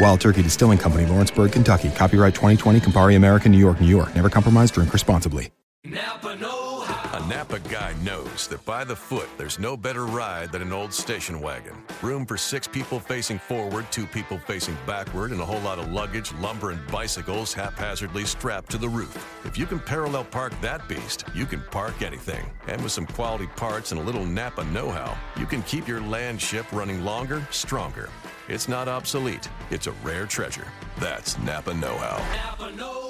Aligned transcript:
Wild 0.00 0.20
Turkey 0.20 0.42
Distilling 0.42 0.78
Company, 0.78 1.06
Lawrenceburg, 1.06 1.52
Kentucky. 1.52 1.90
Copyright 1.90 2.34
2020, 2.34 2.80
Campari 2.80 3.16
American, 3.16 3.50
New 3.50 3.58
York, 3.58 3.80
New 3.80 3.88
York. 3.88 4.14
Never 4.14 4.30
compromise, 4.30 4.70
drink 4.70 4.92
responsibly. 4.92 5.50
Napa 5.84 6.36
know 6.36 6.80
how. 6.80 7.18
A 7.18 7.28
Napa 7.28 7.58
guy 7.60 7.94
knows 8.02 8.46
that 8.48 8.64
by 8.64 8.84
the 8.84 8.94
foot, 8.94 9.28
there's 9.38 9.58
no 9.58 9.76
better 9.76 10.06
ride 10.06 10.52
than 10.52 10.60
an 10.62 10.72
old 10.72 10.92
station 10.92 11.40
wagon. 11.40 11.74
Room 12.02 12.26
for 12.26 12.36
six 12.36 12.68
people 12.68 13.00
facing 13.00 13.38
forward, 13.38 13.86
two 13.90 14.06
people 14.06 14.38
facing 14.38 14.76
backward, 14.86 15.30
and 15.32 15.40
a 15.40 15.44
whole 15.44 15.60
lot 15.60 15.78
of 15.78 15.90
luggage, 15.90 16.32
lumber, 16.34 16.70
and 16.70 16.86
bicycles 16.88 17.52
haphazardly 17.52 18.24
strapped 18.24 18.70
to 18.70 18.78
the 18.78 18.88
roof. 18.88 19.16
If 19.44 19.56
you 19.56 19.66
can 19.66 19.80
parallel 19.80 20.24
park 20.24 20.52
that 20.60 20.86
beast, 20.88 21.24
you 21.34 21.46
can 21.46 21.62
park 21.70 22.02
anything. 22.02 22.44
And 22.66 22.82
with 22.82 22.92
some 22.92 23.06
quality 23.06 23.46
parts 23.56 23.92
and 23.92 24.00
a 24.00 24.04
little 24.04 24.24
Napa 24.24 24.64
know 24.64 24.90
how, 24.90 25.16
you 25.38 25.46
can 25.46 25.62
keep 25.62 25.88
your 25.88 26.00
land 26.00 26.40
ship 26.40 26.66
running 26.72 27.04
longer, 27.04 27.46
stronger. 27.50 28.10
It's 28.48 28.66
not 28.66 28.88
obsolete, 28.88 29.48
it's 29.70 29.88
a 29.88 29.92
rare 30.02 30.24
treasure. 30.24 30.66
That's 30.98 31.38
Napa 31.40 31.74
Know 31.74 31.96
How. 31.98 32.16
Napa 32.34 32.74
know 32.74 33.07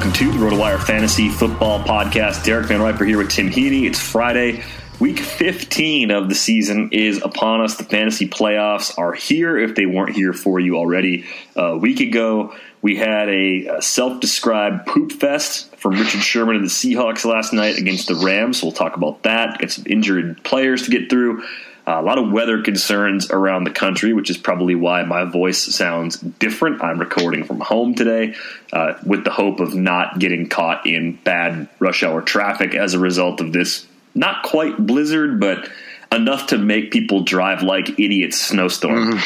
Welcome 0.00 0.14
to 0.14 0.32
the 0.32 0.38
RotoWire 0.38 0.82
Fantasy 0.82 1.28
Football 1.28 1.84
Podcast. 1.84 2.42
Derek 2.42 2.68
Van 2.68 2.80
Riper 2.80 3.04
here 3.04 3.18
with 3.18 3.28
Tim 3.28 3.50
Heaney. 3.50 3.84
It's 3.84 3.98
Friday. 3.98 4.64
Week 4.98 5.18
15 5.18 6.10
of 6.10 6.30
the 6.30 6.34
season 6.34 6.88
is 6.90 7.20
upon 7.20 7.60
us. 7.60 7.76
The 7.76 7.84
fantasy 7.84 8.26
playoffs 8.26 8.96
are 8.98 9.12
here 9.12 9.58
if 9.58 9.74
they 9.74 9.84
weren't 9.84 10.16
here 10.16 10.32
for 10.32 10.58
you 10.58 10.78
already. 10.78 11.26
A 11.54 11.76
week 11.76 12.00
ago, 12.00 12.54
we 12.80 12.96
had 12.96 13.28
a 13.28 13.68
uh, 13.68 13.80
self 13.82 14.20
described 14.20 14.86
poop 14.86 15.12
fest 15.12 15.76
from 15.76 15.92
Richard 15.92 16.22
Sherman 16.22 16.56
and 16.56 16.64
the 16.64 16.70
Seahawks 16.70 17.26
last 17.26 17.52
night 17.52 17.76
against 17.76 18.08
the 18.08 18.14
Rams. 18.14 18.62
We'll 18.62 18.72
talk 18.72 18.96
about 18.96 19.24
that. 19.24 19.58
Get 19.58 19.70
some 19.70 19.84
injured 19.86 20.42
players 20.44 20.84
to 20.84 20.90
get 20.90 21.10
through. 21.10 21.44
Uh, 21.90 22.00
a 22.00 22.02
lot 22.02 22.18
of 22.18 22.30
weather 22.30 22.62
concerns 22.62 23.32
around 23.32 23.64
the 23.64 23.70
country, 23.70 24.12
which 24.12 24.30
is 24.30 24.38
probably 24.38 24.76
why 24.76 25.02
my 25.02 25.24
voice 25.24 25.58
sounds 25.58 26.18
different. 26.18 26.80
I'm 26.84 27.00
recording 27.00 27.42
from 27.42 27.58
home 27.58 27.96
today 27.96 28.36
uh, 28.72 28.94
with 29.04 29.24
the 29.24 29.30
hope 29.30 29.58
of 29.58 29.74
not 29.74 30.20
getting 30.20 30.48
caught 30.48 30.86
in 30.86 31.14
bad 31.14 31.68
rush 31.80 32.04
hour 32.04 32.22
traffic 32.22 32.76
as 32.76 32.94
a 32.94 33.00
result 33.00 33.40
of 33.40 33.52
this 33.52 33.88
not 34.14 34.44
quite 34.44 34.76
blizzard, 34.76 35.40
but 35.40 35.68
enough 36.12 36.48
to 36.48 36.58
make 36.58 36.92
people 36.92 37.24
drive 37.24 37.64
like 37.64 37.98
idiots 37.98 38.40
snowstorm. 38.40 39.18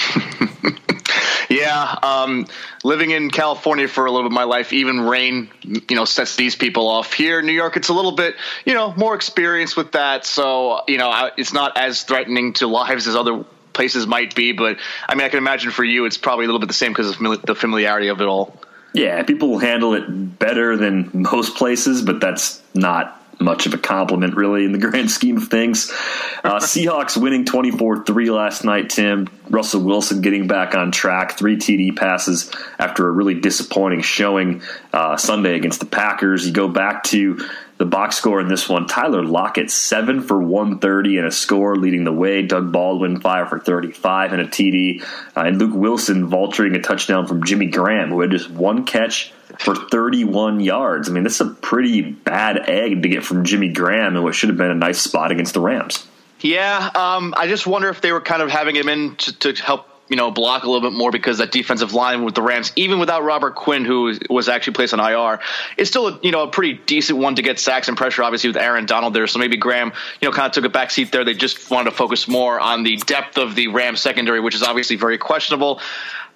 Yeah, 1.48 1.98
um, 2.02 2.46
living 2.82 3.10
in 3.10 3.30
California 3.30 3.88
for 3.88 4.06
a 4.06 4.10
little 4.10 4.28
bit 4.28 4.32
of 4.32 4.36
my 4.36 4.44
life, 4.44 4.72
even 4.72 5.00
rain, 5.00 5.50
you 5.62 5.96
know, 5.96 6.04
sets 6.04 6.36
these 6.36 6.56
people 6.56 6.88
off. 6.88 7.12
Here 7.12 7.40
in 7.40 7.46
New 7.46 7.52
York, 7.52 7.76
it's 7.76 7.88
a 7.88 7.92
little 7.92 8.12
bit, 8.12 8.36
you 8.64 8.74
know, 8.74 8.94
more 8.96 9.14
experience 9.14 9.76
with 9.76 9.92
that. 9.92 10.24
So, 10.24 10.82
you 10.88 10.98
know, 10.98 11.30
it's 11.36 11.52
not 11.52 11.76
as 11.76 12.02
threatening 12.02 12.54
to 12.54 12.66
lives 12.66 13.06
as 13.06 13.16
other 13.16 13.44
places 13.72 14.06
might 14.06 14.34
be. 14.34 14.52
But 14.52 14.78
I 15.08 15.14
mean, 15.14 15.24
I 15.24 15.28
can 15.28 15.38
imagine 15.38 15.70
for 15.70 15.84
you, 15.84 16.06
it's 16.06 16.16
probably 16.16 16.44
a 16.44 16.48
little 16.48 16.60
bit 16.60 16.68
the 16.68 16.74
same 16.74 16.92
because 16.92 17.20
of 17.20 17.42
the 17.42 17.54
familiarity 17.54 18.08
of 18.08 18.20
it 18.20 18.26
all. 18.26 18.58
Yeah, 18.94 19.22
people 19.24 19.58
handle 19.58 19.94
it 19.94 20.38
better 20.38 20.76
than 20.76 21.10
most 21.12 21.56
places, 21.56 22.00
but 22.00 22.20
that's 22.20 22.62
not 22.74 23.20
much 23.40 23.66
of 23.66 23.74
a 23.74 23.78
compliment, 23.78 24.36
really, 24.36 24.64
in 24.64 24.72
the 24.72 24.78
grand 24.90 25.10
scheme 25.10 25.36
of 25.36 25.48
things. 25.48 25.90
Uh, 26.42 26.56
Seahawks 26.60 27.16
winning 27.16 27.44
24 27.44 28.04
3 28.04 28.30
last 28.30 28.64
night, 28.64 28.90
Tim. 28.90 29.28
Russell 29.50 29.82
Wilson 29.82 30.20
getting 30.20 30.46
back 30.46 30.74
on 30.74 30.90
track, 30.90 31.38
three 31.38 31.56
TD 31.56 31.96
passes 31.96 32.50
after 32.78 33.08
a 33.08 33.10
really 33.10 33.34
disappointing 33.34 34.00
showing 34.00 34.62
uh, 34.92 35.16
Sunday 35.16 35.54
against 35.54 35.80
the 35.80 35.86
Packers. 35.86 36.46
You 36.46 36.52
go 36.52 36.68
back 36.68 37.04
to 37.04 37.46
the 37.84 37.90
box 37.90 38.16
score 38.16 38.40
in 38.40 38.48
this 38.48 38.66
one 38.66 38.86
Tyler 38.86 39.22
Lockett, 39.22 39.70
7 39.70 40.22
for 40.22 40.38
130 40.38 41.18
and 41.18 41.26
a 41.26 41.30
score 41.30 41.76
leading 41.76 42.04
the 42.04 42.12
way. 42.12 42.40
Doug 42.40 42.72
Baldwin, 42.72 43.20
5 43.20 43.48
for 43.50 43.60
35 43.60 44.32
and 44.32 44.40
a 44.40 44.46
TD. 44.46 45.02
Uh, 45.36 45.40
and 45.42 45.58
Luke 45.58 45.74
Wilson 45.74 46.30
vulturing 46.30 46.74
a 46.74 46.80
touchdown 46.80 47.26
from 47.26 47.44
Jimmy 47.44 47.66
Graham, 47.66 48.08
who 48.08 48.22
had 48.22 48.30
just 48.30 48.48
one 48.48 48.86
catch 48.86 49.34
for 49.58 49.74
31 49.74 50.60
yards. 50.60 51.10
I 51.10 51.12
mean, 51.12 51.24
this 51.24 51.42
is 51.42 51.48
a 51.48 51.50
pretty 51.50 52.00
bad 52.00 52.70
egg 52.70 53.02
to 53.02 53.08
get 53.10 53.22
from 53.22 53.44
Jimmy 53.44 53.68
Graham 53.68 54.16
and 54.16 54.24
what 54.24 54.34
should 54.34 54.48
have 54.48 54.58
been 54.58 54.70
a 54.70 54.74
nice 54.74 55.02
spot 55.02 55.30
against 55.30 55.52
the 55.52 55.60
Rams. 55.60 56.06
Yeah, 56.40 56.90
um, 56.94 57.34
I 57.36 57.48
just 57.48 57.66
wonder 57.66 57.90
if 57.90 58.00
they 58.00 58.12
were 58.12 58.22
kind 58.22 58.40
of 58.40 58.50
having 58.50 58.76
him 58.76 58.88
in 58.88 59.16
to, 59.16 59.32
to 59.52 59.62
help 59.62 59.88
you 60.08 60.16
know, 60.16 60.30
block 60.30 60.64
a 60.64 60.66
little 60.70 60.88
bit 60.88 60.96
more 60.96 61.10
because 61.10 61.38
that 61.38 61.50
defensive 61.50 61.94
line 61.94 62.24
with 62.24 62.34
the 62.34 62.42
Rams, 62.42 62.72
even 62.76 62.98
without 62.98 63.24
Robert 63.24 63.54
Quinn, 63.54 63.84
who 63.84 64.18
was 64.28 64.48
actually 64.48 64.74
placed 64.74 64.92
on 64.92 65.00
IR, 65.00 65.40
is 65.76 65.88
still 65.88 66.08
a, 66.08 66.20
you 66.22 66.30
know 66.30 66.42
a 66.42 66.48
pretty 66.48 66.74
decent 66.86 67.18
one 67.18 67.34
to 67.36 67.42
get 67.42 67.58
sacks 67.58 67.88
and 67.88 67.96
pressure. 67.96 68.22
Obviously 68.22 68.50
with 68.50 68.56
Aaron 68.56 68.86
Donald 68.86 69.14
there, 69.14 69.26
so 69.26 69.38
maybe 69.38 69.56
Graham, 69.56 69.92
you 70.20 70.28
know, 70.28 70.32
kind 70.34 70.46
of 70.46 70.52
took 70.52 70.64
a 70.64 70.68
back 70.68 70.90
seat 70.90 71.10
there. 71.10 71.24
They 71.24 71.34
just 71.34 71.70
wanted 71.70 71.90
to 71.90 71.96
focus 71.96 72.28
more 72.28 72.60
on 72.60 72.82
the 72.82 72.96
depth 72.96 73.38
of 73.38 73.54
the 73.54 73.68
Rams 73.68 74.00
secondary, 74.00 74.40
which 74.40 74.54
is 74.54 74.62
obviously 74.62 74.96
very 74.96 75.18
questionable. 75.18 75.80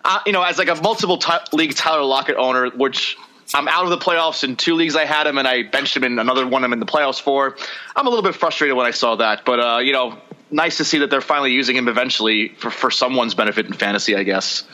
Uh, 0.05 0.21
you 0.25 0.33
know, 0.33 0.43
as 0.43 0.59
like 0.59 0.69
a 0.69 0.77
multiple 0.77 1.19
t- 1.19 1.33
league 1.53 1.75
Tyler 1.75 2.05
Lockett 2.05 2.37
owner, 2.37 2.71
which 2.71 3.17
I'm 3.55 3.69
out 3.69 3.85
of 3.85 3.91
the 3.91 3.99
playoffs 3.99 4.45
in 4.45 4.57
two 4.57 4.75
leagues 4.75 4.97
I 4.97 5.05
had 5.05 5.27
him, 5.27 5.39
and 5.39 5.49
I 5.49 5.63
benched 5.63 5.97
him 5.97 6.05
in 6.05 6.19
another 6.19 6.47
one 6.47 6.65
I'm 6.65 6.73
in 6.73 6.81
the 6.81 6.87
playoffs 6.87 7.21
for. 7.21 7.57
I'm 7.97 8.07
a 8.07 8.11
little 8.11 8.23
bit 8.23 8.35
frustrated 8.35 8.77
when 8.77 8.87
I 8.87 8.91
saw 8.91 9.17
that, 9.17 9.45
but 9.45 9.61
uh, 9.61 9.79
you 9.79 9.93
know, 9.93 10.19
nice 10.51 10.79
to 10.79 10.85
see 10.85 10.99
that 10.99 11.11
they're 11.11 11.21
finally 11.21 11.53
using 11.53 11.77
him 11.77 11.89
eventually 11.89 12.49
for, 12.49 12.71
for 12.71 12.91
someone's 12.91 13.35
benefit 13.35 13.67
in 13.67 13.73
fantasy, 13.73 14.17
I 14.17 14.23
guess. 14.23 14.65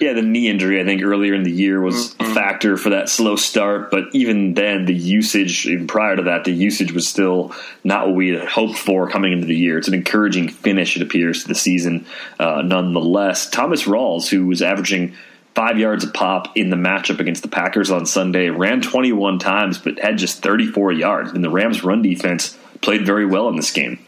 Yeah, 0.00 0.12
the 0.12 0.22
knee 0.22 0.48
injury 0.48 0.80
I 0.80 0.84
think 0.84 1.02
earlier 1.02 1.32
in 1.32 1.42
the 1.42 1.50
year 1.50 1.80
was 1.80 2.14
mm-hmm. 2.14 2.30
a 2.30 2.34
factor 2.34 2.76
for 2.76 2.90
that 2.90 3.08
slow 3.08 3.36
start, 3.36 3.90
but 3.90 4.04
even 4.12 4.52
then, 4.52 4.84
the 4.84 4.94
usage, 4.94 5.66
even 5.66 5.86
prior 5.86 6.16
to 6.16 6.24
that, 6.24 6.44
the 6.44 6.52
usage 6.52 6.92
was 6.92 7.08
still 7.08 7.54
not 7.82 8.06
what 8.06 8.14
we 8.14 8.28
had 8.28 8.46
hoped 8.46 8.78
for 8.78 9.08
coming 9.08 9.32
into 9.32 9.46
the 9.46 9.56
year. 9.56 9.78
It's 9.78 9.88
an 9.88 9.94
encouraging 9.94 10.48
finish, 10.48 10.96
it 10.96 11.02
appears, 11.02 11.42
to 11.42 11.48
the 11.48 11.54
season, 11.54 12.04
uh, 12.38 12.62
nonetheless. 12.62 13.48
Thomas 13.48 13.84
Rawls, 13.84 14.28
who 14.28 14.46
was 14.46 14.60
averaging 14.60 15.14
five 15.54 15.78
yards 15.78 16.04
a 16.04 16.08
pop 16.08 16.54
in 16.58 16.68
the 16.68 16.76
matchup 16.76 17.18
against 17.18 17.40
the 17.40 17.48
Packers 17.48 17.90
on 17.90 18.04
Sunday, 18.04 18.50
ran 18.50 18.82
21 18.82 19.38
times, 19.38 19.78
but 19.78 19.98
had 19.98 20.18
just 20.18 20.42
34 20.42 20.92
yards. 20.92 21.32
And 21.32 21.42
the 21.42 21.48
Rams' 21.48 21.82
run 21.82 22.02
defense 22.02 22.58
played 22.82 23.06
very 23.06 23.24
well 23.24 23.48
in 23.48 23.56
this 23.56 23.70
game. 23.70 24.05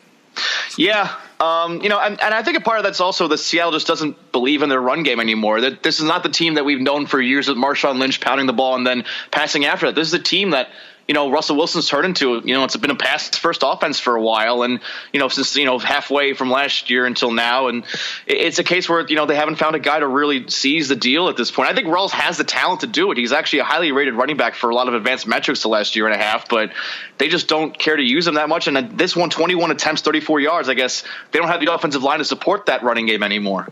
Yeah, 0.76 1.14
um, 1.40 1.82
you 1.82 1.88
know, 1.88 2.00
and, 2.00 2.20
and 2.20 2.34
I 2.34 2.42
think 2.42 2.56
a 2.56 2.60
part 2.60 2.78
of 2.78 2.84
that's 2.84 3.00
also 3.00 3.28
that 3.28 3.38
Seattle 3.38 3.72
just 3.72 3.86
doesn't 3.86 4.32
believe 4.32 4.62
in 4.62 4.68
their 4.68 4.80
run 4.80 5.02
game 5.02 5.20
anymore. 5.20 5.60
That 5.60 5.82
this 5.82 5.98
is 6.00 6.04
not 6.04 6.22
the 6.22 6.28
team 6.28 6.54
that 6.54 6.64
we've 6.64 6.80
known 6.80 7.06
for 7.06 7.20
years 7.20 7.48
with 7.48 7.56
Marshawn 7.56 7.98
Lynch 7.98 8.20
pounding 8.20 8.46
the 8.46 8.52
ball 8.52 8.74
and 8.74 8.86
then 8.86 9.04
passing 9.30 9.64
after 9.64 9.86
that. 9.86 9.94
This 9.94 10.08
is 10.08 10.14
a 10.14 10.22
team 10.22 10.50
that 10.50 10.68
you 11.08 11.14
know 11.14 11.30
Russell 11.30 11.56
Wilson's 11.56 11.88
turned 11.88 12.04
into 12.04 12.42
you 12.44 12.54
know 12.54 12.64
it's 12.64 12.76
been 12.76 12.90
a 12.90 12.94
pass 12.94 13.34
first 13.36 13.62
offense 13.64 13.98
for 13.98 14.14
a 14.14 14.22
while, 14.22 14.62
and 14.62 14.80
you 15.12 15.18
know 15.18 15.28
since 15.28 15.56
you 15.56 15.64
know 15.64 15.78
halfway 15.78 16.34
from 16.34 16.50
last 16.50 16.90
year 16.90 17.06
until 17.06 17.32
now, 17.32 17.68
and 17.68 17.84
it's 18.26 18.58
a 18.58 18.64
case 18.64 18.88
where 18.88 19.06
you 19.08 19.16
know 19.16 19.24
they 19.24 19.34
haven't 19.34 19.56
found 19.56 19.74
a 19.74 19.78
guy 19.78 19.98
to 19.98 20.06
really 20.06 20.48
seize 20.48 20.88
the 20.88 20.96
deal 20.96 21.28
at 21.28 21.36
this 21.36 21.50
point. 21.50 21.70
I 21.70 21.74
think 21.74 21.88
Rawls 21.88 22.10
has 22.10 22.36
the 22.36 22.44
talent 22.44 22.82
to 22.82 22.86
do 22.86 23.10
it. 23.10 23.16
He's 23.16 23.32
actually 23.32 23.60
a 23.60 23.64
highly 23.64 23.90
rated 23.90 24.14
running 24.14 24.36
back 24.36 24.54
for 24.54 24.68
a 24.68 24.74
lot 24.74 24.86
of 24.86 24.94
advanced 24.94 25.26
metrics 25.26 25.62
the 25.62 25.68
last 25.68 25.96
year 25.96 26.06
and 26.06 26.14
a 26.14 26.22
half, 26.22 26.48
but 26.48 26.72
they 27.16 27.28
just 27.28 27.48
don't 27.48 27.76
care 27.76 27.96
to 27.96 28.02
use 28.02 28.26
him 28.26 28.34
that 28.34 28.50
much. 28.50 28.68
And 28.68 28.98
this 28.98 29.16
one, 29.16 29.30
21 29.30 29.70
attempts, 29.70 30.02
34 30.02 30.40
yards. 30.40 30.68
I 30.68 30.74
guess 30.74 31.04
they 31.32 31.38
don't 31.38 31.48
have 31.48 31.60
the 31.60 31.72
offensive 31.72 32.02
line 32.02 32.18
to 32.18 32.24
support 32.26 32.66
that 32.66 32.82
running 32.82 33.06
game 33.06 33.22
anymore. 33.22 33.68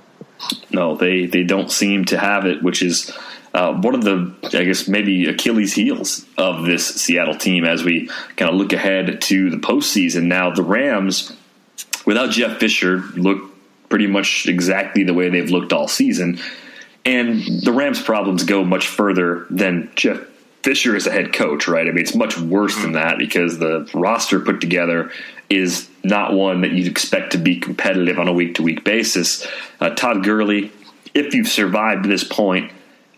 No, 0.70 0.96
they 0.96 1.26
they 1.26 1.44
don't 1.44 1.70
seem 1.70 2.06
to 2.06 2.18
have 2.18 2.46
it, 2.46 2.62
which 2.62 2.82
is 2.82 3.10
uh, 3.56 3.73
one 3.73 3.94
of 3.94 4.05
the, 4.05 4.35
I 4.53 4.64
guess, 4.64 4.87
maybe 4.87 5.25
Achilles' 5.25 5.73
heels 5.73 6.26
of 6.37 6.67
this 6.67 6.87
Seattle 6.87 7.35
team 7.35 7.64
as 7.64 7.82
we 7.82 8.08
kind 8.37 8.50
of 8.50 8.56
look 8.56 8.75
ahead 8.75 9.23
to 9.23 9.49
the 9.49 9.56
postseason. 9.56 10.25
Now, 10.25 10.50
the 10.50 10.62
Rams, 10.62 11.35
without 12.05 12.32
Jeff 12.32 12.58
Fisher, 12.58 12.99
look 13.14 13.38
pretty 13.88 14.08
much 14.08 14.47
exactly 14.47 15.05
the 15.05 15.14
way 15.14 15.31
they've 15.31 15.49
looked 15.49 15.73
all 15.73 15.88
season. 15.88 16.38
And 17.06 17.62
the 17.62 17.73
Rams' 17.73 18.03
problems 18.03 18.44
go 18.44 18.62
much 18.62 18.88
further 18.88 19.47
than 19.49 19.91
Jeff 19.94 20.20
Fisher 20.62 20.94
as 20.94 21.06
a 21.06 21.11
head 21.11 21.32
coach, 21.32 21.67
right? 21.67 21.87
I 21.87 21.93
mean, 21.93 22.00
it's 22.00 22.14
much 22.14 22.38
worse 22.38 22.76
than 22.76 22.93
that 22.93 23.17
because 23.17 23.58
the 23.58 23.88
roster 23.94 24.38
put 24.38 24.61
together 24.61 25.11
is 25.49 25.88
not 26.05 26.35
one 26.35 26.61
that 26.61 26.73
you'd 26.73 26.88
expect 26.88 27.32
to 27.32 27.38
be 27.38 27.58
competitive 27.58 28.19
on 28.19 28.29
a 28.29 28.35
week 28.35 28.56
to 28.56 28.62
week 28.62 28.85
basis. 28.85 29.47
Uh, 29.81 29.88
Todd 29.91 30.25
Gurley, 30.25 30.73
if 31.14 31.32
you've 31.32 31.49
survived 31.49 32.03
to 32.03 32.08
this 32.11 32.25
point, 32.25 32.73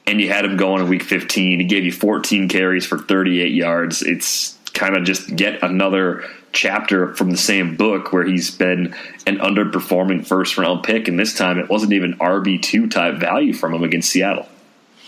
and 0.08 0.22
you 0.22 0.28
had 0.28 0.46
him 0.46 0.56
going 0.56 0.82
in 0.82 0.88
week 0.88 1.02
15. 1.02 1.60
He 1.60 1.66
gave 1.66 1.84
you 1.84 1.92
14 1.92 2.48
carries 2.48 2.86
for 2.86 2.98
38 2.98 3.52
yards. 3.52 4.02
It's 4.02 4.58
kind 4.72 4.96
of 4.96 5.04
just 5.04 5.28
yet 5.38 5.62
another 5.62 6.24
chapter 6.52 7.14
from 7.14 7.30
the 7.30 7.36
same 7.36 7.76
book 7.76 8.10
where 8.10 8.24
he's 8.24 8.50
been 8.50 8.94
an 9.26 9.36
underperforming 9.36 10.26
first 10.26 10.56
round 10.56 10.82
pick, 10.82 11.08
and 11.08 11.20
this 11.20 11.34
time 11.34 11.58
it 11.58 11.68
wasn't 11.68 11.92
even 11.92 12.14
RB2 12.14 12.90
type 12.90 13.16
value 13.16 13.52
from 13.52 13.74
him 13.74 13.84
against 13.84 14.10
Seattle. 14.10 14.48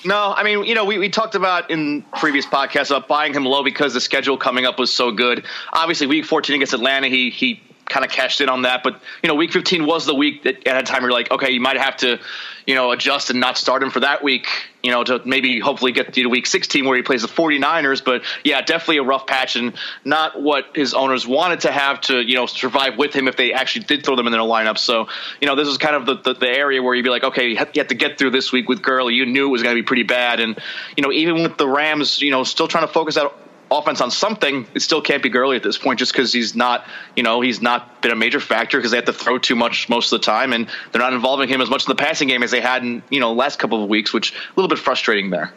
No, 0.04 0.34
I 0.36 0.42
mean, 0.42 0.64
you 0.64 0.74
know, 0.74 0.84
we, 0.84 0.98
we 0.98 1.08
talked 1.08 1.34
about 1.34 1.70
in 1.70 2.02
previous 2.18 2.44
podcasts 2.44 2.90
about 2.90 3.08
buying 3.08 3.32
him 3.32 3.44
low 3.44 3.64
because 3.64 3.94
the 3.94 4.00
schedule 4.00 4.36
coming 4.36 4.66
up 4.66 4.78
was 4.78 4.92
so 4.92 5.12
good. 5.12 5.44
Obviously, 5.72 6.06
week 6.08 6.26
14 6.26 6.56
against 6.56 6.74
Atlanta, 6.74 7.08
he 7.08 7.30
he 7.30 7.62
kind 7.90 8.04
of 8.04 8.10
cashed 8.10 8.40
in 8.40 8.48
on 8.48 8.62
that. 8.62 8.82
But 8.82 9.00
you 9.22 9.28
know, 9.28 9.34
week 9.34 9.52
15 9.52 9.84
was 9.84 10.06
the 10.06 10.14
week 10.14 10.44
that 10.44 10.66
at 10.66 10.76
a 10.76 10.82
time 10.82 11.02
you're 11.02 11.12
like, 11.12 11.30
okay, 11.30 11.50
you 11.50 11.60
might 11.60 11.76
have 11.76 11.96
to, 11.98 12.18
you 12.66 12.74
know, 12.74 12.92
adjust 12.92 13.30
and 13.30 13.40
not 13.40 13.58
start 13.58 13.82
him 13.82 13.90
for 13.90 14.00
that 14.00 14.22
week. 14.22 14.46
You 14.82 14.92
know, 14.92 15.04
to 15.04 15.20
maybe 15.26 15.60
hopefully 15.60 15.92
get 15.92 16.14
to 16.14 16.26
week 16.28 16.46
16 16.46 16.86
where 16.86 16.96
he 16.96 17.02
plays 17.02 17.20
the 17.20 17.28
49ers. 17.28 18.02
But 18.02 18.22
yeah, 18.44 18.62
definitely 18.62 18.96
a 18.96 19.02
rough 19.02 19.26
patch 19.26 19.56
and 19.56 19.74
not 20.04 20.40
what 20.40 20.74
his 20.74 20.94
owners 20.94 21.26
wanted 21.26 21.60
to 21.60 21.72
have 21.72 22.00
to 22.02 22.20
you 22.20 22.34
know 22.34 22.46
survive 22.46 22.96
with 22.96 23.12
him 23.12 23.28
if 23.28 23.36
they 23.36 23.52
actually 23.52 23.84
did 23.84 24.04
throw 24.04 24.16
them 24.16 24.26
in 24.26 24.32
their 24.32 24.40
lineup. 24.40 24.78
So 24.78 25.08
you 25.40 25.48
know, 25.48 25.54
this 25.54 25.68
is 25.68 25.76
kind 25.76 25.96
of 25.96 26.06
the, 26.06 26.16
the, 26.16 26.38
the 26.38 26.48
area 26.48 26.82
where 26.82 26.94
you'd 26.94 27.02
be 27.02 27.10
like, 27.10 27.24
okay, 27.24 27.48
you 27.48 27.56
have, 27.56 27.72
to 27.72 27.94
get 27.94 28.18
through 28.18 28.30
this 28.30 28.52
week 28.52 28.68
with 28.68 28.82
Gurley. 28.82 29.14
You 29.14 29.26
knew 29.26 29.48
it 29.48 29.50
was 29.50 29.62
going 29.62 29.74
to 29.74 29.82
be 29.82 29.86
pretty 29.86 30.04
bad, 30.04 30.40
and 30.40 30.58
you 30.96 31.02
know, 31.02 31.12
even 31.12 31.42
with 31.42 31.58
the 31.58 31.68
Rams, 31.68 32.22
you 32.22 32.30
know, 32.30 32.44
still 32.44 32.68
trying 32.68 32.86
to 32.86 32.92
focus 32.92 33.16
out 33.16 33.36
offense 33.70 34.00
on 34.00 34.10
something, 34.10 34.66
it 34.74 34.80
still 34.80 35.00
can't 35.00 35.22
be 35.22 35.28
Gurley 35.28 35.56
at 35.56 35.62
this 35.62 35.78
point 35.78 35.98
just 35.98 36.12
because 36.12 36.32
he's 36.32 36.54
not, 36.54 36.84
you 37.14 37.22
know, 37.22 37.40
he's 37.40 37.62
not 37.62 38.02
been 38.02 38.10
a 38.10 38.16
major 38.16 38.40
factor 38.40 38.78
because 38.78 38.90
they 38.90 38.96
have 38.96 39.06
to 39.06 39.12
throw 39.12 39.38
too 39.38 39.54
much 39.54 39.88
most 39.88 40.12
of 40.12 40.20
the 40.20 40.24
time 40.24 40.52
and 40.52 40.68
they're 40.90 41.00
not 41.00 41.12
involving 41.12 41.48
him 41.48 41.60
as 41.60 41.70
much 41.70 41.86
in 41.86 41.90
the 41.90 42.02
passing 42.02 42.28
game 42.28 42.42
as 42.42 42.50
they 42.50 42.60
had 42.60 42.82
in, 42.82 43.02
you 43.10 43.20
know, 43.20 43.32
last 43.32 43.58
couple 43.58 43.82
of 43.82 43.88
weeks, 43.88 44.12
which 44.12 44.32
a 44.32 44.36
little 44.56 44.68
bit 44.68 44.78
frustrating 44.78 45.30
there. 45.30 45.52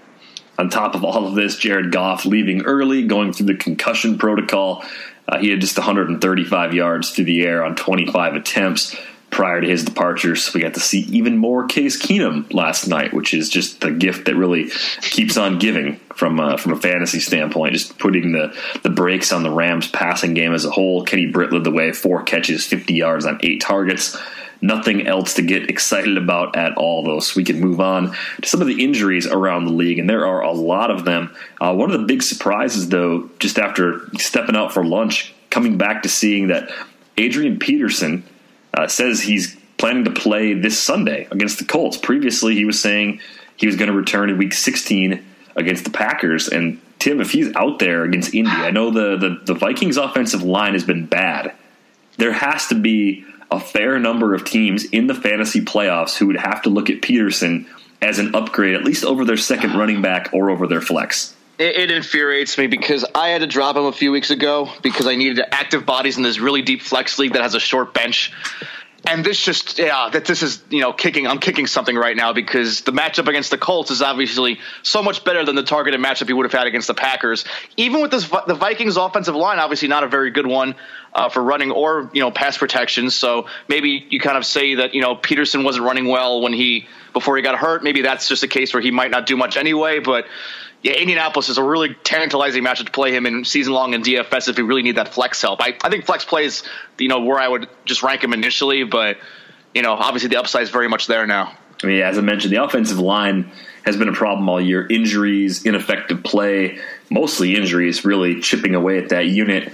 On 0.59 0.69
top 0.69 0.93
of 0.93 1.03
all 1.03 1.25
of 1.25 1.33
this, 1.33 1.57
Jared 1.57 1.91
Goff 1.91 2.25
leaving 2.25 2.61
early, 2.61 3.07
going 3.07 3.33
through 3.33 3.47
the 3.47 3.55
concussion 3.55 4.19
protocol. 4.19 4.83
Uh, 5.27 5.39
he 5.39 5.49
had 5.49 5.61
just 5.61 5.77
135 5.77 6.73
yards 6.73 7.09
through 7.09 7.25
the 7.25 7.43
air 7.43 7.63
on 7.63 7.75
25 7.75 8.35
attempts 8.35 8.95
prior 9.33 9.59
to 9.59 9.67
his 9.67 9.83
departures. 9.83 10.53
We 10.53 10.61
got 10.61 10.75
to 10.75 10.79
see 10.79 10.99
even 11.09 11.37
more 11.37 11.65
Case 11.65 12.01
Keenum 12.01 12.53
last 12.53 12.87
night, 12.87 13.13
which 13.13 13.33
is 13.33 13.49
just 13.49 13.81
the 13.81 13.91
gift 13.91 14.25
that 14.25 14.35
really 14.35 14.69
keeps 15.01 15.35
on 15.37 15.59
giving 15.59 15.97
from 16.15 16.39
uh, 16.39 16.57
from 16.57 16.73
a 16.73 16.79
fantasy 16.79 17.19
standpoint. 17.19 17.73
Just 17.73 17.97
putting 17.97 18.31
the 18.31 18.55
the 18.83 18.89
brakes 18.89 19.33
on 19.33 19.43
the 19.43 19.51
Rams' 19.51 19.89
passing 19.89 20.35
game 20.35 20.53
as 20.53 20.65
a 20.65 20.69
whole. 20.69 21.03
Kenny 21.03 21.25
Britt 21.25 21.51
led 21.51 21.63
the 21.63 21.71
way, 21.71 21.91
four 21.91 22.23
catches, 22.23 22.65
50 22.65 22.93
yards 22.93 23.25
on 23.25 23.39
eight 23.41 23.59
targets. 23.59 24.15
Nothing 24.61 25.07
else 25.07 25.33
to 25.33 25.41
get 25.41 25.69
excited 25.69 26.17
about 26.17 26.55
at 26.55 26.77
all, 26.77 27.03
though. 27.03 27.19
So 27.19 27.33
we 27.35 27.43
can 27.43 27.59
move 27.59 27.81
on 27.81 28.15
to 28.41 28.47
some 28.47 28.61
of 28.61 28.67
the 28.67 28.81
injuries 28.81 29.27
around 29.27 29.65
the 29.65 29.73
league, 29.73 29.99
and 29.99 30.09
there 30.09 30.25
are 30.25 30.41
a 30.41 30.53
lot 30.53 30.89
of 30.89 31.03
them. 31.03 31.35
Uh, 31.59 31.73
one 31.73 31.91
of 31.91 31.99
the 31.99 32.05
big 32.05 32.23
surprises, 32.23 32.87
though, 32.87 33.29
just 33.39 33.59
after 33.59 34.07
stepping 34.19 34.55
out 34.55 34.73
for 34.73 34.85
lunch, 34.85 35.33
coming 35.49 35.77
back 35.77 36.03
to 36.03 36.09
seeing 36.09 36.47
that 36.47 36.69
Adrian 37.17 37.59
Peterson 37.59 38.23
uh, 38.73 38.87
says 38.87 39.21
he's 39.21 39.55
planning 39.77 40.05
to 40.05 40.11
play 40.11 40.53
this 40.53 40.79
Sunday 40.79 41.27
against 41.31 41.59
the 41.59 41.65
Colts. 41.65 41.97
Previously, 41.97 42.55
he 42.55 42.65
was 42.65 42.79
saying 42.79 43.19
he 43.57 43.67
was 43.67 43.75
going 43.75 43.89
to 43.89 43.97
return 43.97 44.29
in 44.29 44.37
Week 44.37 44.53
16 44.53 45.23
against 45.55 45.83
the 45.83 45.89
Packers. 45.89 46.47
And 46.47 46.79
Tim, 46.99 47.21
if 47.21 47.31
he's 47.31 47.53
out 47.55 47.79
there 47.79 48.03
against 48.03 48.33
Indy, 48.33 48.49
I 48.49 48.71
know 48.71 48.91
the, 48.91 49.17
the, 49.17 49.41
the 49.45 49.53
Vikings' 49.53 49.97
offensive 49.97 50.41
line 50.41 50.73
has 50.73 50.83
been 50.83 51.05
bad. 51.05 51.53
There 52.17 52.33
has 52.33 52.67
to 52.67 52.75
be 52.75 53.25
a 53.51 53.59
fair 53.59 53.99
number 53.99 54.33
of 54.33 54.45
teams 54.45 54.85
in 54.85 55.07
the 55.07 55.13
fantasy 55.13 55.61
playoffs 55.61 56.17
who 56.17 56.27
would 56.27 56.37
have 56.37 56.61
to 56.63 56.69
look 56.69 56.89
at 56.89 57.01
Peterson 57.01 57.67
as 58.01 58.19
an 58.19 58.33
upgrade, 58.35 58.75
at 58.75 58.83
least 58.83 59.03
over 59.03 59.25
their 59.25 59.37
second 59.37 59.75
running 59.75 60.01
back 60.01 60.29
or 60.33 60.49
over 60.49 60.67
their 60.67 60.81
flex. 60.81 61.35
It, 61.59 61.75
it, 61.75 61.91
infuriates 61.91 62.57
me 62.57 62.65
because 62.65 63.05
I 63.13 63.29
had 63.29 63.41
to 63.41 63.47
drop 63.47 63.75
him 63.75 63.85
a 63.85 63.91
few 63.91 64.11
weeks 64.11 64.31
ago 64.31 64.71
because 64.81 65.05
I 65.05 65.15
needed 65.15 65.39
active 65.51 65.85
bodies 65.85 66.17
in 66.17 66.23
this 66.23 66.39
really 66.39 66.63
deep 66.63 66.81
flex 66.81 67.19
league 67.19 67.33
that 67.33 67.43
has 67.43 67.53
a 67.53 67.59
short 67.59 67.93
bench. 67.93 68.33
And 69.05 69.23
this 69.25 69.43
just, 69.43 69.79
yeah, 69.79 70.09
that 70.13 70.23
this 70.25 70.41
is, 70.41 70.63
you 70.69 70.79
know, 70.79 70.93
kicking, 70.93 71.27
I'm 71.27 71.39
kicking 71.39 71.67
something 71.67 71.95
right 71.95 72.15
now 72.15 72.31
because 72.31 72.81
the 72.81 72.93
matchup 72.93 73.27
against 73.27 73.51
the 73.51 73.57
Colts 73.57 73.91
is 73.91 74.01
obviously 74.01 74.61
so 74.81 75.03
much 75.03 75.25
better 75.25 75.45
than 75.45 75.55
the 75.55 75.63
targeted 75.63 75.99
matchup 75.99 76.27
he 76.27 76.33
would 76.33 76.45
have 76.45 76.53
had 76.53 76.67
against 76.67 76.87
the 76.87 76.93
Packers. 76.93 77.43
Even 77.75 78.01
with 78.01 78.11
this, 78.11 78.27
the 78.47 78.55
Vikings 78.55 78.95
offensive 78.95 79.35
line, 79.35 79.59
obviously 79.59 79.89
not 79.89 80.05
a 80.05 80.07
very 80.07 80.31
good 80.31 80.47
one 80.47 80.75
uh, 81.13 81.27
for 81.27 81.43
running 81.43 81.69
or, 81.69 82.09
you 82.13 82.21
know, 82.21 82.31
pass 82.31 82.57
protection. 82.57 83.09
So 83.09 83.47
maybe 83.67 84.07
you 84.09 84.21
kind 84.21 84.37
of 84.37 84.45
say 84.45 84.75
that, 84.75 84.93
you 84.93 85.01
know, 85.01 85.15
Peterson 85.15 85.65
wasn't 85.65 85.85
running 85.85 86.07
well 86.07 86.41
when 86.41 86.53
he, 86.53 86.87
before 87.11 87.35
he 87.35 87.43
got 87.43 87.59
hurt. 87.59 87.83
Maybe 87.83 88.03
that's 88.03 88.29
just 88.29 88.43
a 88.43 88.47
case 88.47 88.73
where 88.73 88.81
he 88.81 88.91
might 88.91 89.11
not 89.11 89.25
do 89.25 89.35
much 89.35 89.57
anyway, 89.57 89.99
but, 89.99 90.25
yeah, 90.83 90.93
Indianapolis 90.93 91.47
is 91.47 91.57
a 91.57 91.63
really 91.63 91.95
tantalizing 92.03 92.63
matchup 92.63 92.85
to 92.85 92.91
play 92.91 93.15
him 93.15 93.25
in 93.25 93.45
season 93.45 93.73
long 93.73 93.95
and 93.95 94.03
DFS 94.03 94.49
if 94.49 94.57
you 94.57 94.65
really 94.65 94.83
need 94.83 94.97
that 94.97 95.13
flex 95.13 95.41
help. 95.41 95.61
I, 95.61 95.77
I 95.81 95.89
think 95.89 96.05
flex 96.05 96.25
plays, 96.25 96.63
you 96.99 97.07
know, 97.07 97.21
where 97.21 97.39
I 97.39 97.47
would 97.47 97.69
just 97.85 98.03
rank 98.03 98.21
him 98.21 98.33
initially, 98.33 98.83
but 98.83 99.17
you 99.73 99.81
know, 99.81 99.93
obviously 99.93 100.29
the 100.29 100.37
upside 100.37 100.63
is 100.63 100.69
very 100.69 100.89
much 100.89 101.07
there 101.07 101.25
now. 101.25 101.53
I 101.81 101.87
mean, 101.87 102.01
as 102.01 102.17
I 102.17 102.21
mentioned, 102.21 102.53
the 102.53 102.63
offensive 102.63 102.99
line 102.99 103.51
has 103.85 103.97
been 103.97 104.09
a 104.09 104.13
problem 104.13 104.47
all 104.47 104.61
year. 104.61 104.85
Injuries, 104.85 105.65
ineffective 105.65 106.23
play, 106.23 106.79
mostly 107.09 107.55
injuries, 107.55 108.05
really 108.05 108.41
chipping 108.41 108.75
away 108.75 108.97
at 108.97 109.09
that 109.09 109.27
unit. 109.27 109.71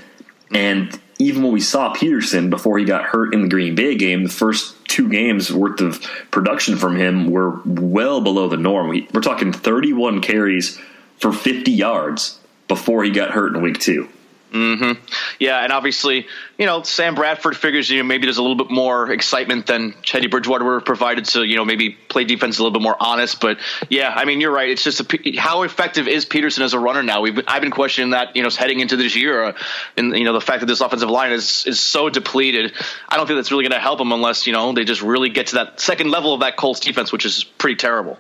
And 0.52 1.00
even 1.20 1.44
when 1.44 1.52
we 1.52 1.60
saw 1.60 1.92
Peterson 1.94 2.50
before 2.50 2.78
he 2.80 2.86
got 2.86 3.04
hurt 3.04 3.34
in 3.34 3.42
the 3.42 3.48
Green 3.50 3.76
Bay 3.76 3.96
game, 3.96 4.24
the 4.24 4.30
first 4.30 4.76
two 4.88 5.10
games 5.10 5.52
worth 5.52 5.82
of 5.82 6.02
production 6.32 6.78
from 6.78 6.96
him 6.96 7.30
were 7.30 7.62
well 7.66 8.22
below 8.22 8.48
the 8.48 8.58
norm. 8.58 8.90
We, 8.90 9.08
we're 9.14 9.22
talking 9.22 9.52
31 9.52 10.22
carries 10.22 10.80
for 11.20 11.32
50 11.32 11.72
yards 11.72 12.40
before 12.68 13.04
he 13.04 13.12
got 13.12 13.32
hurt 13.32 13.56
in 13.56 13.62
week 13.62 13.80
two. 13.80 14.10
Mm-hmm. 14.52 15.04
Yeah, 15.38 15.64
and 15.64 15.72
obviously, 15.72 16.26
you 16.58 16.66
know, 16.66 16.82
Sam 16.82 17.14
Bradford 17.14 17.56
figures 17.56 17.88
you 17.90 18.00
know 18.00 18.04
maybe 18.04 18.26
there's 18.26 18.40
a 18.40 18.42
little 18.42 18.58
bit 18.58 18.72
more 18.72 19.12
excitement 19.12 19.68
than 19.68 19.94
Teddy 20.04 20.28
Bridgewater 20.28 20.82
provided 20.82 21.26
to 21.26 21.44
you 21.44 21.56
know 21.56 21.66
maybe 21.66 21.92
play 21.92 22.24
defense 22.24 22.58
a 22.58 22.64
little 22.64 22.74
bit 22.74 22.82
more 22.82 22.98
honest. 23.00 23.42
But 23.42 23.60
yeah, 23.90 24.12
I 24.12 24.26
mean 24.26 24.42
you're 24.42 24.52
right. 24.52 24.70
It's 24.70 24.84
just 24.84 25.02
a, 25.02 25.36
how 25.38 25.62
effective 25.62 26.08
is 26.08 26.26
Peterson 26.26 26.64
as 26.64 26.74
a 26.74 26.80
runner 26.80 27.04
now? 27.04 27.22
We've 27.22 27.40
I've 27.48 27.62
been 27.62 27.70
questioning 27.70 28.12
that 28.12 28.36
you 28.36 28.42
know 28.42 28.50
heading 28.50 28.80
into 28.80 28.98
this 28.98 29.16
year, 29.16 29.44
uh, 29.44 29.58
and 29.98 30.18
you 30.18 30.24
know 30.24 30.34
the 30.34 30.42
fact 30.42 30.62
that 30.62 30.66
this 30.66 30.82
offensive 30.82 31.12
line 31.12 31.32
is 31.32 31.66
is 31.68 31.80
so 31.80 32.10
depleted. 32.10 32.74
I 33.08 33.18
don't 33.18 33.28
think 33.28 33.38
that's 33.38 33.52
really 33.52 33.66
going 33.66 33.74
to 33.74 33.80
help 33.80 34.00
them 34.00 34.12
unless 34.12 34.48
you 34.48 34.54
know 34.54 34.74
they 34.74 34.84
just 34.84 35.04
really 35.04 35.30
get 35.30 35.48
to 35.48 35.56
that 35.56 35.80
second 35.80 36.10
level 36.10 36.34
of 36.34 36.40
that 36.40 36.58
Colts 36.58 36.80
defense, 36.80 37.12
which 37.12 37.26
is 37.26 37.44
pretty 37.44 37.76
terrible. 37.76 38.18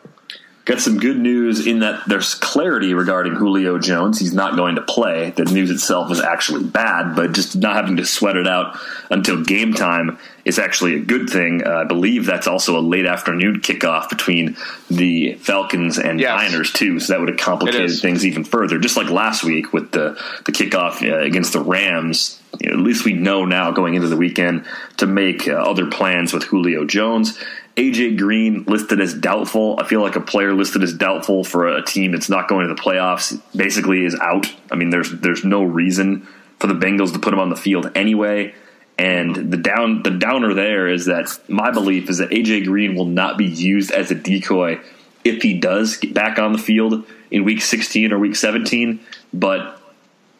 Got 0.69 0.81
some 0.81 0.99
good 0.99 1.17
news 1.17 1.65
in 1.65 1.79
that 1.79 2.03
there's 2.05 2.35
clarity 2.35 2.93
regarding 2.93 3.33
Julio 3.33 3.79
Jones. 3.79 4.19
He's 4.19 4.35
not 4.35 4.55
going 4.55 4.75
to 4.75 4.83
play. 4.83 5.31
The 5.31 5.45
news 5.45 5.71
itself 5.71 6.11
is 6.11 6.21
actually 6.21 6.65
bad, 6.65 7.15
but 7.15 7.31
just 7.31 7.55
not 7.55 7.75
having 7.75 7.97
to 7.97 8.05
sweat 8.05 8.35
it 8.35 8.47
out 8.47 8.77
until 9.09 9.43
game 9.43 9.73
time 9.73 10.19
is 10.45 10.59
actually 10.59 10.93
a 10.93 10.99
good 10.99 11.27
thing. 11.27 11.65
Uh, 11.65 11.71
I 11.71 11.83
believe 11.85 12.27
that's 12.27 12.45
also 12.45 12.77
a 12.77 12.81
late 12.81 13.07
afternoon 13.07 13.61
kickoff 13.61 14.09
between 14.09 14.57
the 14.91 15.33
Falcons 15.41 15.97
and 15.97 16.19
yes. 16.19 16.39
Niners 16.39 16.71
too, 16.71 16.99
so 16.99 17.13
that 17.13 17.19
would 17.19 17.29
have 17.29 17.39
complicated 17.39 17.99
things 17.99 18.23
even 18.23 18.43
further. 18.43 18.77
Just 18.77 18.95
like 18.95 19.09
last 19.09 19.43
week 19.43 19.73
with 19.73 19.89
the 19.89 20.21
the 20.45 20.51
kickoff 20.51 21.01
uh, 21.01 21.17
against 21.17 21.53
the 21.53 21.61
Rams. 21.61 22.39
You 22.59 22.69
know, 22.69 22.77
at 22.77 22.83
least 22.83 23.05
we 23.05 23.13
know 23.13 23.45
now 23.45 23.71
going 23.71 23.95
into 23.95 24.07
the 24.07 24.17
weekend 24.17 24.65
to 24.97 25.07
make 25.07 25.47
uh, 25.47 25.53
other 25.53 25.88
plans 25.88 26.31
with 26.31 26.43
Julio 26.43 26.85
Jones. 26.85 27.39
AJ 27.79 28.17
Green 28.17 28.65
listed 28.65 29.00
as 29.00 29.13
doubtful. 29.13 29.79
I 29.79 29.86
feel 29.86 30.01
like 30.01 30.17
a 30.17 30.21
player 30.21 30.53
listed 30.53 30.83
as 30.83 30.93
doubtful 30.93 31.45
for 31.45 31.65
a 31.65 31.81
team 31.81 32.12
that's 32.12 32.27
not 32.27 32.50
going 32.50 32.67
to 32.67 32.74
the 32.74 32.79
playoffs 32.79 33.41
basically 33.55 34.03
is 34.03 34.19
out. 34.19 34.53
I 34.69 34.75
mean, 34.75 34.89
there's 34.89 35.12
there's 35.21 35.45
no 35.45 35.63
reason 35.63 36.27
for 36.59 36.67
the 36.67 36.74
Bengals 36.74 37.13
to 37.13 37.19
put 37.19 37.33
him 37.33 37.39
on 37.39 37.50
the 37.50 37.55
field 37.55 37.89
anyway. 37.95 38.53
And 38.98 39.33
the 39.50 39.55
down 39.55 40.03
the 40.03 40.09
downer 40.09 40.53
there 40.53 40.89
is 40.89 41.05
that 41.05 41.39
my 41.48 41.71
belief 41.71 42.09
is 42.09 42.17
that 42.17 42.31
AJ 42.31 42.65
Green 42.65 42.95
will 42.95 43.05
not 43.05 43.38
be 43.38 43.45
used 43.45 43.91
as 43.91 44.12
a 44.12 44.15
decoy 44.15 44.81
if 45.24 45.41
he 45.41 45.57
does 45.57 45.95
get 45.95 46.13
back 46.13 46.38
on 46.38 46.51
the 46.51 46.59
field 46.59 47.05
in 47.31 47.45
week 47.45 47.62
16 47.62 48.12
or 48.12 48.19
week 48.19 48.36
17, 48.36 49.00
but 49.33 49.81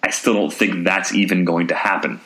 I 0.04 0.10
still 0.10 0.34
don't 0.34 0.52
think 0.54 0.84
that's 0.84 1.14
even 1.14 1.46
going 1.46 1.68
to 1.68 1.76
happen. 1.76 2.20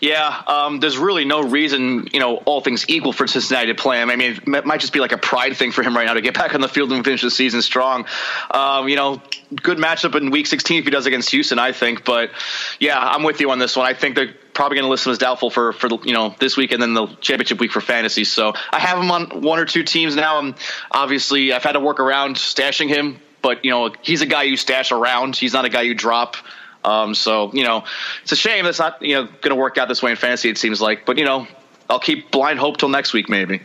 Yeah, 0.00 0.42
um, 0.46 0.80
there's 0.80 0.98
really 0.98 1.24
no 1.24 1.42
reason, 1.42 2.08
you 2.12 2.20
know, 2.20 2.36
all 2.36 2.60
things 2.60 2.84
equal 2.88 3.12
for 3.12 3.26
Cincinnati 3.26 3.68
to 3.68 3.74
play 3.74 4.00
him. 4.00 4.10
I 4.10 4.16
mean, 4.16 4.40
it 4.46 4.66
might 4.66 4.80
just 4.80 4.92
be 4.92 5.00
like 5.00 5.12
a 5.12 5.18
pride 5.18 5.56
thing 5.56 5.72
for 5.72 5.82
him 5.82 5.96
right 5.96 6.06
now 6.06 6.14
to 6.14 6.20
get 6.20 6.34
back 6.34 6.54
on 6.54 6.60
the 6.60 6.68
field 6.68 6.92
and 6.92 7.04
finish 7.04 7.22
the 7.22 7.30
season 7.30 7.62
strong. 7.62 8.06
Um, 8.50 8.88
you 8.88 8.96
know, 8.96 9.22
good 9.62 9.78
matchup 9.78 10.14
in 10.14 10.30
Week 10.30 10.46
16 10.46 10.78
if 10.78 10.84
he 10.84 10.90
does 10.90 11.06
against 11.06 11.30
Houston, 11.30 11.58
I 11.58 11.72
think. 11.72 12.04
But 12.04 12.30
yeah, 12.78 12.98
I'm 12.98 13.22
with 13.22 13.40
you 13.40 13.50
on 13.50 13.58
this 13.58 13.76
one. 13.76 13.86
I 13.86 13.94
think 13.94 14.14
they're 14.14 14.34
probably 14.54 14.76
going 14.76 14.86
to 14.86 14.90
list 14.90 15.06
him 15.06 15.12
as 15.12 15.18
doubtful 15.18 15.50
for 15.50 15.72
for 15.72 15.88
you 16.04 16.12
know 16.12 16.34
this 16.38 16.56
week 16.56 16.72
and 16.72 16.82
then 16.82 16.94
the 16.94 17.06
championship 17.20 17.60
week 17.60 17.72
for 17.72 17.80
fantasy. 17.80 18.24
So 18.24 18.52
I 18.72 18.78
have 18.78 18.98
him 18.98 19.10
on 19.10 19.42
one 19.42 19.58
or 19.58 19.64
two 19.64 19.82
teams 19.82 20.16
now. 20.16 20.38
I'm 20.38 20.54
obviously 20.90 21.52
I've 21.52 21.62
had 21.62 21.72
to 21.72 21.80
work 21.80 22.00
around 22.00 22.36
stashing 22.36 22.88
him, 22.88 23.20
but 23.42 23.64
you 23.64 23.70
know 23.70 23.92
he's 24.02 24.22
a 24.22 24.26
guy 24.26 24.44
you 24.44 24.56
stash 24.56 24.92
around. 24.92 25.36
He's 25.36 25.52
not 25.52 25.64
a 25.64 25.68
guy 25.68 25.82
you 25.82 25.94
drop. 25.94 26.36
Um, 26.84 27.14
so 27.14 27.52
you 27.52 27.64
know, 27.64 27.84
it's 28.22 28.32
a 28.32 28.36
shame 28.36 28.64
that's 28.64 28.78
not 28.78 29.00
you 29.02 29.14
know 29.14 29.24
going 29.24 29.50
to 29.50 29.56
work 29.56 29.78
out 29.78 29.88
this 29.88 30.02
way 30.02 30.10
in 30.10 30.16
fantasy. 30.16 30.48
It 30.48 30.58
seems 30.58 30.80
like, 30.80 31.06
but 31.06 31.18
you 31.18 31.24
know, 31.24 31.46
I'll 31.88 32.00
keep 32.00 32.30
blind 32.30 32.58
hope 32.58 32.76
till 32.76 32.88
next 32.88 33.12
week 33.12 33.28
maybe. 33.28 33.60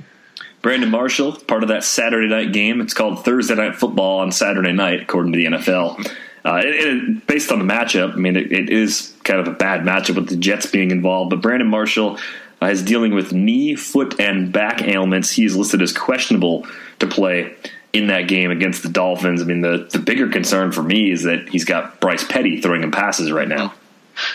Brandon 0.61 0.89
Marshall, 0.89 1.33
part 1.33 1.61
of 1.61 1.69
that 1.69 1.83
Saturday 1.83 2.27
night 2.27 2.51
game. 2.51 2.81
It's 2.81 2.93
called 2.93 3.23
Thursday 3.23 3.53
Night 3.53 3.75
Football 3.75 4.21
on 4.21 4.31
Saturday 4.31 4.71
night, 4.71 5.01
according 5.01 5.33
to 5.33 5.37
the 5.37 5.45
NFL. 5.45 6.11
Uh, 6.43 6.61
it, 6.63 6.75
it, 6.75 7.27
based 7.27 7.51
on 7.51 7.59
the 7.59 7.71
matchup, 7.71 8.13
I 8.13 8.15
mean, 8.15 8.35
it, 8.35 8.51
it 8.51 8.69
is 8.71 9.15
kind 9.23 9.39
of 9.39 9.47
a 9.47 9.51
bad 9.51 9.81
matchup 9.81 10.15
with 10.15 10.29
the 10.29 10.35
Jets 10.35 10.65
being 10.65 10.89
involved. 10.89 11.29
But 11.29 11.41
Brandon 11.41 11.67
Marshall 11.67 12.17
uh, 12.63 12.65
is 12.65 12.81
dealing 12.81 13.13
with 13.13 13.31
knee, 13.31 13.75
foot, 13.75 14.19
and 14.19 14.51
back 14.51 14.81
ailments. 14.81 15.31
He 15.31 15.45
is 15.45 15.55
listed 15.55 15.83
as 15.83 15.93
questionable 15.93 16.65
to 16.97 17.05
play 17.05 17.55
in 17.95 18.07
that 18.07 18.27
game 18.27 18.51
against 18.51 18.83
the 18.83 18.89
Dolphins. 18.89 19.41
I 19.41 19.45
mean, 19.45 19.61
the, 19.61 19.87
the 19.89 19.99
bigger 19.99 20.27
concern 20.27 20.73
for 20.73 20.83
me 20.83 21.11
is 21.11 21.23
that 21.23 21.47
he's 21.47 21.63
got 21.63 22.01
Bryce 22.01 22.25
Petty 22.25 22.59
throwing 22.59 22.83
him 22.83 22.91
passes 22.91 23.31
right 23.31 23.47
now. 23.47 23.73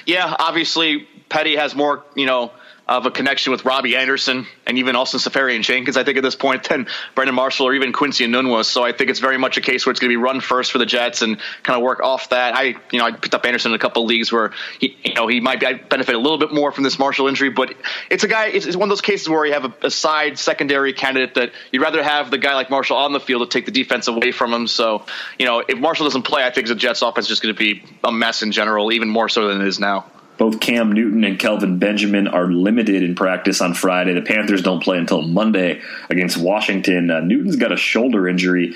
Yeah, 0.07 0.35
obviously 0.39 1.07
Petty 1.29 1.57
has 1.57 1.75
more, 1.75 2.03
you 2.15 2.25
know, 2.25 2.53
of 2.91 3.07
a 3.07 3.11
connection 3.11 3.53
with 3.53 3.65
Robbie 3.65 3.95
Anderson 3.95 4.49
and 4.67 4.77
even 4.77 4.97
Austin 4.97 5.21
Seferian-Jenkins, 5.21 5.97
I 5.97 6.03
think, 6.03 6.19
at 6.19 6.25
this 6.25 6.35
point, 6.35 6.69
than 6.69 6.89
Brandon 7.15 7.37
Marshall 7.37 7.69
or 7.69 7.75
even 7.75 7.93
Quincy 7.93 8.27
Enunwa. 8.27 8.65
So 8.65 8.85
I 8.85 8.91
think 8.91 9.11
it's 9.11 9.21
very 9.21 9.39
much 9.39 9.57
a 9.57 9.61
case 9.61 9.87
where 9.87 9.93
it's 9.93 10.01
going 10.01 10.11
to 10.11 10.13
be 10.13 10.21
run 10.21 10.41
first 10.41 10.73
for 10.73 10.79
the 10.79 10.87
Jets 10.87 11.23
and 11.23 11.39
kind 11.63 11.77
of 11.77 11.85
work 11.85 12.01
off 12.01 12.31
that. 12.31 12.57
I, 12.57 12.75
you 12.91 12.99
know, 12.99 13.05
I 13.05 13.13
picked 13.13 13.33
up 13.33 13.47
Anderson 13.47 13.71
in 13.71 13.77
a 13.77 13.79
couple 13.79 14.03
of 14.03 14.09
leagues 14.09 14.33
where 14.33 14.51
he, 14.81 14.97
you 15.05 15.15
know, 15.15 15.29
he 15.29 15.39
might 15.39 15.61
benefit 15.89 16.17
a 16.17 16.19
little 16.19 16.37
bit 16.37 16.53
more 16.53 16.73
from 16.73 16.83
this 16.83 16.99
Marshall 16.99 17.29
injury, 17.29 17.51
but 17.51 17.73
it's 18.11 18.25
a 18.25 18.29
guy. 18.29 18.47
It's, 18.47 18.67
it's 18.67 18.77
one 18.77 18.89
of 18.89 18.91
those 18.91 19.03
cases 19.03 19.29
where 19.29 19.47
you 19.47 19.53
have 19.53 19.67
a, 19.67 19.87
a, 19.87 19.91
side 19.91 20.37
secondary 20.37 20.93
candidate 20.93 21.35
that 21.35 21.53
you'd 21.71 21.83
rather 21.83 22.03
have 22.03 22.33
the 22.33 22.39
guy 22.39 22.55
like 22.55 22.71
Marshall 22.71 22.97
on 22.97 23.13
the 23.13 23.21
field 23.21 23.49
to 23.49 23.57
take 23.57 23.67
the 23.67 23.73
defense 23.73 24.09
away 24.09 24.33
from 24.33 24.53
him. 24.53 24.67
So 24.67 25.05
you 25.39 25.47
know, 25.47 25.61
if 25.61 25.79
Marshall 25.79 26.07
doesn't 26.07 26.23
play, 26.23 26.45
I 26.45 26.51
think 26.51 26.67
the 26.67 26.75
Jets' 26.75 27.03
offense 27.03 27.27
is 27.27 27.29
just 27.29 27.43
going 27.43 27.55
to 27.55 27.59
be 27.59 27.85
a 28.03 28.11
mess 28.11 28.43
in 28.43 28.51
general, 28.51 28.91
even 28.91 29.09
more 29.09 29.29
so 29.29 29.47
than 29.47 29.61
it 29.61 29.69
is 29.69 29.79
now. 29.79 30.07
Both 30.41 30.59
Cam 30.59 30.91
Newton 30.93 31.23
and 31.23 31.39
Kelvin 31.39 31.79
Benjamin 31.79 32.27
are 32.27 32.51
limited 32.51 33.03
in 33.03 33.15
practice 33.15 33.61
on 33.61 33.75
Friday. 33.75 34.15
The 34.15 34.23
Panthers 34.23 34.63
don't 34.63 34.83
play 34.83 34.97
until 34.97 35.21
Monday 35.21 35.83
against 36.09 36.39
Washington. 36.39 37.11
Uh, 37.11 37.21
Newton's 37.21 37.57
got 37.57 37.73
a 37.73 37.77
shoulder 37.77 38.27
injury 38.27 38.75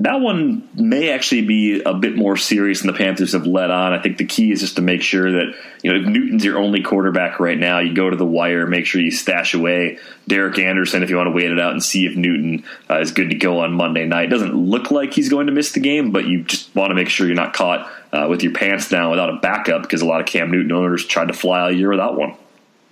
that 0.00 0.22
one 0.22 0.66
may 0.74 1.10
actually 1.10 1.42
be 1.42 1.82
a 1.82 1.92
bit 1.92 2.16
more 2.16 2.34
serious 2.34 2.80
than 2.80 2.86
the 2.86 2.96
Panthers 2.96 3.32
have 3.32 3.46
let 3.46 3.70
on. 3.70 3.92
I 3.92 4.00
think 4.00 4.16
the 4.16 4.24
key 4.24 4.50
is 4.50 4.60
just 4.60 4.76
to 4.76 4.82
make 4.82 5.02
sure 5.02 5.30
that 5.30 5.54
you 5.82 5.92
know 5.92 6.00
if 6.00 6.06
Newton's 6.06 6.42
your 6.42 6.58
only 6.58 6.82
quarterback 6.82 7.38
right 7.38 7.58
now, 7.58 7.80
you 7.80 7.94
go 7.94 8.08
to 8.08 8.16
the 8.16 8.24
wire, 8.24 8.66
make 8.66 8.86
sure 8.86 9.02
you 9.02 9.10
stash 9.10 9.52
away 9.52 9.98
Derek 10.26 10.58
Anderson 10.58 11.02
if 11.02 11.10
you 11.10 11.16
want 11.16 11.26
to 11.26 11.32
wait 11.32 11.50
it 11.50 11.60
out 11.60 11.72
and 11.72 11.82
see 11.82 12.06
if 12.06 12.16
Newton 12.16 12.64
uh, 12.88 12.98
is 13.00 13.12
good 13.12 13.28
to 13.28 13.36
go 13.36 13.60
on 13.60 13.74
Monday 13.74 14.06
night. 14.06 14.24
It 14.24 14.30
doesn't 14.30 14.54
look 14.54 14.90
like 14.90 15.12
he's 15.12 15.28
going 15.28 15.48
to 15.48 15.52
miss 15.52 15.72
the 15.72 15.80
game, 15.80 16.12
but 16.12 16.24
you 16.26 16.44
just 16.44 16.74
want 16.74 16.90
to 16.90 16.94
make 16.94 17.10
sure 17.10 17.26
you're 17.26 17.36
not 17.36 17.52
caught 17.52 17.90
uh, 18.12 18.26
with 18.28 18.42
your 18.42 18.52
pants 18.52 18.88
down 18.88 19.10
without 19.10 19.30
a 19.30 19.36
backup 19.36 19.82
because 19.82 20.02
a 20.02 20.06
lot 20.06 20.20
of 20.20 20.26
Cam 20.26 20.50
Newton 20.50 20.72
owners 20.72 21.04
tried 21.04 21.28
to 21.28 21.34
fly 21.34 21.60
all 21.60 21.72
year 21.72 21.90
without 21.90 22.16
one. 22.16 22.36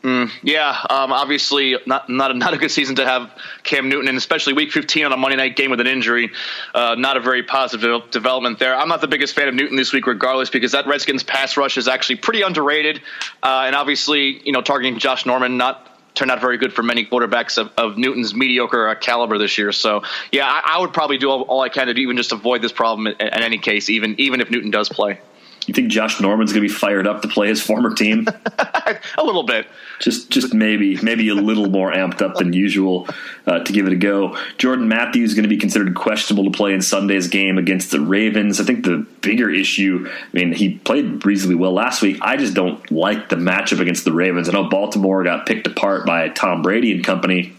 Mm, 0.02 0.30
yeah, 0.44 0.70
um, 0.88 1.12
obviously 1.12 1.76
not 1.84 2.08
not 2.08 2.30
a, 2.30 2.34
not 2.34 2.54
a 2.54 2.56
good 2.56 2.70
season 2.70 2.94
to 2.96 3.04
have 3.04 3.32
Cam 3.64 3.88
Newton, 3.88 4.08
and 4.08 4.16
especially 4.16 4.52
Week 4.52 4.70
15 4.70 5.06
on 5.06 5.12
a 5.12 5.16
Monday 5.16 5.37
night 5.37 5.56
game 5.56 5.70
with 5.72 5.80
an 5.80 5.88
injury. 5.88 6.30
Uh, 6.72 6.94
not 6.96 7.16
a 7.16 7.20
very 7.20 7.42
positive 7.42 8.08
development 8.12 8.60
there. 8.60 8.76
I'm 8.76 8.88
not 8.88 9.00
the 9.00 9.08
biggest 9.08 9.34
fan 9.34 9.48
of 9.48 9.54
Newton 9.54 9.76
this 9.76 9.92
week, 9.92 10.06
regardless, 10.06 10.50
because 10.50 10.70
that 10.70 10.87
Redskins 10.87 11.25
pass 11.25 11.56
rush 11.56 11.76
is 11.76 11.88
actually 11.88 12.16
pretty 12.16 12.42
underrated, 12.42 13.00
uh, 13.42 13.64
and 13.66 13.75
obviously, 13.75 14.40
you 14.44 14.52
know, 14.52 14.62
targeting 14.62 15.00
Josh 15.00 15.26
Norman 15.26 15.56
not 15.56 15.98
turned 16.15 16.31
out 16.31 16.41
very 16.41 16.59
good 16.59 16.73
for 16.73 16.83
many 16.83 17.05
quarterbacks 17.05 17.59
of, 17.59 17.71
of 17.77 17.97
Newton's 17.97 18.35
mediocre 18.35 18.88
uh, 18.88 18.95
caliber 18.95 19.38
this 19.38 19.57
year. 19.59 19.73
So, 19.73 20.03
yeah, 20.33 20.47
I, 20.47 20.75
I 20.77 20.81
would 20.81 20.93
probably 20.93 21.19
do 21.19 21.31
all, 21.31 21.43
all, 21.43 21.61
I 21.61 21.69
can 21.69 21.87
to 21.87 21.93
even 21.95 22.17
just 22.17 22.33
avoid 22.33 22.62
this 22.62 22.73
problem 22.73 23.07
in, 23.07 23.15
in 23.15 23.43
any 23.43 23.59
case, 23.59 23.88
even 23.88 24.19
even 24.19 24.41
if 24.41 24.50
Newton 24.50 24.71
does 24.71 24.88
play. 24.88 25.21
You 25.68 25.75
think 25.75 25.90
Josh 25.90 26.18
Norman's 26.18 26.52
going 26.52 26.66
to 26.66 26.68
be 26.68 26.75
fired 26.75 27.06
up 27.06 27.20
to 27.22 27.28
play 27.28 27.48
his 27.48 27.62
former 27.62 27.94
team? 27.94 28.26
a 28.58 29.22
little 29.22 29.42
bit. 29.42 29.66
Just, 30.00 30.30
just 30.30 30.54
maybe, 30.54 30.96
maybe 31.02 31.28
a 31.28 31.34
little 31.34 31.68
more 31.68 31.92
amped 31.92 32.22
up 32.22 32.37
than 32.37 32.54
usual 32.54 33.06
uh, 33.46 33.58
to 33.58 33.72
give 33.72 33.87
it 33.87 33.92
a 33.92 33.96
go. 33.96 34.38
Jordan 34.56 34.88
Matthews 34.88 35.30
is 35.30 35.34
going 35.34 35.42
to 35.42 35.48
be 35.48 35.58
considered 35.58 35.94
questionable 35.94 36.50
to 36.50 36.56
play 36.56 36.72
in 36.72 36.80
Sunday's 36.80 37.28
game 37.28 37.58
against 37.58 37.90
the 37.90 38.00
Ravens. 38.00 38.60
I 38.60 38.64
think 38.64 38.87
the 38.87 39.06
bigger 39.20 39.50
issue. 39.50 40.08
I 40.08 40.26
mean, 40.32 40.52
he 40.52 40.78
played 40.78 41.26
reasonably 41.26 41.56
well 41.56 41.72
last 41.72 42.00
week. 42.00 42.18
I 42.22 42.38
just 42.38 42.54
don't 42.54 42.90
like 42.90 43.28
the 43.28 43.37
matchup 43.37 43.80
against 43.80 44.06
the 44.06 44.12
Ravens. 44.12 44.48
I 44.48 44.52
know 44.52 44.70
Baltimore 44.70 45.22
got 45.22 45.44
picked 45.44 45.66
apart 45.66 46.06
by 46.06 46.30
Tom 46.30 46.62
Brady 46.62 46.92
and 46.92 47.04
company 47.04 47.52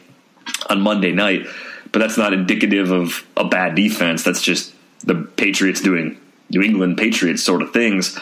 on 0.67 0.81
Monday 0.81 1.11
night, 1.11 1.45
but 1.91 1.99
that's 1.99 2.17
not 2.17 2.33
indicative 2.33 2.89
of 2.89 3.23
a 3.37 3.45
bad 3.45 3.75
defense. 3.75 4.23
That's 4.23 4.41
just 4.41 4.73
the 5.01 5.15
Patriots 5.35 5.81
doing 5.81 6.19
New 6.49 6.61
England 6.61 6.97
Patriots 6.97 7.43
sort 7.43 7.61
of 7.61 7.71
things. 7.71 8.17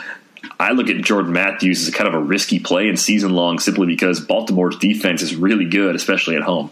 I 0.59 0.71
look 0.71 0.89
at 0.89 0.97
Jordan 0.97 1.33
Matthews 1.33 1.87
as 1.87 1.93
kind 1.93 2.07
of 2.07 2.13
a 2.13 2.19
risky 2.19 2.59
play 2.59 2.87
in 2.87 2.97
season 2.97 3.33
long 3.33 3.59
simply 3.59 3.87
because 3.87 4.19
Baltimore's 4.19 4.77
defense 4.77 5.21
is 5.21 5.35
really 5.35 5.65
good, 5.65 5.95
especially 5.95 6.35
at 6.35 6.41
home. 6.43 6.71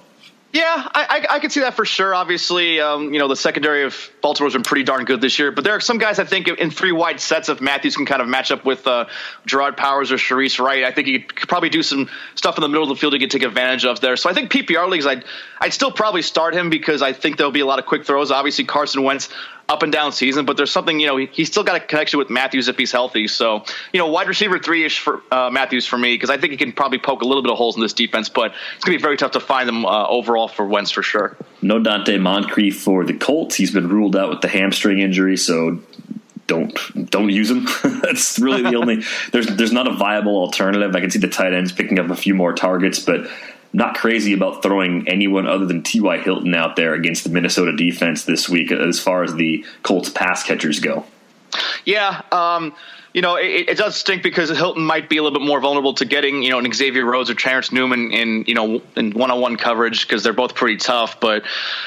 Yeah, 0.56 0.88
I, 0.94 1.26
I, 1.30 1.36
I, 1.36 1.40
can 1.40 1.50
see 1.50 1.60
that 1.60 1.74
for 1.74 1.84
sure. 1.84 2.16
Obviously, 2.16 2.80
um, 2.80 3.14
you 3.14 3.20
know 3.20 3.28
the 3.28 3.36
secondary 3.36 3.84
of 3.84 4.10
Baltimore's 4.22 4.54
been 4.54 4.64
pretty 4.64 4.86
darn 4.86 5.04
good 5.04 5.20
this 5.20 5.38
year, 5.38 5.52
but 5.52 5.66
there 5.66 5.76
are 5.76 5.82
some 5.82 5.98
guys 5.98 6.18
I 6.18 6.24
think 6.24 6.48
in 6.48 6.72
three 6.72 6.94
wide 6.94 7.20
sets 7.20 7.50
of 7.50 7.60
Matthews 7.60 7.98
can 7.98 8.06
kind 8.06 8.22
of 8.22 8.30
match 8.30 8.52
up 8.52 8.64
with 8.64 8.88
uh, 8.88 9.08
Jerraud 9.46 9.76
Powers 9.76 10.14
or 10.14 10.16
Shareece 10.16 10.58
Wright. 10.64 10.86
I 10.86 10.94
think 10.94 11.08
he 11.08 11.20
could 11.20 11.50
probably 11.50 11.68
do 11.68 11.84
some 11.84 12.10
stuff 12.36 12.58
in 12.58 12.62
the 12.62 12.70
middle 12.70 12.84
of 12.84 12.88
the 12.88 12.96
field 12.96 13.12
he 13.12 13.20
could 13.20 13.32
take 13.32 13.44
advantage 13.44 13.84
of 13.84 14.00
there. 14.00 14.16
So 14.16 14.30
I 14.30 14.34
think 14.34 14.50
PPR 14.50 14.88
leagues, 14.88 15.06
I'd 15.06 15.26
I'd 15.60 15.74
still 15.74 15.92
probably 15.92 16.22
start 16.22 16.56
him 16.56 16.70
because 16.70 17.02
I 17.02 17.12
think 17.12 17.36
there'll 17.36 17.52
be 17.52 17.60
a 17.60 17.66
lot 17.66 17.80
of 17.80 17.86
quick 17.86 18.06
throws. 18.06 18.32
Obviously, 18.32 18.64
Carson 18.64 19.04
Wentz 19.04 19.28
up 19.68 19.84
and 19.84 19.92
down 19.92 20.12
season, 20.12 20.46
but 20.46 20.58
there's 20.58 20.72
something, 20.72 21.00
you 21.00 21.08
know, 21.08 21.18
he, 21.18 21.26
he's 21.28 21.48
still 21.48 21.64
got 21.64 21.76
a 21.76 21.80
connection 21.80 22.20
with 22.20 22.30
Matthews 22.30 22.68
if 22.68 22.78
he's 22.78 22.92
healthy. 22.92 23.28
So, 23.28 23.64
you 23.94 24.00
know, 24.00 24.08
wide 24.08 24.28
receiver 24.28 24.60
three 24.60 24.86
ish 24.86 25.00
for 25.00 25.22
uh, 25.32 25.50
Matthews 25.50 25.86
for 25.86 25.98
me 25.98 26.14
because 26.14 26.30
I 26.30 26.38
think 26.38 26.52
he 26.52 26.58
can 26.58 26.72
probably 26.72 27.00
poke 27.00 27.22
a 27.22 27.26
little 27.26 27.42
bit 27.42 27.52
of 27.52 27.58
holes 27.58 27.76
in 27.76 27.82
this 27.82 27.94
defense, 27.94 28.30
but 28.30 28.54
it's 28.76 28.84
going 28.84 28.98
to 28.98 29.00
be 29.00 29.02
very 29.02 29.18
tough 29.18 29.32
to 29.32 29.40
find 29.40 29.68
them 29.68 29.86
uh, 29.86 30.08
overall 30.08 30.48
for 30.48 30.66
Wentz 30.66 30.92
for 30.92 31.04
sure. 31.04 31.36
No 31.62 31.80
Donte 31.80 32.20
Moncrief 32.22 32.80
for 32.80 33.04
the 33.04 33.14
Colts. 33.14 33.56
He's 33.56 33.72
been 33.72 33.90
ruled 33.90 34.16
out 34.16 34.30
with 34.30 34.42
the 34.42 34.48
hamstring 34.48 35.00
injury, 35.00 35.38
so 35.38 35.80
don't 36.48 37.10
don't 37.10 37.30
use 37.30 37.50
him. 37.50 37.66
That's 38.02 38.38
really 38.40 38.62
the 38.62 38.76
only. 38.76 39.02
There's 39.32 39.48
there's 39.48 39.72
not 39.72 39.88
a 39.88 39.94
viable 39.94 40.38
alternative. 40.38 40.96
I 40.96 41.02
can 41.02 41.10
see 41.10 41.20
the 41.20 41.28
tight 41.28 41.54
ends 41.54 41.72
picking 41.72 41.98
up 42.00 42.10
a 42.10 42.16
few 42.16 42.36
more 42.36 42.54
targets, 42.54 43.00
but 43.00 43.28
not 43.76 43.96
crazy 43.96 44.32
about 44.32 44.64
throwing 44.64 45.06
anyone 45.08 45.48
other 45.48 45.66
than 45.66 45.84
T.Y. 45.84 46.20
Hilton 46.20 46.56
out 46.56 46.78
there 46.78 46.94
against 46.94 47.26
the 47.26 47.30
Minnesota 47.30 47.76
defense 47.76 48.24
this 48.24 48.48
week 48.48 48.72
as 48.72 49.02
far 49.02 49.22
as 49.24 49.36
the 49.36 49.66
Colts 49.84 50.10
pass 50.10 50.44
catchers 50.44 50.80
go. 50.80 51.06
Yeah. 51.84 52.22
Um, 52.32 52.74
you 53.14 53.22
know, 53.22 53.36
it, 53.36 53.70
it, 53.70 53.78
does 53.78 53.96
stink 53.96 54.24
because 54.24 54.50
Hilton 54.50 54.84
might 54.84 55.10
be 55.10 55.18
a 55.18 55.24
little 55.24 55.38
bit 55.38 55.46
more 55.46 55.60
vulnerable 55.62 55.94
to 55.96 56.06
getting, 56.06 56.42
you 56.42 56.50
know, 56.50 56.60
an 56.60 56.72
Xavier 56.74 57.06
Rhodes 57.06 57.30
or 57.30 57.34
Terrence 57.34 57.72
Newman 57.72 58.12
in, 58.12 58.44
you 58.46 58.54
know, 58.54 58.82
in 58.98 59.12
one-on-one 59.12 59.56
coverage 59.56 60.06
because 60.06 60.24
they're 60.24 60.34
both 60.34 60.54
pretty 60.54 60.78
tough. 60.78 61.20
But, 61.20 61.44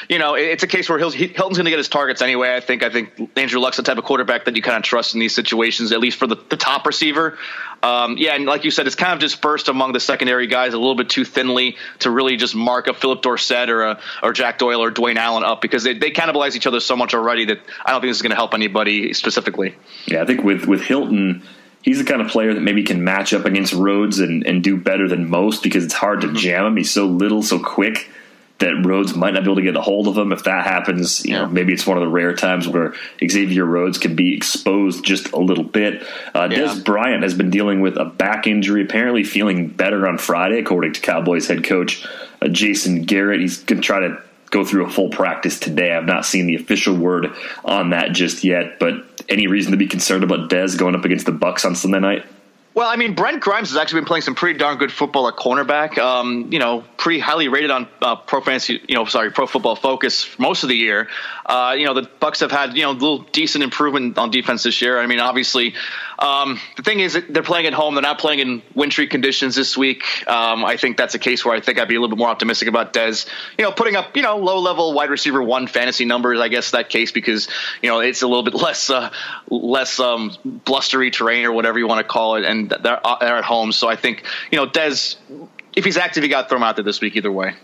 you 0.08 0.18
know, 0.18 0.34
it, 0.36 0.44
it's 0.44 0.62
a 0.62 0.66
case 0.66 0.88
where 0.88 0.98
Hilton's 0.98 1.36
going 1.36 1.64
to 1.64 1.70
get 1.70 1.76
his 1.76 1.88
targets 1.88 2.22
anyway. 2.22 2.54
I 2.56 2.60
think. 2.60 2.82
I 2.82 2.88
think 2.88 3.30
Andrew 3.36 3.60
Luck's 3.60 3.76
the 3.76 3.82
type 3.82 3.98
of 3.98 4.04
quarterback 4.04 4.46
that 4.46 4.56
you 4.56 4.62
kind 4.62 4.78
of 4.78 4.82
trust 4.82 5.12
in 5.12 5.20
these 5.20 5.34
situations, 5.34 5.92
at 5.92 6.00
least 6.00 6.18
for 6.18 6.26
the, 6.26 6.36
the 6.48 6.56
top 6.56 6.86
receiver. 6.86 7.36
Um, 7.82 8.16
yeah, 8.18 8.34
and 8.34 8.44
like 8.44 8.64
you 8.64 8.70
said, 8.70 8.86
it's 8.86 8.96
kind 8.96 9.12
of 9.12 9.20
dispersed 9.20 9.68
among 9.68 9.92
the 9.92 10.00
secondary 10.00 10.46
guys 10.46 10.74
a 10.74 10.78
little 10.78 10.96
bit 10.96 11.08
too 11.08 11.24
thinly 11.24 11.76
to 12.00 12.10
really 12.10 12.36
just 12.36 12.54
mark 12.54 12.88
a 12.88 12.94
Philip 12.94 13.22
Dorsett 13.22 13.70
or 13.70 13.82
a, 13.82 14.00
or 14.22 14.32
Jack 14.32 14.58
Doyle 14.58 14.82
or 14.82 14.90
Dwayne 14.90 15.16
Allen 15.16 15.44
up 15.44 15.60
because 15.60 15.84
they, 15.84 15.94
they 15.94 16.10
cannibalize 16.10 16.56
each 16.56 16.66
other 16.66 16.80
so 16.80 16.96
much 16.96 17.14
already 17.14 17.44
that 17.46 17.58
I 17.84 17.92
don't 17.92 18.00
think 18.00 18.10
this 18.10 18.18
is 18.18 18.22
going 18.22 18.30
to 18.30 18.36
help 18.36 18.54
anybody 18.54 19.12
specifically. 19.12 19.76
Yeah, 20.06 20.22
I 20.22 20.26
think 20.26 20.42
with 20.42 20.66
with 20.66 20.82
Hilton 20.82 21.42
he's 21.82 21.98
the 21.98 22.04
kind 22.04 22.20
of 22.20 22.28
player 22.28 22.52
that 22.54 22.60
maybe 22.60 22.82
can 22.82 23.02
match 23.04 23.32
up 23.32 23.44
against 23.44 23.72
Rhodes 23.72 24.18
and, 24.18 24.46
and 24.46 24.62
do 24.62 24.76
better 24.76 25.08
than 25.08 25.30
most 25.30 25.62
because 25.62 25.84
it's 25.84 25.94
hard 25.94 26.20
to 26.22 26.26
mm-hmm. 26.26 26.36
jam 26.36 26.66
him. 26.66 26.76
He's 26.76 26.90
so 26.90 27.06
little, 27.06 27.42
so 27.42 27.58
quick 27.58 28.10
that 28.58 28.84
Rhodes 28.84 29.14
might 29.14 29.34
not 29.34 29.44
be 29.44 29.46
able 29.46 29.56
to 29.56 29.62
get 29.62 29.76
a 29.76 29.80
hold 29.80 30.08
of 30.08 30.18
him. 30.18 30.32
If 30.32 30.44
that 30.44 30.66
happens, 30.66 31.24
you 31.24 31.34
know, 31.34 31.46
maybe 31.46 31.72
it's 31.72 31.86
one 31.86 31.96
of 31.96 32.02
the 32.02 32.08
rare 32.08 32.34
times 32.34 32.66
where 32.66 32.94
Xavier 33.24 33.64
Rhodes 33.64 33.98
can 33.98 34.16
be 34.16 34.36
exposed 34.36 35.04
just 35.04 35.32
a 35.32 35.38
little 35.38 35.64
bit. 35.64 36.02
Uh, 36.34 36.48
yeah. 36.50 36.58
Dez 36.58 36.84
Bryant 36.84 37.22
has 37.22 37.34
been 37.34 37.50
dealing 37.50 37.80
with 37.80 37.96
a 37.96 38.04
back 38.04 38.46
injury, 38.46 38.82
apparently 38.82 39.22
feeling 39.22 39.68
better 39.68 40.08
on 40.08 40.18
Friday, 40.18 40.58
according 40.58 40.92
to 40.94 41.00
Cowboys 41.00 41.46
head 41.46 41.62
coach 41.62 42.04
uh, 42.42 42.48
Jason 42.48 43.02
Garrett. 43.02 43.40
He's 43.40 43.62
going 43.62 43.80
to 43.80 43.86
try 43.86 44.00
to 44.00 44.22
go 44.50 44.64
through 44.64 44.86
a 44.86 44.90
full 44.90 45.10
practice 45.10 45.60
today. 45.60 45.92
I've 45.92 46.06
not 46.06 46.24
seen 46.24 46.46
the 46.46 46.56
official 46.56 46.96
word 46.96 47.28
on 47.64 47.90
that 47.90 48.12
just 48.12 48.44
yet, 48.44 48.78
but 48.80 48.94
any 49.28 49.46
reason 49.46 49.72
to 49.72 49.78
be 49.78 49.86
concerned 49.86 50.24
about 50.24 50.50
Dez 50.50 50.76
going 50.76 50.94
up 50.94 51.04
against 51.04 51.26
the 51.26 51.32
Bucks 51.32 51.64
on 51.64 51.74
Sunday 51.74 52.00
night? 52.00 52.26
Well, 52.78 52.88
I 52.88 52.94
mean, 52.94 53.14
Brent 53.16 53.40
Grimes 53.40 53.70
has 53.70 53.76
actually 53.76 54.02
been 54.02 54.06
playing 54.06 54.22
some 54.22 54.36
pretty 54.36 54.56
darn 54.56 54.78
good 54.78 54.92
football 54.92 55.26
at 55.26 55.34
cornerback. 55.34 55.98
Um, 55.98 56.52
you 56.52 56.60
know, 56.60 56.84
pretty 56.96 57.18
highly 57.18 57.48
rated 57.48 57.72
on 57.72 57.88
uh, 58.00 58.14
Pro 58.14 58.40
Fantasy, 58.40 58.80
you 58.86 58.94
know, 58.94 59.04
sorry, 59.04 59.32
Pro 59.32 59.48
Football 59.48 59.74
Focus 59.74 60.38
most 60.38 60.62
of 60.62 60.68
the 60.68 60.76
year. 60.76 61.08
Uh, 61.44 61.74
you 61.76 61.86
know, 61.86 61.94
the 61.94 62.08
Bucks 62.20 62.38
have 62.38 62.52
had 62.52 62.76
you 62.76 62.82
know 62.82 62.90
a 62.90 62.92
little 62.92 63.18
decent 63.32 63.64
improvement 63.64 64.16
on 64.16 64.30
defense 64.30 64.62
this 64.62 64.80
year. 64.80 65.00
I 65.00 65.06
mean, 65.06 65.18
obviously, 65.18 65.74
um, 66.20 66.60
the 66.76 66.82
thing 66.82 67.00
is 67.00 67.18
they're 67.28 67.42
playing 67.42 67.66
at 67.66 67.72
home. 67.72 67.94
They're 67.94 68.02
not 68.02 68.18
playing 68.18 68.40
in 68.40 68.62
wintry 68.74 69.06
conditions 69.06 69.56
this 69.56 69.76
week. 69.76 70.04
Um, 70.28 70.64
I 70.64 70.76
think 70.76 70.96
that's 70.96 71.14
a 71.14 71.18
case 71.18 71.44
where 71.44 71.56
I 71.56 71.60
think 71.60 71.80
I'd 71.80 71.88
be 71.88 71.94
a 71.94 72.00
little 72.00 72.14
bit 72.14 72.20
more 72.20 72.28
optimistic 72.28 72.68
about 72.68 72.92
Dez. 72.92 73.26
You 73.56 73.64
know, 73.64 73.72
putting 73.72 73.96
up 73.96 74.16
you 74.16 74.22
know 74.22 74.36
low 74.36 74.60
level 74.60 74.92
wide 74.92 75.10
receiver 75.10 75.42
one 75.42 75.66
fantasy 75.66 76.04
numbers. 76.04 76.38
I 76.38 76.46
guess 76.46 76.72
that 76.72 76.90
case 76.90 77.10
because 77.10 77.48
you 77.82 77.88
know 77.88 78.00
it's 78.00 78.22
a 78.22 78.28
little 78.28 78.42
bit 78.44 78.54
less 78.68 78.90
uh, 78.90 79.10
less 79.48 79.98
um, 79.98 80.32
blustery 80.44 81.10
terrain 81.10 81.44
or 81.44 81.52
whatever 81.52 81.78
you 81.78 81.88
want 81.88 81.98
to 81.98 82.04
call 82.04 82.36
it, 82.36 82.44
and 82.44 82.67
they're, 82.68 83.06
uh, 83.06 83.18
they're 83.20 83.36
at 83.36 83.44
home. 83.44 83.72
So 83.72 83.88
I 83.88 83.96
think 83.96 84.24
you 84.50 84.58
know 84.58 84.66
Dez, 84.66 85.16
if 85.74 85.84
he's 85.84 85.96
active, 85.96 86.22
he 86.22 86.28
got 86.28 86.48
thrown 86.48 86.62
out 86.62 86.76
there 86.76 86.84
this 86.84 87.00
week 87.00 87.16
either 87.16 87.32
way. 87.32 87.54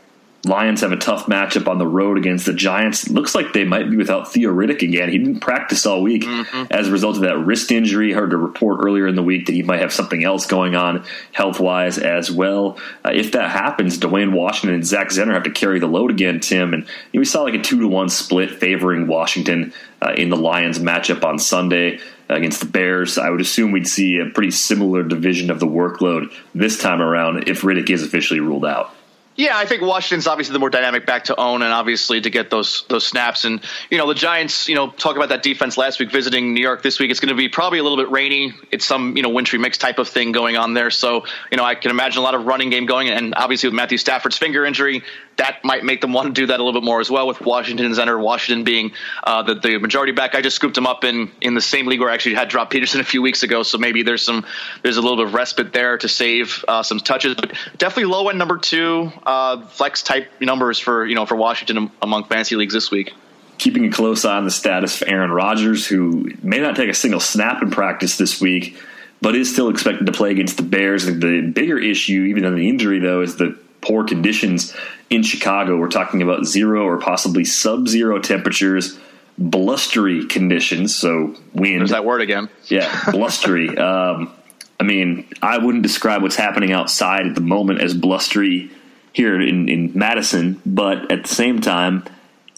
Lions 0.44 0.80
have 0.82 0.92
a 0.92 0.96
tough 0.96 1.26
matchup 1.26 1.68
on 1.68 1.78
the 1.78 1.86
road 1.86 2.18
against 2.18 2.46
the 2.46 2.52
Giants. 2.52 3.08
Looks 3.08 3.34
like 3.34 3.52
they 3.52 3.64
might 3.64 3.90
be 3.90 3.96
without 3.96 4.32
Theo 4.32 4.50
Riddick 4.50 4.82
again. 4.82 5.08
He 5.08 5.18
didn't 5.18 5.40
practice 5.40 5.86
all 5.86 6.02
week 6.02 6.24
mm-hmm. 6.24 6.64
as 6.70 6.88
a 6.88 6.92
result 6.92 7.16
of 7.16 7.22
that 7.22 7.38
wrist 7.38 7.70
injury. 7.72 8.12
Heard 8.12 8.32
a 8.32 8.36
report 8.36 8.80
earlier 8.84 9.06
in 9.06 9.16
the 9.16 9.22
week 9.22 9.46
that 9.46 9.52
he 9.52 9.62
might 9.62 9.80
have 9.80 9.92
something 9.92 10.24
else 10.24 10.46
going 10.46 10.74
on 10.74 11.04
health 11.32 11.60
wise 11.60 11.98
as 11.98 12.30
well. 12.30 12.78
Uh, 13.04 13.10
if 13.14 13.32
that 13.32 13.50
happens, 13.50 13.98
Dwayne 13.98 14.32
Washington 14.32 14.74
and 14.74 14.86
Zach 14.86 15.08
Zenner 15.08 15.34
have 15.34 15.44
to 15.44 15.50
carry 15.50 15.78
the 15.78 15.86
load 15.86 16.10
again, 16.10 16.40
Tim. 16.40 16.74
And 16.74 16.82
you 17.12 17.18
know, 17.18 17.20
we 17.20 17.24
saw 17.24 17.42
like 17.42 17.54
a 17.54 17.62
two 17.62 17.80
to 17.80 17.88
one 17.88 18.08
split 18.08 18.50
favoring 18.50 19.06
Washington 19.06 19.72
uh, 20.02 20.12
in 20.16 20.28
the 20.28 20.36
Lions 20.36 20.78
matchup 20.78 21.24
on 21.24 21.38
Sunday 21.38 22.00
against 22.28 22.60
the 22.60 22.66
Bears. 22.66 23.18
I 23.18 23.30
would 23.30 23.40
assume 23.40 23.72
we'd 23.72 23.88
see 23.88 24.18
a 24.18 24.26
pretty 24.26 24.50
similar 24.50 25.02
division 25.02 25.50
of 25.50 25.60
the 25.60 25.66
workload 25.66 26.32
this 26.54 26.78
time 26.78 27.00
around 27.00 27.48
if 27.48 27.62
Riddick 27.62 27.90
is 27.90 28.02
officially 28.02 28.40
ruled 28.40 28.64
out. 28.64 28.94
Yeah, 29.36 29.58
I 29.58 29.66
think 29.66 29.82
Washington's 29.82 30.28
obviously 30.28 30.52
the 30.52 30.60
more 30.60 30.70
dynamic 30.70 31.06
back 31.06 31.24
to 31.24 31.38
own, 31.38 31.62
and 31.62 31.72
obviously 31.72 32.20
to 32.20 32.30
get 32.30 32.50
those 32.50 32.84
those 32.88 33.04
snaps. 33.04 33.44
And 33.44 33.60
you 33.90 33.98
know, 33.98 34.06
the 34.06 34.14
Giants, 34.14 34.68
you 34.68 34.76
know, 34.76 34.90
talk 34.90 35.16
about 35.16 35.30
that 35.30 35.42
defense 35.42 35.76
last 35.76 35.98
week 35.98 36.12
visiting 36.12 36.54
New 36.54 36.60
York 36.60 36.82
this 36.82 37.00
week. 37.00 37.10
It's 37.10 37.18
going 37.18 37.30
to 37.30 37.34
be 37.34 37.48
probably 37.48 37.80
a 37.80 37.82
little 37.82 37.98
bit 37.98 38.10
rainy. 38.12 38.52
It's 38.70 38.86
some 38.86 39.16
you 39.16 39.24
know 39.24 39.30
wintry 39.30 39.58
mix 39.58 39.76
type 39.76 39.98
of 39.98 40.08
thing 40.08 40.30
going 40.30 40.56
on 40.56 40.74
there. 40.74 40.90
So 40.90 41.24
you 41.50 41.56
know, 41.56 41.64
I 41.64 41.74
can 41.74 41.90
imagine 41.90 42.20
a 42.20 42.22
lot 42.22 42.36
of 42.36 42.46
running 42.46 42.70
game 42.70 42.86
going. 42.86 43.08
And 43.08 43.34
obviously 43.34 43.68
with 43.68 43.74
Matthew 43.74 43.98
Stafford's 43.98 44.38
finger 44.38 44.64
injury, 44.64 45.02
that 45.36 45.64
might 45.64 45.84
make 45.84 46.00
them 46.00 46.12
want 46.12 46.26
to 46.26 46.32
do 46.32 46.46
that 46.46 46.60
a 46.60 46.62
little 46.62 46.80
bit 46.80 46.84
more 46.84 47.00
as 47.00 47.10
well. 47.10 47.26
With 47.26 47.40
Washington's 47.40 47.96
center, 47.96 48.18
Washington 48.18 48.64
being 48.64 48.92
uh, 49.22 49.42
the 49.42 49.54
the 49.54 49.78
majority 49.78 50.12
back. 50.12 50.34
I 50.34 50.40
just 50.40 50.56
scooped 50.56 50.76
him 50.76 50.86
up 50.86 51.04
in 51.04 51.30
in 51.40 51.54
the 51.54 51.60
same 51.60 51.86
league 51.86 52.00
where 52.00 52.10
I 52.10 52.14
actually 52.14 52.34
had 52.34 52.48
dropped 52.48 52.72
Peterson 52.72 53.00
a 53.00 53.04
few 53.04 53.22
weeks 53.22 53.42
ago. 53.42 53.62
So 53.62 53.78
maybe 53.78 54.02
there's 54.02 54.22
some 54.22 54.46
there's 54.82 54.96
a 54.96 55.02
little 55.02 55.16
bit 55.16 55.26
of 55.26 55.34
respite 55.34 55.72
there 55.72 55.98
to 55.98 56.08
save 56.08 56.64
uh, 56.68 56.82
some 56.82 56.98
touches. 56.98 57.34
But 57.34 57.52
definitely 57.78 58.12
low 58.12 58.28
end 58.28 58.38
number 58.38 58.58
two 58.58 59.12
uh, 59.24 59.66
flex 59.66 60.02
type 60.02 60.30
numbers 60.40 60.78
for 60.78 61.04
you 61.06 61.14
know 61.14 61.26
for 61.26 61.36
Washington 61.36 61.90
among 62.00 62.24
fantasy 62.24 62.56
leagues 62.56 62.74
this 62.74 62.90
week. 62.90 63.12
Keeping 63.58 63.84
a 63.86 63.90
close 63.90 64.24
eye 64.24 64.36
on 64.36 64.44
the 64.44 64.50
status 64.50 65.00
of 65.00 65.08
Aaron 65.08 65.30
Rodgers, 65.30 65.86
who 65.86 66.32
may 66.42 66.58
not 66.58 66.74
take 66.76 66.90
a 66.90 66.94
single 66.94 67.20
snap 67.20 67.62
in 67.62 67.70
practice 67.70 68.16
this 68.16 68.40
week, 68.40 68.76
but 69.20 69.36
is 69.36 69.50
still 69.50 69.68
expected 69.68 70.06
to 70.06 70.12
play 70.12 70.32
against 70.32 70.56
the 70.56 70.64
Bears. 70.64 71.06
The 71.06 71.52
bigger 71.54 71.78
issue, 71.78 72.24
even 72.24 72.42
than 72.42 72.56
the 72.56 72.68
injury, 72.68 72.98
though, 72.98 73.22
is 73.22 73.36
the 73.36 73.56
poor 73.84 74.04
conditions 74.04 74.74
in 75.10 75.22
Chicago. 75.22 75.76
We're 75.76 75.88
talking 75.88 76.22
about 76.22 76.44
zero 76.44 76.84
or 76.84 76.98
possibly 76.98 77.44
sub-zero 77.44 78.18
temperatures, 78.20 78.98
blustery 79.38 80.26
conditions. 80.26 80.94
So 80.94 81.34
wind. 81.52 81.80
There's 81.80 81.90
that 81.90 82.04
word 82.04 82.20
again. 82.20 82.48
Yeah, 82.64 83.10
blustery. 83.10 83.68
um, 83.78 84.32
I 84.80 84.84
mean, 84.84 85.28
I 85.40 85.58
wouldn't 85.58 85.82
describe 85.82 86.22
what's 86.22 86.36
happening 86.36 86.72
outside 86.72 87.26
at 87.26 87.34
the 87.34 87.40
moment 87.40 87.80
as 87.80 87.94
blustery 87.94 88.70
here 89.12 89.40
in, 89.40 89.68
in 89.68 89.92
Madison, 89.94 90.60
but 90.66 91.12
at 91.12 91.22
the 91.22 91.28
same 91.28 91.60
time, 91.60 92.04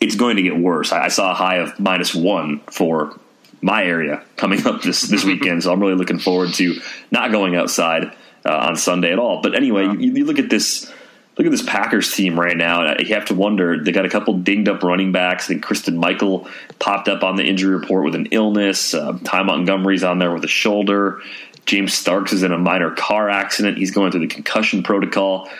it's 0.00 0.16
going 0.16 0.36
to 0.36 0.42
get 0.42 0.56
worse. 0.56 0.92
I, 0.92 1.04
I 1.04 1.08
saw 1.08 1.30
a 1.32 1.34
high 1.34 1.56
of 1.56 1.78
minus 1.78 2.14
one 2.14 2.60
for 2.60 3.18
my 3.60 3.84
area 3.84 4.22
coming 4.36 4.66
up 4.66 4.82
this 4.82 5.02
this 5.02 5.24
weekend, 5.32 5.62
so 5.62 5.72
I'm 5.72 5.80
really 5.80 5.94
looking 5.94 6.18
forward 6.18 6.54
to 6.54 6.78
not 7.10 7.30
going 7.30 7.56
outside 7.56 8.12
uh, 8.44 8.56
on 8.56 8.76
Sunday 8.76 9.12
at 9.12 9.18
all. 9.18 9.42
But 9.42 9.54
anyway, 9.54 9.84
you, 9.84 10.12
you, 10.12 10.24
look 10.24 10.38
at 10.38 10.50
this. 10.50 10.92
Look 11.36 11.46
at 11.46 11.50
this 11.50 11.62
Packers 11.62 12.14
team 12.14 12.40
right 12.40 12.56
now, 12.56 12.86
and 12.86 13.06
you 13.06 13.14
have 13.14 13.26
to 13.26 13.34
wonder. 13.34 13.82
They 13.82 13.92
got 13.92 14.06
a 14.06 14.08
couple 14.08 14.34
dinged 14.38 14.68
up 14.68 14.82
running 14.82 15.12
backs. 15.12 15.44
I 15.44 15.48
think 15.48 15.62
Christine 15.62 15.98
Michael 15.98 16.48
popped 16.78 17.08
up 17.08 17.22
on 17.22 17.36
the 17.36 17.44
injury 17.44 17.74
report 17.74 18.04
with 18.04 18.14
an 18.14 18.26
illness. 18.30 18.94
Uh, 18.94 19.18
Ty 19.22 19.42
Montgomery's 19.42 20.02
on 20.02 20.18
there 20.18 20.32
with 20.32 20.44
a 20.44 20.48
shoulder. 20.48 21.20
James 21.66 21.92
Starks 21.92 22.32
is 22.32 22.42
in 22.42 22.52
a 22.52 22.58
minor 22.58 22.90
car 22.90 23.28
accident. 23.28 23.76
He's 23.76 23.90
going 23.90 24.12
through 24.12 24.20
the 24.20 24.28
concussion 24.28 24.82
protocol. 24.82 25.50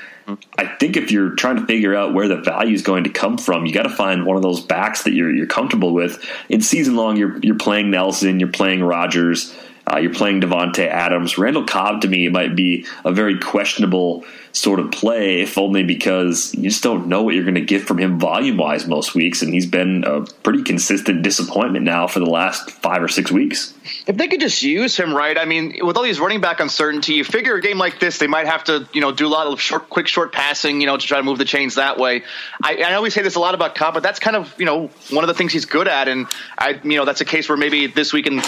I 0.59 0.67
think 0.67 0.97
if 0.97 1.13
you're 1.13 1.31
trying 1.31 1.57
to 1.57 1.67
figure 1.67 1.95
out 1.95 2.15
where 2.15 2.27
the 2.27 2.37
value 2.37 2.75
is 2.75 2.83
going 2.83 3.05
to 3.05 3.11
come 3.11 3.39
from, 3.39 3.65
you 3.67 3.73
got 3.73 3.85
to 3.85 3.91
find 3.91 4.27
one 4.27 4.37
of 4.37 4.43
those 4.43 4.61
backs 4.61 5.05
that 5.05 5.13
you're 5.13 5.33
you're 5.33 5.47
comfortable 5.47 5.93
with. 5.93 6.25
In 6.49 6.63
season 6.63 6.97
long, 6.97 7.17
you're 7.17 7.39
you're 7.39 7.59
playing 7.59 7.91
Nelson, 7.91 8.41
you're 8.41 8.51
playing 8.51 8.83
Rodgers, 8.83 9.55
uh, 9.91 9.99
you're 9.99 10.13
playing 10.13 10.41
Davante 10.41 10.87
Adams. 10.87 11.39
Randall 11.39 11.65
Cobb 11.65 12.01
to 12.03 12.09
me 12.09 12.29
might 12.29 12.57
be 12.57 12.87
a 13.05 13.13
very 13.13 13.39
questionable 13.39 14.25
sort 14.53 14.81
of 14.81 14.91
play, 14.91 15.43
if 15.43 15.59
only 15.59 15.83
because 15.83 16.55
you 16.55 16.63
just 16.63 16.83
don't 16.83 17.09
know 17.09 17.23
what 17.23 17.35
you're 17.35 17.45
going 17.45 17.57
to 17.57 17.61
get 17.61 17.83
from 17.83 17.99
him 17.99 18.19
volume 18.19 18.57
wise 18.57 18.87
most 18.87 19.15
weeks, 19.15 19.43
and 19.43 19.53
he's 19.53 19.67
been 19.67 20.03
a 20.05 20.23
pretty 20.43 20.63
consistent 20.63 21.23
disappointment 21.23 21.85
now 21.85 22.07
for 22.07 22.21
the 22.21 22.27
last 22.27 22.71
five 22.71 23.03
or 23.03 23.09
six 23.09 23.31
weeks. 23.31 23.75
If 24.07 24.17
they 24.17 24.29
could 24.29 24.41
just 24.41 24.63
use 24.63 24.97
him 24.97 25.15
right, 25.15 25.37
I 25.37 25.45
mean, 25.45 25.75
with 25.83 25.97
all 25.97 26.03
these 26.03 26.19
running 26.19 26.41
back 26.41 26.61
uncertainty, 26.61 27.15
you 27.15 27.25
figure 27.25 27.55
a 27.55 27.61
game 27.61 27.77
like 27.77 28.01
this, 28.01 28.19
they 28.19 28.27
might 28.27 28.47
have 28.47 28.65
to, 28.65 28.89
you 28.93 29.01
know, 29.01 29.13
do 29.13 29.27
a 29.27 29.29
lot 29.29 29.47
of 29.47 29.61
short, 29.61 29.91
quick, 29.91 30.09
short 30.09 30.33
passing, 30.33 30.81
you 30.81 30.87
know, 30.87 30.97
to 30.97 31.07
try 31.07 31.19
to 31.19 31.25
move 31.25 31.39
the 31.39 31.45
chains 31.45 31.75
that 31.75 31.99
way. 31.99 32.23
I, 32.63 32.77
I 32.79 32.95
always 32.95 33.13
say 33.13 33.23
this 33.23 33.35
a 33.35 33.41
lot 33.41 33.55
about 33.55 33.75
Cobb, 33.75 33.95
but 33.95 34.03
that's 34.03 34.19
kind 34.19 34.37
of, 34.37 34.55
you 34.59 34.65
know, 34.65 34.89
one 35.11 35.23
of 35.23 35.29
the 35.29 35.35
things 35.35 35.53
he's 35.53 35.67
good 35.67 35.87
at, 35.87 36.09
and 36.09 36.27
I, 36.59 36.81
you 36.83 36.97
know, 36.97 37.05
that's 37.05 37.21
a 37.21 37.27
case 37.27 37.49
where 37.49 37.59
maybe 37.59 37.87
this 37.89 38.13
week 38.13 38.27
in 38.27 38.41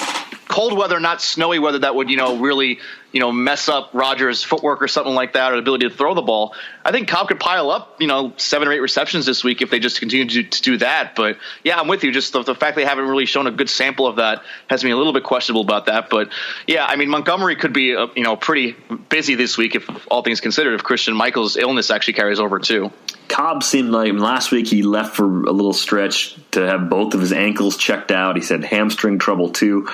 cold 0.59 0.77
weather, 0.77 0.99
not 0.99 1.23
snowy 1.23 1.61
weather 1.61 1.79
that 1.79 1.95
would 1.95 2.11
you 2.11 2.17
know 2.17 2.37
really 2.39 2.81
you 3.13 3.21
know 3.21 3.31
mess 3.31 3.69
up 3.69 3.91
Rodgers' 3.93 4.43
footwork 4.43 4.83
or 4.83 4.89
something 4.89 5.15
like 5.15 5.35
that, 5.35 5.53
or 5.53 5.55
the 5.55 5.61
ability 5.61 5.89
to 5.89 5.95
throw 5.95 6.15
the 6.15 6.23
ball. 6.23 6.53
I 6.85 6.91
think 6.91 7.07
Cobb 7.07 7.29
could 7.29 7.39
pile 7.39 7.71
up 7.71 8.01
you 8.01 8.09
know 8.09 8.33
seven 8.39 8.67
or 8.67 8.73
eight 8.73 8.81
receptions 8.81 9.25
this 9.25 9.45
week 9.45 9.63
if 9.63 9.71
they 9.71 9.79
just 9.79 10.01
continue 10.01 10.27
to, 10.27 10.43
to 10.43 10.63
do 10.63 10.77
that. 10.79 11.15
But 11.15 11.39
yeah, 11.63 11.79
I'm 11.79 11.87
with 11.87 12.03
you. 12.03 12.11
Just 12.11 12.33
the, 12.33 12.43
the, 12.43 12.57
fact 12.57 12.75
they 12.75 12.85
haven't 12.85 13.07
really 13.07 13.27
shown 13.27 13.47
a 13.47 13.53
good 13.53 13.71
sample 13.71 14.09
of 14.09 14.17
that 14.17 14.43
has 14.69 14.83
me 14.83 14.91
a 14.91 14.97
little 14.97 15.13
bit 15.13 15.23
questionable 15.23 15.61
about 15.61 15.87
that. 15.87 16.11
But 16.11 16.31
yeah, 16.67 16.85
I 16.85 16.97
mean 16.97 17.09
Montgomery 17.09 17.55
could 17.55 17.73
be 17.73 17.95
uh, 17.95 18.09
you 18.17 18.25
know 18.25 18.35
pretty 18.35 18.75
busy 19.11 19.37
this 19.37 19.57
week 19.57 19.77
if 19.77 20.09
all 20.11 20.25
things 20.25 20.41
considered. 20.41 20.75
If 20.75 20.83
Christian 20.83 21.15
Michael's 21.15 21.57
illness 21.57 21.93
actually 21.93 22.15
carries 22.15 22.41
over 22.41 22.59
too. 22.59 22.91
Cobb 23.29 23.63
seemed 23.63 23.91
like 23.91 24.13
last 24.15 24.51
week 24.51 24.67
he 24.67 24.83
left 24.83 25.15
for 25.15 25.45
a 25.45 25.53
little 25.53 25.75
stretch 25.75 26.37
to 26.53 26.67
have 26.67 26.89
both 26.89 27.15
of 27.15 27.21
his 27.21 27.33
ankles 27.33 27.77
checked 27.77 28.11
out. 28.11 28.35
He 28.35 28.43
said 28.43 28.65
hamstring 28.65 29.21
trouble 29.21 29.51
too. 29.51 29.89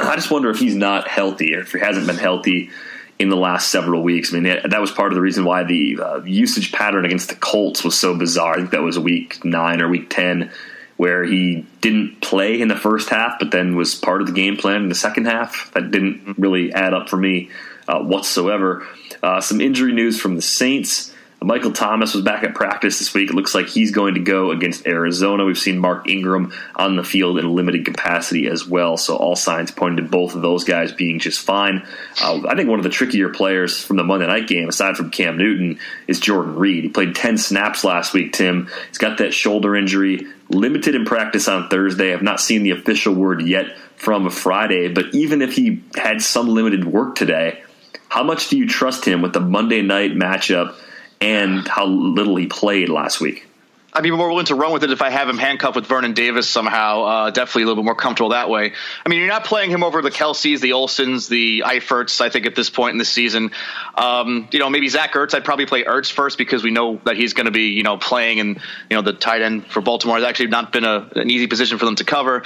I 0.00 0.16
just 0.16 0.30
wonder 0.30 0.50
if 0.50 0.58
he's 0.58 0.74
not 0.74 1.08
healthy 1.08 1.54
or 1.54 1.60
if 1.60 1.72
he 1.72 1.78
hasn't 1.78 2.06
been 2.06 2.16
healthy 2.16 2.70
in 3.18 3.28
the 3.28 3.36
last 3.36 3.68
several 3.68 4.02
weeks. 4.02 4.32
I 4.32 4.40
mean, 4.40 4.60
that 4.68 4.80
was 4.80 4.90
part 4.90 5.12
of 5.12 5.14
the 5.14 5.20
reason 5.20 5.44
why 5.44 5.62
the 5.64 5.98
uh, 6.00 6.22
usage 6.22 6.72
pattern 6.72 7.04
against 7.04 7.28
the 7.28 7.34
Colts 7.34 7.84
was 7.84 7.98
so 7.98 8.16
bizarre. 8.16 8.54
I 8.54 8.56
think 8.56 8.70
that 8.70 8.82
was 8.82 8.98
week 8.98 9.44
nine 9.44 9.82
or 9.82 9.88
week 9.88 10.08
10 10.08 10.50
where 10.96 11.24
he 11.24 11.66
didn't 11.80 12.20
play 12.20 12.60
in 12.60 12.68
the 12.68 12.76
first 12.76 13.08
half, 13.08 13.38
but 13.38 13.50
then 13.50 13.74
was 13.74 13.94
part 13.94 14.20
of 14.20 14.26
the 14.26 14.34
game 14.34 14.56
plan 14.56 14.82
in 14.82 14.88
the 14.90 14.94
second 14.94 15.26
half. 15.26 15.70
That 15.72 15.90
didn't 15.90 16.36
really 16.38 16.72
add 16.74 16.92
up 16.92 17.08
for 17.08 17.16
me 17.16 17.50
uh, 17.88 18.00
whatsoever. 18.00 18.86
Uh, 19.22 19.40
some 19.40 19.60
injury 19.60 19.92
news 19.92 20.20
from 20.20 20.36
the 20.36 20.42
Saints. 20.42 21.14
Michael 21.42 21.72
Thomas 21.72 22.14
was 22.14 22.22
back 22.22 22.44
at 22.44 22.54
practice 22.54 22.98
this 22.98 23.14
week. 23.14 23.30
It 23.30 23.34
looks 23.34 23.54
like 23.54 23.66
he's 23.66 23.92
going 23.92 24.14
to 24.14 24.20
go 24.20 24.50
against 24.50 24.86
Arizona. 24.86 25.46
We've 25.46 25.56
seen 25.56 25.78
Mark 25.78 26.06
Ingram 26.06 26.52
on 26.76 26.96
the 26.96 27.02
field 27.02 27.38
in 27.38 27.46
a 27.46 27.50
limited 27.50 27.86
capacity 27.86 28.46
as 28.46 28.66
well. 28.66 28.98
So 28.98 29.16
all 29.16 29.36
signs 29.36 29.70
pointing 29.70 30.04
to 30.04 30.10
both 30.10 30.34
of 30.34 30.42
those 30.42 30.64
guys 30.64 30.92
being 30.92 31.18
just 31.18 31.40
fine. 31.40 31.86
Uh, 32.22 32.42
I 32.46 32.54
think 32.56 32.68
one 32.68 32.78
of 32.78 32.82
the 32.82 32.90
trickier 32.90 33.30
players 33.30 33.82
from 33.82 33.96
the 33.96 34.04
Monday 34.04 34.26
night 34.26 34.48
game, 34.48 34.68
aside 34.68 34.98
from 34.98 35.10
Cam 35.10 35.38
Newton, 35.38 35.78
is 36.06 36.20
Jordan 36.20 36.56
Reed. 36.56 36.84
He 36.84 36.90
played 36.90 37.14
10 37.14 37.38
snaps 37.38 37.84
last 37.84 38.12
week, 38.12 38.34
Tim. 38.34 38.68
He's 38.88 38.98
got 38.98 39.16
that 39.18 39.32
shoulder 39.32 39.74
injury, 39.74 40.26
limited 40.50 40.94
in 40.94 41.06
practice 41.06 41.48
on 41.48 41.70
Thursday. 41.70 42.12
I've 42.12 42.22
not 42.22 42.42
seen 42.42 42.64
the 42.64 42.72
official 42.72 43.14
word 43.14 43.46
yet 43.46 43.78
from 43.96 44.28
Friday, 44.28 44.88
but 44.88 45.14
even 45.14 45.40
if 45.40 45.56
he 45.56 45.82
had 45.94 46.20
some 46.20 46.48
limited 46.48 46.84
work 46.84 47.14
today, 47.14 47.62
how 48.10 48.24
much 48.24 48.50
do 48.50 48.58
you 48.58 48.68
trust 48.68 49.06
him 49.06 49.22
with 49.22 49.32
the 49.32 49.40
Monday 49.40 49.80
night 49.80 50.10
matchup? 50.10 50.74
And 51.20 51.68
how 51.68 51.86
little 51.86 52.36
he 52.36 52.46
played 52.46 52.88
last 52.88 53.20
week. 53.20 53.46
I'd 53.92 54.04
be 54.04 54.10
more 54.12 54.28
willing 54.28 54.46
to 54.46 54.54
run 54.54 54.72
with 54.72 54.84
it 54.84 54.90
if 54.92 55.02
I 55.02 55.10
have 55.10 55.28
him 55.28 55.36
handcuffed 55.36 55.74
with 55.74 55.86
Vernon 55.86 56.12
Davis 56.12 56.48
somehow. 56.48 57.02
Uh, 57.02 57.30
definitely 57.30 57.62
a 57.62 57.66
little 57.66 57.82
bit 57.82 57.86
more 57.86 57.96
comfortable 57.96 58.30
that 58.30 58.48
way. 58.48 58.72
I 59.04 59.08
mean, 59.08 59.18
you're 59.18 59.28
not 59.28 59.44
playing 59.44 59.70
him 59.70 59.82
over 59.82 60.00
the 60.00 60.12
Kelces, 60.12 60.60
the 60.60 60.70
Olsens, 60.70 61.28
the 61.28 61.64
Eiferts. 61.66 62.20
I 62.20 62.30
think 62.30 62.46
at 62.46 62.54
this 62.54 62.70
point 62.70 62.92
in 62.92 62.98
the 62.98 63.04
season, 63.04 63.50
um, 63.96 64.48
you 64.52 64.60
know, 64.60 64.70
maybe 64.70 64.88
Zach 64.88 65.14
Ertz. 65.14 65.34
I'd 65.34 65.44
probably 65.44 65.66
play 65.66 65.82
Ertz 65.82 66.10
first 66.10 66.38
because 66.38 66.62
we 66.62 66.70
know 66.70 67.00
that 67.04 67.16
he's 67.16 67.34
going 67.34 67.46
to 67.46 67.52
be, 67.52 67.70
you 67.70 67.82
know, 67.82 67.96
playing, 67.96 68.38
and 68.38 68.60
you 68.88 68.96
know, 68.96 69.02
the 69.02 69.12
tight 69.12 69.42
end 69.42 69.66
for 69.66 69.80
Baltimore 69.80 70.16
has 70.16 70.24
actually 70.24 70.50
not 70.50 70.72
been 70.72 70.84
a, 70.84 71.08
an 71.16 71.28
easy 71.28 71.48
position 71.48 71.78
for 71.78 71.84
them 71.84 71.96
to 71.96 72.04
cover 72.04 72.44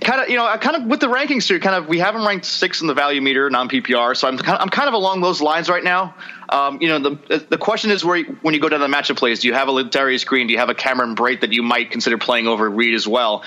kind 0.00 0.20
of, 0.20 0.28
you 0.28 0.36
know, 0.36 0.56
kind 0.58 0.76
of 0.76 0.84
with 0.84 1.00
the 1.00 1.06
rankings 1.06 1.46
too. 1.46 1.60
Kind 1.60 1.76
of, 1.76 1.88
we 1.88 1.98
have 1.98 2.14
him 2.14 2.26
ranked 2.26 2.44
six 2.44 2.80
in 2.80 2.86
the 2.86 2.94
value 2.94 3.20
meter, 3.20 3.48
non 3.50 3.68
PPR. 3.68 4.16
So 4.16 4.28
I'm 4.28 4.38
kind 4.38 4.56
of, 4.56 4.62
I'm 4.62 4.68
kind 4.68 4.88
of 4.88 4.94
along 4.94 5.20
those 5.20 5.40
lines 5.40 5.68
right 5.68 5.84
now. 5.84 6.14
Um, 6.48 6.78
you 6.80 6.88
know, 6.88 6.98
the 6.98 7.46
the 7.48 7.58
question 7.58 7.90
is 7.90 8.04
where 8.04 8.22
when 8.42 8.54
you 8.54 8.60
go 8.60 8.68
down 8.68 8.80
the 8.80 8.86
matchup 8.86 9.16
plays, 9.16 9.40
do 9.40 9.48
you 9.48 9.54
have 9.54 9.68
a 9.68 9.84
Darius 9.84 10.24
Green? 10.24 10.46
Do 10.46 10.52
you 10.52 10.58
have 10.58 10.68
a 10.68 10.74
Cameron 10.74 11.16
Brate 11.16 11.40
that 11.40 11.52
you 11.52 11.62
might 11.62 11.90
consider 11.90 12.18
playing 12.18 12.46
over 12.46 12.68
Reed 12.68 12.94
as 12.94 13.06
well? 13.06 13.42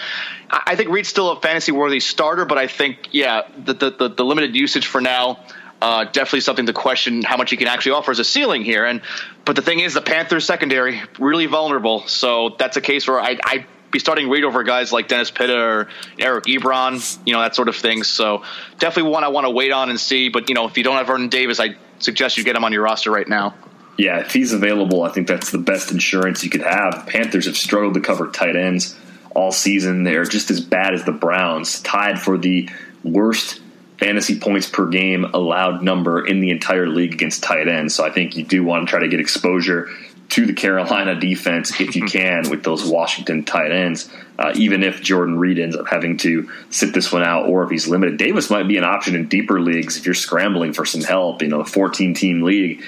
I 0.50 0.76
think 0.76 0.90
Reed's 0.90 1.10
still 1.10 1.32
a 1.32 1.40
fantasy 1.40 1.72
worthy 1.72 2.00
starter, 2.00 2.46
but 2.46 2.58
I 2.58 2.68
think 2.68 3.10
yeah, 3.12 3.44
the 3.58 3.74
the, 3.74 3.90
the, 3.92 4.10
the 4.10 4.26
limited 4.26 4.56
usage 4.56 4.88
for 4.88 5.02
now. 5.02 5.40
Uh, 5.80 6.06
definitely 6.06 6.40
something 6.40 6.66
to 6.66 6.74
question 6.74 7.22
how 7.22 7.38
much 7.38 7.52
he 7.52 7.56
can 7.56 7.68
actually 7.68 7.92
offer 7.92 8.10
as 8.10 8.18
a 8.18 8.24
ceiling 8.24 8.64
here. 8.64 8.84
And 8.84 9.00
but 9.46 9.56
the 9.56 9.62
thing 9.62 9.80
is, 9.80 9.94
the 9.94 10.02
Panthers 10.02 10.44
secondary 10.44 11.04
really 11.20 11.46
vulnerable. 11.46 12.08
So 12.08 12.56
that's 12.58 12.78
a 12.78 12.82
case 12.82 13.08
where 13.08 13.20
I, 13.20 13.38
I 13.44 13.68
be 13.92 14.00
starting 14.00 14.30
Reed 14.30 14.44
over 14.44 14.64
guys 14.64 14.92
like 14.92 15.08
Dennis 15.08 15.32
Pitta 15.32 15.58
or 15.58 15.88
Eric 16.20 16.46
Ebron, 16.46 17.18
you 17.26 17.34
know, 17.34 17.42
that 17.42 17.56
sort 17.56 17.70
of 17.70 17.76
thing. 17.76 18.04
So 18.04 18.44
definitely 18.80 19.12
one 19.12 19.24
I 19.24 19.30
want 19.30 19.46
to 19.46 19.52
wait 19.52 19.72
on 19.72 19.90
and 19.90 20.00
see. 20.00 20.30
But, 20.30 20.50
you 20.50 20.56
know, 20.56 20.66
if 20.66 20.78
you 20.78 20.84
don't 20.84 20.98
have 20.98 21.08
Vernon 21.08 21.30
Davis, 21.30 21.60
I 21.60 21.76
suggest 22.00 22.38
you 22.38 22.44
get 22.44 22.56
him 22.56 22.64
on 22.64 22.74
your 22.74 22.84
roster 22.84 23.12
right 23.12 23.28
now. 23.28 23.56
Yeah, 23.98 24.20
if 24.20 24.32
he's 24.32 24.54
available, 24.54 25.04
I 25.04 25.10
think 25.10 25.28
that's 25.28 25.52
the 25.52 25.58
best 25.58 25.92
insurance 25.92 26.44
you 26.44 26.50
could 26.50 26.62
have. 26.62 27.08
Panthers 27.08 27.46
have 27.46 27.58
struggled 27.58 27.96
to 27.96 28.00
cover 28.00 28.28
tight 28.28 28.56
ends 28.56 28.96
all 29.36 29.52
season. 29.52 30.04
They're 30.04 30.26
just 30.26 30.52
as 30.52 30.62
bad 30.62 30.94
as 30.94 31.04
the 31.04 31.12
Browns, 31.12 31.82
tied 31.82 32.20
for 32.20 32.38
the 32.38 32.70
worst 33.04 33.62
fantasy 34.00 34.40
points 34.40 34.70
per 34.70 34.86
game 34.88 35.24
allowed 35.26 35.82
number 35.82 36.26
in 36.26 36.40
the 36.40 36.52
entire 36.52 36.88
league 36.88 37.14
against 37.14 37.42
tight 37.42 37.68
ends. 37.68 37.96
So 37.96 38.06
I 38.06 38.12
think 38.12 38.36
you 38.36 38.44
do 38.44 38.64
want 38.64 38.88
to 38.88 38.90
try 38.90 39.00
to 39.00 39.08
get 39.08 39.20
exposure 39.20 39.90
to 40.30 40.46
the 40.46 40.54
Carolina 40.54 41.20
defense 41.20 41.80
if 41.80 41.96
you 41.96 42.06
can 42.08 42.50
with 42.50 42.64
those 42.64 42.86
Washington 42.86 43.44
tight 43.44 43.72
ends, 43.72 44.10
uh, 44.40 44.52
even 44.56 44.84
if 44.84 45.02
Jordan 45.02 45.38
Reed 45.38 45.60
ends 45.60 45.76
up 45.76 45.88
having 45.88 46.18
to 46.18 46.50
sit 46.70 46.94
this 46.94 47.12
one 47.12 47.24
out 47.24 47.48
or 47.48 47.64
if 47.64 47.70
he's 47.70 47.88
limited. 47.88 48.18
Davis 48.18 48.50
might 48.50 48.68
be 48.68 48.78
an 48.78 48.84
option 48.84 49.16
in 49.16 49.28
deeper 49.28 49.60
leagues 49.60 49.98
if 49.98 50.06
you're 50.06 50.16
scrambling 50.16 50.74
for 50.74 50.86
some 50.86 51.02
help. 51.02 51.42
You 51.42 51.50
know, 51.50 51.62
a 51.62 51.66
14 51.66 52.14
team 52.14 52.42
league, 52.44 52.84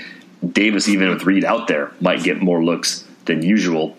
Davis, 0.48 0.88
even 0.88 1.10
with 1.10 1.24
Reed 1.24 1.46
out 1.46 1.68
there, 1.68 1.92
might 2.00 2.24
get 2.24 2.42
more 2.42 2.64
looks 2.64 3.06
than 3.26 3.42
usual. 3.44 3.96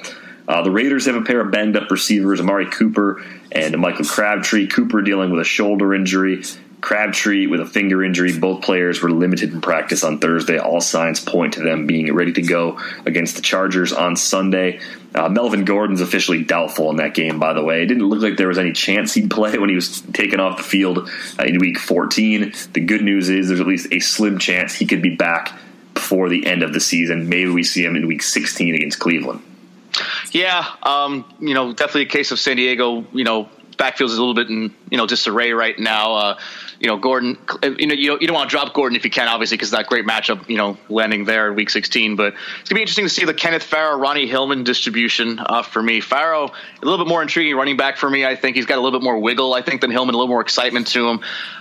Uh, 0.49 0.63
the 0.63 0.71
Raiders 0.71 1.07
have 1.07 1.15
a 1.15 1.23
pair 1.23 1.41
of 1.41 1.53
banged 1.53 1.77
up 1.77 1.91
receivers, 1.91 2.41
Amari 2.41 2.67
Cooper 2.67 3.23
and 3.53 3.79
Michael 3.79 4.05
Crabtree. 4.05 4.67
Cooper 4.67 5.01
dealing 5.01 5.31
with 5.31 5.41
a 5.41 5.45
shoulder 5.45 5.95
injury. 5.95 6.43
Crabtree 6.81 7.47
with 7.47 7.61
a 7.61 7.67
finger 7.67 8.03
injury. 8.03 8.39
Both 8.39 8.63
players 8.63 9.03
were 9.03 9.11
limited 9.11 9.53
in 9.53 9.61
practice 9.61 10.03
on 10.03 10.19
Thursday. 10.19 10.59
All 10.59 10.81
signs 10.81 11.21
point 11.21 11.55
to 11.55 11.63
them 11.63 11.87
being 11.87 12.13
ready 12.15 12.33
to 12.33 12.43
go 12.43 12.81
against 13.07 13.37
the 13.37 13.43
Chargers 13.43 13.93
on 13.93 14.17
Sunday. 14.17 14.81
Uh, 15.15 15.29
Melvin 15.29 15.65
Gordon's 15.65 16.01
officially 16.01 16.43
doubtful 16.43 16.91
in 16.91 16.97
that 16.97 17.15
game, 17.15 17.39
by 17.39 17.53
the 17.53 17.63
way. 17.63 17.83
It 17.83 17.87
didn't 17.87 18.09
look 18.09 18.23
like 18.23 18.37
there 18.37 18.49
was 18.49 18.59
any 18.59 18.73
chance 18.73 19.13
he'd 19.15 19.31
play 19.31 19.59
when 19.59 19.69
he 19.69 19.75
was 19.75 20.01
taken 20.01 20.41
off 20.41 20.57
the 20.57 20.63
field 20.63 21.11
uh, 21.39 21.45
in 21.45 21.59
week 21.59 21.79
14. 21.79 22.53
The 22.73 22.81
good 22.81 23.03
news 23.03 23.29
is 23.29 23.49
there's 23.49 23.61
at 23.61 23.67
least 23.67 23.93
a 23.93 24.01
slim 24.01 24.39
chance 24.39 24.75
he 24.75 24.87
could 24.87 25.03
be 25.03 25.17
back 25.17 25.59
before 25.95 26.29
the 26.29 26.47
end 26.47 26.63
of 26.63 26.73
the 26.73 26.81
season. 26.81 27.29
Maybe 27.29 27.51
we 27.51 27.63
see 27.63 27.85
him 27.85 27.97
in 27.97 28.07
week 28.07 28.23
16 28.23 28.75
against 28.75 28.99
Cleveland. 28.99 29.43
Yeah, 30.33 30.65
um, 30.83 31.25
you 31.41 31.53
know, 31.53 31.73
definitely 31.73 32.03
a 32.03 32.07
case 32.07 32.31
of 32.31 32.39
San 32.39 32.57
Diego, 32.57 33.05
you 33.13 33.25
know, 33.25 33.51
backfield 33.81 34.11
is 34.11 34.19
a 34.19 34.21
little 34.21 34.35
bit 34.35 34.51
in 34.51 34.75
you 34.91 34.99
know 34.99 35.07
disarray 35.07 35.53
right 35.53 35.77
now. 35.79 36.15
Uh, 36.15 36.39
you 36.81 36.87
know, 36.87 36.97
Gordon, 36.97 37.37
you 37.63 37.87
know, 37.87 37.95
you, 37.95 38.17
you 38.19 38.27
don't 38.27 38.35
want 38.35 38.49
to 38.49 38.57
drop 38.57 38.73
Gordon 38.73 38.97
if 38.97 39.05
you 39.05 39.11
can, 39.11 39.29
obviously, 39.29 39.59
because 39.59 39.73
that 39.73 39.87
great 39.87 40.07
matchup, 40.07 40.49
you 40.49 40.57
know, 40.57 40.79
landing 40.89 41.27
there 41.27 41.49
in 41.49 41.55
week 41.55 41.69
16. 41.69 42.17
But 42.17 42.29
it's 42.29 42.39
going 42.39 42.65
to 42.69 42.75
be 42.77 42.81
interesting 42.81 43.05
to 43.05 43.11
see 43.11 43.27
the 43.27 43.35
Kenneth 43.35 43.65
Farrow, 43.65 43.99
Ronnie 43.99 44.27
Hillman 44.27 44.65
distribution 44.65 45.39
uh, 45.39 45.63
for 45.63 45.83
me. 45.83 46.01
Farrow, 46.01 46.47
a 46.47 46.85
little 46.85 47.05
bit 47.05 47.07
more 47.07 47.21
intriguing 47.21 47.55
running 47.55 47.77
back 47.77 47.99
for 47.99 48.09
me. 48.09 48.25
I 48.25 48.35
think 48.35 48.57
he's 48.57 48.65
got 48.65 48.79
a 48.79 48.81
little 48.81 48.99
bit 48.99 49.05
more 49.05 49.19
wiggle, 49.19 49.53
I 49.53 49.61
think, 49.61 49.83
than 49.83 49.91
Hillman, 49.91 50.15
a 50.15 50.17
little 50.17 50.33
more 50.33 50.41
excitement 50.41 50.87
to 50.89 51.07
him. 51.07 51.21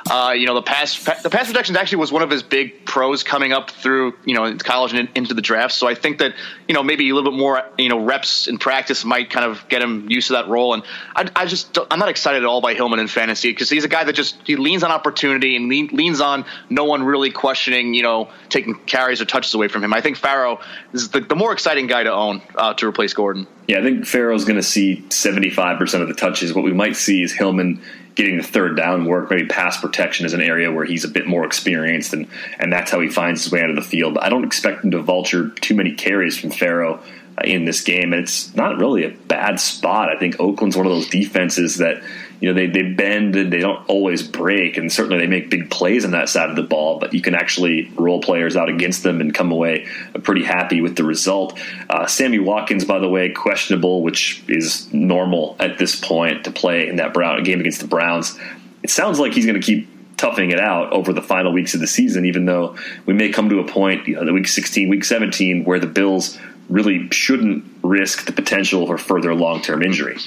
Uh, 0.09 0.31
you 0.33 0.47
know, 0.47 0.55
the 0.55 0.61
pass, 0.61 1.03
the 1.21 1.29
pass 1.29 1.47
protection 1.47 1.75
actually 1.75 1.97
was 1.97 2.13
one 2.13 2.21
of 2.21 2.29
his 2.29 2.41
big 2.41 2.85
pros 2.85 3.21
coming 3.23 3.51
up 3.51 3.71
through, 3.71 4.13
you 4.23 4.35
know, 4.35 4.55
college 4.55 4.93
and 4.93 5.09
into 5.15 5.33
the 5.33 5.41
draft. 5.41 5.73
So 5.73 5.85
I 5.85 5.95
think 5.95 6.19
that, 6.19 6.33
you 6.69 6.73
know, 6.73 6.81
maybe 6.81 7.09
a 7.09 7.13
little 7.13 7.29
bit 7.29 7.37
more, 7.37 7.61
you 7.77 7.89
know, 7.89 7.99
reps 7.99 8.47
in 8.47 8.57
practice 8.57 9.03
might 9.03 9.29
kind 9.29 9.45
of 9.45 9.67
get 9.67 9.81
him 9.81 10.09
used 10.09 10.27
to 10.27 10.33
that 10.33 10.47
role. 10.47 10.73
And 10.73 10.83
I, 11.13 11.29
I 11.35 11.45
just, 11.45 11.77
I'm 11.91 11.99
not 11.99 12.07
excited 12.07 12.41
at 12.41 12.45
all 12.45 12.61
by 12.61 12.73
Hillman 12.73 12.99
in 12.99 13.09
fantasy 13.09 13.51
because 13.51 13.69
he's 13.69 13.83
a 13.83 13.89
guy 13.89 14.05
that 14.05 14.13
just, 14.13 14.37
he 14.45 14.55
leans 14.55 14.81
on 14.81 14.91
opportunity 14.91 15.08
and 15.11 15.69
lean, 15.69 15.87
leans 15.87 16.21
on 16.21 16.45
no 16.69 16.85
one 16.85 17.03
really 17.03 17.31
questioning, 17.31 17.93
you 17.93 18.03
know, 18.03 18.29
taking 18.49 18.75
carries 18.85 19.21
or 19.21 19.25
touches 19.25 19.53
away 19.53 19.67
from 19.67 19.83
him. 19.83 19.93
I 19.93 20.01
think 20.01 20.17
Farrow 20.17 20.59
is 20.93 21.09
the, 21.09 21.21
the 21.21 21.35
more 21.35 21.51
exciting 21.51 21.87
guy 21.87 22.03
to 22.03 22.11
own 22.11 22.41
uh, 22.55 22.73
to 22.75 22.87
replace 22.87 23.13
Gordon. 23.13 23.47
Yeah, 23.67 23.79
I 23.79 23.83
think 23.83 24.05
Farrow's 24.05 24.45
going 24.45 24.55
to 24.55 24.63
see 24.63 25.03
75% 25.09 26.01
of 26.01 26.07
the 26.07 26.13
touches. 26.13 26.53
What 26.53 26.63
we 26.63 26.73
might 26.73 26.95
see 26.95 27.21
is 27.21 27.31
Hillman 27.31 27.81
getting 28.15 28.37
the 28.37 28.43
third 28.43 28.75
down 28.75 29.05
work, 29.05 29.29
maybe 29.29 29.45
pass 29.45 29.79
protection 29.79 30.25
is 30.25 30.33
an 30.33 30.41
area 30.41 30.71
where 30.71 30.83
he's 30.83 31.05
a 31.05 31.07
bit 31.07 31.25
more 31.25 31.45
experienced, 31.45 32.13
and, 32.13 32.27
and 32.59 32.73
that's 32.73 32.91
how 32.91 32.99
he 32.99 33.07
finds 33.07 33.43
his 33.43 33.51
way 33.51 33.61
out 33.61 33.69
of 33.69 33.77
the 33.77 33.81
field. 33.81 34.17
I 34.17 34.27
don't 34.27 34.43
expect 34.43 34.83
him 34.83 34.91
to 34.91 35.01
vulture 35.01 35.49
too 35.49 35.73
many 35.73 35.93
carries 35.93 36.37
from 36.37 36.51
Farrow 36.51 37.01
uh, 37.37 37.41
in 37.45 37.63
this 37.63 37.81
game, 37.81 38.11
and 38.11 38.21
it's 38.21 38.53
not 38.55 38.77
really 38.77 39.05
a 39.05 39.11
bad 39.11 39.59
spot. 39.59 40.09
I 40.09 40.17
think 40.17 40.37
Oakland's 40.37 40.75
one 40.75 40.85
of 40.85 40.91
those 40.91 41.07
defenses 41.07 41.77
that– 41.77 42.03
you 42.41 42.47
know 42.47 42.53
they 42.53 42.67
they 42.67 42.83
bend 42.83 43.35
and 43.35 43.51
they 43.51 43.59
don't 43.59 43.87
always 43.89 44.23
break, 44.23 44.77
and 44.77 44.91
certainly 44.91 45.17
they 45.17 45.27
make 45.27 45.49
big 45.49 45.69
plays 45.69 46.05
on 46.05 46.11
that 46.11 46.29
side 46.29 46.49
of 46.49 46.55
the 46.55 46.63
ball. 46.63 46.99
But 46.99 47.13
you 47.13 47.21
can 47.21 47.35
actually 47.35 47.91
roll 47.95 48.21
players 48.21 48.55
out 48.55 48.69
against 48.69 49.03
them 49.03 49.21
and 49.21 49.33
come 49.33 49.51
away 49.51 49.87
pretty 50.23 50.43
happy 50.43 50.81
with 50.81 50.95
the 50.95 51.03
result. 51.03 51.59
Uh, 51.89 52.05
Sammy 52.07 52.39
Watkins, 52.39 52.85
by 52.85 52.99
the 52.99 53.09
way, 53.09 53.29
questionable, 53.29 54.01
which 54.01 54.43
is 54.47 54.91
normal 54.93 55.55
at 55.59 55.77
this 55.77 55.99
point 55.99 56.45
to 56.45 56.51
play 56.51 56.87
in 56.87 56.97
that 56.97 57.13
Brown 57.13 57.43
game 57.43 57.59
against 57.59 57.81
the 57.81 57.87
Browns. 57.87 58.37
It 58.83 58.89
sounds 58.89 59.19
like 59.19 59.33
he's 59.33 59.45
going 59.45 59.59
to 59.59 59.65
keep 59.65 59.89
toughing 60.19 60.51
it 60.51 60.59
out 60.59 60.91
over 60.91 61.13
the 61.13 61.21
final 61.21 61.51
weeks 61.51 61.73
of 61.73 61.79
the 61.79 61.87
season, 61.87 62.25
even 62.25 62.45
though 62.45 62.75
we 63.05 63.13
may 63.13 63.29
come 63.29 63.49
to 63.49 63.59
a 63.59 63.67
point, 63.67 64.07
you 64.07 64.15
know, 64.15 64.25
the 64.25 64.33
week 64.33 64.47
16, 64.47 64.89
week 64.89 65.05
17, 65.05 65.63
where 65.63 65.79
the 65.79 65.87
Bills 65.87 66.37
really 66.69 67.09
shouldn't 67.11 67.65
risk 67.83 68.25
the 68.25 68.31
potential 68.31 68.85
for 68.85 68.97
further 68.97 69.33
long 69.33 69.61
term 69.61 69.81
injury. 69.81 70.17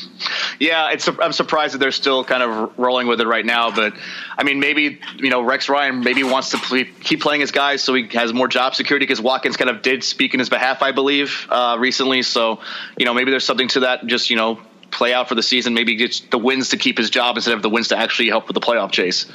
Yeah, 0.58 0.94
I'm 1.20 1.32
surprised 1.32 1.74
that 1.74 1.78
they're 1.78 1.92
still 1.92 2.24
kind 2.24 2.42
of 2.42 2.78
rolling 2.78 3.06
with 3.06 3.20
it 3.20 3.26
right 3.26 3.46
now. 3.46 3.70
But 3.70 3.94
I 4.36 4.42
mean, 4.42 4.60
maybe 4.60 5.00
you 5.16 5.30
know 5.30 5.42
Rex 5.42 5.68
Ryan 5.68 6.00
maybe 6.00 6.24
wants 6.24 6.50
to 6.50 6.58
play, 6.58 6.84
keep 6.84 7.20
playing 7.20 7.40
his 7.40 7.52
guys 7.52 7.82
so 7.82 7.94
he 7.94 8.08
has 8.08 8.32
more 8.32 8.48
job 8.48 8.74
security 8.74 9.04
because 9.04 9.20
Watkins 9.20 9.56
kind 9.56 9.70
of 9.70 9.82
did 9.82 10.02
speak 10.02 10.34
in 10.34 10.40
his 10.40 10.48
behalf, 10.48 10.82
I 10.82 10.92
believe, 10.92 11.46
uh, 11.48 11.76
recently. 11.78 12.22
So 12.22 12.60
you 12.98 13.04
know 13.04 13.14
maybe 13.14 13.30
there's 13.30 13.44
something 13.44 13.68
to 13.68 13.80
that. 13.80 14.06
Just 14.06 14.30
you 14.30 14.36
know 14.36 14.58
play 14.90 15.14
out 15.14 15.28
for 15.28 15.34
the 15.34 15.42
season, 15.42 15.74
maybe 15.74 15.96
get 15.96 16.20
the 16.30 16.38
wins 16.38 16.68
to 16.70 16.76
keep 16.76 16.98
his 16.98 17.08
job 17.08 17.36
instead 17.36 17.54
of 17.54 17.62
the 17.62 17.70
wins 17.70 17.88
to 17.88 17.96
actually 17.96 18.28
help 18.28 18.46
with 18.46 18.54
the 18.54 18.60
playoff 18.60 18.92
chase. 18.92 19.26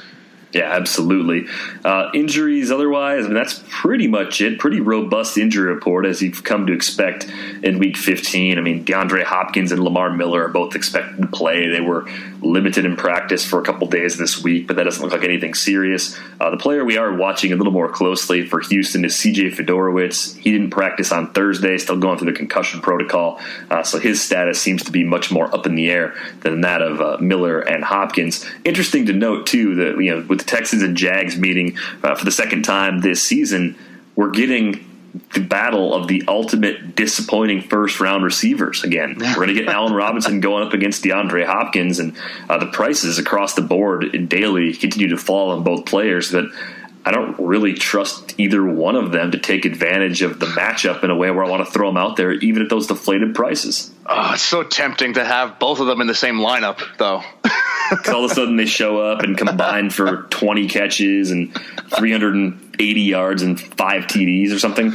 Yeah, 0.52 0.72
absolutely. 0.72 1.46
Uh, 1.84 2.10
injuries, 2.14 2.70
otherwise, 2.70 3.24
I 3.24 3.28
mean, 3.28 3.34
that's 3.34 3.62
pretty 3.68 4.06
much 4.06 4.40
it. 4.40 4.58
Pretty 4.58 4.80
robust 4.80 5.36
injury 5.36 5.72
report, 5.72 6.06
as 6.06 6.22
you've 6.22 6.42
come 6.42 6.66
to 6.66 6.72
expect 6.72 7.30
in 7.62 7.78
Week 7.78 7.98
15. 7.98 8.56
I 8.56 8.60
mean, 8.62 8.84
DeAndre 8.84 9.24
Hopkins 9.24 9.72
and 9.72 9.82
Lamar 9.84 10.10
Miller 10.10 10.44
are 10.44 10.48
both 10.48 10.74
expected 10.74 11.20
to 11.20 11.28
play. 11.28 11.68
They 11.68 11.82
were 11.82 12.08
limited 12.42 12.84
in 12.84 12.96
practice 12.96 13.44
for 13.44 13.60
a 13.60 13.64
couple 13.64 13.86
days 13.88 14.16
this 14.16 14.42
week, 14.42 14.66
but 14.66 14.76
that 14.76 14.84
doesn't 14.84 15.02
look 15.02 15.12
like 15.12 15.24
anything 15.24 15.54
serious. 15.54 16.18
Uh, 16.40 16.50
the 16.50 16.56
player 16.56 16.84
we 16.84 16.96
are 16.96 17.12
watching 17.14 17.52
a 17.52 17.56
little 17.56 17.72
more 17.72 17.88
closely 17.88 18.46
for 18.46 18.60
Houston 18.60 19.04
is 19.04 19.14
CJ 19.14 19.54
Fiedorowicz. 19.54 20.36
He 20.36 20.52
didn't 20.52 20.70
practice 20.70 21.12
on 21.12 21.32
Thursday, 21.32 21.78
still 21.78 21.98
going 21.98 22.18
through 22.18 22.32
the 22.32 22.38
concussion 22.38 22.80
protocol, 22.80 23.40
uh, 23.70 23.82
so 23.82 23.98
his 23.98 24.22
status 24.22 24.60
seems 24.60 24.82
to 24.84 24.92
be 24.92 25.04
much 25.04 25.30
more 25.30 25.52
up 25.54 25.66
in 25.66 25.74
the 25.74 25.90
air 25.90 26.14
than 26.40 26.60
that 26.62 26.82
of 26.82 27.00
uh, 27.00 27.18
Miller 27.20 27.60
and 27.60 27.84
Hopkins. 27.84 28.44
Interesting 28.64 29.06
to 29.06 29.12
note 29.12 29.46
too 29.46 29.74
that 29.76 30.02
you 30.02 30.10
know 30.10 30.26
with 30.28 30.38
the 30.38 30.44
Texans 30.44 30.82
and 30.82 30.96
Jags 30.96 31.36
meeting 31.36 31.76
uh, 32.02 32.14
for 32.14 32.24
the 32.24 32.32
second 32.32 32.62
time 32.62 33.00
this 33.00 33.22
season, 33.22 33.76
we're 34.16 34.30
getting 34.30 34.87
the 35.34 35.40
battle 35.40 35.94
of 35.94 36.08
the 36.08 36.24
ultimate 36.26 36.96
disappointing 36.96 37.62
first 37.62 38.00
round 38.00 38.24
receivers 38.24 38.82
again. 38.82 39.16
We're 39.18 39.34
going 39.34 39.48
to 39.48 39.54
get 39.54 39.68
Allen 39.68 39.92
Robinson 39.92 40.40
going 40.48 40.66
up 40.66 40.72
against 40.72 41.04
DeAndre 41.04 41.44
Hopkins, 41.44 41.98
and 41.98 42.16
uh, 42.48 42.58
the 42.58 42.66
prices 42.66 43.18
across 43.18 43.54
the 43.54 43.62
board 43.62 44.28
daily 44.28 44.72
continue 44.72 45.08
to 45.08 45.18
fall 45.18 45.50
on 45.50 45.62
both 45.62 45.86
players. 45.86 46.32
But 46.32 46.46
I 47.04 47.10
don't 47.10 47.38
really 47.38 47.74
trust 47.74 48.34
either 48.38 48.64
one 48.64 48.96
of 48.96 49.12
them 49.12 49.30
to 49.30 49.38
take 49.38 49.64
advantage 49.64 50.22
of 50.22 50.38
the 50.38 50.46
matchup 50.46 51.04
in 51.04 51.10
a 51.10 51.16
way 51.16 51.30
where 51.30 51.44
I 51.44 51.48
want 51.48 51.64
to 51.66 51.72
throw 51.72 51.88
them 51.88 51.96
out 51.96 52.16
there, 52.16 52.32
even 52.32 52.62
at 52.62 52.68
those 52.68 52.86
deflated 52.86 53.34
prices. 53.34 53.90
Oh, 54.06 54.32
it's 54.34 54.42
so 54.42 54.62
tempting 54.62 55.14
to 55.14 55.24
have 55.24 55.58
both 55.58 55.80
of 55.80 55.86
them 55.86 56.00
in 56.00 56.06
the 56.06 56.14
same 56.14 56.36
lineup, 56.36 56.80
though. 56.98 57.22
Because 57.90 58.12
all 58.12 58.22
of 58.26 58.30
a 58.30 58.34
sudden 58.34 58.56
they 58.56 58.66
show 58.66 59.00
up 59.00 59.22
and 59.22 59.38
combine 59.38 59.88
for 59.88 60.22
20 60.30 60.68
catches 60.68 61.30
and 61.30 61.54
380 61.96 63.00
yards 63.00 63.40
and 63.40 63.58
five 63.58 64.02
TDs 64.02 64.54
or 64.54 64.58
something. 64.58 64.92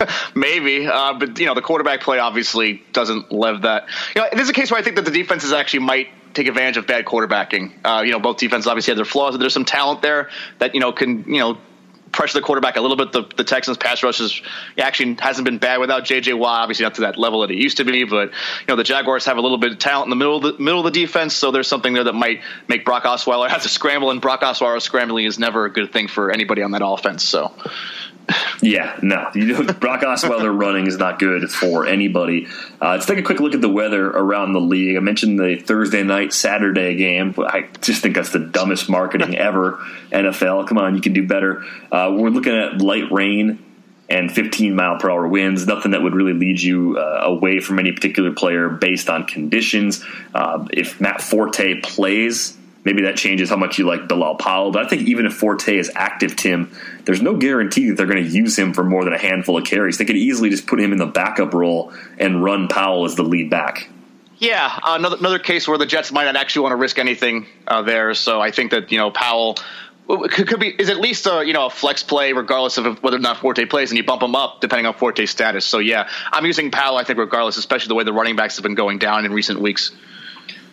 Maybe, 0.34 0.86
uh, 0.86 1.14
but 1.14 1.38
you 1.38 1.46
know 1.46 1.54
the 1.54 1.62
quarterback 1.62 2.00
play 2.00 2.18
obviously 2.18 2.82
doesn't 2.92 3.32
live 3.32 3.62
that. 3.62 3.86
You 4.14 4.22
know, 4.22 4.28
this 4.32 4.42
is 4.42 4.50
a 4.50 4.54
case 4.54 4.70
where 4.70 4.80
I 4.80 4.82
think 4.82 4.96
that 4.96 5.04
the 5.04 5.10
defenses 5.10 5.52
actually 5.52 5.80
might 5.80 6.08
take 6.34 6.46
advantage 6.46 6.76
of 6.76 6.86
bad 6.86 7.04
quarterbacking. 7.04 7.72
Uh, 7.84 8.02
you 8.02 8.12
know, 8.12 8.18
both 8.18 8.38
defenses 8.38 8.66
obviously 8.66 8.92
have 8.92 8.96
their 8.96 9.04
flaws, 9.04 9.38
there's 9.38 9.54
some 9.54 9.64
talent 9.64 10.02
there 10.02 10.30
that 10.58 10.74
you 10.74 10.80
know 10.80 10.92
can 10.92 11.24
you 11.24 11.40
know 11.40 11.58
pressure 12.12 12.38
the 12.38 12.44
quarterback 12.44 12.76
a 12.76 12.80
little 12.80 12.96
bit. 12.96 13.12
The, 13.12 13.22
the 13.36 13.44
Texans 13.44 13.78
pass 13.78 14.02
rush 14.02 14.20
is 14.20 14.42
actually 14.78 15.16
hasn't 15.18 15.44
been 15.44 15.58
bad 15.58 15.80
without 15.80 16.04
J.J. 16.04 16.34
Watt. 16.34 16.62
Obviously 16.62 16.84
not 16.84 16.94
to 16.96 17.00
that 17.02 17.18
level 17.18 17.40
that 17.40 17.50
it 17.50 17.56
used 17.56 17.78
to 17.78 17.84
be, 17.84 18.04
but 18.04 18.28
you 18.28 18.66
know 18.68 18.76
the 18.76 18.84
Jaguars 18.84 19.24
have 19.24 19.38
a 19.38 19.40
little 19.40 19.58
bit 19.58 19.72
of 19.72 19.78
talent 19.78 20.06
in 20.06 20.10
the 20.10 20.16
middle 20.16 20.36
of 20.36 20.42
the 20.42 20.62
middle 20.62 20.86
of 20.86 20.92
the 20.92 21.00
defense, 21.00 21.34
so 21.34 21.50
there's 21.50 21.68
something 21.68 21.94
there 21.94 22.04
that 22.04 22.14
might 22.14 22.42
make 22.68 22.84
Brock 22.84 23.04
Osweiler 23.04 23.48
have 23.50 23.62
to 23.62 23.68
scramble, 23.68 24.10
and 24.10 24.20
Brock 24.20 24.42
Osweiler 24.42 24.80
scrambling 24.80 25.24
is 25.24 25.38
never 25.38 25.64
a 25.64 25.72
good 25.72 25.92
thing 25.92 26.08
for 26.08 26.30
anybody 26.30 26.62
on 26.62 26.72
that 26.72 26.82
offense. 26.84 27.24
So. 27.24 27.52
Yeah, 28.60 28.98
no. 29.02 29.28
You 29.34 29.46
know, 29.46 29.72
Brock 29.72 30.02
Osweiler 30.02 30.56
running 30.56 30.86
is 30.86 30.96
not 30.96 31.18
good 31.18 31.50
for 31.50 31.86
anybody. 31.86 32.46
Uh, 32.80 32.90
let's 32.90 33.06
take 33.06 33.18
a 33.18 33.22
quick 33.22 33.40
look 33.40 33.54
at 33.54 33.60
the 33.60 33.68
weather 33.68 34.08
around 34.08 34.52
the 34.52 34.60
league. 34.60 34.96
I 34.96 35.00
mentioned 35.00 35.38
the 35.38 35.56
Thursday 35.56 36.02
night, 36.02 36.32
Saturday 36.32 36.94
game. 36.94 37.34
I 37.38 37.68
just 37.80 38.02
think 38.02 38.14
that's 38.14 38.30
the 38.30 38.38
dumbest 38.38 38.88
marketing 38.88 39.36
ever. 39.38 39.84
NFL, 40.10 40.68
come 40.68 40.78
on, 40.78 40.94
you 40.94 41.00
can 41.00 41.12
do 41.12 41.26
better. 41.26 41.64
Uh, 41.90 42.14
we're 42.16 42.30
looking 42.30 42.54
at 42.54 42.80
light 42.80 43.10
rain 43.10 43.58
and 44.08 44.30
15 44.30 44.74
mile 44.74 44.98
per 44.98 45.10
hour 45.10 45.26
winds. 45.26 45.66
Nothing 45.66 45.92
that 45.92 46.02
would 46.02 46.14
really 46.14 46.34
lead 46.34 46.60
you 46.60 46.98
uh, 46.98 47.22
away 47.24 47.60
from 47.60 47.78
any 47.78 47.92
particular 47.92 48.32
player 48.32 48.68
based 48.68 49.08
on 49.08 49.26
conditions. 49.26 50.04
Uh, 50.34 50.66
if 50.70 51.00
Matt 51.00 51.20
Forte 51.20 51.80
plays, 51.80 52.56
maybe 52.84 53.02
that 53.02 53.16
changes 53.16 53.50
how 53.50 53.56
much 53.56 53.78
you 53.78 53.86
like 53.86 54.08
Bilal 54.08 54.36
Powell. 54.36 54.70
But 54.70 54.84
I 54.84 54.88
think 54.88 55.02
even 55.08 55.26
if 55.26 55.34
Forte 55.34 55.76
is 55.76 55.90
active, 55.94 56.36
Tim, 56.36 56.72
there's 57.04 57.22
no 57.22 57.36
guarantee 57.36 57.88
that 57.88 57.96
they're 57.96 58.06
going 58.06 58.22
to 58.22 58.30
use 58.30 58.58
him 58.58 58.74
for 58.74 58.84
more 58.84 59.04
than 59.04 59.12
a 59.12 59.18
handful 59.18 59.56
of 59.56 59.64
carries. 59.64 59.98
They 59.98 60.04
could 60.04 60.16
easily 60.16 60.50
just 60.50 60.66
put 60.66 60.80
him 60.80 60.92
in 60.92 60.98
the 60.98 61.06
backup 61.06 61.54
role 61.54 61.92
and 62.18 62.42
run 62.42 62.68
Powell 62.68 63.04
as 63.04 63.14
the 63.14 63.22
lead 63.22 63.50
back. 63.50 63.88
Yeah, 64.38 64.66
uh, 64.82 64.96
another, 64.98 65.16
another 65.18 65.38
case 65.38 65.68
where 65.68 65.78
the 65.78 65.86
Jets 65.86 66.10
might 66.10 66.24
not 66.24 66.34
actually 66.34 66.62
want 66.62 66.72
to 66.72 66.76
risk 66.76 66.98
anything 66.98 67.46
uh, 67.68 67.82
there. 67.82 68.12
So 68.14 68.40
I 68.40 68.50
think 68.50 68.72
that 68.72 68.90
you 68.90 68.98
know 68.98 69.12
Powell 69.12 69.56
could, 70.08 70.48
could, 70.48 70.58
be 70.58 70.68
is 70.68 70.88
at 70.88 70.98
least 70.98 71.26
a 71.26 71.44
you 71.46 71.52
know 71.52 71.66
a 71.66 71.70
flex 71.70 72.02
play 72.02 72.32
regardless 72.32 72.76
of 72.76 73.00
whether 73.04 73.18
or 73.18 73.20
not 73.20 73.38
Forte 73.38 73.64
plays, 73.66 73.92
and 73.92 73.98
you 73.98 74.04
bump 74.04 74.20
him 74.20 74.34
up 74.34 74.60
depending 74.60 74.86
on 74.86 74.94
Forte's 74.94 75.30
status. 75.30 75.64
So 75.64 75.78
yeah, 75.78 76.08
I'm 76.32 76.44
using 76.44 76.72
Powell. 76.72 76.96
I 76.96 77.04
think 77.04 77.20
regardless, 77.20 77.56
especially 77.56 77.88
the 77.88 77.94
way 77.94 78.02
the 78.02 78.12
running 78.12 78.34
backs 78.34 78.56
have 78.56 78.64
been 78.64 78.74
going 78.74 78.98
down 78.98 79.24
in 79.24 79.32
recent 79.32 79.60
weeks 79.60 79.92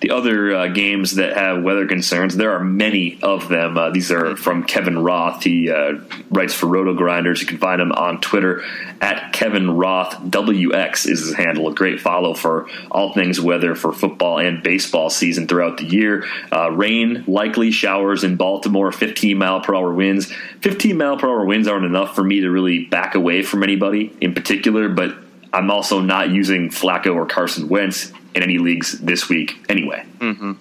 the 0.02 0.12
other 0.12 0.56
uh, 0.56 0.68
games 0.68 1.16
that 1.16 1.36
have 1.36 1.64
weather 1.64 1.86
concerns, 1.88 2.36
there 2.36 2.54
are 2.54 2.64
many 2.64 3.20
of 3.22 3.50
them. 3.50 3.78
Uh, 3.78 3.90
these 3.90 4.12
are 4.12 4.36
from 4.38 4.64
Kevin 4.64 5.00
Roth. 5.00 5.44
He 5.44 5.70
uh, 5.70 6.00
writes 6.30 6.54
for 6.54 6.68
Roto 6.68 6.94
Grinders. 6.94 7.42
You 7.42 7.48
can 7.48 7.58
find 7.58 7.82
him 7.82 7.92
on 7.92 8.22
Twitter 8.22 8.64
at 9.02 9.34
Kevin 9.34 9.72
Roth 9.72 10.14
WX 10.24 11.08
is 11.08 11.20
his 11.22 11.36
handle. 11.36 11.68
A 11.68 11.74
great 11.74 12.00
follow 12.00 12.34
for 12.34 12.68
all 12.92 13.14
things 13.14 13.42
weather 13.42 13.76
for 13.76 13.92
football 13.92 14.40
and 14.40 14.64
baseball 14.64 15.10
season 15.10 15.48
throughout 15.48 15.78
the 15.78 15.86
year. 15.86 16.26
Uh, 16.52 16.72
rain, 16.72 17.24
likely 17.28 17.72
showers 17.72 18.24
in 18.24 18.36
Baltimore, 18.36 18.92
15 18.92 19.38
mile 19.38 19.62
per 19.62 19.76
hour 19.76 19.94
winds. 19.94 20.32
15 20.62 20.98
mile 20.98 21.18
per 21.18 21.28
hour 21.28 21.46
winds 21.46 21.68
aren't 21.68 21.86
enough 21.86 22.16
for 22.16 22.24
me 22.24 22.42
to 22.42 22.50
really 22.50 22.86
back 22.86 23.16
away 23.16 23.44
from 23.44 23.64
anybody 23.64 24.16
in 24.22 24.34
particular, 24.34 24.90
but 24.90 25.16
I'm 25.54 25.72
also 25.72 26.00
not 26.00 26.30
using 26.30 26.70
Flacco 26.70 27.16
or 27.16 27.26
Carson 27.26 27.70
Wentz 27.70 28.12
in 28.36 28.44
any 28.44 28.60
leagues 28.60 29.00
this 29.00 29.28
week 29.28 29.66
anyway. 29.70 30.06
Mm-hmm. 30.20 30.54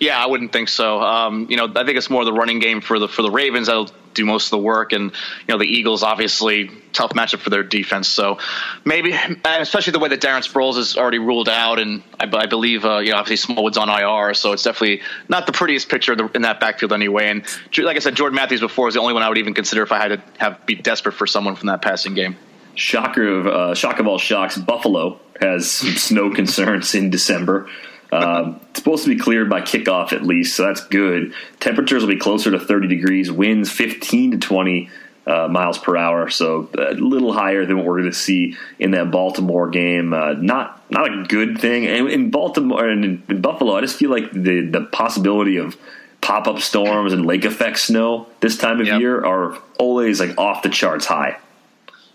Yeah, 0.00 0.22
I 0.22 0.26
wouldn't 0.26 0.52
think 0.52 0.68
so. 0.68 1.00
Um, 1.00 1.46
you 1.50 1.56
know, 1.56 1.64
I 1.74 1.84
think 1.84 1.98
it's 1.98 2.08
more 2.08 2.24
the 2.24 2.32
running 2.32 2.58
game 2.58 2.80
for 2.80 2.98
the 2.98 3.08
for 3.08 3.22
the 3.22 3.30
Ravens 3.30 3.66
that'll 3.66 3.90
do 4.14 4.24
most 4.24 4.46
of 4.46 4.50
the 4.50 4.58
work, 4.58 4.92
and 4.92 5.10
you 5.10 5.48
know 5.48 5.58
the 5.58 5.66
Eagles 5.66 6.02
obviously 6.02 6.70
tough 6.92 7.10
matchup 7.12 7.38
for 7.40 7.50
their 7.50 7.62
defense. 7.62 8.08
So 8.08 8.38
maybe, 8.84 9.14
especially 9.44 9.92
the 9.92 9.98
way 9.98 10.08
that 10.08 10.20
Darren 10.20 10.46
Sproles 10.46 10.78
is 10.78 10.96
already 10.96 11.18
ruled 11.18 11.48
out, 11.48 11.78
and 11.78 12.02
I, 12.18 12.28
I 12.34 12.46
believe 12.46 12.84
uh, 12.84 12.98
you 12.98 13.10
know 13.10 13.18
obviously 13.18 13.54
Smallwood's 13.54 13.76
on 13.76 13.88
IR, 13.88 14.34
so 14.34 14.52
it's 14.52 14.62
definitely 14.62 15.02
not 15.28 15.46
the 15.46 15.52
prettiest 15.52 15.88
picture 15.88 16.14
in 16.34 16.42
that 16.42 16.60
backfield 16.60 16.92
anyway. 16.92 17.28
And 17.28 17.42
like 17.78 17.96
I 17.96 18.00
said, 18.00 18.14
Jordan 18.14 18.36
Matthews 18.36 18.60
before 18.60 18.88
is 18.88 18.94
the 18.94 19.00
only 19.00 19.14
one 19.14 19.22
I 19.22 19.28
would 19.28 19.38
even 19.38 19.54
consider 19.54 19.82
if 19.82 19.92
I 19.92 19.98
had 19.98 20.08
to 20.08 20.22
have 20.38 20.64
be 20.66 20.76
desperate 20.76 21.12
for 21.12 21.26
someone 21.26 21.56
from 21.56 21.66
that 21.66 21.82
passing 21.82 22.14
game. 22.14 22.36
Shocker 22.78 23.26
of 23.26 23.46
uh, 23.46 23.74
shock 23.74 23.98
of 23.98 24.06
all 24.06 24.18
shocks, 24.18 24.56
Buffalo 24.56 25.20
has 25.40 25.70
some 25.70 25.96
snow 25.96 26.30
concerns 26.34 26.94
in 26.94 27.10
December. 27.10 27.68
Um, 28.10 28.60
it's 28.70 28.78
supposed 28.78 29.04
to 29.04 29.10
be 29.10 29.20
cleared 29.20 29.50
by 29.50 29.60
kickoff 29.60 30.12
at 30.12 30.22
least, 30.22 30.56
so 30.56 30.64
that's 30.64 30.86
good. 30.86 31.34
Temperatures 31.60 32.02
will 32.02 32.08
be 32.08 32.16
closer 32.16 32.50
to 32.50 32.58
30 32.58 32.88
degrees, 32.88 33.30
winds 33.30 33.70
15 33.70 34.30
to 34.30 34.38
20 34.38 34.90
uh, 35.26 35.48
miles 35.48 35.76
per 35.76 35.96
hour, 35.96 36.30
so 36.30 36.70
a 36.78 36.94
little 36.94 37.34
higher 37.34 37.66
than 37.66 37.76
what 37.76 37.84
we're 37.84 37.98
going 37.98 38.10
to 38.10 38.16
see 38.16 38.56
in 38.78 38.92
that 38.92 39.10
Baltimore 39.10 39.68
game. 39.68 40.14
Uh, 40.14 40.32
not 40.34 40.90
not 40.90 41.12
a 41.12 41.24
good 41.24 41.58
thing. 41.58 41.86
And 41.86 42.08
in 42.08 42.30
Baltimore 42.30 42.88
and 42.88 43.04
in, 43.04 43.22
in 43.28 43.40
Buffalo, 43.42 43.76
I 43.76 43.82
just 43.82 43.98
feel 43.98 44.10
like 44.10 44.32
the 44.32 44.62
the 44.62 44.84
possibility 44.90 45.58
of 45.58 45.76
pop 46.22 46.46
up 46.46 46.60
storms 46.60 47.12
and 47.12 47.26
lake 47.26 47.44
effect 47.44 47.78
snow 47.78 48.26
this 48.40 48.56
time 48.56 48.80
of 48.80 48.86
yep. 48.86 49.00
year 49.00 49.22
are 49.22 49.58
always 49.78 50.20
like 50.20 50.38
off 50.38 50.62
the 50.62 50.70
charts 50.70 51.04
high. 51.04 51.36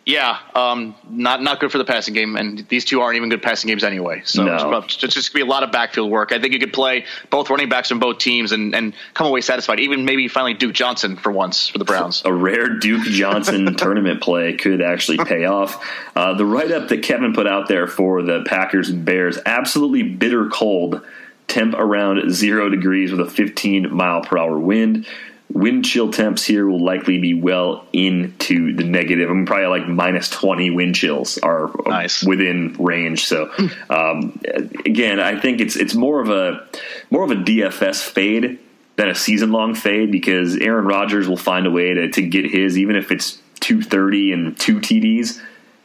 Yeah, 0.05 0.37
um, 0.53 0.95
not 1.09 1.41
not 1.41 1.61
good 1.61 1.71
for 1.71 1.77
the 1.77 1.85
passing 1.85 2.13
game, 2.13 2.35
and 2.35 2.67
these 2.67 2.83
two 2.83 2.99
aren't 2.99 3.15
even 3.15 3.29
good 3.29 3.41
passing 3.41 3.69
games 3.69 3.85
anyway. 3.85 4.21
So 4.25 4.43
no. 4.43 4.77
it's, 4.79 5.01
it's 5.01 5.13
just 5.13 5.31
gonna 5.31 5.45
be 5.45 5.47
a 5.47 5.49
lot 5.49 5.63
of 5.63 5.71
backfield 5.71 6.11
work. 6.11 6.33
I 6.33 6.39
think 6.39 6.51
you 6.51 6.59
could 6.59 6.73
play 6.73 7.05
both 7.29 7.49
running 7.49 7.69
backs 7.69 7.87
from 7.87 7.99
both 7.99 8.17
teams 8.17 8.51
and, 8.51 8.75
and 8.75 8.93
come 9.13 9.27
away 9.27 9.39
satisfied. 9.39 9.79
Even 9.79 10.03
maybe 10.03 10.27
finally 10.27 10.55
Duke 10.55 10.73
Johnson 10.73 11.15
for 11.15 11.31
once 11.31 11.69
for 11.69 11.77
the 11.77 11.85
Browns. 11.85 12.21
A 12.25 12.33
rare 12.33 12.77
Duke 12.79 13.03
Johnson 13.03 13.73
tournament 13.77 14.21
play 14.21 14.57
could 14.57 14.81
actually 14.81 15.23
pay 15.23 15.45
off. 15.45 15.81
Uh, 16.17 16.33
the 16.33 16.45
write 16.45 16.71
up 16.71 16.89
that 16.89 17.01
Kevin 17.01 17.33
put 17.33 17.47
out 17.47 17.69
there 17.69 17.87
for 17.87 18.21
the 18.21 18.43
Packers 18.45 18.89
and 18.89 19.05
Bears 19.05 19.37
absolutely 19.45 20.03
bitter 20.03 20.49
cold. 20.49 21.01
Temp 21.47 21.75
around 21.75 22.31
zero 22.31 22.69
degrees 22.69 23.11
with 23.11 23.19
a 23.19 23.29
15 23.29 23.93
mile 23.93 24.21
per 24.21 24.37
hour 24.37 24.57
wind 24.57 25.05
wind 25.53 25.85
chill 25.85 26.11
temps 26.11 26.43
here 26.43 26.67
will 26.67 26.83
likely 26.83 27.19
be 27.19 27.33
well 27.35 27.85
into 27.93 28.75
the 28.75 28.83
negative. 28.83 29.29
I'm 29.29 29.45
probably 29.45 29.67
like 29.67 29.87
minus 29.87 30.29
20 30.29 30.71
wind 30.71 30.95
chills 30.95 31.37
are 31.37 31.71
nice. 31.85 32.23
within 32.23 32.75
range. 32.79 33.25
So 33.25 33.51
um, 33.89 34.39
again, 34.85 35.19
I 35.19 35.39
think 35.39 35.61
it's 35.61 35.75
it's 35.75 35.93
more 35.93 36.19
of 36.19 36.29
a 36.29 36.67
more 37.11 37.23
of 37.23 37.31
a 37.31 37.35
DFS 37.35 38.01
fade 38.01 38.59
than 38.95 39.09
a 39.09 39.15
season 39.15 39.51
long 39.51 39.75
fade 39.75 40.11
because 40.11 40.57
Aaron 40.57 40.85
Rodgers 40.85 41.27
will 41.27 41.37
find 41.37 41.65
a 41.67 41.71
way 41.71 41.93
to, 41.93 42.09
to 42.09 42.21
get 42.21 42.49
his 42.49 42.77
even 42.77 42.95
if 42.95 43.11
it's 43.11 43.39
230 43.59 44.33
and 44.33 44.59
two 44.59 44.79
TDs. 44.79 45.39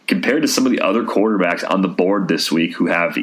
compared 0.06 0.42
to 0.42 0.48
some 0.48 0.64
of 0.64 0.72
the 0.72 0.80
other 0.80 1.04
quarterbacks 1.04 1.68
on 1.68 1.82
the 1.82 1.88
board 1.88 2.28
this 2.28 2.50
week 2.50 2.74
who 2.74 2.86
have 2.86 3.16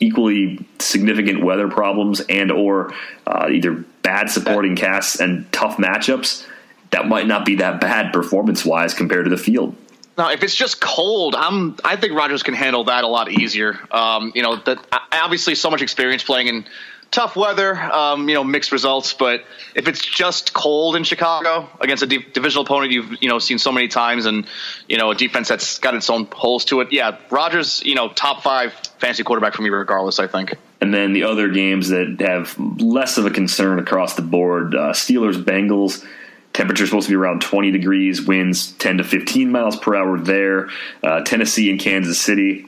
equally 0.00 0.58
significant 0.78 1.44
weather 1.44 1.68
problems 1.68 2.20
and 2.20 2.50
or 2.50 2.92
uh, 3.26 3.48
either 3.50 3.84
bad 4.02 4.30
supporting 4.30 4.74
casts 4.74 5.20
and 5.20 5.50
tough 5.52 5.76
matchups, 5.76 6.46
that 6.90 7.06
might 7.06 7.26
not 7.26 7.44
be 7.44 7.56
that 7.56 7.80
bad 7.80 8.12
performance 8.12 8.64
wise 8.64 8.94
compared 8.94 9.24
to 9.24 9.30
the 9.30 9.36
field. 9.36 9.76
Now, 10.18 10.30
if 10.30 10.42
it's 10.42 10.54
just 10.54 10.80
cold, 10.80 11.34
I'm. 11.34 11.76
I 11.84 11.96
think 11.96 12.14
Rodgers 12.14 12.42
can 12.42 12.52
handle 12.52 12.84
that 12.84 13.04
a 13.04 13.06
lot 13.06 13.30
easier. 13.30 13.78
Um, 13.90 14.32
you 14.34 14.42
know, 14.42 14.56
that 14.56 14.78
obviously 15.12 15.54
so 15.54 15.70
much 15.70 15.80
experience 15.80 16.22
playing 16.22 16.48
in 16.48 16.66
tough 17.10 17.36
weather, 17.36 17.76
um, 17.76 18.28
you 18.28 18.34
know, 18.34 18.44
mixed 18.44 18.72
results. 18.72 19.12
But 19.12 19.44
if 19.74 19.88
it's 19.88 20.04
just 20.04 20.52
cold 20.52 20.96
in 20.96 21.04
Chicago 21.04 21.68
against 21.80 22.02
a 22.02 22.06
divisional 22.06 22.64
opponent 22.64 22.92
you've 22.92 23.22
you 23.22 23.28
know 23.28 23.38
seen 23.38 23.58
so 23.58 23.72
many 23.72 23.88
times, 23.88 24.26
and 24.26 24.46
you 24.88 24.98
know 24.98 25.10
a 25.10 25.14
defense 25.14 25.48
that's 25.48 25.78
got 25.78 25.94
its 25.94 26.10
own 26.10 26.26
holes 26.32 26.64
to 26.66 26.80
it, 26.80 26.92
yeah, 26.92 27.18
Rodgers, 27.30 27.82
you 27.84 27.94
know, 27.94 28.08
top 28.08 28.42
five 28.42 28.72
fantasy 28.98 29.22
quarterback 29.22 29.54
for 29.54 29.62
me 29.62 29.70
regardless. 29.70 30.18
I 30.18 30.26
think. 30.26 30.54
And 30.80 30.94
then 30.94 31.12
the 31.12 31.24
other 31.24 31.48
games 31.48 31.90
that 31.90 32.16
have 32.20 32.58
less 32.58 33.18
of 33.18 33.26
a 33.26 33.30
concern 33.30 33.78
across 33.78 34.14
the 34.14 34.22
board: 34.22 34.74
uh, 34.74 34.92
Steelers, 34.92 35.42
Bengals. 35.42 36.04
Temperature 36.52 36.84
supposed 36.84 37.06
to 37.06 37.12
be 37.12 37.16
around 37.16 37.42
20 37.42 37.70
degrees, 37.70 38.26
winds 38.26 38.72
10 38.72 38.98
to 38.98 39.04
15 39.04 39.52
miles 39.52 39.76
per 39.76 39.94
hour 39.94 40.18
there. 40.18 40.68
Uh, 41.00 41.20
Tennessee 41.20 41.70
and 41.70 41.78
Kansas 41.78 42.20
City, 42.20 42.66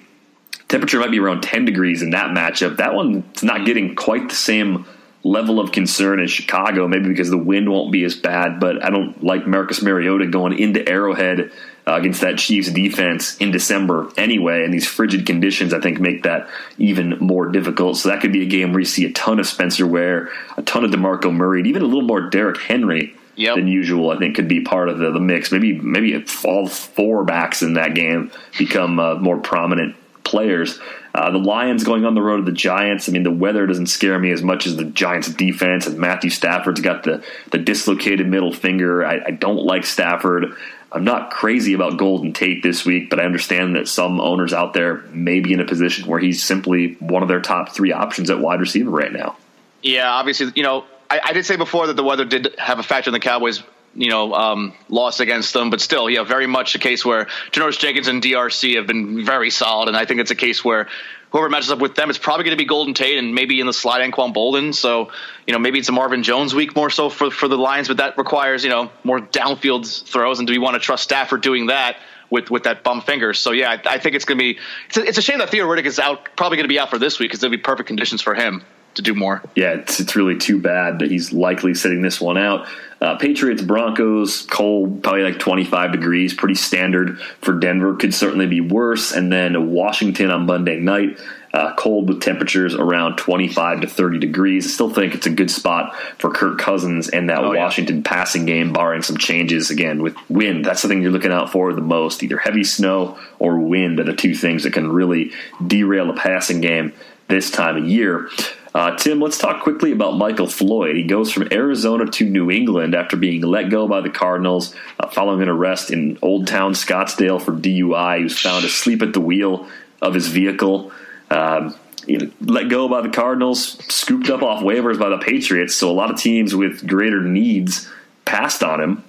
temperature 0.73 0.99
might 0.99 1.11
be 1.11 1.21
around 1.21 1.43
10 1.43 1.67
degrees 1.67 2.01
in 2.01 2.11
that 2.11 2.31
matchup. 2.31 2.79
That 2.79 2.95
one's 2.95 3.43
not 3.43 3.67
getting 3.67 3.95
quite 3.95 4.31
the 4.31 4.35
same 4.35 4.87
level 5.23 5.61
of 5.61 5.71
concern 5.71 6.19
as 6.19 6.31
Chicago, 6.31 6.89
maybe 6.89 7.09
because 7.09 7.29
the 7.29 7.39
wind 7.39 7.71
won't 7.71 7.93
be 7.93 8.03
as 8.05 8.17
bad, 8.17 8.59
but 8.59 8.83
I 8.83 8.89
don't 8.89 9.23
like 9.23 9.47
Marcus 9.47 9.83
Mariota 9.83 10.27
going 10.27 10.59
into 10.59 10.89
Arrowhead 10.89 11.53
uh, 11.87 11.93
against 11.93 12.23
that 12.23 12.39
Chiefs 12.39 12.71
defense 12.73 13.37
in 13.37 13.51
December 13.51 14.09
anyway, 14.17 14.65
and 14.65 14.73
these 14.73 14.87
frigid 14.87 15.27
conditions 15.27 15.75
I 15.75 15.81
think 15.81 16.01
make 16.01 16.23
that 16.23 16.49
even 16.79 17.19
more 17.19 17.47
difficult. 17.49 17.99
So 17.99 18.09
that 18.09 18.23
could 18.23 18.33
be 18.33 18.43
a 18.43 18.47
game 18.47 18.73
where 18.73 18.81
you 18.81 18.87
see 18.87 19.05
a 19.05 19.13
ton 19.13 19.39
of 19.39 19.47
Spencer 19.47 19.87
Ware, 19.87 20.31
a 20.57 20.63
ton 20.63 20.85
of 20.85 20.91
DeMarco 20.91 21.33
Murray, 21.33 21.61
and 21.61 21.69
even 21.69 21.83
a 21.83 21.87
little 21.87 22.03
more 22.03 22.31
Derrick 22.31 22.61
Henry 22.61 23.15
yep. 23.37 23.57
than 23.57 23.69
usual. 23.69 24.11
I 24.11 24.19
think 24.19 24.37
could 24.37 24.49
be 24.49 24.63
part 24.63 24.89
of 24.89 24.99
the, 24.99 25.11
the 25.11 25.21
mix. 25.21 25.53
Maybe 25.53 25.79
maybe 25.79 26.25
all 26.45 26.67
four 26.67 27.25
backs 27.25 27.63
in 27.63 27.75
that 27.75 27.95
game 27.95 28.31
become 28.59 28.99
uh, 28.99 29.17
more 29.17 29.39
prominent 29.39 29.97
players. 30.33 30.81
Uh, 31.15 31.31
the 31.31 31.39
Lions 31.39 31.85
going 31.85 32.07
on 32.07 32.15
the 32.15 32.23
road 32.23 32.39
to 32.39 32.43
the 32.43 32.57
Giants. 32.57 33.09
I 33.09 33.13
mean, 33.13 33.23
the 33.23 33.31
weather 33.31 33.67
doesn't 33.67 33.87
scare 33.87 34.19
me 34.19 34.33
as 34.33 34.43
much 34.43 34.67
as 34.67 34.77
the 34.77 34.87
Giants' 34.87 35.29
defense. 35.29 35.87
And 35.87 35.99
Matthew 35.99 36.31
Stafford's 36.31 36.81
got 36.81 37.05
the 37.05 37.23
the 37.51 37.59
dislocated 37.59 38.27
middle 38.27 38.53
finger. 38.53 39.05
I, 39.05 39.21
I 39.27 39.31
don't 39.31 39.65
like 39.65 39.85
Stafford. 39.85 40.57
I'm 40.91 41.05
not 41.05 41.31
crazy 41.31 41.75
about 41.75 41.99
Golden 41.99 42.33
Tate 42.33 42.63
this 42.63 42.85
week, 42.85 43.11
but 43.11 43.21
I 43.21 43.25
understand 43.25 43.77
that 43.77 43.89
some 43.89 44.21
owners 44.21 44.53
out 44.53 44.75
there 44.75 45.03
may 45.11 45.41
be 45.41 45.53
in 45.53 45.61
a 45.61 45.65
position 45.65 46.09
where 46.09 46.19
he's 46.19 46.43
simply 46.43 46.95
one 46.95 47.23
of 47.23 47.29
their 47.29 47.41
top 47.41 47.71
three 47.71 47.93
options 47.93 48.31
at 48.31 48.41
wide 48.41 48.61
receiver 48.61 48.91
right 48.91 49.13
now. 49.13 49.37
Yeah, 49.83 50.11
obviously, 50.11 50.53
you 50.55 50.63
know, 50.63 50.85
I, 51.11 51.21
I 51.25 51.33
did 51.33 51.45
say 51.45 51.57
before 51.57 51.87
that 51.87 51.97
the 51.97 52.05
weather 52.05 52.25
did 52.25 52.55
have 52.59 52.79
a 52.79 52.83
factor 52.83 53.11
in 53.11 53.13
the 53.13 53.21
Cowboys 53.21 53.63
you 53.95 54.11
know, 54.11 54.33
um, 54.35 54.75
loss 54.89 55.21
against 55.21 55.53
them. 55.53 55.71
But 55.71 55.81
still, 55.81 56.09
yeah, 56.09 56.25
very 56.25 56.47
much 56.47 56.75
a 56.75 56.79
case 56.79 57.05
where 57.05 57.27
Janoris 57.51 57.79
Jenkins 57.79 58.09
and 58.09 58.23
DRC 58.23 58.77
have 58.77 58.87
been 58.87 59.25
very 59.25 59.51
solid. 59.51 59.89
And 59.89 59.97
I 59.97 60.05
think 60.05 60.21
it's 60.21 60.31
a 60.31 60.37
case 60.37 60.65
where 60.65 60.89
whoever 61.31 61.49
matches 61.49 61.71
up 61.71 61.79
with 61.79 61.95
them, 61.95 62.11
it's 62.11 62.19
probably 62.19 62.45
going 62.45 62.57
to 62.57 62.63
be 62.63 62.67
Golden 62.67 62.95
Tate 62.95 63.19
and 63.19 63.35
maybe 63.35 63.61
in 63.61 63.67
the 63.67 63.73
slide 63.73 64.09
Anquan 64.09 64.35
Boldin. 64.35 64.75
So, 64.75 65.11
you 65.47 65.53
know, 65.53 65.59
maybe 65.59 65.79
it's 65.79 65.89
a 65.89 65.93
Marvin 65.93 66.23
Jones 66.23 66.55
week 66.55 66.77
more 66.77 66.91
so 66.91 67.09
for, 67.09 67.31
for 67.31 67.49
the 67.49 67.59
Lions, 67.59 67.89
but 67.89 67.99
that 67.99 68.19
requires, 68.19 68.65
you 68.65 68.71
know, 68.71 68.91
more 69.05 69.21
downfield 69.21 70.05
throws. 70.07 70.39
And 70.39 70.47
do 70.47 70.53
we 70.53 70.59
want 70.59 70.75
to 70.75 70.81
trust 70.81 71.05
Stafford 71.05 71.43
doing 71.43 71.67
that? 71.67 71.97
With, 72.31 72.51
with 72.51 72.63
that 72.63 72.83
bum 72.83 73.03
finger, 73.03 73.35
so 73.35 73.51
yeah, 73.51 73.73
I, 73.73 73.97
I 73.97 73.99
think 73.99 74.15
it's 74.15 74.25
going 74.25 74.39
to 74.39 74.43
be. 74.43 74.59
It's 74.89 74.97
a, 74.97 75.05
it's 75.05 75.19
a 75.19 75.21
shame 75.21 75.41
that 75.41 75.51
Theo 75.51 75.67
Riddick 75.67 75.85
is 75.85 75.99
out, 75.99 76.35
probably 76.35 76.57
going 76.57 76.65
to 76.65 76.73
be 76.73 76.79
out 76.79 76.89
for 76.89 76.97
this 76.97 77.19
week 77.19 77.29
because 77.29 77.41
there'll 77.41 77.55
be 77.55 77.59
perfect 77.59 77.89
conditions 77.89 78.23
for 78.23 78.35
him 78.35 78.65
to 78.95 79.03
do 79.03 79.15
more. 79.15 79.43
Yeah, 79.55 79.75
it's, 79.75 80.01
it's 80.01 80.17
really 80.17 80.39
too 80.39 80.61
bad 80.61 80.99
that 81.01 81.11
he's 81.11 81.33
likely 81.33 81.75
sitting 81.75 82.03
this 82.03 82.21
one 82.21 82.39
out. 82.39 82.69
Uh, 83.01 83.17
Patriots, 83.17 83.63
Broncos, 83.63 84.43
cold, 84.43 85.03
probably 85.03 85.23
like 85.23 85.41
25 85.41 85.91
degrees, 85.91 86.35
pretty 86.35 86.55
standard 86.55 87.21
for 87.41 87.53
Denver. 87.55 87.97
Could 87.97 88.15
certainly 88.15 88.47
be 88.47 88.61
worse. 88.61 89.13
And 89.13 89.33
then 89.33 89.73
Washington 89.73 90.31
on 90.31 90.47
Monday 90.47 90.79
night, 90.79 91.19
uh, 91.53 91.75
cold 91.75 92.09
with 92.09 92.23
temperatures 92.23 92.75
around 92.75 93.17
25 93.17 93.81
to 93.81 93.87
30 93.87 94.19
degrees. 94.19 94.67
I 94.67 94.71
still 94.71 94.89
think 94.89 95.15
it's 95.15 95.27
a 95.27 95.31
good 95.31 95.51
spot 95.51 95.97
for 96.19 96.31
Kirk 96.31 96.59
Cousins 96.59 97.09
and 97.09 97.29
that 97.29 97.39
oh, 97.39 97.55
Washington 97.55 97.97
yeah. 97.97 98.03
passing 98.05 98.47
game, 98.47 98.73
barring 98.73 99.03
some 99.03 99.19
changes 99.19 99.71
again 99.71 100.01
with 100.01 100.15
wind. 100.31 100.65
That's 100.65 100.83
the 100.83 100.89
thing 100.89 101.03
you're 101.03 101.11
looking 101.11 101.33
out 101.33 101.51
for 101.51 101.73
the 101.73 101.83
most. 101.83 102.23
Either 102.23 102.39
heavy 102.39 102.65
snow 102.65 103.19
or 103.39 103.59
wind 103.59 104.01
are 104.01 104.05
the 104.05 104.15
two 104.15 104.35
things 104.35 104.63
that 104.63 104.73
can 104.73 104.91
really 104.91 105.33
derail 105.67 106.09
a 106.09 106.15
passing 106.15 106.61
game 106.61 106.93
this 107.29 107.51
time 107.51 107.77
of 107.77 107.85
year. 107.85 108.29
Uh, 108.75 108.97
Tim, 108.97 109.21
let's 109.21 109.37
talk 109.37 109.63
quickly 109.63 109.93
about 109.93 110.17
Michael 110.17 110.47
Floyd. 110.47 110.97
He 110.97 111.03
goes 111.03 111.31
from 111.31 111.49
Arizona 111.53 112.07
to 112.07 112.25
New 112.25 112.51
England 112.51 112.95
after 112.95 113.17
being 113.17 113.43
let 113.43 113.69
go 113.69 113.87
by 113.87 114.01
the 114.01 114.09
Cardinals 114.09 114.75
uh, 114.99 115.09
following 115.09 115.43
an 115.43 115.49
arrest 115.49 115.91
in 115.91 116.19
Old 116.23 116.47
Town 116.47 116.73
Scottsdale 116.73 117.41
for 117.41 117.53
DUI. 117.53 118.19
He 118.19 118.25
was 118.25 118.39
found 118.39 118.65
asleep 118.65 119.03
at 119.03 119.13
the 119.13 119.21
wheel 119.21 119.69
of 120.01 120.15
his 120.15 120.29
vehicle. 120.29 120.91
Um, 121.31 121.77
you 122.07 122.19
know, 122.19 122.31
let 122.41 122.71
go 122.71 122.89
by 122.89 123.03
the 123.03 123.11
Cardinals, 123.11 123.79
scooped 123.93 124.31
up 124.31 124.43
off 124.43 124.63
waivers 124.63 124.99
by 124.99 125.11
the 125.11 125.19
Patriots. 125.19 125.75
So 125.75 125.91
a 125.91 125.93
lot 125.93 126.11
of 126.11 126.19
teams 126.19 126.55
with 126.55 126.87
greater 126.87 127.21
needs 127.21 127.91
passed 128.25 128.63
on 128.63 128.81
him 128.81 129.05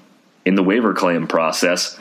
in 0.45 0.56
the 0.56 0.63
waiver 0.63 0.93
claim 0.93 1.26
process. 1.26 1.97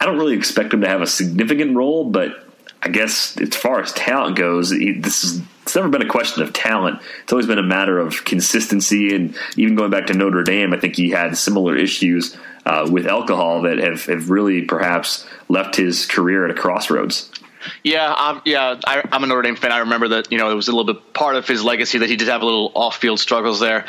I 0.00 0.04
don't 0.04 0.18
really 0.18 0.34
expect 0.34 0.74
him 0.74 0.80
to 0.80 0.88
have 0.88 1.00
a 1.00 1.06
significant 1.06 1.76
role, 1.76 2.10
but 2.10 2.48
I 2.82 2.88
guess 2.88 3.40
as 3.40 3.54
far 3.54 3.80
as 3.80 3.92
talent 3.92 4.36
goes, 4.36 4.70
this 4.70 5.22
is 5.22 5.40
it's 5.62 5.76
never 5.76 5.88
been 5.88 6.02
a 6.02 6.08
question 6.08 6.42
of 6.42 6.52
talent. 6.52 7.00
It's 7.22 7.32
always 7.32 7.46
been 7.46 7.58
a 7.58 7.62
matter 7.62 7.98
of 7.98 8.24
consistency. 8.24 9.14
And 9.14 9.36
even 9.56 9.74
going 9.74 9.90
back 9.90 10.06
to 10.06 10.14
Notre 10.14 10.42
Dame, 10.42 10.72
I 10.72 10.78
think 10.78 10.96
he 10.96 11.10
had 11.10 11.36
similar 11.36 11.76
issues 11.76 12.36
uh, 12.66 12.88
with 12.90 13.06
alcohol 13.06 13.62
that 13.62 13.78
have, 13.78 14.04
have 14.06 14.30
really 14.30 14.62
perhaps 14.62 15.26
left 15.48 15.76
his 15.76 16.06
career 16.06 16.44
at 16.44 16.50
a 16.50 16.54
crossroads. 16.54 17.30
Yeah, 17.84 18.12
um, 18.12 18.42
yeah, 18.44 18.80
I, 18.84 19.02
am 19.12 19.22
a 19.22 19.26
Notre 19.26 19.42
Dame 19.42 19.56
fan. 19.56 19.70
I 19.70 19.78
remember 19.78 20.08
that 20.08 20.32
you 20.32 20.38
know 20.38 20.50
it 20.50 20.54
was 20.54 20.66
a 20.66 20.72
little 20.72 20.92
bit 20.92 21.12
part 21.12 21.36
of 21.36 21.46
his 21.46 21.62
legacy 21.62 21.98
that 21.98 22.08
he 22.08 22.16
did 22.16 22.26
have 22.26 22.42
a 22.42 22.44
little 22.44 22.72
off-field 22.74 23.20
struggles 23.20 23.60
there. 23.60 23.86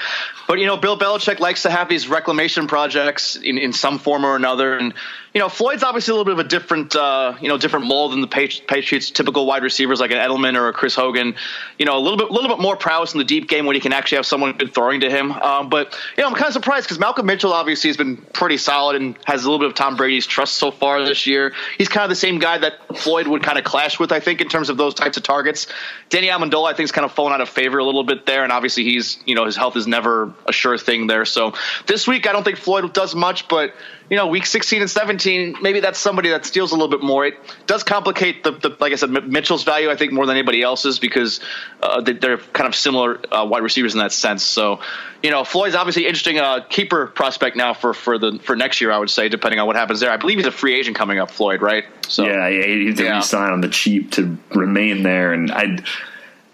But 0.48 0.60
you 0.60 0.68
know, 0.68 0.78
Bill 0.78 0.98
Belichick 0.98 1.40
likes 1.40 1.64
to 1.64 1.72
have 1.72 1.90
these 1.90 2.08
reclamation 2.08 2.68
projects 2.68 3.36
in, 3.36 3.58
in 3.58 3.74
some 3.74 3.98
form 3.98 4.26
or 4.26 4.36
another, 4.36 4.78
and 4.78 4.94
you 5.34 5.40
know, 5.40 5.50
Floyd's 5.50 5.82
obviously 5.82 6.12
a 6.12 6.16
little 6.16 6.26
bit 6.26 6.40
of 6.40 6.46
a 6.46 6.48
different, 6.48 6.96
uh, 6.96 7.36
you 7.42 7.50
know, 7.50 7.58
different 7.58 7.88
mold 7.88 8.12
than 8.12 8.22
the 8.22 8.28
Patriots' 8.28 9.10
typical 9.10 9.48
wide 9.48 9.64
receivers 9.64 10.00
like 10.00 10.12
an 10.12 10.18
Edelman 10.18 10.56
or 10.56 10.68
a 10.68 10.74
Chris 10.74 10.94
Hogan. 10.94 11.34
You 11.80 11.88
know, 11.88 11.98
a 11.98 12.00
little 12.00 12.18
bit, 12.18 12.30
little 12.30 12.50
bit 12.50 12.62
more 12.62 12.78
prowess 12.78 13.14
in 13.14 13.18
the 13.18 13.24
deep 13.24 13.50
game 13.50 13.66
when 13.66 13.74
he 13.74 13.80
can 13.80 13.94
actually 13.94 14.18
have 14.18 14.28
someone 14.28 14.52
good 14.54 14.76
throwing 14.76 15.00
to 15.00 15.10
him. 15.10 15.32
Um, 15.32 15.70
but 15.70 15.98
you 16.18 16.24
know, 16.24 16.30
I'm 16.30 16.36
kind 16.36 16.48
of 16.48 16.54
surprised 16.54 16.86
because 16.86 17.00
Malcolm 17.00 17.26
Mitchell 17.26 17.52
obviously 17.52 17.90
has 17.90 17.98
been 17.98 18.18
pretty 18.18 18.58
solid 18.58 19.02
and 19.02 19.18
has 19.26 19.44
a 19.44 19.50
little 19.50 19.58
bit 19.58 19.70
of 19.70 19.74
Tom 19.74 19.96
Brady's 19.96 20.28
trust 20.28 20.58
so 20.58 20.70
far 20.70 21.04
this 21.04 21.26
year. 21.26 21.54
He's 21.80 21.90
kind 21.90 22.04
of 22.04 22.10
the 22.10 22.16
same 22.16 22.38
guy 22.38 22.60
that 22.60 22.74
Floyd 22.96 23.28
would 23.28 23.42
kind 23.42 23.58
of 23.58 23.64
clash 23.64 24.00
with, 24.00 24.12
I 24.12 24.20
think, 24.20 24.40
in 24.40 24.50
terms 24.50 24.70
of 24.70 24.78
those 24.78 24.94
types 24.94 25.18
of 25.18 25.24
targets. 25.24 25.66
Danny 26.10 26.28
Amendola, 26.28 26.72
I 26.72 26.76
think, 26.76 26.86
is 26.86 26.92
kind 26.92 27.06
of 27.06 27.12
fallen 27.12 27.34
out 27.34 27.42
of 27.42 27.50
favor 27.50 27.80
a 27.80 27.84
little 27.84 28.04
bit 28.04 28.28
there, 28.28 28.44
and 28.44 28.52
obviously 28.52 28.84
he's, 28.84 29.18
you 29.26 29.34
know, 29.34 29.46
his 29.46 29.56
health 29.56 29.76
is 29.76 29.88
never 29.88 30.32
a 30.48 30.54
sure 30.54 30.78
thing 30.78 31.08
there. 31.08 31.26
So 31.26 31.54
this 31.88 32.08
week, 32.08 32.28
I 32.28 32.34
don't 32.34 32.44
think 32.44 32.58
Floyd 32.58 32.94
does 32.94 33.16
much, 33.16 33.48
but 33.48 33.74
you 34.10 34.18
know, 34.18 34.28
week 34.28 34.46
16 34.46 34.82
and 34.82 34.90
17, 34.90 35.58
maybe 35.62 35.80
that's 35.80 35.98
somebody 35.98 36.30
that 36.30 36.46
steals 36.46 36.72
a 36.72 36.76
little 36.76 36.90
bit 36.90 37.02
more. 37.02 37.26
It 37.26 37.36
does 37.68 37.84
complicate 37.84 38.44
the, 38.44 38.52
the 38.52 38.76
like 38.80 38.92
I 38.92 38.96
said, 38.96 39.10
Mitchell's 39.10 39.64
value, 39.64 39.90
I 39.90 39.96
think, 39.96 40.12
more 40.12 40.26
than 40.26 40.36
anybody 40.36 40.62
else's 40.62 41.00
because 41.00 41.40
uh, 41.82 42.02
they're 42.02 42.38
kind 42.38 42.68
of 42.68 42.76
similar 42.76 43.20
uh, 43.34 43.46
wide 43.46 43.64
receivers 43.64 43.94
in 43.94 44.00
that 44.00 44.12
sense. 44.12 44.44
So, 44.44 44.82
you 45.22 45.32
know, 45.32 45.44
Floyd's 45.44 45.76
obviously 45.76 46.06
interesting 46.06 46.38
uh, 46.38 46.62
keeper 46.70 47.08
prospect 47.08 47.56
now 47.56 47.74
for 47.74 47.94
for 47.94 48.18
the 48.18 48.40
for 48.40 48.56
next 48.56 48.82
year, 48.82 48.92
I 48.92 48.98
would 48.98 49.10
say, 49.10 49.30
depending 49.30 49.60
on 49.60 49.68
what 49.68 49.76
happens 49.76 50.00
there. 50.00 50.12
I 50.12 50.18
believe 50.18 50.38
he's 50.38 50.48
a 50.48 50.52
free 50.52 50.76
agent 50.76 50.98
coming 50.98 51.20
up, 51.20 51.32
Floyd, 51.32 51.62
right? 51.62 51.86
So 52.08 52.26
yeah, 52.26 52.48
yeah 52.50 52.66
he's 52.66 53.00
yeah. 53.00 53.20
sign 53.22 53.52
on 53.52 53.62
the 53.62 53.70
cheap 53.70 54.12
to 54.12 54.38
remain 54.54 55.04
there, 55.04 55.34
and 55.34 55.52
I. 55.52 55.78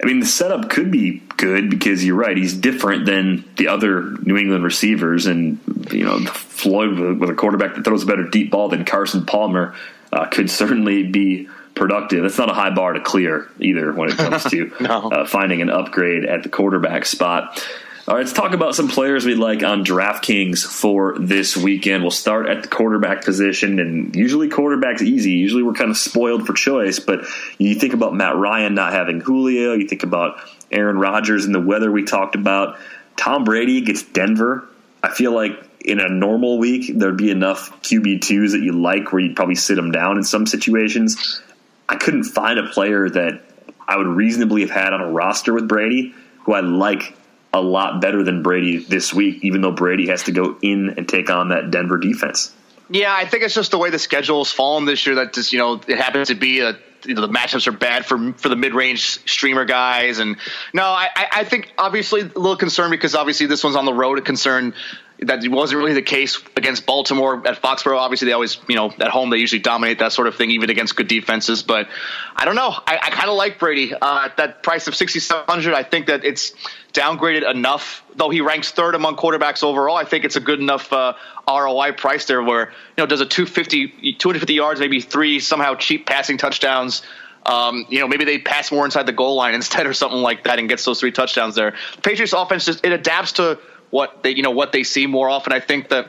I 0.01 0.05
mean, 0.05 0.19
the 0.19 0.25
setup 0.25 0.69
could 0.69 0.91
be 0.91 1.21
good 1.35 1.69
because 1.69 2.05
you're 2.05 2.15
right. 2.15 2.37
He's 2.37 2.53
different 2.53 3.05
than 3.05 3.43
the 3.57 3.67
other 3.67 4.11
New 4.21 4.37
England 4.37 4.63
receivers, 4.63 5.25
and 5.25 5.59
you 5.91 6.05
know, 6.05 6.19
Floyd 6.19 7.19
with 7.19 7.29
a 7.29 7.33
quarterback 7.33 7.75
that 7.75 7.83
throws 7.83 8.03
a 8.03 8.05
better 8.05 8.23
deep 8.23 8.51
ball 8.51 8.69
than 8.69 8.85
Carson 8.85 9.25
Palmer 9.25 9.75
uh, 10.13 10.27
could 10.27 10.49
certainly 10.49 11.03
be 11.03 11.49
productive. 11.75 12.23
That's 12.23 12.37
not 12.37 12.49
a 12.49 12.53
high 12.53 12.73
bar 12.73 12.93
to 12.93 13.01
clear 13.01 13.49
either 13.59 13.91
when 13.91 14.09
it 14.09 14.17
comes 14.17 14.43
to 14.51 14.71
no. 14.79 15.09
uh, 15.11 15.25
finding 15.25 15.61
an 15.61 15.69
upgrade 15.69 16.25
at 16.25 16.43
the 16.43 16.49
quarterback 16.49 17.05
spot. 17.05 17.65
All 18.07 18.15
right, 18.15 18.21
let's 18.21 18.33
talk 18.33 18.53
about 18.53 18.75
some 18.75 18.87
players 18.87 19.25
we 19.25 19.35
like 19.35 19.61
on 19.61 19.83
DraftKings 19.83 20.65
for 20.65 21.17
this 21.19 21.55
weekend. 21.57 22.01
We'll 22.01 22.11
start 22.11 22.47
at 22.47 22.63
the 22.63 22.69
quarterback 22.69 23.25
position, 23.25 23.77
and 23.77 24.15
usually 24.15 24.47
quarterback's 24.47 25.01
easy. 25.01 25.31
Usually 25.31 25.63
we're 25.63 25.73
kind 25.73 25.91
of 25.91 25.97
spoiled 25.97 26.47
for 26.47 26.53
choice, 26.53 26.99
but 26.99 27.25
you 27.57 27.75
think 27.75 27.93
about 27.93 28.15
Matt 28.15 28.37
Ryan 28.37 28.73
not 28.73 28.93
having 28.93 29.19
Julio, 29.19 29.73
you 29.73 29.87
think 29.87 30.03
about 30.03 30.39
Aaron 30.71 30.97
Rodgers 30.97 31.45
and 31.45 31.53
the 31.53 31.59
weather 31.59 31.91
we 31.91 32.03
talked 32.03 32.35
about. 32.35 32.79
Tom 33.17 33.43
Brady 33.43 33.81
gets 33.81 34.01
Denver. 34.01 34.67
I 35.03 35.09
feel 35.09 35.33
like 35.33 35.61
in 35.81 35.99
a 35.99 36.07
normal 36.07 36.57
week 36.57 36.91
there'd 36.95 37.17
be 37.17 37.31
enough 37.31 37.81
QB 37.81 38.21
twos 38.21 38.53
that 38.53 38.61
you 38.61 38.71
like 38.71 39.11
where 39.11 39.21
you'd 39.21 39.35
probably 39.35 39.55
sit 39.55 39.75
them 39.75 39.91
down 39.91 40.17
in 40.17 40.23
some 40.23 40.47
situations. 40.47 41.41
I 41.87 41.97
couldn't 41.97 42.23
find 42.23 42.59
a 42.59 42.67
player 42.67 43.09
that 43.09 43.43
I 43.87 43.97
would 43.97 44.07
reasonably 44.07 44.61
have 44.61 44.71
had 44.71 44.93
on 44.93 45.01
a 45.01 45.11
roster 45.11 45.53
with 45.53 45.67
Brady 45.67 46.15
who 46.43 46.53
I 46.53 46.61
like 46.61 47.13
a 47.53 47.61
lot 47.61 48.01
better 48.01 48.23
than 48.23 48.43
Brady 48.43 48.77
this 48.77 49.13
week, 49.13 49.43
even 49.43 49.61
though 49.61 49.71
Brady 49.71 50.07
has 50.07 50.23
to 50.23 50.31
go 50.31 50.57
in 50.61 50.93
and 50.97 51.07
take 51.07 51.29
on 51.29 51.49
that 51.49 51.71
Denver 51.71 51.97
defense. 51.97 52.53
Yeah, 52.89 53.13
I 53.13 53.25
think 53.25 53.43
it's 53.43 53.53
just 53.53 53.71
the 53.71 53.77
way 53.77 53.89
the 53.89 53.99
schedule 53.99 54.43
has 54.43 54.51
fallen 54.51 54.85
this 54.85 55.05
year. 55.05 55.15
That 55.15 55.33
just 55.33 55.53
you 55.53 55.59
know 55.59 55.79
it 55.87 55.97
happens 55.97 56.29
to 56.29 56.35
be 56.35 56.61
a 56.61 56.77
you 57.05 57.13
know 57.13 57.21
the 57.21 57.29
matchups 57.29 57.67
are 57.67 57.71
bad 57.71 58.05
for 58.05 58.33
for 58.33 58.49
the 58.49 58.55
mid 58.55 58.73
range 58.73 59.19
streamer 59.29 59.65
guys. 59.65 60.19
And 60.19 60.37
no, 60.73 60.83
I 60.83 61.09
I 61.15 61.43
think 61.43 61.71
obviously 61.77 62.21
a 62.21 62.25
little 62.25 62.57
concerned 62.57 62.91
because 62.91 63.15
obviously 63.15 63.45
this 63.45 63.63
one's 63.63 63.75
on 63.75 63.85
the 63.85 63.93
road. 63.93 64.17
A 64.17 64.21
concern 64.21 64.73
that 65.21 65.45
wasn't 65.49 65.79
really 65.79 65.93
the 65.93 66.01
case 66.01 66.41
against 66.55 66.85
Baltimore 66.85 67.45
at 67.45 67.61
Foxborough. 67.61 67.97
Obviously, 67.97 68.27
they 68.27 68.31
always, 68.31 68.57
you 68.69 68.75
know, 68.75 68.89
at 68.99 69.09
home 69.09 69.29
they 69.29 69.37
usually 69.37 69.59
dominate 69.59 69.99
that 69.99 70.13
sort 70.13 70.27
of 70.27 70.35
thing, 70.35 70.51
even 70.51 70.69
against 70.69 70.95
good 70.95 71.07
defenses. 71.07 71.61
But 71.61 71.89
I 72.35 72.45
don't 72.45 72.55
know. 72.55 72.69
I, 72.69 72.97
I 73.01 73.09
kind 73.09 73.29
of 73.29 73.35
like 73.35 73.59
Brady 73.59 73.93
uh, 73.93 74.25
at 74.25 74.37
that 74.37 74.63
price 74.63 74.87
of 74.87 74.95
sixty 74.95 75.19
seven 75.19 75.43
hundred. 75.47 75.73
I 75.73 75.83
think 75.83 76.07
that 76.07 76.23
it's 76.23 76.53
downgraded 76.93 77.49
enough, 77.49 78.03
though 78.15 78.29
he 78.29 78.39
ranks 78.39 78.71
third 78.71 78.95
among 78.95 79.17
quarterbacks 79.17 79.61
overall. 79.61 79.97
I 79.97 80.05
think 80.05 80.23
it's 80.23 80.37
a 80.37 80.39
good 80.39 80.59
enough 80.59 80.91
uh, 80.93 81.13
ROI 81.47 81.93
price 81.93 82.25
there, 82.25 82.41
where 82.41 82.67
you 82.69 83.03
know 83.03 83.05
does 83.05 83.21
a 83.21 83.25
250, 83.25 84.13
250 84.13 84.53
yards, 84.53 84.79
maybe 84.79 85.01
three 85.01 85.41
somehow 85.41 85.75
cheap 85.75 86.05
passing 86.05 86.37
touchdowns. 86.37 87.01
Um, 87.45 87.85
you 87.89 87.99
know, 87.99 88.07
maybe 88.07 88.25
they 88.25 88.37
pass 88.37 88.71
more 88.71 88.85
inside 88.85 89.05
the 89.05 89.13
goal 89.13 89.35
line 89.35 89.53
instead, 89.55 89.85
or 89.85 89.93
something 89.93 90.21
like 90.21 90.45
that, 90.45 90.59
and 90.59 90.69
gets 90.69 90.85
those 90.85 91.01
three 91.01 91.11
touchdowns 91.11 91.55
there. 91.55 91.75
The 91.97 92.01
Patriots 92.01 92.31
offense 92.31 92.65
just 92.65 92.85
it 92.85 92.93
adapts 92.93 93.33
to 93.33 93.59
what 93.89 94.23
they 94.23 94.31
you 94.31 94.43
know 94.43 94.51
what 94.51 94.71
they 94.71 94.83
see 94.83 95.07
more 95.07 95.29
often. 95.29 95.53
I 95.53 95.59
think 95.59 95.89
that 95.89 96.07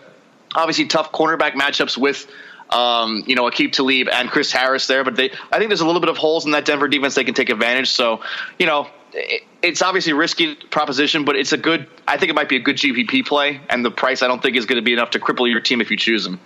obviously 0.55 0.87
tough 0.87 1.13
cornerback 1.13 1.53
matchups 1.53 1.97
with 1.97 2.27
um, 2.71 3.25
you 3.27 3.35
know 3.35 3.45
Aqib 3.45 3.73
Talib 3.73 4.09
and 4.09 4.31
Chris 4.31 4.53
Harris 4.53 4.87
there, 4.87 5.05
but 5.05 5.17
they 5.17 5.31
I 5.53 5.59
think 5.59 5.71
there's 5.71 5.81
a 5.81 5.87
little 5.87 6.01
bit 6.01 6.11
of 6.11 6.17
holes 6.17 6.45
in 6.45 6.53
that 6.53 6.65
Denver 6.65 6.89
defense 6.89 7.15
they 7.15 7.25
can 7.25 7.35
take 7.35 7.51
advantage. 7.51 7.91
So 7.91 8.21
you 8.59 8.67
know 8.67 8.89
it, 9.13 9.43
it's 9.63 9.83
obviously 9.83 10.13
a 10.13 10.17
risky 10.17 10.55
proposition, 10.55 11.25
but 11.25 11.37
it's 11.37 11.53
a 11.53 11.59
good. 11.59 11.89
I 12.07 12.17
think 12.17 12.31
it 12.31 12.35
might 12.35 12.49
be 12.49 12.57
a 12.57 12.61
good 12.61 12.77
GPP 12.77 13.27
play, 13.27 13.61
and 13.69 13.85
the 13.85 13.91
price 13.91 14.23
I 14.23 14.29
don't 14.29 14.43
think 14.43 14.57
is 14.57 14.67
going 14.67 14.77
to 14.77 14.85
be 14.85 14.93
enough 14.93 15.11
to 15.11 15.19
cripple 15.19 15.51
your 15.51 15.61
team 15.61 15.81
if 15.81 15.91
you 15.91 15.97
choose 15.97 16.25
them. 16.25 16.41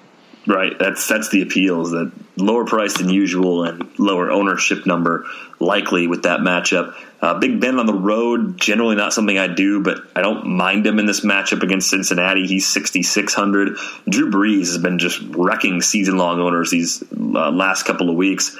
Right. 0.47 0.79
That's 0.79 1.07
that's 1.09 1.31
the 1.31 1.41
appeal 1.41 1.83
is 1.83 1.91
that 1.93 2.13
lower 2.37 2.67
price 2.67 2.99
than 2.99 3.09
usual 3.09 3.65
and 3.65 3.99
lower 3.99 4.31
ownership 4.31 4.85
number 4.85 5.25
likely 5.59 6.07
with 6.07 6.25
that 6.25 6.41
matchup. 6.41 6.95
Uh, 7.23 7.39
Big 7.39 7.61
Ben 7.61 7.79
on 7.79 7.87
the 7.87 7.95
road, 7.95 8.61
generally 8.61 8.97
not 8.97 9.15
something 9.15 9.39
I 9.39 9.47
do, 9.47 9.83
but 9.83 10.03
I 10.15 10.21
don't 10.21 10.45
mind 10.47 10.87
him 10.87 10.99
in 10.99 11.07
this 11.07 11.21
matchup 11.21 11.63
against 11.63 11.89
Cincinnati. 11.89 12.47
He's 12.47 12.67
6,600. 12.67 13.79
Drew 14.07 14.31
Brees 14.31 14.67
has 14.67 14.79
been 14.79 14.99
just 14.99 15.23
wrecking 15.31 15.81
season 15.81 16.19
long 16.19 16.41
owners 16.41 16.71
these 16.71 17.03
uh, 17.03 17.51
last 17.51 17.85
couple 17.85 18.11
of 18.11 18.17
weeks. 18.17 18.55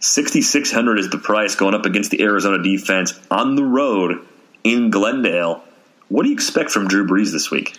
6,600 0.00 0.98
is 0.98 1.10
the 1.10 1.18
price 1.18 1.54
going 1.54 1.74
up 1.74 1.86
against 1.86 2.10
the 2.10 2.22
Arizona 2.22 2.60
defense 2.60 3.18
on 3.30 3.54
the 3.54 3.64
road 3.64 4.26
in 4.64 4.90
Glendale. 4.90 5.62
What 6.08 6.24
do 6.24 6.30
you 6.30 6.34
expect 6.34 6.70
from 6.70 6.88
Drew 6.88 7.06
Brees 7.06 7.30
this 7.30 7.50
week? 7.50 7.76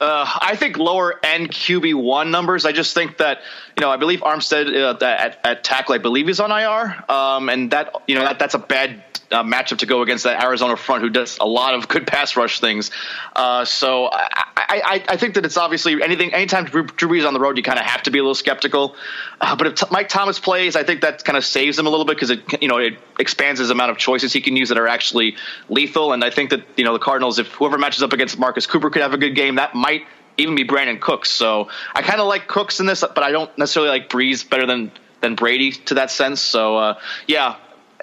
Uh, 0.00 0.38
I 0.40 0.56
think 0.56 0.78
lower 0.78 1.18
end 1.24 1.50
QB 1.50 1.94
one 1.94 2.30
numbers. 2.30 2.64
I 2.64 2.72
just 2.72 2.94
think 2.94 3.18
that 3.18 3.40
you 3.76 3.80
know 3.80 3.90
I 3.90 3.96
believe 3.96 4.20
Armstead 4.20 4.74
uh, 4.74 5.04
at, 5.04 5.40
at 5.44 5.64
tackle 5.64 5.94
I 5.94 5.98
believe 5.98 6.28
is 6.28 6.40
on 6.40 6.52
IR, 6.52 7.04
um, 7.10 7.48
and 7.48 7.70
that 7.72 7.94
you 8.06 8.14
know 8.14 8.22
that, 8.22 8.38
that's 8.38 8.54
a 8.54 8.58
bad 8.58 9.02
uh, 9.30 9.42
matchup 9.42 9.78
to 9.78 9.86
go 9.86 10.02
against 10.02 10.24
that 10.24 10.42
Arizona 10.42 10.76
front, 10.76 11.02
who 11.02 11.10
does 11.10 11.38
a 11.40 11.46
lot 11.46 11.74
of 11.74 11.88
good 11.88 12.06
pass 12.06 12.36
rush 12.36 12.60
things. 12.60 12.90
Uh, 13.34 13.64
so 13.64 14.08
I, 14.12 14.44
I, 14.56 15.04
I, 15.08 15.16
think 15.16 15.34
that 15.34 15.44
it's 15.44 15.56
obviously 15.56 16.02
anything. 16.02 16.32
Anytime 16.32 16.64
Drew, 16.64 16.84
Drew 16.84 17.08
Brees 17.08 17.26
on 17.26 17.34
the 17.34 17.40
road, 17.40 17.56
you 17.56 17.62
kind 17.62 17.78
of 17.78 17.84
have 17.84 18.02
to 18.04 18.10
be 18.10 18.18
a 18.18 18.22
little 18.22 18.34
skeptical. 18.34 18.96
Uh, 19.40 19.56
but 19.56 19.66
if 19.66 19.74
T- 19.76 19.86
Mike 19.90 20.08
Thomas 20.08 20.38
plays, 20.38 20.76
I 20.76 20.82
think 20.82 21.02
that 21.02 21.24
kind 21.24 21.36
of 21.36 21.44
saves 21.44 21.78
him 21.78 21.86
a 21.86 21.90
little 21.90 22.04
bit 22.04 22.16
because 22.16 22.30
it 22.30 22.62
you 22.62 22.68
know 22.68 22.78
it 22.78 22.98
expands 23.18 23.60
his 23.60 23.70
amount 23.70 23.90
of 23.90 23.98
choices 23.98 24.32
he 24.32 24.40
can 24.40 24.56
use 24.56 24.68
that 24.70 24.78
are 24.78 24.88
actually 24.88 25.36
lethal. 25.68 26.12
And 26.12 26.24
I 26.24 26.30
think 26.30 26.50
that 26.50 26.62
you 26.76 26.84
know 26.84 26.92
the 26.92 26.98
Cardinals, 26.98 27.38
if 27.38 27.48
whoever 27.48 27.78
matches 27.78 28.02
up 28.02 28.12
against 28.12 28.38
Marcus 28.38 28.66
Cooper 28.66 28.90
could 28.90 29.02
have 29.02 29.14
a 29.14 29.18
good 29.18 29.34
game, 29.34 29.56
that 29.56 29.74
might 29.74 29.87
even 30.36 30.54
be 30.54 30.64
Brandin 30.64 31.00
Cooks. 31.00 31.30
So 31.30 31.68
I 31.94 32.02
kind 32.02 32.20
of 32.20 32.26
like 32.26 32.46
Cooks 32.46 32.80
in 32.80 32.86
this, 32.86 33.00
but 33.00 33.22
I 33.22 33.30
don't 33.30 33.56
necessarily 33.58 33.90
like 33.90 34.08
Brees 34.08 34.48
better 34.48 34.66
than 34.66 34.92
than 35.20 35.34
Brady 35.34 35.72
to 35.72 35.94
that 35.94 36.10
sense. 36.10 36.40
So 36.40 36.76
uh, 36.76 36.98
yeah, 37.26 37.56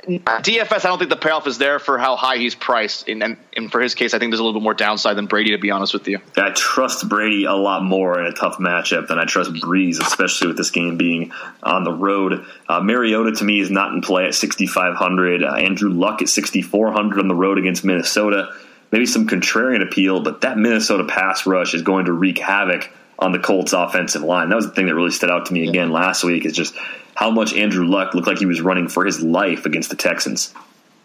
DFS, 0.05 0.85
I 0.85 0.89
don't 0.89 0.99
think 0.99 1.09
the 1.09 1.15
payoff 1.15 1.47
is 1.47 1.57
there 1.57 1.79
for 1.79 1.97
how 1.97 2.15
high 2.15 2.37
he's 2.37 2.53
priced, 2.53 3.07
and, 3.07 3.23
and, 3.23 3.37
and, 3.55 3.71
for 3.71 3.79
his 3.79 3.95
case, 3.95 4.13
I 4.13 4.19
think 4.19 4.31
there's 4.31 4.39
a 4.39 4.43
little 4.43 4.59
bit 4.59 4.63
more 4.63 4.73
downside 4.73 5.15
than 5.17 5.25
Brady. 5.25 5.51
To 5.51 5.57
be 5.57 5.71
honest 5.71 5.93
with 5.93 6.07
you, 6.07 6.19
I 6.35 6.51
trust 6.51 7.07
Brady 7.07 7.45
a 7.45 7.53
lot 7.53 7.83
more 7.83 8.19
in 8.19 8.27
a 8.27 8.33
tough 8.33 8.57
matchup 8.57 9.07
than 9.07 9.17
I 9.17 9.25
trust 9.25 9.51
Brees, 9.53 9.99
especially 9.99 10.47
with 10.47 10.57
this 10.57 10.69
game 10.69 10.97
being 10.97 11.31
on 11.63 11.83
the 11.85 11.93
road. 11.93 12.45
Uh, 12.67 12.81
Mariota 12.81 13.31
to 13.31 13.43
me 13.43 13.59
is 13.59 13.71
not 13.71 13.93
in 13.93 14.01
play 14.01 14.25
at 14.25 14.35
6,500. 14.35 15.43
Uh, 15.43 15.53
Andrew 15.55 15.89
Luck 15.89 16.21
at 16.21 16.29
6,400 16.29 17.19
on 17.19 17.27
the 17.27 17.35
road 17.35 17.57
against 17.57 17.83
Minnesota. 17.83 18.53
Maybe 18.95 19.07
some 19.07 19.27
contrarian 19.27 19.83
appeal, 19.83 20.21
but 20.21 20.39
that 20.39 20.57
Minnesota 20.57 21.03
pass 21.03 21.45
rush 21.45 21.73
is 21.73 21.81
going 21.81 22.05
to 22.05 22.13
wreak 22.13 22.37
havoc 22.37 22.89
on 23.19 23.33
the 23.33 23.39
Colts 23.39 23.73
offensive 23.73 24.21
line. 24.21 24.47
That 24.47 24.55
was 24.55 24.67
the 24.67 24.71
thing 24.71 24.85
that 24.85 24.95
really 24.95 25.11
stood 25.11 25.29
out 25.29 25.47
to 25.47 25.53
me 25.53 25.67
again 25.67 25.91
last 25.91 26.23
week. 26.23 26.45
Is 26.45 26.53
just 26.53 26.77
how 27.13 27.29
much 27.29 27.53
Andrew 27.53 27.85
Luck 27.85 28.13
looked 28.13 28.25
like 28.25 28.37
he 28.37 28.45
was 28.45 28.61
running 28.61 28.87
for 28.87 29.03
his 29.03 29.21
life 29.21 29.65
against 29.65 29.89
the 29.89 29.97
Texans. 29.97 30.53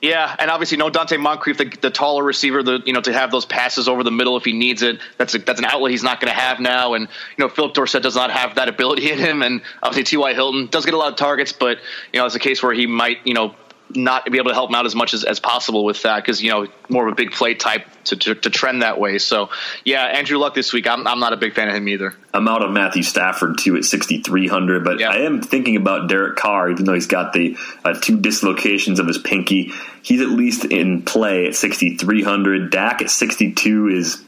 Yeah, 0.00 0.32
and 0.38 0.52
obviously 0.52 0.78
no 0.78 0.88
Donte 0.88 1.18
Moncrief, 1.18 1.58
the, 1.58 1.64
the, 1.64 1.90
taller 1.90 2.22
receiver, 2.22 2.62
the 2.62 2.80
you 2.86 2.92
know 2.92 3.00
to 3.00 3.12
have 3.12 3.32
those 3.32 3.44
passes 3.44 3.88
over 3.88 4.04
the 4.04 4.12
middle 4.12 4.36
if 4.36 4.44
he 4.44 4.52
needs 4.52 4.82
it. 4.82 5.00
That's 5.18 5.34
a, 5.34 5.38
that's 5.38 5.58
an 5.58 5.64
outlet 5.64 5.90
he's 5.90 6.04
not 6.04 6.20
going 6.20 6.32
to 6.32 6.40
have 6.40 6.60
now, 6.60 6.94
and 6.94 7.08
you 7.36 7.44
know 7.44 7.48
Philip 7.48 7.74
Dorsett 7.74 8.04
does 8.04 8.14
not 8.14 8.30
have 8.30 8.54
that 8.54 8.68
ability 8.68 9.10
in 9.10 9.18
him, 9.18 9.42
and 9.42 9.62
obviously 9.82 10.04
T.Y. 10.04 10.32
Hilton 10.32 10.68
does 10.68 10.84
get 10.84 10.94
a 10.94 10.96
lot 10.96 11.10
of 11.10 11.18
targets, 11.18 11.52
but 11.52 11.78
you 12.12 12.20
know 12.20 12.26
it's 12.26 12.36
a 12.36 12.38
case 12.38 12.62
where 12.62 12.72
he 12.72 12.86
might 12.86 13.26
you 13.26 13.34
know 13.34 13.56
not 13.94 14.24
be 14.30 14.38
able 14.38 14.50
to 14.50 14.54
help 14.54 14.70
him 14.70 14.76
out 14.76 14.86
as 14.86 14.94
much 14.94 15.14
as, 15.14 15.24
as 15.24 15.40
possible 15.40 15.84
with 15.84 16.02
that 16.02 16.16
because 16.16 16.42
you 16.42 16.50
know 16.50 16.66
more 16.88 17.06
of 17.06 17.12
a 17.12 17.14
big 17.14 17.32
play 17.32 17.54
type 17.54 17.86
to, 18.04 18.16
to, 18.16 18.34
to, 18.34 18.50
trend 18.50 18.82
that 18.82 18.98
way. 18.98 19.18
So 19.18 19.50
yeah, 19.84 20.04
Andrew 20.04 20.38
Luck 20.38 20.54
this 20.54 20.72
week. 20.72 20.86
I'm, 20.86 21.06
I'm 21.06 21.20
not 21.20 21.32
a 21.32 21.36
big 21.36 21.54
fan 21.54 21.68
of 21.68 21.74
him 21.74 21.88
either. 21.88 22.14
I'm 22.32 22.48
out 22.48 22.62
of 22.62 22.70
Matthew 22.70 23.02
Stafford 23.02 23.58
too 23.58 23.76
at 23.76 23.84
6,300, 23.84 24.84
but 24.84 25.00
yeah. 25.00 25.10
I 25.10 25.18
am 25.18 25.42
thinking 25.42 25.76
about 25.76 26.08
Derek 26.08 26.36
Carr 26.36 26.70
even 26.70 26.84
though 26.84 26.94
he's 26.94 27.06
got 27.06 27.32
the 27.32 27.56
uh, 27.84 27.94
two 27.94 28.20
dislocations 28.20 28.98
of 28.98 29.06
his 29.06 29.18
pinky. 29.18 29.72
He's 30.02 30.20
at 30.20 30.28
least 30.28 30.64
in 30.64 31.02
play 31.02 31.46
at 31.46 31.54
6,300. 31.54 32.70
Dak 32.70 33.02
at 33.02 33.10
62 33.10 33.88
is 33.88 34.24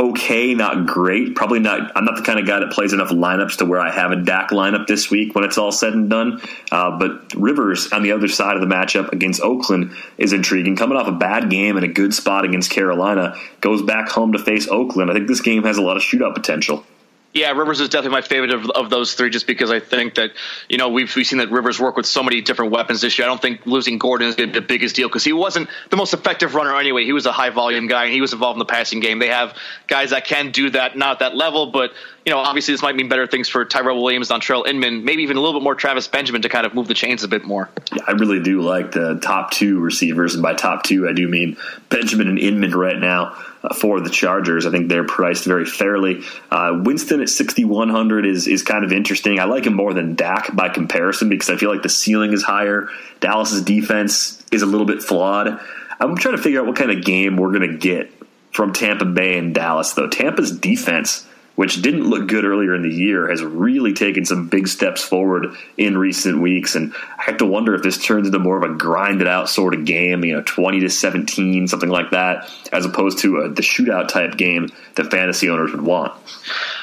okay, 0.00 0.54
not 0.54 0.86
great. 0.86 1.34
Probably 1.36 1.60
not. 1.60 1.92
I'm 1.94 2.06
not 2.06 2.16
the 2.16 2.22
kind 2.22 2.40
of 2.40 2.46
guy 2.46 2.58
that 2.60 2.72
plays 2.72 2.92
enough 2.92 3.10
lineups 3.10 3.58
to 3.58 3.66
where 3.66 3.78
I 3.78 3.90
have 3.90 4.10
a 4.10 4.16
Dak 4.16 4.50
lineup 4.50 4.86
this 4.86 5.10
week 5.10 5.34
when 5.34 5.44
it's 5.44 5.58
all 5.58 5.70
said 5.70 5.92
and 5.92 6.08
done. 6.08 6.40
Uh, 6.72 6.98
but 6.98 7.34
Rivers 7.34 7.92
on 7.92 8.02
the 8.02 8.12
other 8.12 8.26
side 8.26 8.56
of 8.56 8.62
the 8.66 8.74
matchup 8.74 9.12
against 9.12 9.42
Oakland 9.42 9.92
is 10.16 10.32
intriguing. 10.32 10.74
Coming 10.74 10.96
off 10.96 11.06
a 11.06 11.12
bad 11.12 11.50
game 11.50 11.76
and 11.76 11.84
a 11.84 11.88
good 11.88 12.14
spot 12.14 12.44
against 12.44 12.70
Carolina, 12.70 13.36
goes 13.60 13.82
back 13.82 14.08
home 14.08 14.32
to 14.32 14.38
face 14.38 14.66
Oakland. 14.68 15.10
I 15.10 15.14
think 15.14 15.28
this 15.28 15.42
game 15.42 15.64
has 15.64 15.76
a 15.76 15.82
lot 15.82 15.98
of 15.98 16.02
shootout 16.02 16.34
potential. 16.34 16.84
Yeah, 17.32 17.52
Rivers 17.52 17.80
is 17.80 17.88
definitely 17.88 18.16
my 18.16 18.22
favorite 18.22 18.50
of, 18.50 18.70
of 18.70 18.90
those 18.90 19.14
three, 19.14 19.30
just 19.30 19.46
because 19.46 19.70
I 19.70 19.78
think 19.78 20.16
that 20.16 20.32
you 20.68 20.78
know 20.78 20.88
we've 20.88 21.14
we've 21.14 21.26
seen 21.26 21.38
that 21.38 21.50
Rivers 21.50 21.78
work 21.78 21.96
with 21.96 22.06
so 22.06 22.24
many 22.24 22.40
different 22.40 22.72
weapons 22.72 23.00
this 23.02 23.16
year. 23.18 23.26
I 23.26 23.28
don't 23.28 23.40
think 23.40 23.64
losing 23.66 23.98
Gordon 23.98 24.28
is 24.28 24.36
the 24.36 24.60
biggest 24.60 24.96
deal 24.96 25.06
because 25.06 25.22
he 25.22 25.32
wasn't 25.32 25.68
the 25.90 25.96
most 25.96 26.12
effective 26.12 26.56
runner 26.56 26.76
anyway. 26.76 27.04
He 27.04 27.12
was 27.12 27.26
a 27.26 27.32
high 27.32 27.50
volume 27.50 27.86
guy 27.86 28.04
and 28.06 28.12
he 28.12 28.20
was 28.20 28.32
involved 28.32 28.56
in 28.56 28.58
the 28.58 28.64
passing 28.64 28.98
game. 28.98 29.20
They 29.20 29.28
have 29.28 29.56
guys 29.86 30.10
that 30.10 30.24
can 30.24 30.50
do 30.50 30.70
that, 30.70 30.98
not 30.98 31.12
at 31.12 31.18
that 31.20 31.36
level, 31.36 31.70
but 31.70 31.92
you 32.26 32.32
know 32.32 32.40
obviously 32.40 32.74
this 32.74 32.82
might 32.82 32.96
mean 32.96 33.08
better 33.08 33.28
things 33.28 33.48
for 33.48 33.64
Tyrell 33.64 34.02
Williams, 34.02 34.28
Dontrelle 34.28 34.66
Inman, 34.66 35.04
maybe 35.04 35.22
even 35.22 35.36
a 35.36 35.40
little 35.40 35.60
bit 35.60 35.62
more 35.62 35.76
Travis 35.76 36.08
Benjamin 36.08 36.42
to 36.42 36.48
kind 36.48 36.66
of 36.66 36.74
move 36.74 36.88
the 36.88 36.94
chains 36.94 37.22
a 37.22 37.28
bit 37.28 37.44
more. 37.44 37.70
Yeah, 37.94 38.02
I 38.08 38.12
really 38.12 38.42
do 38.42 38.60
like 38.60 38.90
the 38.90 39.20
top 39.22 39.52
two 39.52 39.78
receivers, 39.78 40.34
and 40.34 40.42
by 40.42 40.54
top 40.54 40.82
two 40.82 41.08
I 41.08 41.12
do 41.12 41.28
mean 41.28 41.56
Benjamin 41.90 42.26
and 42.26 42.40
Inman 42.40 42.72
right 42.72 42.98
now 42.98 43.36
for 43.76 44.00
the 44.00 44.10
Chargers. 44.10 44.66
I 44.66 44.70
think 44.70 44.88
they're 44.88 45.04
priced 45.04 45.44
very 45.44 45.66
fairly. 45.66 46.22
Uh, 46.50 46.80
Winston 46.82 47.20
at 47.20 47.28
6,100 47.28 48.26
is, 48.26 48.46
is 48.46 48.62
kind 48.62 48.84
of 48.84 48.92
interesting. 48.92 49.38
I 49.38 49.44
like 49.44 49.66
him 49.66 49.74
more 49.74 49.92
than 49.92 50.14
Dak 50.14 50.54
by 50.54 50.68
comparison 50.68 51.28
because 51.28 51.50
I 51.50 51.56
feel 51.56 51.70
like 51.70 51.82
the 51.82 51.88
ceiling 51.88 52.32
is 52.32 52.42
higher. 52.42 52.88
Dallas's 53.20 53.62
defense 53.62 54.42
is 54.50 54.62
a 54.62 54.66
little 54.66 54.86
bit 54.86 55.02
flawed. 55.02 55.60
I'm 56.00 56.16
trying 56.16 56.36
to 56.36 56.42
figure 56.42 56.60
out 56.60 56.66
what 56.66 56.76
kind 56.76 56.90
of 56.90 57.04
game 57.04 57.36
we're 57.36 57.52
going 57.52 57.70
to 57.70 57.76
get 57.76 58.10
from 58.52 58.72
Tampa 58.72 59.04
Bay 59.04 59.38
and 59.38 59.54
Dallas, 59.54 59.92
though. 59.92 60.08
Tampa's 60.08 60.56
defense 60.56 61.26
which 61.60 61.82
didn't 61.82 62.08
look 62.08 62.26
good 62.26 62.46
earlier 62.46 62.74
in 62.74 62.80
the 62.80 62.88
year, 62.88 63.28
has 63.28 63.44
really 63.44 63.92
taken 63.92 64.24
some 64.24 64.48
big 64.48 64.66
steps 64.66 65.04
forward 65.04 65.54
in 65.76 65.98
recent 65.98 66.40
weeks. 66.40 66.74
And 66.74 66.94
I 67.18 67.24
have 67.24 67.36
to 67.36 67.44
wonder 67.44 67.74
if 67.74 67.82
this 67.82 68.02
turns 68.02 68.26
into 68.26 68.38
more 68.38 68.56
of 68.56 68.62
a 68.62 68.72
grinded 68.74 69.28
out 69.28 69.46
sort 69.50 69.74
of 69.74 69.84
game, 69.84 70.24
you 70.24 70.32
know, 70.32 70.42
20 70.42 70.80
to 70.80 70.88
17, 70.88 71.68
something 71.68 71.90
like 71.90 72.12
that, 72.12 72.50
as 72.72 72.86
opposed 72.86 73.18
to 73.18 73.40
a, 73.40 73.50
the 73.50 73.60
shootout 73.60 74.08
type 74.08 74.38
game 74.38 74.70
that 74.94 75.10
fantasy 75.10 75.50
owners 75.50 75.70
would 75.72 75.82
want. 75.82 76.14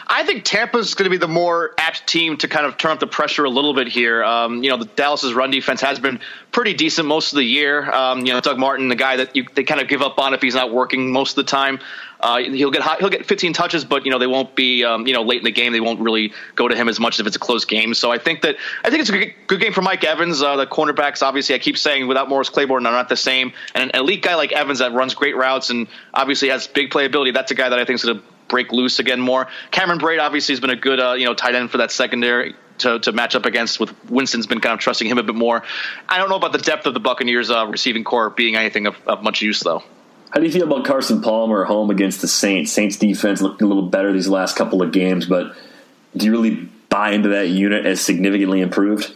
I 0.05 0.23
think 0.23 0.43
Tampa's 0.45 0.93
going 0.93 1.05
to 1.05 1.09
be 1.09 1.17
the 1.17 1.28
more 1.28 1.73
apt 1.80 2.05
team 2.05 2.38
to 2.38 2.47
kind 2.47 2.67
of 2.67 2.78
turn 2.78 2.91
up 2.91 2.99
the 2.99 3.07
pressure 3.07 3.45
a 3.45 3.49
little 3.49 3.73
bit 3.73 3.88
here. 3.88 4.23
Um, 4.23 4.63
you 4.63 4.69
know, 4.69 4.78
the 4.78 4.86
Dallas's 4.86 5.34
run 5.34 5.49
defense 5.49 5.82
has 5.82 5.99
been 5.99 6.19
pretty 6.51 6.75
decent 6.75 7.07
most 7.07 7.34
of 7.34 7.38
the 7.38 7.43
year. 7.43 7.91
Um, 7.91 8.28
you 8.28 8.32
know, 8.32 8.39
Doug 8.39 8.59
Martin, 8.59 8.89
the 8.89 8.95
guy 8.95 9.17
that 9.17 9.36
you, 9.36 9.47
they 9.55 9.63
kind 9.63 9.82
of 9.82 9.88
give 9.88 10.03
up 10.03 10.19
on 10.19 10.36
if 10.36 10.41
he's 10.41 10.55
not 10.55 10.71
working 10.71 11.11
most 11.11 11.32
of 11.32 11.45
the 11.45 11.49
time. 11.49 11.80
Uh, 12.20 12.39
he'll 12.39 12.72
get 12.72 12.84
he'll 12.99 13.09
get 13.09 13.26
15 13.26 13.53
touches, 13.53 13.86
but 13.86 14.05
you 14.05 14.11
know 14.11 14.18
they 14.18 14.28
won't 14.28 14.55
be 14.55 14.84
um, 14.84 15.05
you 15.05 15.13
know 15.13 15.22
late 15.22 15.39
in 15.39 15.43
the 15.43 15.51
game. 15.51 15.72
They 15.74 15.80
won't 15.80 15.99
really 15.99 16.34
go 16.55 16.68
to 16.68 16.76
him 16.76 16.89
as 16.89 16.99
much 16.99 17.20
if 17.20 17.28
it's 17.28 17.36
a 17.36 17.39
close 17.39 17.65
game. 17.65 17.93
So 17.93 18.11
I 18.11 18.18
think 18.18 18.41
that 18.41 18.57
I 18.84 18.89
think 18.89 19.01
it's 19.01 19.09
a 19.09 19.34
good, 19.47 19.59
game 19.59 19.74
for 19.74 19.82
Mike 19.82 20.03
Evans. 20.03 20.41
Uh, 20.41 20.55
the 20.55 20.65
cornerbacks, 20.65 21.22
obviously, 21.22 21.55
I 21.55 21.59
keep 21.59 21.78
saying 21.78 22.07
without 22.07 22.30
Morris 22.30 22.49
Claiborne, 22.49 22.84
they're 22.84 22.91
not 22.91 23.09
the 23.09 23.15
same. 23.15 23.53
And 23.76 23.91
an 23.93 23.99
elite 23.99 24.24
guy 24.24 24.36
like 24.36 24.51
Evans 24.51 24.80
that 24.80 24.93
runs 24.93 25.13
great 25.13 25.36
routes 25.36 25.70
and 25.70 25.88
obviously 26.13 26.49
has 26.49 26.68
big 26.68 26.89
playability. 26.89 27.34
That's 27.34 27.51
a 27.51 27.55
guy 27.55 27.70
that 27.70 27.78
I 27.78 27.86
think 27.86 27.95
is 27.95 28.05
going 28.05 28.20
to 28.20 28.24
break 28.47 28.72
loose 28.72 28.99
again 28.99 29.20
more. 29.20 29.47
Cameron 29.72 29.99
Brate 29.99 30.22
obviously 30.22 30.53
has 30.53 30.59
been 30.59 30.70
a 30.70 30.76
good 30.76 30.99
uh, 30.99 31.13
you 31.13 31.26
know 31.26 31.34
tight 31.34 31.55
end 31.55 31.72
for 31.72 31.78
that 31.78 31.91
secondary. 31.91 32.55
To, 32.82 32.99
to 32.99 33.11
match 33.11 33.34
up 33.34 33.47
against 33.47 33.80
with 33.80 33.91
Winston's 34.07 34.45
been 34.45 34.61
kind 34.61 34.72
of 34.72 34.80
trusting 34.80 35.07
him 35.07 35.18
a 35.18 35.24
bit 35.24 35.34
more. 35.34 35.63
I 36.07 36.20
don't 36.20 36.30
know 36.30 36.36
about 36.36 36.51
the 36.51 36.59
depth 36.59 36.86
of 36.86 36.93
the 36.93 36.99
Buccaneers 36.99 37.49
uh, 37.49 37.65
receiving 37.65 38.03
corps 38.03 38.30
being 38.30 38.55
anything 38.55 38.86
of, 38.86 38.95
of 39.07 39.24
much 39.24 39.41
use 39.41 39.61
though. 39.61 39.82
How 40.30 40.39
do 40.39 40.45
you 40.45 40.51
feel 40.51 40.63
about 40.63 40.86
Carson 40.86 41.21
Palmer 41.21 41.63
home 41.63 41.89
against 41.89 42.21
the 42.21 42.28
Saints? 42.28 42.71
Saints 42.71 42.97
defense 42.97 43.41
looking 43.41 43.65
a 43.65 43.67
little 43.67 43.89
better 43.89 44.11
these 44.11 44.28
last 44.28 44.55
couple 44.57 44.82
of 44.82 44.91
games, 44.91 45.25
but 45.25 45.55
do 46.15 46.25
you 46.25 46.32
really 46.32 46.69
buy 46.89 47.11
into 47.11 47.30
that 47.30 47.47
unit 47.47 47.86
as 47.86 48.01
significantly 48.01 48.61
improved? 48.61 49.13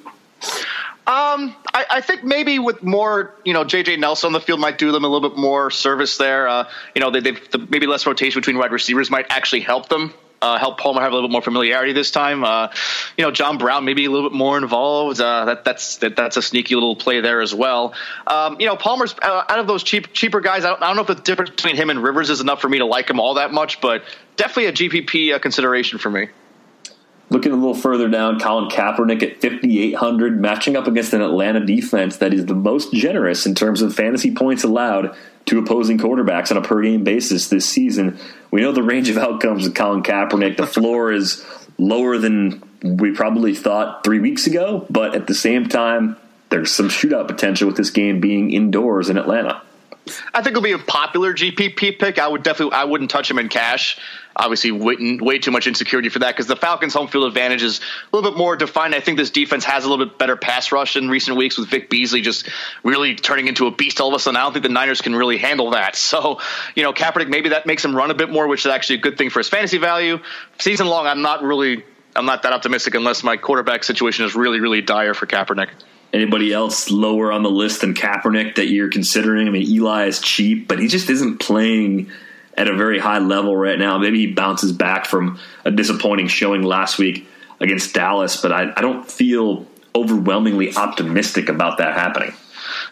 Um, 1.07 1.55
I, 1.73 1.85
I, 1.89 2.01
think 2.01 2.23
maybe 2.23 2.59
with 2.59 2.83
more, 2.83 3.33
you 3.43 3.53
know, 3.53 3.65
JJ 3.65 3.99
Nelson 3.99 4.27
on 4.27 4.33
the 4.33 4.39
field 4.39 4.59
might 4.59 4.77
do 4.77 4.91
them 4.91 5.03
a 5.03 5.07
little 5.07 5.29
bit 5.29 5.37
more 5.37 5.69
service 5.69 6.17
there. 6.17 6.47
Uh, 6.47 6.69
you 6.95 7.01
know, 7.01 7.11
they, 7.11 7.19
the, 7.19 7.67
maybe 7.69 7.87
less 7.87 8.05
rotation 8.05 8.39
between 8.39 8.57
wide 8.57 8.71
receivers 8.71 9.09
might 9.09 9.25
actually 9.29 9.61
help 9.61 9.89
them 9.89 10.13
uh, 10.41 10.57
help 10.57 10.79
Palmer 10.79 11.01
have 11.01 11.11
a 11.11 11.15
little 11.15 11.29
bit 11.29 11.33
more 11.33 11.41
familiarity 11.41 11.93
this 11.93 12.11
time. 12.11 12.43
Uh, 12.43 12.69
you 13.17 13.23
know, 13.23 13.31
John 13.31 13.57
Brown 13.57 13.85
maybe 13.85 14.05
a 14.05 14.11
little 14.11 14.29
bit 14.29 14.37
more 14.37 14.57
involved. 14.57 15.21
Uh, 15.21 15.45
that, 15.45 15.63
that's 15.63 15.97
that, 15.97 16.15
that's 16.15 16.37
a 16.37 16.41
sneaky 16.41 16.75
little 16.75 16.95
play 16.95 17.21
there 17.21 17.41
as 17.41 17.53
well. 17.53 17.93
Um, 18.27 18.57
you 18.59 18.65
know, 18.65 18.75
Palmer's 18.75 19.15
uh, 19.21 19.43
out 19.47 19.59
of 19.59 19.67
those 19.67 19.83
cheap 19.83 20.13
cheaper 20.13 20.41
guys. 20.41 20.65
I 20.65 20.69
don't, 20.69 20.81
I 20.81 20.87
don't, 20.87 20.95
know 20.95 21.01
if 21.01 21.07
the 21.07 21.15
difference 21.15 21.51
between 21.51 21.75
him 21.75 21.89
and 21.89 22.01
Rivers 22.01 22.29
is 22.29 22.41
enough 22.41 22.61
for 22.61 22.69
me 22.69 22.79
to 22.79 22.85
like 22.85 23.09
him 23.09 23.19
all 23.19 23.35
that 23.35 23.51
much, 23.51 23.81
but 23.81 24.03
definitely 24.35 24.65
a 24.65 24.89
GPP 24.89 25.35
uh, 25.35 25.39
consideration 25.39 25.99
for 25.99 26.09
me. 26.09 26.29
Looking 27.31 27.53
a 27.53 27.55
little 27.55 27.73
further 27.73 28.09
down, 28.09 28.41
Colin 28.41 28.69
Kaepernick 28.69 29.23
at 29.23 29.41
5,800, 29.41 30.41
matching 30.41 30.75
up 30.75 30.85
against 30.85 31.13
an 31.13 31.21
Atlanta 31.21 31.65
defense 31.65 32.17
that 32.17 32.33
is 32.33 32.45
the 32.45 32.53
most 32.53 32.91
generous 32.91 33.45
in 33.45 33.55
terms 33.55 33.81
of 33.81 33.95
fantasy 33.95 34.35
points 34.35 34.65
allowed 34.65 35.15
to 35.45 35.57
opposing 35.57 35.97
quarterbacks 35.97 36.51
on 36.51 36.57
a 36.57 36.61
per 36.61 36.81
game 36.81 37.05
basis 37.05 37.47
this 37.47 37.65
season. 37.65 38.19
We 38.51 38.59
know 38.59 38.73
the 38.73 38.83
range 38.83 39.07
of 39.07 39.17
outcomes 39.17 39.63
with 39.63 39.75
Colin 39.75 40.03
Kaepernick. 40.03 40.57
The 40.57 40.67
floor 40.67 41.13
is 41.13 41.41
lower 41.77 42.17
than 42.17 42.61
we 42.83 43.13
probably 43.13 43.55
thought 43.55 44.03
three 44.03 44.19
weeks 44.19 44.45
ago, 44.45 44.85
but 44.89 45.15
at 45.15 45.27
the 45.27 45.33
same 45.33 45.69
time, 45.69 46.17
there's 46.49 46.73
some 46.73 46.89
shootout 46.89 47.27
potential 47.27 47.65
with 47.65 47.77
this 47.77 47.91
game 47.91 48.19
being 48.19 48.51
indoors 48.51 49.09
in 49.09 49.17
Atlanta. 49.17 49.61
I 50.33 50.41
think 50.41 50.47
it'll 50.47 50.63
be 50.63 50.73
a 50.73 50.79
popular 50.79 51.33
GPP 51.33 51.97
pick. 51.97 52.19
I 52.19 52.27
would 52.27 52.43
definitely, 52.43 52.73
I 52.73 52.83
wouldn't 52.83 53.09
touch 53.09 53.31
him 53.31 53.39
in 53.39 53.47
cash 53.47 53.97
obviously 54.35 54.71
way, 54.71 55.39
too 55.39 55.51
much 55.51 55.67
insecurity 55.67 56.09
for 56.09 56.19
that 56.19 56.31
because 56.31 56.47
the 56.47 56.55
Falcons' 56.55 56.93
home 56.93 57.07
field 57.07 57.25
advantage 57.25 57.63
is 57.63 57.79
a 57.79 58.15
little 58.15 58.31
bit 58.31 58.37
more 58.37 58.55
defined. 58.55 58.95
I 58.95 58.99
think 58.99 59.17
this 59.17 59.29
defense 59.29 59.65
has 59.65 59.83
a 59.83 59.89
little 59.89 60.05
bit 60.05 60.17
better 60.17 60.35
pass 60.35 60.71
rush 60.71 60.95
in 60.95 61.09
recent 61.09 61.37
weeks 61.37 61.57
with 61.57 61.69
Vic 61.69 61.89
Beasley 61.89 62.21
just 62.21 62.49
really 62.83 63.15
turning 63.15 63.47
into 63.47 63.67
a 63.67 63.71
beast 63.71 63.99
all 63.99 64.09
of 64.09 64.13
a 64.13 64.19
sudden. 64.19 64.37
I 64.37 64.43
don't 64.43 64.53
think 64.53 64.63
the 64.63 64.69
Niners 64.69 65.01
can 65.01 65.15
really 65.15 65.37
handle 65.37 65.71
that. 65.71 65.95
So, 66.11 66.41
you 66.75 66.83
know, 66.83 66.91
Kaepernick, 66.91 67.29
maybe 67.29 67.49
that 67.49 67.65
makes 67.65 67.85
him 67.85 67.95
run 67.95 68.11
a 68.11 68.13
bit 68.13 68.29
more, 68.29 68.45
which 68.47 68.65
is 68.65 68.71
actually 68.71 68.97
a 68.97 69.01
good 69.01 69.17
thing 69.17 69.29
for 69.29 69.39
his 69.39 69.47
fantasy 69.47 69.77
value. 69.77 70.19
Season 70.59 70.87
long, 70.87 71.07
I'm 71.07 71.21
not 71.21 71.41
really, 71.41 71.85
I'm 72.17 72.25
not 72.25 72.43
that 72.43 72.51
optimistic 72.51 72.95
unless 72.95 73.23
my 73.23 73.37
quarterback 73.37 73.85
situation 73.85 74.25
is 74.25 74.35
really, 74.35 74.59
really 74.59 74.81
dire 74.81 75.13
for 75.13 75.25
Kaepernick. 75.25 75.69
Anybody 76.11 76.51
else 76.51 76.91
lower 76.91 77.31
on 77.31 77.43
the 77.43 77.49
list 77.49 77.79
than 77.79 77.93
Kaepernick 77.93 78.55
that 78.55 78.67
you're 78.67 78.89
considering? 78.89 79.47
I 79.47 79.51
mean, 79.51 79.65
Eli 79.69 80.07
is 80.07 80.19
cheap, 80.19 80.67
but 80.67 80.79
he 80.79 80.89
just 80.89 81.09
isn't 81.09 81.37
playing– 81.37 82.11
at 82.61 82.67
a 82.67 82.75
very 82.75 82.99
high 82.99 83.17
level 83.17 83.57
right 83.57 83.79
now. 83.79 83.97
Maybe 83.97 84.19
he 84.19 84.27
bounces 84.31 84.71
back 84.71 85.05
from 85.05 85.39
a 85.65 85.71
disappointing 85.71 86.27
showing 86.27 86.61
last 86.61 86.99
week 86.99 87.27
against 87.59 87.93
Dallas, 87.95 88.39
but 88.39 88.51
I, 88.51 88.71
I 88.75 88.81
don't 88.81 89.09
feel 89.09 89.65
overwhelmingly 89.95 90.75
optimistic 90.75 91.49
about 91.49 91.79
that 91.79 91.97
happening. 91.97 92.33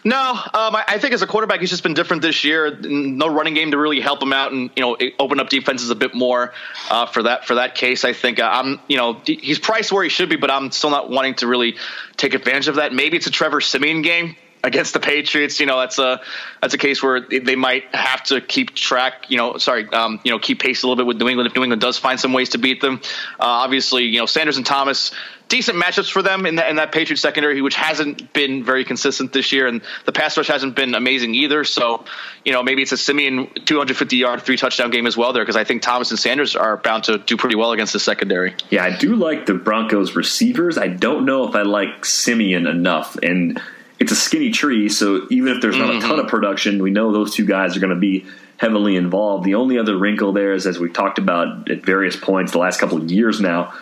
No, 0.02 0.30
um, 0.30 0.74
I, 0.74 0.84
I, 0.88 0.98
think 0.98 1.14
as 1.14 1.22
a 1.22 1.26
quarterback, 1.26 1.60
he's 1.60 1.70
just 1.70 1.82
been 1.82 1.94
different 1.94 2.22
this 2.22 2.42
year. 2.42 2.76
No 2.80 3.28
running 3.28 3.54
game 3.54 3.70
to 3.70 3.78
really 3.78 4.00
help 4.00 4.22
him 4.22 4.32
out 4.32 4.50
and 4.50 4.70
you 4.74 4.82
know 4.82 4.96
open 5.18 5.38
up 5.38 5.50
defenses 5.50 5.90
a 5.90 5.94
bit 5.94 6.14
more 6.14 6.52
uh, 6.90 7.06
for 7.06 7.22
that 7.24 7.46
for 7.46 7.56
that 7.56 7.74
case. 7.74 8.04
I 8.04 8.12
think 8.12 8.40
uh, 8.40 8.48
I'm 8.50 8.80
you 8.88 8.96
know 8.96 9.20
he's 9.24 9.58
priced 9.58 9.92
where 9.92 10.02
he 10.02 10.08
should 10.08 10.28
be, 10.28 10.36
but 10.36 10.50
I'm 10.50 10.70
still 10.72 10.90
not 10.90 11.10
wanting 11.10 11.34
to 11.36 11.46
really 11.46 11.76
take 12.16 12.34
advantage 12.34 12.68
of 12.68 12.76
that. 12.76 12.92
Maybe 12.92 13.16
it's 13.16 13.26
a 13.26 13.30
Trevor 13.30 13.60
Siemian 13.60 14.02
game 14.02 14.36
against 14.62 14.92
the 14.92 15.00
Patriots, 15.00 15.60
you 15.60 15.66
know, 15.66 15.78
that's 15.80 15.98
a 15.98 16.20
that's 16.60 16.74
a 16.74 16.78
case 16.78 17.02
where 17.02 17.20
they 17.20 17.56
might 17.56 17.94
have 17.94 18.22
to 18.24 18.40
keep 18.40 18.74
track, 18.74 19.30
you 19.30 19.36
know, 19.36 19.58
sorry, 19.58 19.88
um, 19.88 20.20
you 20.24 20.30
know, 20.30 20.38
keep 20.38 20.60
pace 20.60 20.82
a 20.82 20.86
little 20.86 20.96
bit 20.96 21.06
with 21.06 21.18
New 21.18 21.28
England 21.28 21.48
if 21.48 21.56
New 21.56 21.62
England 21.62 21.80
does 21.80 21.98
find 21.98 22.20
some 22.20 22.32
ways 22.32 22.50
to 22.50 22.58
beat 22.58 22.80
them. 22.80 23.00
Uh, 23.38 23.44
obviously, 23.44 24.04
you 24.04 24.18
know, 24.18 24.26
Sanders 24.26 24.56
and 24.56 24.66
Thomas, 24.66 25.12
decent 25.48 25.82
matchups 25.82 26.10
for 26.10 26.22
them 26.22 26.46
in 26.46 26.56
that 26.56 26.70
in 26.70 26.76
that 26.76 26.92
Patriots 26.92 27.22
secondary, 27.22 27.60
which 27.62 27.74
hasn't 27.74 28.32
been 28.32 28.64
very 28.64 28.84
consistent 28.84 29.32
this 29.32 29.52
year, 29.52 29.66
and 29.66 29.82
the 30.04 30.12
pass 30.12 30.36
rush 30.36 30.48
hasn't 30.48 30.76
been 30.76 30.94
amazing 30.94 31.34
either. 31.34 31.64
So, 31.64 32.04
you 32.44 32.52
know, 32.52 32.62
maybe 32.62 32.82
it's 32.82 32.92
a 32.92 32.96
Siemian 32.96 33.50
250 33.64 34.16
yard, 34.16 34.42
three 34.42 34.56
touchdown 34.56 34.90
game 34.90 35.06
as 35.06 35.16
well 35.16 35.32
there, 35.32 35.42
because 35.42 35.56
I 35.56 35.64
think 35.64 35.82
Thomas 35.82 36.10
and 36.10 36.18
Sanders 36.18 36.56
are 36.56 36.76
bound 36.76 37.04
to 37.04 37.18
do 37.18 37.36
pretty 37.36 37.56
well 37.56 37.72
against 37.72 37.92
the 37.92 38.00
secondary. 38.00 38.54
Yeah, 38.70 38.84
I 38.84 38.96
do 38.96 39.16
like 39.16 39.46
the 39.46 39.54
Broncos 39.54 40.14
receivers. 40.16 40.76
I 40.78 40.88
don't 40.88 41.24
know 41.24 41.48
if 41.48 41.54
I 41.54 41.62
like 41.62 42.04
Siemian 42.04 42.66
enough, 42.66 43.16
and 43.22 43.60
it's 44.00 44.12
a 44.12 44.16
skinny 44.16 44.50
tree, 44.50 44.88
so 44.88 45.26
even 45.30 45.54
if 45.54 45.60
there's 45.60 45.76
not 45.76 45.90
mm-hmm. 45.90 46.04
a 46.04 46.08
ton 46.08 46.18
of 46.18 46.26
production, 46.26 46.82
we 46.82 46.90
know 46.90 47.12
those 47.12 47.34
two 47.34 47.44
guys 47.44 47.76
are 47.76 47.80
going 47.80 47.94
to 47.94 48.00
be 48.00 48.26
heavily 48.56 48.96
involved. 48.96 49.44
The 49.44 49.54
only 49.54 49.78
other 49.78 49.96
wrinkle 49.96 50.32
there 50.32 50.54
is, 50.54 50.66
as 50.66 50.78
we've 50.78 50.92
talked 50.92 51.18
about 51.18 51.70
at 51.70 51.84
various 51.84 52.16
points 52.16 52.52
the 52.52 52.58
last 52.58 52.80
couple 52.80 52.96
of 52.96 53.10
years 53.10 53.40
now, 53.40 53.74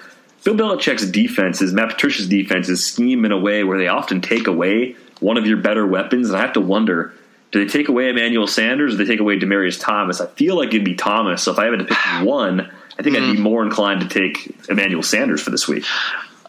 Bill 0.45 0.55
Belichick's 0.55 1.09
defenses, 1.11 1.73
Matt 1.73 1.91
Patricia's 1.91 2.29
defenses, 2.29 2.85
scheme 2.85 3.25
in 3.25 3.33
a 3.33 3.39
way 3.39 3.64
where 3.64 3.79
they 3.79 3.89
often 3.89 4.21
take 4.21 4.47
away 4.47 4.97
one 5.21 5.37
of 5.37 5.47
your 5.47 5.57
better 5.57 5.87
weapons. 5.87 6.29
And 6.29 6.37
I 6.37 6.41
have 6.41 6.53
to 6.55 6.61
wonder, 6.61 7.12
do 7.51 7.64
they 7.64 7.71
take 7.71 7.89
away 7.89 8.09
Emmanuel 8.09 8.47
Sanders 8.47 8.95
or 8.95 8.99
do 8.99 9.05
they 9.05 9.12
take 9.12 9.21
away 9.21 9.39
Demaryius 9.39 9.81
Thomas? 9.81 10.21
I 10.21 10.27
feel 10.27 10.57
like 10.57 10.69
it'd 10.69 10.85
be 10.85 10.95
Thomas. 10.95 11.43
So 11.43 11.53
if 11.53 11.59
I 11.59 11.66
had 11.66 11.79
to 11.79 11.85
pick 11.85 12.27
one, 12.27 12.61
I 12.99 13.03
think 13.03 13.16
mm. 13.16 13.21
I'd 13.21 13.27
be 13.27 13.33
mm-hmm. 13.35 13.43
more 13.43 13.64
inclined 13.64 14.01
to 14.01 14.09
take 14.09 14.69
Emmanuel 14.69 15.03
Sanders 15.03 15.43
for 15.43 15.51
this 15.51 15.69
week. 15.69 15.85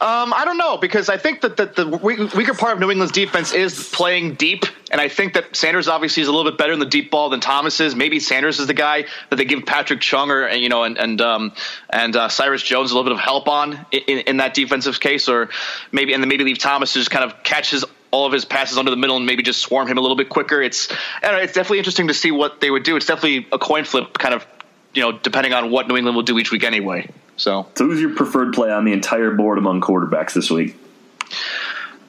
Um, 0.02 0.34
I 0.34 0.46
don't 0.46 0.58
know 0.58 0.78
because 0.78 1.10
I 1.10 1.18
think 1.18 1.42
that, 1.42 1.58
that 1.58 1.76
the 1.76 1.86
weaker 1.86 2.54
part 2.54 2.72
of 2.72 2.80
New 2.80 2.90
England's 2.90 3.12
defense 3.12 3.52
is 3.52 3.90
playing 3.90 4.36
deep, 4.36 4.64
and 4.92 5.02
I 5.02 5.10
think 5.10 5.34
that 5.34 5.54
Sanders 5.54 5.90
obviously 5.90 6.22
is 6.22 6.30
a 6.30 6.32
little 6.32 6.50
bit 6.50 6.58
better 6.58 6.72
in 6.72 6.80
the 6.80 6.86
deep 6.86 7.12
ball 7.12 7.30
than 7.30 7.42
Thomas 7.42 7.82
is. 7.82 7.96
Maybe 7.96 8.22
Sanders 8.22 8.62
is 8.62 8.68
the 8.68 8.74
guy 8.74 9.06
that 9.30 9.36
they 9.36 9.44
give 9.44 9.66
Patrick 9.66 10.00
Chung 10.00 10.32
or 10.32 10.48
you 10.52 10.70
know 10.70 10.84
and 10.86 10.98
and 10.98 11.20
um, 11.20 11.52
and 11.90 12.16
uh, 12.16 12.30
Cyrus 12.30 12.64
Jones 12.64 12.92
a 12.92 12.96
little 12.96 13.10
bit 13.10 13.12
of 13.12 13.20
help 13.20 13.50
on 13.50 13.86
in, 13.92 14.20
in 14.20 14.38
that 14.38 14.54
defensive 14.54 15.02
case, 15.02 15.28
or 15.28 15.50
maybe 15.92 16.14
and 16.14 16.24
then 16.24 16.30
maybe 16.30 16.46
leave 16.46 16.60
Thomas 16.60 16.94
to 16.94 17.00
just 17.00 17.12
kind 17.12 17.30
of 17.30 17.44
catch 17.44 17.72
his 17.72 17.84
all 18.12 18.26
of 18.26 18.32
his 18.32 18.46
passes 18.46 18.78
under 18.78 18.92
the 18.92 18.98
middle 18.98 19.18
and 19.18 19.26
maybe 19.26 19.44
just 19.44 19.60
swarm 19.60 19.86
him 19.86 19.98
a 19.98 20.02
little 20.02 20.18
bit 20.18 20.30
quicker. 20.30 20.62
It's 20.62 20.90
know, 20.90 21.38
it's 21.38 21.54
definitely 21.54 21.80
interesting 21.80 22.08
to 22.08 22.14
see 22.14 22.32
what 22.32 22.62
they 22.62 22.72
would 22.72 22.84
do. 22.84 22.96
It's 22.96 23.06
definitely 23.06 23.48
a 23.52 23.60
coin 23.60 23.84
flip, 23.84 24.18
kind 24.18 24.34
of 24.34 24.48
you 24.94 25.04
know, 25.04 25.12
depending 25.12 25.52
on 25.52 25.72
what 25.72 25.90
New 25.90 25.98
England 25.98 26.16
will 26.16 26.24
do 26.24 26.40
each 26.40 26.52
week 26.52 26.64
anyway. 26.64 27.10
So, 27.40 27.68
so 27.76 27.86
who's 27.86 28.02
your 28.02 28.16
preferred 28.16 28.54
play 28.54 28.70
on 28.70 28.84
the 28.86 28.92
entire 28.92 29.32
board 29.32 29.58
among 29.58 29.82
quarterbacks 29.82 30.34
this 30.34 30.52
week? 30.52 30.76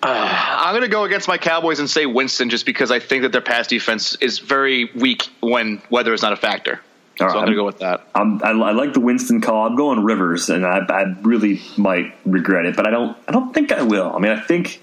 Uh, 0.03 0.57
I'm 0.59 0.73
going 0.73 0.83
to 0.83 0.89
go 0.89 1.05
against 1.05 1.29
my 1.29 1.39
Cowboys 1.39 1.79
and 1.79 1.89
say 1.89 2.07
Winston, 2.07 2.51
just 2.51 2.67
because 2.67 2.91
I 2.91 2.99
think 2.99 3.23
that 3.23 3.33
their 3.33 3.41
pass 3.41 3.67
defense 3.67 4.15
is 4.17 4.39
very 4.39 4.91
weak 4.95 5.29
when 5.41 5.83
weather 5.89 6.13
is 6.15 6.23
not 6.23 6.33
a 6.33 6.37
factor. 6.37 6.81
so 7.19 7.27
I'm 7.27 7.35
going 7.35 7.47
to 7.49 7.55
go 7.55 7.65
with 7.65 7.79
that. 7.79 8.07
I, 8.15 8.21
I, 8.21 8.73
like 8.73 8.95
the 8.95 9.01
Winston 9.01 9.41
call. 9.41 9.67
I'm 9.67 9.77
going 9.77 10.03
Rivers, 10.03 10.49
and 10.49 10.67
I, 10.67 10.79
I, 10.79 11.03
really 11.21 11.61
might 11.77 12.15
regret 12.25 12.65
it, 12.65 12.77
but 12.77 12.87
I 12.87 12.91
don't. 12.91 13.17
I 13.29 13.33
don't 13.33 13.53
think 13.53 13.73
I 13.73 13.83
will. 13.83 14.11
I 14.15 14.19
mean, 14.19 14.33
I 14.33 14.41
think 14.41 14.81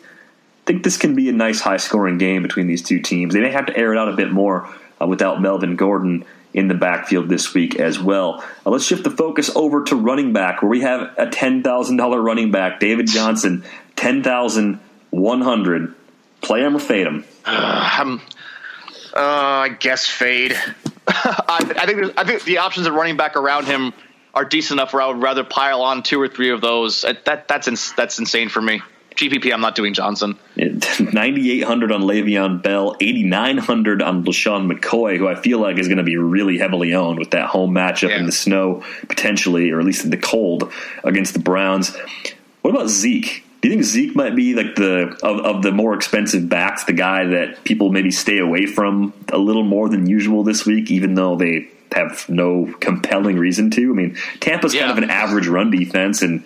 think 0.66 0.84
this 0.84 0.98
can 0.98 1.16
be 1.16 1.30
a 1.30 1.34
nice 1.34 1.62
high 1.62 1.78
scoring 1.78 2.18
game 2.18 2.44
between 2.44 2.68
these 2.68 2.84
two 2.84 3.00
teams. 3.00 3.34
They 3.34 3.42
may 3.42 3.52
have 3.52 3.66
to 3.68 3.78
air 3.78 3.94
it 3.94 3.98
out 3.98 4.10
a 4.10 4.16
bit 4.16 4.32
more 4.32 4.70
uh, 5.02 5.08
without 5.08 5.42
Melvin 5.42 5.76
Gordon 5.76 6.26
in 6.58 6.68
the 6.68 6.74
backfield 6.74 7.30
this 7.30 7.54
week 7.54 7.76
as 7.76 8.00
well. 8.00 8.44
Uh, 8.66 8.72
let's 8.72 8.84
shift 8.84 9.04
the 9.04 9.12
focus 9.12 9.52
over 9.56 9.84
to 9.84 9.96
running 9.96 10.34
back, 10.34 10.64
where 10.64 10.70
we 10.70 10.82
have 10.82 11.02
a 11.18 11.28
$10,000 11.28 12.24
running 12.24 12.50
back, 12.50 12.80
David 12.80 13.06
Johnson, 13.06 13.64
10100 13.96 15.94
Play 16.42 16.62
him 16.62 16.76
or 16.76 16.80
fade 16.80 17.08
him? 17.08 17.26
Uh, 17.46 17.98
um, 18.00 18.22
uh, 19.16 19.20
I 19.20 19.70
guess 19.70 20.06
fade. 20.06 20.54
I, 21.08 21.76
I, 21.80 21.86
think 21.86 22.14
I 22.18 22.24
think 22.24 22.44
the 22.44 22.60
options 22.60 22.86
of 22.86 22.94
running 22.94 23.18
back 23.18 23.36
around 23.36 23.66
him 23.66 23.94
are 24.34 24.46
decent 24.46 24.80
enough 24.80 24.94
where 24.94 25.02
I 25.02 25.08
would 25.08 25.22
rather 25.22 25.44
pile 25.44 25.82
on 25.82 26.04
two 26.04 26.22
or 26.22 26.28
three 26.28 26.52
of 26.52 26.62
those. 26.62 27.04
Uh, 27.04 27.14
that 27.26 27.48
that's 27.48 27.68
ins- 27.68 27.94
that's 27.94 28.20
insane 28.20 28.50
for 28.50 28.62
me. 28.62 28.82
GPP, 29.18 29.52
I'm 29.52 29.62
not 29.62 29.76
doing 29.76 29.94
Johnson. 29.94 30.38
9,800 30.56 31.92
on 31.92 32.04
Le'Veon 32.04 32.62
Bell, 32.62 32.96
8,900 33.02 34.02
on 34.02 34.24
LeSean 34.24 34.72
McCoy, 34.72 35.18
who 35.18 35.28
I 35.28 35.36
feel 35.36 35.60
like 35.60 35.80
is 35.80 35.88
going 35.88 35.98
to 35.98 36.04
be 36.04 36.18
really 36.18 36.60
heavily 36.60 36.94
owned 36.94 37.18
with 37.18 37.32
that 37.32 37.50
home 37.50 37.74
matchup 37.74 38.10
yeah. 38.10 38.20
in 38.20 38.28
the 38.28 38.32
snow, 38.32 38.84
potentially, 39.10 39.72
or 39.72 39.80
at 39.80 39.86
least 39.86 40.06
in 40.06 40.12
the 40.12 40.18
cold 40.18 40.72
against 41.04 41.34
the 41.34 41.40
Browns. 41.40 41.96
What 42.62 42.72
about 42.72 42.90
Zeke? 42.90 43.44
Do 43.62 43.70
you 43.70 43.74
think 43.74 43.86
Zeke 43.86 44.16
might 44.16 44.36
be 44.36 44.54
like 44.54 44.76
the 44.76 45.18
of, 45.24 45.40
of 45.40 45.64
the 45.64 45.72
more 45.72 45.96
expensive 45.96 46.48
backs, 46.48 46.84
the 46.84 46.94
guy 46.94 47.26
that 47.26 47.64
people 47.64 47.92
maybe 47.92 48.12
stay 48.12 48.38
away 48.38 48.68
from 48.68 49.14
a 49.30 49.40
little 49.40 49.64
more 49.64 49.90
than 49.90 50.06
usual 50.06 50.44
this 50.44 50.66
week, 50.66 50.92
even 50.92 51.16
though 51.16 51.36
they 51.36 51.68
have 51.92 52.30
no 52.30 52.72
compelling 52.80 53.38
reason 53.38 53.72
to? 53.72 53.92
I 53.92 53.96
mean, 53.96 54.18
Tampa's 54.42 54.76
yeah. 54.76 54.82
kind 54.82 54.92
of 54.92 55.04
an 55.04 55.10
average 55.10 55.48
run 55.48 55.72
defense, 55.72 56.22
and 56.22 56.46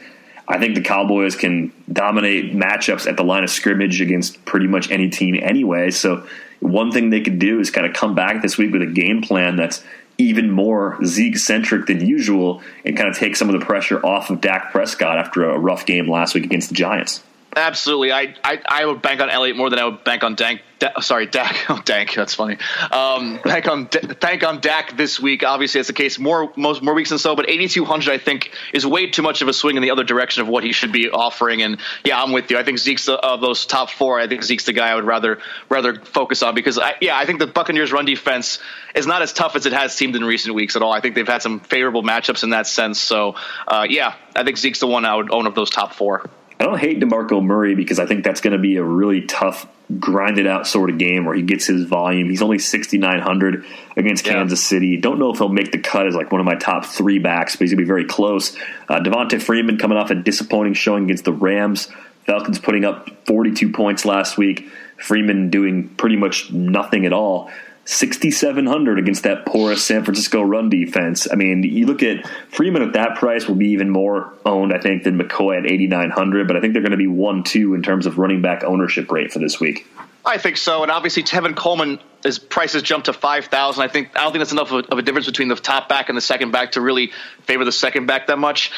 I 0.51 0.59
think 0.59 0.75
the 0.75 0.81
Cowboys 0.81 1.37
can 1.37 1.71
dominate 1.91 2.53
matchups 2.53 3.07
at 3.07 3.15
the 3.15 3.23
line 3.23 3.45
of 3.45 3.49
scrimmage 3.49 4.01
against 4.01 4.43
pretty 4.43 4.67
much 4.67 4.91
any 4.91 5.09
team 5.09 5.39
anyway. 5.41 5.91
So 5.91 6.27
one 6.59 6.91
thing 6.91 7.09
they 7.09 7.21
could 7.21 7.39
do 7.39 7.61
is 7.61 7.71
kind 7.71 7.87
of 7.87 7.93
come 7.93 8.15
back 8.15 8.41
this 8.41 8.57
week 8.57 8.73
with 8.73 8.81
a 8.81 8.85
game 8.85 9.21
plan 9.21 9.55
that's 9.55 9.81
even 10.17 10.51
more 10.51 10.99
Zeke 11.05 11.37
centric 11.37 11.85
than 11.85 12.05
usual 12.05 12.61
and 12.83 12.97
kind 12.97 13.07
of 13.07 13.17
take 13.17 13.37
some 13.37 13.47
of 13.47 13.57
the 13.57 13.65
pressure 13.65 14.05
off 14.05 14.29
of 14.29 14.41
Dak 14.41 14.73
Prescott 14.73 15.17
after 15.17 15.49
a 15.49 15.57
rough 15.57 15.85
game 15.85 16.09
last 16.09 16.35
week 16.35 16.43
against 16.43 16.67
the 16.67 16.75
Giants. 16.75 17.23
Absolutely, 17.53 18.13
I, 18.13 18.33
I, 18.45 18.61
I 18.65 18.85
would 18.85 19.01
bank 19.01 19.19
on 19.19 19.29
Elliott 19.29 19.57
more 19.57 19.69
than 19.69 19.77
I 19.77 19.85
would 19.85 20.05
bank 20.05 20.23
on 20.23 20.35
Dank. 20.35 20.61
Da, 20.79 20.99
sorry, 21.01 21.25
Dak. 21.25 21.55
Oh, 21.69 21.81
Dank. 21.83 22.13
That's 22.13 22.33
funny. 22.33 22.57
Um, 22.91 23.39
bank 23.43 23.67
on 23.67 23.89
bank 24.19 24.43
on 24.43 24.61
Dak 24.61 24.95
this 24.95 25.19
week. 25.19 25.43
Obviously, 25.43 25.79
that's 25.79 25.89
the 25.89 25.93
case 25.93 26.17
more 26.17 26.51
most 26.55 26.81
more 26.81 26.93
weeks 26.93 27.09
than 27.09 27.19
so. 27.19 27.35
But 27.35 27.49
8200, 27.49 28.13
I 28.13 28.17
think, 28.17 28.51
is 28.73 28.85
way 28.85 29.09
too 29.09 29.21
much 29.21 29.41
of 29.41 29.49
a 29.49 29.53
swing 29.53 29.75
in 29.75 29.83
the 29.83 29.91
other 29.91 30.03
direction 30.05 30.41
of 30.41 30.47
what 30.47 30.63
he 30.63 30.71
should 30.71 30.93
be 30.93 31.09
offering. 31.09 31.61
And 31.61 31.77
yeah, 32.05 32.21
I'm 32.21 32.31
with 32.31 32.49
you. 32.51 32.57
I 32.57 32.63
think 32.63 32.79
Zeke's 32.79 33.05
the, 33.05 33.13
of 33.13 33.41
those 33.41 33.65
top 33.65 33.89
four. 33.89 34.19
I 34.19 34.27
think 34.27 34.43
Zeke's 34.43 34.65
the 34.65 34.73
guy 34.73 34.89
I 34.89 34.95
would 34.95 35.03
rather 35.03 35.39
rather 35.69 35.95
focus 35.95 36.41
on 36.43 36.55
because 36.55 36.79
I, 36.79 36.95
yeah, 37.01 37.17
I 37.17 37.25
think 37.25 37.39
the 37.39 37.47
Buccaneers' 37.47 37.91
run 37.91 38.05
defense 38.05 38.59
is 38.95 39.05
not 39.05 39.21
as 39.21 39.33
tough 39.33 39.57
as 39.57 39.65
it 39.65 39.73
has 39.73 39.93
seemed 39.93 40.15
in 40.15 40.23
recent 40.23 40.55
weeks 40.55 40.75
at 40.77 40.81
all. 40.81 40.93
I 40.93 41.01
think 41.01 41.15
they've 41.15 41.27
had 41.27 41.41
some 41.41 41.59
favorable 41.59 42.01
matchups 42.01 42.43
in 42.43 42.51
that 42.51 42.65
sense. 42.65 42.99
So 42.99 43.35
uh, 43.67 43.85
yeah, 43.89 44.15
I 44.35 44.43
think 44.45 44.57
Zeke's 44.57 44.79
the 44.79 44.87
one 44.87 45.05
I 45.05 45.15
would 45.15 45.31
own 45.31 45.47
of 45.47 45.53
those 45.53 45.69
top 45.69 45.93
four. 45.93 46.29
I 46.61 46.65
don't 46.65 46.77
hate 46.77 46.99
DeMarco 46.99 47.43
Murray 47.43 47.73
because 47.73 47.97
I 47.97 48.05
think 48.05 48.23
that's 48.23 48.39
going 48.39 48.53
to 48.53 48.59
be 48.59 48.75
a 48.75 48.83
really 48.83 49.21
tough, 49.21 49.67
grinded 49.99 50.45
out 50.45 50.67
sort 50.67 50.91
of 50.91 50.99
game 50.99 51.25
where 51.25 51.33
he 51.33 51.41
gets 51.41 51.65
his 51.65 51.85
volume. 51.85 52.29
He's 52.29 52.43
only 52.43 52.59
6,900 52.59 53.65
against 53.97 54.27
yeah. 54.27 54.33
Kansas 54.33 54.63
City. 54.63 54.97
Don't 54.97 55.17
know 55.17 55.31
if 55.31 55.39
he'll 55.39 55.49
make 55.49 55.71
the 55.71 55.79
cut 55.79 56.05
as 56.05 56.13
like 56.13 56.31
one 56.31 56.39
of 56.39 56.45
my 56.45 56.53
top 56.53 56.85
three 56.85 57.17
backs, 57.17 57.55
but 57.55 57.61
he's 57.61 57.71
going 57.71 57.79
to 57.79 57.83
be 57.83 57.87
very 57.87 58.05
close. 58.05 58.55
Uh, 58.87 58.99
Devonta 58.99 59.41
Freeman 59.41 59.79
coming 59.79 59.97
off 59.97 60.11
a 60.11 60.15
disappointing 60.15 60.75
showing 60.75 61.05
against 61.05 61.25
the 61.25 61.33
Rams. 61.33 61.89
Falcons 62.27 62.59
putting 62.59 62.85
up 62.85 63.09
42 63.25 63.71
points 63.71 64.05
last 64.05 64.37
week. 64.37 64.69
Freeman 64.97 65.49
doing 65.49 65.89
pretty 65.89 66.15
much 66.15 66.51
nothing 66.51 67.07
at 67.07 67.13
all. 67.13 67.49
6,700 67.91 68.99
against 68.99 69.23
that 69.23 69.45
porous 69.45 69.83
San 69.83 70.03
Francisco 70.05 70.41
run 70.41 70.69
defense. 70.69 71.27
I 71.29 71.35
mean, 71.35 71.63
you 71.63 71.85
look 71.85 72.01
at 72.01 72.25
Freeman 72.49 72.81
at 72.81 72.93
that 72.93 73.17
price 73.17 73.47
will 73.47 73.55
be 73.55 73.69
even 73.69 73.89
more 73.89 74.33
owned, 74.45 74.73
I 74.73 74.79
think, 74.79 75.03
than 75.03 75.19
McCoy 75.19 75.57
at 75.57 75.65
8,900, 75.65 76.47
but 76.47 76.55
I 76.55 76.61
think 76.61 76.73
they're 76.73 76.81
going 76.81 76.91
to 76.91 76.97
be 76.97 77.07
1 77.07 77.43
2 77.43 77.73
in 77.73 77.83
terms 77.83 78.05
of 78.05 78.17
running 78.17 78.41
back 78.41 78.63
ownership 78.63 79.11
rate 79.11 79.33
for 79.33 79.39
this 79.39 79.59
week. 79.59 79.87
I 80.23 80.37
think 80.37 80.57
so, 80.57 80.83
and 80.83 80.91
obviously 80.91 81.23
Tevin 81.23 81.55
Coleman, 81.55 81.99
his 82.23 82.37
price 82.37 82.73
has 82.73 82.83
jumped 82.83 83.07
to 83.07 83.13
five 83.13 83.45
thousand. 83.45 83.83
I 83.83 83.87
think 83.87 84.09
I 84.15 84.21
don't 84.21 84.31
think 84.31 84.41
that's 84.41 84.51
enough 84.51 84.71
of 84.71 84.85
a, 84.85 84.91
of 84.91 84.99
a, 84.99 85.01
difference 85.01 85.25
between 85.25 85.47
the 85.47 85.55
top 85.55 85.89
back 85.89 86.09
and 86.09 86.17
the 86.17 86.21
second 86.21 86.51
back 86.51 86.73
to 86.73 86.81
really 86.81 87.11
favor 87.45 87.65
the 87.65 87.71
second 87.71 88.05
back 88.05 88.27
that 88.27 88.37
much 88.37 88.71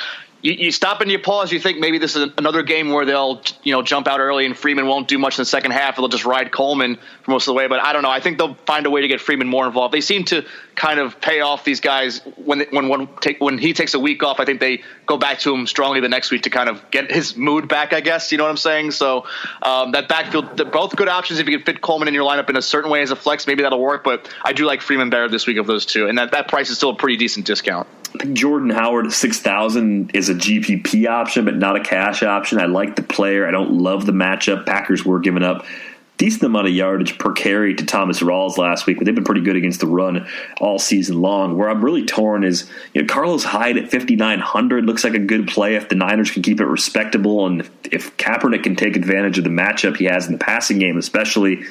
you, 0.43 0.51
you, 0.51 0.71
stop 0.71 0.99
and 0.99 1.09
you 1.09 1.19
pause. 1.19 1.53
You 1.53 1.59
think 1.59 1.79
maybe 1.79 1.99
this 1.99 2.17
is 2.17 2.29
another 2.37 2.63
game 2.63 2.91
where 2.91 3.05
they'll 3.05 3.41
you 3.63 3.71
know 3.71 3.81
jump 3.81 4.07
out 4.09 4.19
early 4.19 4.45
and 4.45 4.57
Freeman 4.57 4.87
won't 4.87 5.07
do 5.07 5.17
much 5.17 5.37
in 5.37 5.41
the 5.41 5.45
second 5.45 5.71
half. 5.71 5.95
They'll 5.95 6.09
just 6.09 6.25
ride 6.25 6.51
Coleman 6.51 6.99
for 7.23 7.31
most 7.31 7.43
of 7.43 7.53
the 7.53 7.53
way. 7.53 7.67
But 7.67 7.81
I 7.81 7.93
don't 7.93 8.03
know. 8.03 8.09
I 8.09 8.19
think 8.19 8.37
they'll 8.37 8.55
find 8.65 8.85
a 8.85 8.89
way 8.89 9.01
to 9.01 9.07
get 9.07 9.21
Freeman 9.21 9.47
more 9.47 9.65
involved. 9.65 9.93
They 9.93 10.01
seem 10.01 10.25
to 10.25 10.45
kind 10.75 10.99
of 10.99 11.21
pay 11.21 11.39
off 11.39 11.63
these 11.63 11.79
guys 11.79 12.19
when 12.35 12.65
when 12.71 12.89
one 12.89 13.07
take, 13.21 13.39
when 13.39 13.57
he 13.57 13.71
takes 13.71 13.93
a 13.93 13.99
week 13.99 14.21
off. 14.21 14.41
I 14.41 14.45
think 14.45 14.59
they 14.59 14.83
go 15.05 15.17
back 15.17 15.39
to 15.39 15.55
him 15.55 15.65
strongly 15.65 16.01
the 16.01 16.09
next 16.09 16.29
week 16.29 16.41
to 16.41 16.49
kind 16.49 16.67
of 16.67 16.91
get 16.91 17.09
his 17.09 17.37
mood 17.37 17.69
back. 17.69 17.93
I 17.93 18.01
guess 18.01 18.29
you 18.33 18.37
know 18.37 18.43
what 18.43 18.49
I'm 18.49 18.57
saying. 18.57 18.91
So 18.91 19.25
um, 19.61 19.93
that 19.93 20.09
backfield, 20.09 20.71
both 20.73 20.97
good 20.97 21.07
options. 21.07 21.39
If 21.39 21.47
you 21.47 21.57
can 21.57 21.65
fit 21.65 21.81
Coleman 21.81 22.09
in 22.09 22.13
your 22.13 22.29
lineup 22.29 22.49
in 22.49 22.57
a 22.57 22.61
certain 22.61 22.91
way 22.91 23.01
as 23.01 23.11
a 23.11 23.15
flex, 23.15 23.47
maybe 23.47 23.63
that'll 23.63 23.79
work. 23.79 24.03
But 24.03 24.29
I 24.43 24.51
do 24.51 24.65
like 24.65 24.81
Freeman 24.81 25.09
better 25.09 25.29
this 25.29 25.47
week 25.47 25.57
of 25.57 25.67
those 25.67 25.85
two, 25.85 26.09
and 26.09 26.17
that 26.17 26.31
that 26.33 26.49
price 26.49 26.69
is 26.69 26.75
still 26.75 26.89
a 26.89 26.95
pretty 26.95 27.15
decent 27.15 27.45
discount. 27.45 27.87
Jordan 28.33 28.69
Howard 28.69 29.11
six 29.11 29.39
thousand 29.39 30.15
is 30.15 30.29
a 30.29 30.35
GPP 30.35 31.07
option, 31.07 31.45
but 31.45 31.55
not 31.55 31.75
a 31.75 31.83
cash 31.83 32.23
option. 32.23 32.59
I 32.59 32.65
like 32.65 32.95
the 32.95 33.03
player. 33.03 33.47
I 33.47 33.51
don't 33.51 33.79
love 33.79 34.05
the 34.05 34.11
matchup. 34.11 34.65
Packers 34.65 35.03
were 35.03 35.19
giving 35.19 35.43
up 35.43 35.65
decent 36.17 36.43
amount 36.43 36.67
of 36.67 36.73
yardage 36.73 37.17
per 37.17 37.31
carry 37.31 37.73
to 37.75 37.85
Thomas 37.85 38.21
Rawls 38.21 38.57
last 38.57 38.85
week, 38.85 38.97
but 38.97 39.05
they've 39.05 39.15
been 39.15 39.23
pretty 39.23 39.41
good 39.41 39.55
against 39.55 39.79
the 39.79 39.87
run 39.87 40.27
all 40.61 40.79
season 40.79 41.21
long. 41.21 41.57
Where 41.57 41.69
I'm 41.69 41.83
really 41.83 42.05
torn 42.05 42.43
is 42.43 42.69
you 42.93 43.01
know 43.01 43.07
Carlos 43.07 43.43
Hyde 43.43 43.77
at 43.77 43.89
5900 43.89 44.85
looks 44.85 45.03
like 45.03 45.15
a 45.15 45.19
good 45.19 45.47
play 45.47 45.75
if 45.75 45.89
the 45.89 45.95
Niners 45.95 46.31
can 46.31 46.41
keep 46.41 46.61
it 46.61 46.65
respectable 46.65 47.45
and 47.45 47.69
if 47.91 48.15
Kaepernick 48.17 48.63
can 48.63 48.75
take 48.75 48.95
advantage 48.95 49.37
of 49.37 49.43
the 49.43 49.49
matchup 49.49 49.97
he 49.97 50.05
has 50.05 50.27
in 50.27 50.33
the 50.33 50.39
passing 50.39 50.79
game, 50.79 50.97
especially 50.97 51.63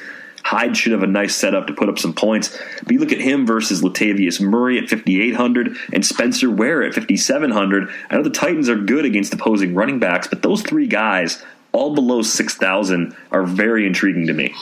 Hyde 0.43 0.75
should 0.75 0.91
have 0.91 1.03
a 1.03 1.07
nice 1.07 1.35
setup 1.35 1.67
to 1.67 1.73
put 1.73 1.89
up 1.89 1.97
some 1.97 2.13
points. 2.13 2.57
But 2.83 2.91
you 2.91 2.99
look 2.99 3.13
at 3.13 3.21
him 3.21 3.45
versus 3.45 3.81
Latavius 3.81 4.41
Murray 4.41 4.77
at 4.77 4.89
5,800 4.89 5.77
and 5.93 6.05
Spencer 6.05 6.49
Ware 6.49 6.83
at 6.83 6.93
5,700. 6.93 7.89
I 8.09 8.15
know 8.15 8.23
the 8.23 8.29
Titans 8.29 8.69
are 8.69 8.75
good 8.75 9.05
against 9.05 9.33
opposing 9.33 9.73
running 9.73 9.99
backs, 9.99 10.27
but 10.27 10.41
those 10.41 10.61
three 10.61 10.87
guys, 10.87 11.43
all 11.71 11.95
below 11.95 12.21
6,000, 12.21 13.15
are 13.31 13.43
very 13.43 13.87
intriguing 13.87 14.27
to 14.27 14.33
me. 14.33 14.53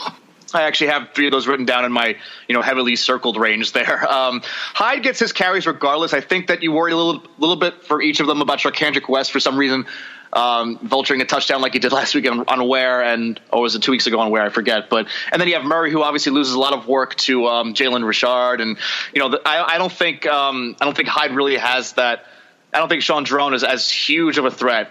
I 0.54 0.62
actually 0.62 0.88
have 0.88 1.10
three 1.14 1.26
of 1.26 1.32
those 1.32 1.46
written 1.46 1.66
down 1.66 1.84
in 1.84 1.92
my, 1.92 2.16
you 2.48 2.54
know, 2.54 2.62
heavily 2.62 2.96
circled 2.96 3.36
range 3.36 3.72
there. 3.72 4.06
Um, 4.12 4.42
Hyde 4.44 5.02
gets 5.02 5.18
his 5.18 5.32
carries 5.32 5.66
regardless. 5.66 6.12
I 6.12 6.20
think 6.20 6.48
that 6.48 6.62
you 6.62 6.70
worry 6.70 6.92
a 6.92 6.96
little, 6.96 7.24
little 7.38 7.56
bit 7.56 7.82
for 7.82 8.02
each 8.02 8.20
of 8.20 8.26
them 8.26 8.42
about 8.42 8.58
Charcandrick 8.58 9.08
West 9.08 9.32
for 9.32 9.40
some 9.40 9.56
reason 9.56 9.86
um, 10.32 10.78
vulturing 10.78 11.20
a 11.20 11.24
touchdown 11.24 11.60
like 11.60 11.72
he 11.72 11.78
did 11.78 11.92
last 11.92 12.14
week 12.14 12.30
on, 12.30 12.44
on 12.48 12.68
Ware 12.68 13.02
and 13.02 13.40
or 13.52 13.62
was 13.62 13.74
it 13.74 13.82
two 13.82 13.92
weeks 13.92 14.06
ago 14.06 14.18
on 14.20 14.30
Ware 14.30 14.42
I 14.42 14.48
forget. 14.48 14.88
But 14.88 15.08
and 15.30 15.40
then 15.40 15.48
you 15.48 15.54
have 15.54 15.64
Murray 15.64 15.90
who 15.90 16.02
obviously 16.02 16.32
loses 16.32 16.54
a 16.54 16.58
lot 16.58 16.72
of 16.72 16.86
work 16.86 17.14
to 17.16 17.46
um, 17.46 17.74
Jalen 17.74 18.06
Richard 18.06 18.60
and 18.60 18.78
you 19.14 19.20
know 19.20 19.30
the, 19.30 19.42
I, 19.44 19.74
I, 19.74 19.78
don't 19.78 19.92
think 19.92 20.26
um, 20.26 20.76
I 20.80 20.84
don't 20.84 20.96
think 20.96 21.08
Hyde 21.08 21.34
really 21.34 21.56
has 21.56 21.94
that. 21.94 22.26
I 22.72 22.78
don't 22.78 22.88
think 22.88 23.02
Shaun 23.02 23.24
Draughn 23.24 23.52
is 23.52 23.64
as 23.64 23.90
huge 23.90 24.38
of 24.38 24.46
a 24.46 24.50
threat 24.50 24.90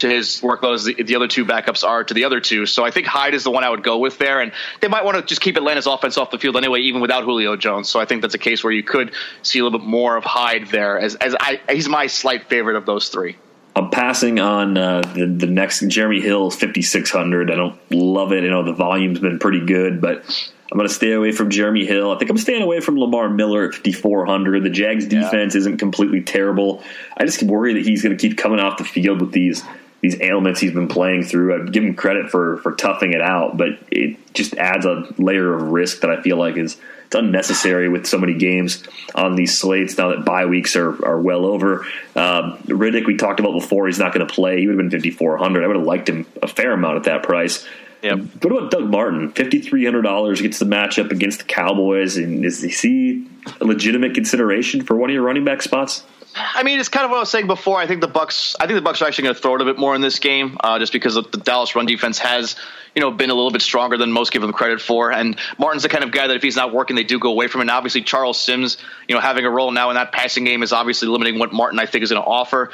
to 0.00 0.08
his 0.08 0.40
workload 0.40 0.74
as 0.74 0.84
the, 0.84 1.02
the, 1.02 1.16
other 1.16 1.28
two 1.28 1.44
backups 1.44 1.86
are 1.86 2.04
to 2.04 2.14
the 2.14 2.24
other 2.24 2.40
two. 2.40 2.66
So 2.66 2.84
I 2.84 2.90
think 2.90 3.06
Hyde 3.06 3.34
is 3.34 3.44
the 3.44 3.50
one 3.50 3.64
I 3.64 3.70
would 3.70 3.82
go 3.82 3.98
with 3.98 4.18
there. 4.18 4.40
And 4.40 4.52
they 4.80 4.88
might 4.88 5.04
want 5.04 5.16
to 5.16 5.22
just 5.22 5.40
keep 5.40 5.56
Atlanta's 5.56 5.86
offense 5.86 6.18
off 6.18 6.30
the 6.30 6.38
field 6.38 6.56
anyway, 6.56 6.80
even 6.80 7.00
without 7.00 7.24
Julio 7.24 7.56
Jones. 7.56 7.88
So 7.88 8.00
I 8.00 8.04
think 8.04 8.22
that's 8.22 8.34
a 8.34 8.38
case 8.38 8.64
where 8.64 8.72
you 8.72 8.82
could 8.82 9.14
see 9.42 9.58
a 9.58 9.64
little 9.64 9.78
bit 9.78 9.86
more 9.86 10.16
of 10.16 10.24
Hyde 10.24 10.68
there 10.68 10.98
as, 10.98 11.14
as 11.16 11.36
I, 11.38 11.60
he's 11.70 11.88
my 11.88 12.06
slight 12.06 12.48
favorite 12.48 12.76
of 12.76 12.86
those 12.86 13.08
three. 13.08 13.36
I'm 13.76 13.90
passing 13.90 14.40
on 14.40 14.76
uh, 14.76 15.00
the, 15.14 15.26
the 15.26 15.46
next 15.46 15.86
Jeremy 15.86 16.20
Hill 16.20 16.50
5600. 16.50 17.50
I 17.50 17.54
don't 17.54 17.78
love 17.90 18.32
it. 18.32 18.42
You 18.42 18.50
know 18.50 18.64
the 18.64 18.72
volume's 18.72 19.20
been 19.20 19.38
pretty 19.38 19.64
good, 19.64 20.00
but 20.00 20.24
I'm 20.70 20.78
going 20.78 20.88
to 20.88 20.94
stay 20.94 21.12
away 21.12 21.32
from 21.32 21.50
Jeremy 21.50 21.84
Hill. 21.84 22.12
I 22.12 22.18
think 22.18 22.30
I'm 22.30 22.38
staying 22.38 22.62
away 22.62 22.80
from 22.80 22.96
Lamar 22.96 23.28
Miller 23.28 23.66
at 23.66 23.74
5400. 23.74 24.62
The 24.62 24.70
Jags 24.70 25.06
defense 25.06 25.54
yeah. 25.54 25.58
isn't 25.58 25.78
completely 25.78 26.22
terrible. 26.22 26.82
I 27.16 27.24
just 27.24 27.42
worry 27.42 27.74
that 27.74 27.84
he's 27.84 28.02
going 28.02 28.16
to 28.16 28.20
keep 28.20 28.38
coming 28.38 28.60
off 28.60 28.78
the 28.78 28.84
field 28.84 29.20
with 29.20 29.32
these 29.32 29.64
these 30.00 30.20
ailments 30.20 30.60
he's 30.60 30.72
been 30.72 30.88
playing 30.88 31.24
through. 31.24 31.62
I 31.62 31.70
give 31.70 31.84
him 31.84 31.94
credit 31.94 32.30
for 32.30 32.58
for 32.58 32.72
toughing 32.72 33.12
it 33.12 33.20
out, 33.20 33.56
but 33.56 33.70
it 33.90 34.34
just 34.34 34.54
adds 34.54 34.86
a 34.86 35.06
layer 35.18 35.54
of 35.54 35.62
risk 35.70 36.00
that 36.00 36.10
I 36.10 36.22
feel 36.22 36.36
like 36.36 36.56
is 36.56 36.76
it's 37.10 37.16
unnecessary 37.16 37.88
with 37.88 38.06
so 38.06 38.18
many 38.18 38.34
games 38.34 38.84
on 39.16 39.34
these 39.34 39.58
slates 39.58 39.98
now 39.98 40.10
that 40.10 40.24
bye 40.24 40.46
weeks 40.46 40.76
are, 40.76 41.04
are 41.04 41.20
well 41.20 41.44
over. 41.44 41.80
Um, 42.14 42.58
Riddick, 42.68 43.04
we 43.04 43.16
talked 43.16 43.40
about 43.40 43.52
before, 43.52 43.88
he's 43.88 43.98
not 43.98 44.14
going 44.14 44.24
to 44.24 44.32
play. 44.32 44.60
He 44.60 44.68
would 44.68 44.78
have 44.78 44.90
been 44.90 45.02
5,400. 45.02 45.64
I 45.64 45.66
would 45.66 45.74
have 45.74 45.84
liked 45.84 46.08
him 46.08 46.24
a 46.40 46.46
fair 46.46 46.70
amount 46.72 46.98
at 46.98 47.04
that 47.04 47.24
price. 47.24 47.66
Yep. 48.02 48.18
What 48.42 48.52
about 48.52 48.70
Doug 48.70 48.90
Martin? 48.90 49.32
Fifty 49.32 49.60
three 49.60 49.84
hundred 49.84 50.02
dollars 50.02 50.40
gets 50.40 50.58
the 50.58 50.64
matchup 50.64 51.10
against 51.10 51.40
the 51.40 51.44
Cowboys, 51.44 52.16
and 52.16 52.44
is 52.44 52.62
he 52.62 53.26
a 53.60 53.64
legitimate 53.64 54.14
consideration 54.14 54.82
for 54.82 54.96
one 54.96 55.10
of 55.10 55.14
your 55.14 55.22
running 55.22 55.44
back 55.44 55.60
spots? 55.62 56.04
I 56.34 56.62
mean, 56.62 56.78
it's 56.78 56.88
kind 56.88 57.04
of 57.04 57.10
what 57.10 57.16
I 57.16 57.20
was 57.20 57.30
saying 57.30 57.46
before. 57.46 57.78
I 57.78 57.86
think 57.86 58.00
the 58.00 58.08
Bucks. 58.08 58.54
I 58.60 58.66
think 58.66 58.76
the 58.76 58.82
Bucks 58.82 59.02
are 59.02 59.06
actually 59.06 59.24
going 59.24 59.34
to 59.34 59.40
throw 59.40 59.54
it 59.56 59.62
a 59.62 59.64
bit 59.64 59.78
more 59.78 59.94
in 59.94 60.00
this 60.00 60.18
game, 60.18 60.56
uh, 60.60 60.78
just 60.78 60.92
because 60.92 61.14
the 61.14 61.22
Dallas 61.22 61.74
run 61.74 61.86
defense 61.86 62.18
has, 62.18 62.56
you 62.94 63.00
know, 63.00 63.10
been 63.10 63.30
a 63.30 63.34
little 63.34 63.50
bit 63.50 63.62
stronger 63.62 63.96
than 63.96 64.12
most 64.12 64.32
give 64.32 64.42
them 64.42 64.52
credit 64.52 64.80
for. 64.80 65.10
And 65.12 65.38
Martin's 65.58 65.82
the 65.82 65.88
kind 65.88 66.04
of 66.04 66.12
guy 66.12 66.28
that 66.28 66.36
if 66.36 66.42
he's 66.42 66.56
not 66.56 66.72
working, 66.72 66.96
they 66.96 67.04
do 67.04 67.18
go 67.18 67.30
away 67.30 67.48
from. 67.48 67.60
Him. 67.60 67.68
And 67.68 67.70
obviously, 67.70 68.02
Charles 68.02 68.40
Sims, 68.40 68.78
you 69.08 69.14
know, 69.14 69.20
having 69.20 69.44
a 69.44 69.50
role 69.50 69.72
now 69.72 69.90
in 69.90 69.96
that 69.96 70.12
passing 70.12 70.44
game 70.44 70.62
is 70.62 70.72
obviously 70.72 71.08
limiting 71.08 71.38
what 71.38 71.52
Martin 71.52 71.78
I 71.80 71.86
think 71.86 72.04
is 72.04 72.10
going 72.10 72.22
to 72.22 72.28
offer. 72.28 72.70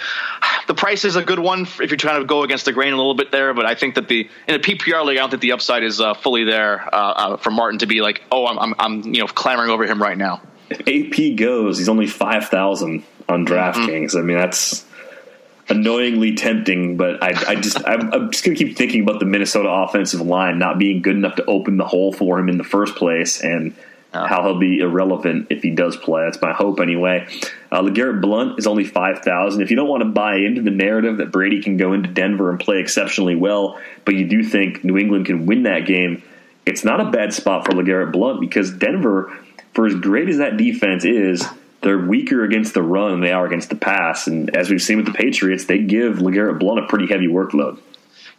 The 0.66 0.74
price 0.74 1.04
is 1.04 1.16
a 1.16 1.22
good 1.22 1.38
one 1.38 1.62
if 1.62 1.78
you're 1.78 1.96
trying 1.96 2.20
to 2.20 2.26
go 2.26 2.42
against 2.42 2.64
the 2.66 2.72
grain 2.72 2.92
a 2.92 2.96
little 2.96 3.14
bit 3.14 3.30
there, 3.30 3.54
but 3.54 3.64
I 3.64 3.74
think 3.74 3.94
that 3.94 4.08
the 4.08 4.28
in 4.46 4.54
a 4.54 4.58
PPR 4.58 5.04
league, 5.04 5.18
I 5.18 5.20
don't 5.20 5.30
think 5.30 5.42
the 5.42 5.52
upside 5.52 5.82
is 5.82 6.00
uh, 6.00 6.14
fully 6.14 6.44
there 6.44 6.82
uh, 6.94 6.98
uh, 6.98 7.36
for 7.36 7.50
Martin 7.50 7.78
to 7.78 7.86
be 7.86 8.02
like, 8.02 8.22
oh, 8.30 8.46
I'm, 8.46 8.58
I'm, 8.58 8.74
I'm, 8.78 9.14
you 9.14 9.20
know, 9.20 9.26
clamoring 9.26 9.70
over 9.70 9.86
him 9.86 10.02
right 10.02 10.18
now. 10.18 10.42
AP 10.70 11.36
goes, 11.36 11.78
he's 11.78 11.88
only 11.88 12.08
five 12.08 12.48
thousand 12.48 13.04
on 13.28 13.46
DraftKings. 13.46 14.10
Mm-hmm. 14.10 14.18
I 14.18 14.22
mean, 14.22 14.36
that's 14.36 14.84
annoyingly 15.68 16.34
tempting, 16.34 16.96
but 16.96 17.22
I, 17.22 17.52
I 17.52 17.54
just 17.56 17.86
I'm, 17.86 18.12
I'm 18.12 18.30
just 18.30 18.44
gonna 18.44 18.56
keep 18.56 18.76
thinking 18.76 19.02
about 19.02 19.20
the 19.20 19.26
Minnesota 19.26 19.68
offensive 19.68 20.20
line 20.20 20.58
not 20.58 20.78
being 20.78 21.02
good 21.02 21.16
enough 21.16 21.36
to 21.36 21.44
open 21.46 21.76
the 21.76 21.86
hole 21.86 22.12
for 22.12 22.38
him 22.38 22.48
in 22.48 22.58
the 22.58 22.64
first 22.64 22.94
place, 22.94 23.42
and 23.42 23.74
how 24.12 24.42
he'll 24.42 24.58
be 24.58 24.78
irrelevant 24.78 25.48
if 25.50 25.62
he 25.62 25.70
does 25.70 25.96
play. 25.96 26.24
That's 26.24 26.40
my 26.40 26.52
hope 26.52 26.80
anyway. 26.80 27.26
Uh, 27.70 27.82
LeGarrette 27.82 28.22
Blunt 28.22 28.58
is 28.58 28.66
only 28.66 28.84
five 28.84 29.18
thousand. 29.18 29.60
If 29.62 29.70
you 29.70 29.76
don't 29.76 29.88
want 29.88 30.02
to 30.02 30.08
buy 30.08 30.36
into 30.36 30.62
the 30.62 30.70
narrative 30.70 31.18
that 31.18 31.30
Brady 31.32 31.62
can 31.62 31.76
go 31.76 31.92
into 31.92 32.08
Denver 32.08 32.50
and 32.50 32.58
play 32.58 32.78
exceptionally 32.78 33.34
well, 33.34 33.78
but 34.04 34.14
you 34.14 34.26
do 34.26 34.42
think 34.42 34.84
New 34.84 34.96
England 34.96 35.26
can 35.26 35.46
win 35.46 35.64
that 35.64 35.80
game, 35.86 36.22
it's 36.64 36.84
not 36.84 37.00
a 37.00 37.10
bad 37.10 37.34
spot 37.34 37.66
for 37.66 37.72
LeGarrette 37.72 38.12
Blunt 38.12 38.40
because 38.40 38.72
Denver, 38.72 39.36
for 39.74 39.86
as 39.86 39.94
great 39.94 40.28
as 40.28 40.38
that 40.38 40.56
defense 40.56 41.04
is 41.04 41.46
they're 41.86 41.98
weaker 41.98 42.42
against 42.42 42.74
the 42.74 42.82
run 42.82 43.12
than 43.12 43.20
they 43.20 43.30
are 43.30 43.46
against 43.46 43.70
the 43.70 43.76
pass. 43.76 44.26
And 44.26 44.54
as 44.56 44.68
we've 44.68 44.82
seen 44.82 44.96
with 44.96 45.06
the 45.06 45.12
Patriots, 45.12 45.66
they 45.66 45.78
give 45.78 46.16
LeGarrette 46.16 46.58
Blunt 46.58 46.80
a 46.80 46.86
pretty 46.88 47.06
heavy 47.06 47.28
workload. 47.28 47.78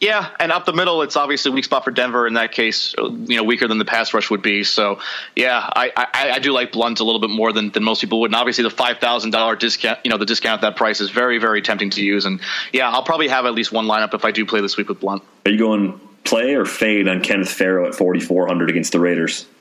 Yeah, 0.02 0.30
and 0.40 0.52
up 0.52 0.66
the 0.66 0.74
middle, 0.74 1.02
it's 1.02 1.16
obviously 1.16 1.50
a 1.50 1.54
weak 1.54 1.64
spot 1.64 1.86
for 1.86 1.92
Denver 1.92 2.28
in 2.28 2.34
that 2.34 2.52
case. 2.52 2.94
You 2.98 3.38
know, 3.38 3.44
weaker 3.44 3.68
than 3.68 3.78
the 3.78 3.86
pass 3.86 4.14
rush 4.14 4.30
would 4.30 4.42
be. 4.42 4.66
So, 4.66 5.00
yeah, 5.36 5.58
I, 5.58 5.92
I, 5.96 6.32
I 6.34 6.40
do 6.40 6.52
like 6.52 6.74
Blunt 6.74 7.00
a 7.00 7.06
little 7.06 7.22
bit 7.22 7.30
more 7.30 7.54
than, 7.54 7.72
than 7.72 7.84
most 7.84 8.02
people 8.02 8.20
would. 8.20 8.30
And 8.30 8.36
obviously, 8.36 8.64
the 8.64 8.70
five 8.70 9.00
thousand 9.00 9.32
dollar 9.32 9.56
discount, 9.56 10.00
you 10.04 10.12
know, 10.12 10.18
the 10.18 10.26
discount 10.26 10.62
at 10.62 10.68
that 10.68 10.76
price 10.76 11.02
is 11.02 11.10
very 11.10 11.40
very 11.40 11.64
tempting 11.64 11.90
to 11.92 12.04
use. 12.04 12.26
And 12.26 12.42
yeah, 12.74 12.92
I'll 12.92 13.02
probably 13.02 13.30
have 13.30 13.46
at 13.46 13.54
least 13.54 13.72
one 13.72 13.86
lineup 13.86 14.14
if 14.14 14.24
I 14.24 14.32
do 14.32 14.46
play 14.46 14.62
this 14.62 14.78
week 14.78 14.90
with 14.90 15.00
Blunt. 15.00 15.24
Are 15.46 15.52
you 15.52 15.58
going 15.58 16.00
play 16.26 16.54
or 16.54 16.66
fade 16.66 17.08
on 17.08 17.22
Kenneth 17.22 17.50
Farrow 17.50 17.88
at 17.88 17.96
forty 17.96 18.20
four 18.20 18.46
hundred 18.46 18.70
against 18.70 18.92
the 18.92 19.00
Raiders? 19.00 19.48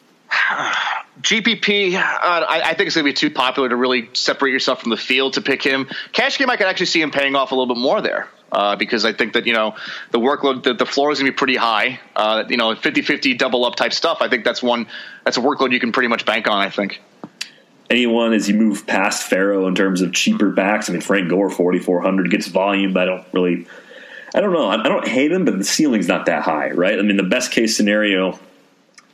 GPP, 1.21 1.95
uh, 1.95 2.01
I, 2.01 2.61
I, 2.65 2.75
think 2.75 2.89
it's 2.89 2.95
going 2.95 3.05
to 3.07 3.11
be 3.11 3.15
too 3.15 3.31
popular 3.31 3.69
to 3.69 3.77
really 3.77 4.11
separate 4.13 4.51
yourself 4.51 4.83
from 4.83 4.91
the 4.91 4.97
field 4.99 5.35
to 5.35 5.41
pick 5.41 5.63
him. 5.63 5.89
Cash 6.13 6.39
game, 6.39 6.51
I 6.51 6.57
could 6.57 6.67
actually 6.67 6.87
see 6.87 7.01
him 7.01 7.11
paying 7.11 7.35
off 7.35 7.53
a 7.53 7.55
little 7.55 7.75
bit 7.75 7.81
more 7.81 8.01
there. 8.01 8.29
Uh, 8.53 8.77
because 8.77 9.05
I 9.05 9.13
think 9.13 9.33
that, 9.33 9.47
you 9.47 9.55
know, 9.55 9.75
the 10.13 10.21
workload, 10.21 10.63
the, 10.63 10.73
the 10.73 10.87
floor 10.87 11.11
is 11.11 11.19
going 11.19 11.27
to 11.27 11.33
be 11.33 11.37
pretty 11.37 11.57
high. 11.57 11.99
Uh, 12.15 12.45
you 12.49 12.57
know, 12.57 12.75
50 12.77 13.03
50 13.03 13.35
double 13.35 13.65
up 13.65 13.75
type 13.75 13.93
stuff. 13.93 14.19
I 14.21 14.29
think 14.29 14.45
that's 14.45 14.63
one, 14.63 14.87
that's 15.25 15.37
a 15.37 15.41
workload 15.41 15.73
you 15.73 15.81
can 15.81 15.91
pretty 15.91 16.09
much 16.09 16.25
bank 16.25 16.47
on, 16.47 16.61
I 16.61 16.71
think. 16.71 17.03
Anyone 17.91 18.33
as 18.33 18.49
you 18.49 18.55
move 18.55 18.87
past 18.87 19.29
Farrow 19.29 19.67
in 19.67 19.75
terms 19.75 20.01
of 20.01 20.13
cheaper 20.13 20.51
backs? 20.51 20.89
I 20.89 20.93
mean, 20.93 21.01
Frank 21.01 21.29
Gore, 21.29 21.51
4,400 21.51 22.31
gets 22.31 22.47
volume, 22.47 22.93
but 22.93 23.03
I 23.03 23.07
don't 23.07 23.27
really, 23.33 23.67
I 24.35 24.41
don't 24.41 24.53
know. 24.53 24.69
I, 24.69 24.81
I 24.81 24.89
don't 24.89 25.07
hate 25.07 25.33
him, 25.33 25.45
but 25.45 25.59
the 25.59 25.65
ceiling's 25.65 26.09
not 26.09 26.27
that 26.27 26.43
high, 26.43 26.71
right? 26.71 26.99
I 26.99 27.03
mean, 27.03 27.17
the 27.17 27.25
best 27.25 27.51
case 27.51 27.77
scenario 27.77 28.39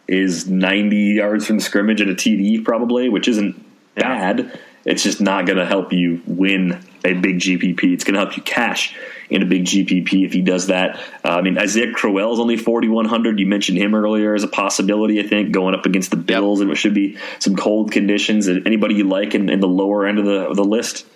is 0.09 0.49
90 0.49 0.97
yards 0.97 1.47
from 1.47 1.61
scrimmage 1.61 2.01
and 2.01 2.11
a 2.11 2.15
TD 2.15 2.65
probably, 2.65 3.09
which 3.09 3.29
isn't 3.29 3.63
bad. 3.95 4.59
It's 4.85 5.03
just 5.03 5.21
not 5.21 5.47
going 5.47 5.59
to 5.59 5.67
help 5.67 5.93
you 5.93 6.23
win 6.27 6.85
a 7.05 7.15
big 7.15 7.39
GPP. 7.39 7.93
It's 7.93 8.05
going 8.05 8.15
to 8.15 8.21
help 8.21 8.37
you 8.37 8.43
cash 8.43 8.97
in 9.31 9.43
a 9.43 9.47
big 9.47 9.65
GPP 9.65 10.27
if 10.27 10.33
he 10.33 10.43
does 10.43 10.67
that. 10.67 10.97
Uh, 11.25 11.31
I 11.31 11.43
mean, 11.43 11.57
Isaiah 11.57 11.93
Crowell 11.93 12.33
is 12.33 12.41
only 12.41 12.57
4,100. 12.57 13.39
You 13.39 13.47
mentioned 13.47 13.79
him 13.79 13.95
earlier 13.95 14.35
as 14.35 14.43
a 14.43 14.49
possibility, 14.49 15.21
I 15.21 15.27
think, 15.27 15.53
going 15.53 15.75
up 15.75 15.87
against 15.87 16.11
the 16.11 16.17
Bills 16.17 16.61
and 16.61 16.71
it 16.71 16.75
should 16.75 16.95
be 16.95 17.17
some 17.39 17.57
cold 17.57 17.93
conditions. 17.93 18.49
Anybody 18.49 18.97
you 18.97 19.05
like 19.09 19.35
in, 19.35 19.49
in 19.49 19.61
the 19.61 19.69
lower 19.69 20.07
end 20.07 20.19
of 20.19 20.25
the, 20.25 20.49
of 20.49 20.57
the 20.57 20.65
list? 20.65 21.07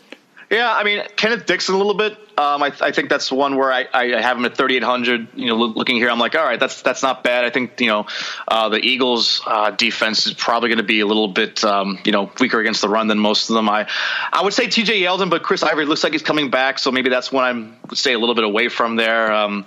Yeah, 0.51 0.73
I 0.73 0.85
mean 0.85 1.03
Kenneth 1.17 1.47
Dixon 1.47 1.75
a 1.75 1.79
little 1.79 1.95
bit. 1.95 2.17
Um, 2.39 2.63
I, 2.63 2.71
I, 2.83 2.93
think 2.93 3.09
that's 3.09 3.33
one 3.33 3.57
where 3.57 3.73
I, 3.73 3.87
I 3.95 4.21
have 4.21 4.37
him 4.37 4.45
at 4.45 4.59
3,800. 4.59 5.29
You 5.37 5.47
know, 5.47 5.57
looking 5.57 5.97
here, 5.97 6.11
I'm 6.11 6.19
like, 6.19 6.35
all 6.35 6.45
right, 6.45 6.61
that's 6.61 6.83
that's 6.83 7.03
not 7.03 7.25
bad. 7.25 7.47
I 7.47 7.51
think 7.51 7.81
you 7.81 7.87
know 7.87 8.07
uh, 8.47 8.69
the 8.69 8.79
Eagles' 8.79 9.41
uh, 9.47 9.71
defense 9.71 10.27
is 10.27 10.35
probably 10.35 10.69
going 10.69 10.79
to 10.79 10.85
be 10.85 11.01
a 11.01 11.07
little 11.07 11.29
bit 11.29 11.65
um, 11.65 11.99
you 12.05 12.13
know 12.13 12.31
weaker 12.39 12.61
against 12.61 12.83
the 12.83 12.91
run 12.91 13.07
than 13.07 13.19
most 13.19 13.49
of 13.49 13.55
them. 13.55 13.71
I 13.71 13.89
I 14.33 14.43
would 14.43 14.53
say 14.53 14.67
T.J. 14.67 15.01
Yeldon, 15.01 15.31
but 15.31 15.43
Chris 15.43 15.63
Ivory 15.63 15.87
looks 15.87 16.05
like 16.05 16.13
he's 16.13 16.23
coming 16.23 16.51
back, 16.51 16.79
so 16.79 16.93
maybe 16.93 17.09
that's 17.09 17.33
one 17.33 17.45
I 17.45 17.89
would 17.89 17.99
stay 17.99 18.13
a 18.13 18.19
little 18.19 18.35
bit 18.35 18.45
away 18.45 18.69
from 18.69 18.97
there. 18.97 19.33
Um, 19.33 19.67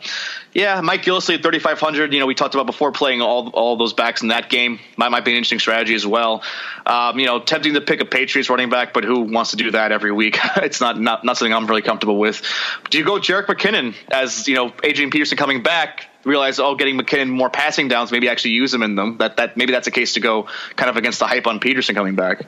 yeah, 0.53 0.81
Mike 0.81 1.03
Gillislee 1.03 1.35
at 1.35 1.43
3,500. 1.43 2.11
You 2.11 2.19
know, 2.19 2.25
we 2.25 2.33
talked 2.33 2.55
about 2.55 2.65
before 2.65 2.91
playing 2.91 3.21
all 3.21 3.49
all 3.49 3.77
those 3.77 3.93
backs 3.93 4.21
in 4.21 4.29
that 4.29 4.49
game. 4.49 4.79
Might 4.95 5.09
might 5.09 5.25
be 5.25 5.31
an 5.31 5.37
interesting 5.37 5.59
strategy 5.59 5.95
as 5.95 6.05
well. 6.05 6.43
Um, 6.85 7.19
you 7.19 7.25
know, 7.25 7.39
tempting 7.39 7.73
to 7.73 7.81
pick 7.81 7.99
a 8.01 8.05
Patriots 8.05 8.49
running 8.49 8.69
back, 8.69 8.93
but 8.93 9.03
who 9.03 9.21
wants 9.21 9.51
to 9.51 9.57
do 9.57 9.71
that 9.71 9.91
every 9.91 10.11
week? 10.11 10.37
it's 10.69 10.81
not, 10.81 10.99
not 10.99 11.23
not 11.23 11.37
something 11.37 11.53
I'm 11.53 11.67
really 11.67 11.81
comfortable 11.81 12.17
with. 12.17 12.41
Do 12.89 12.97
you 12.97 13.05
go 13.05 13.13
Jerick 13.19 13.47
McKinnon 13.47 13.95
as 14.11 14.47
you 14.47 14.55
know 14.55 14.73
Adrian 14.83 15.11
Peterson 15.11 15.37
coming 15.37 15.63
back? 15.63 16.07
Realize 16.25 16.59
oh, 16.59 16.75
getting 16.75 16.97
McKinnon 16.99 17.29
more 17.29 17.49
passing 17.49 17.87
downs, 17.87 18.11
maybe 18.11 18.29
actually 18.29 18.51
use 18.51 18.73
him 18.73 18.83
in 18.83 18.95
them. 18.95 19.17
That 19.17 19.37
that 19.37 19.57
maybe 19.57 19.71
that's 19.71 19.87
a 19.87 19.91
case 19.91 20.13
to 20.13 20.19
go 20.19 20.47
kind 20.75 20.89
of 20.89 20.97
against 20.97 21.19
the 21.19 21.27
hype 21.27 21.47
on 21.47 21.59
Peterson 21.59 21.95
coming 21.95 22.15
back. 22.15 22.45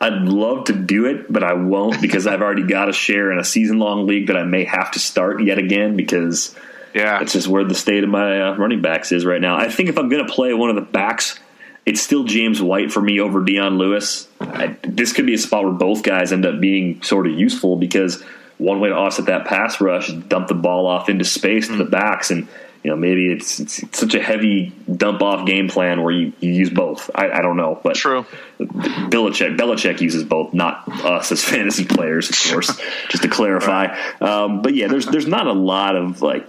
I'd 0.00 0.22
love 0.22 0.64
to 0.64 0.72
do 0.72 1.06
it, 1.06 1.32
but 1.32 1.42
I 1.42 1.54
won't 1.54 2.00
because 2.00 2.26
I've 2.26 2.42
already 2.42 2.64
got 2.64 2.88
a 2.88 2.92
share 2.92 3.32
in 3.32 3.38
a 3.38 3.44
season 3.44 3.78
long 3.78 4.06
league 4.06 4.28
that 4.28 4.36
I 4.36 4.44
may 4.44 4.64
have 4.64 4.92
to 4.92 4.98
start 4.98 5.42
yet 5.42 5.58
again 5.58 5.96
because 5.96 6.56
yeah, 6.94 7.18
that's 7.18 7.32
just 7.32 7.48
where 7.48 7.64
the 7.64 7.74
state 7.74 8.04
of 8.04 8.10
my 8.10 8.40
uh, 8.40 8.56
running 8.56 8.82
backs 8.82 9.12
is 9.12 9.24
right 9.24 9.40
now. 9.40 9.56
I 9.56 9.68
think 9.68 9.88
if 9.88 9.98
I'm 9.98 10.08
going 10.08 10.26
to 10.26 10.32
play 10.32 10.52
one 10.54 10.70
of 10.70 10.76
the 10.76 10.82
backs, 10.82 11.38
it's 11.84 12.00
still 12.00 12.24
James 12.24 12.62
White 12.62 12.92
for 12.92 13.00
me 13.00 13.20
over 13.20 13.42
Dion 13.42 13.78
Lewis. 13.78 14.28
I, 14.40 14.76
this 14.82 15.12
could 15.12 15.26
be 15.26 15.34
a 15.34 15.38
spot 15.38 15.64
where 15.64 15.72
both 15.72 16.02
guys 16.02 16.32
end 16.32 16.46
up 16.46 16.60
being 16.60 17.02
sort 17.02 17.26
of 17.26 17.32
useful 17.32 17.76
because 17.76 18.22
one 18.58 18.80
way 18.80 18.88
to 18.88 18.94
offset 18.94 19.26
that 19.26 19.46
pass 19.46 19.80
rush 19.80 20.08
is 20.08 20.22
dump 20.24 20.48
the 20.48 20.54
ball 20.54 20.86
off 20.86 21.08
into 21.08 21.24
space 21.24 21.66
mm-hmm. 21.66 21.78
to 21.78 21.84
the 21.84 21.90
backs 21.90 22.30
and 22.30 22.46
you 22.84 22.90
know 22.90 22.96
maybe 22.96 23.32
it's, 23.32 23.58
it's, 23.58 23.82
it's, 23.82 23.98
such 23.98 24.14
a 24.14 24.22
heavy 24.22 24.72
dump 24.96 25.22
off 25.22 25.46
game 25.46 25.68
plan 25.68 26.02
where 26.02 26.12
you, 26.12 26.32
you 26.40 26.52
use 26.52 26.70
both. 26.70 27.10
I, 27.14 27.30
I, 27.30 27.42
don't 27.42 27.56
know, 27.56 27.80
but 27.82 27.96
true. 27.96 28.26
Belichick 28.60 29.56
Belichick 29.56 30.00
uses 30.00 30.24
both, 30.24 30.54
not 30.54 30.88
us 31.04 31.32
as 31.32 31.44
fantasy 31.44 31.84
players, 31.84 32.30
of 32.30 32.52
course. 32.52 32.80
just 33.08 33.22
to 33.22 33.28
clarify, 33.28 33.86
right. 33.86 34.22
um, 34.22 34.62
but 34.62 34.74
yeah, 34.74 34.88
there's 34.88 35.06
there's 35.06 35.26
not 35.26 35.46
a 35.46 35.52
lot 35.52 35.96
of 35.96 36.22
like 36.22 36.46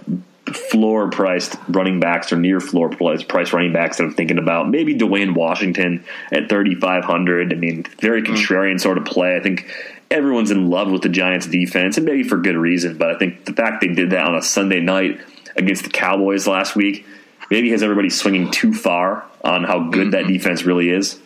floor 0.52 1.08
priced 1.08 1.56
running 1.68 2.00
backs 2.00 2.32
or 2.32 2.36
near 2.36 2.60
floor 2.60 2.90
price 2.90 3.52
running 3.52 3.72
backs 3.72 3.96
that 3.96 4.04
I'm 4.04 4.14
thinking 4.14 4.38
about. 4.38 4.68
Maybe 4.68 4.94
Dwayne 4.94 5.34
Washington 5.34 6.04
at 6.30 6.48
3,500. 6.48 7.52
I 7.52 7.56
mean, 7.56 7.84
very 7.98 8.22
mm. 8.22 8.26
contrarian 8.26 8.80
sort 8.80 8.98
of 8.98 9.04
play. 9.04 9.36
I 9.36 9.40
think 9.40 9.70
everyone's 10.10 10.50
in 10.50 10.70
love 10.70 10.90
with 10.90 11.02
the 11.02 11.08
Giants 11.08 11.46
defense, 11.46 11.96
and 11.96 12.06
maybe 12.06 12.22
for 12.22 12.36
good 12.36 12.56
reason. 12.56 12.98
But 12.98 13.10
I 13.10 13.18
think 13.18 13.44
the 13.44 13.52
fact 13.52 13.80
they 13.80 13.88
did 13.88 14.10
that 14.10 14.26
on 14.26 14.34
a 14.34 14.42
Sunday 14.42 14.80
night 14.80 15.20
against 15.56 15.84
the 15.84 15.90
Cowboys 15.90 16.46
last 16.46 16.76
week 16.76 17.06
maybe 17.50 17.70
has 17.70 17.82
everybody 17.82 18.10
swinging 18.10 18.50
too 18.50 18.72
far 18.74 19.24
on 19.42 19.64
how 19.64 19.88
good 19.90 20.12
that 20.12 20.24
mm-hmm. 20.24 20.32
defense 20.32 20.64
really 20.64 20.90
is. 20.90 21.18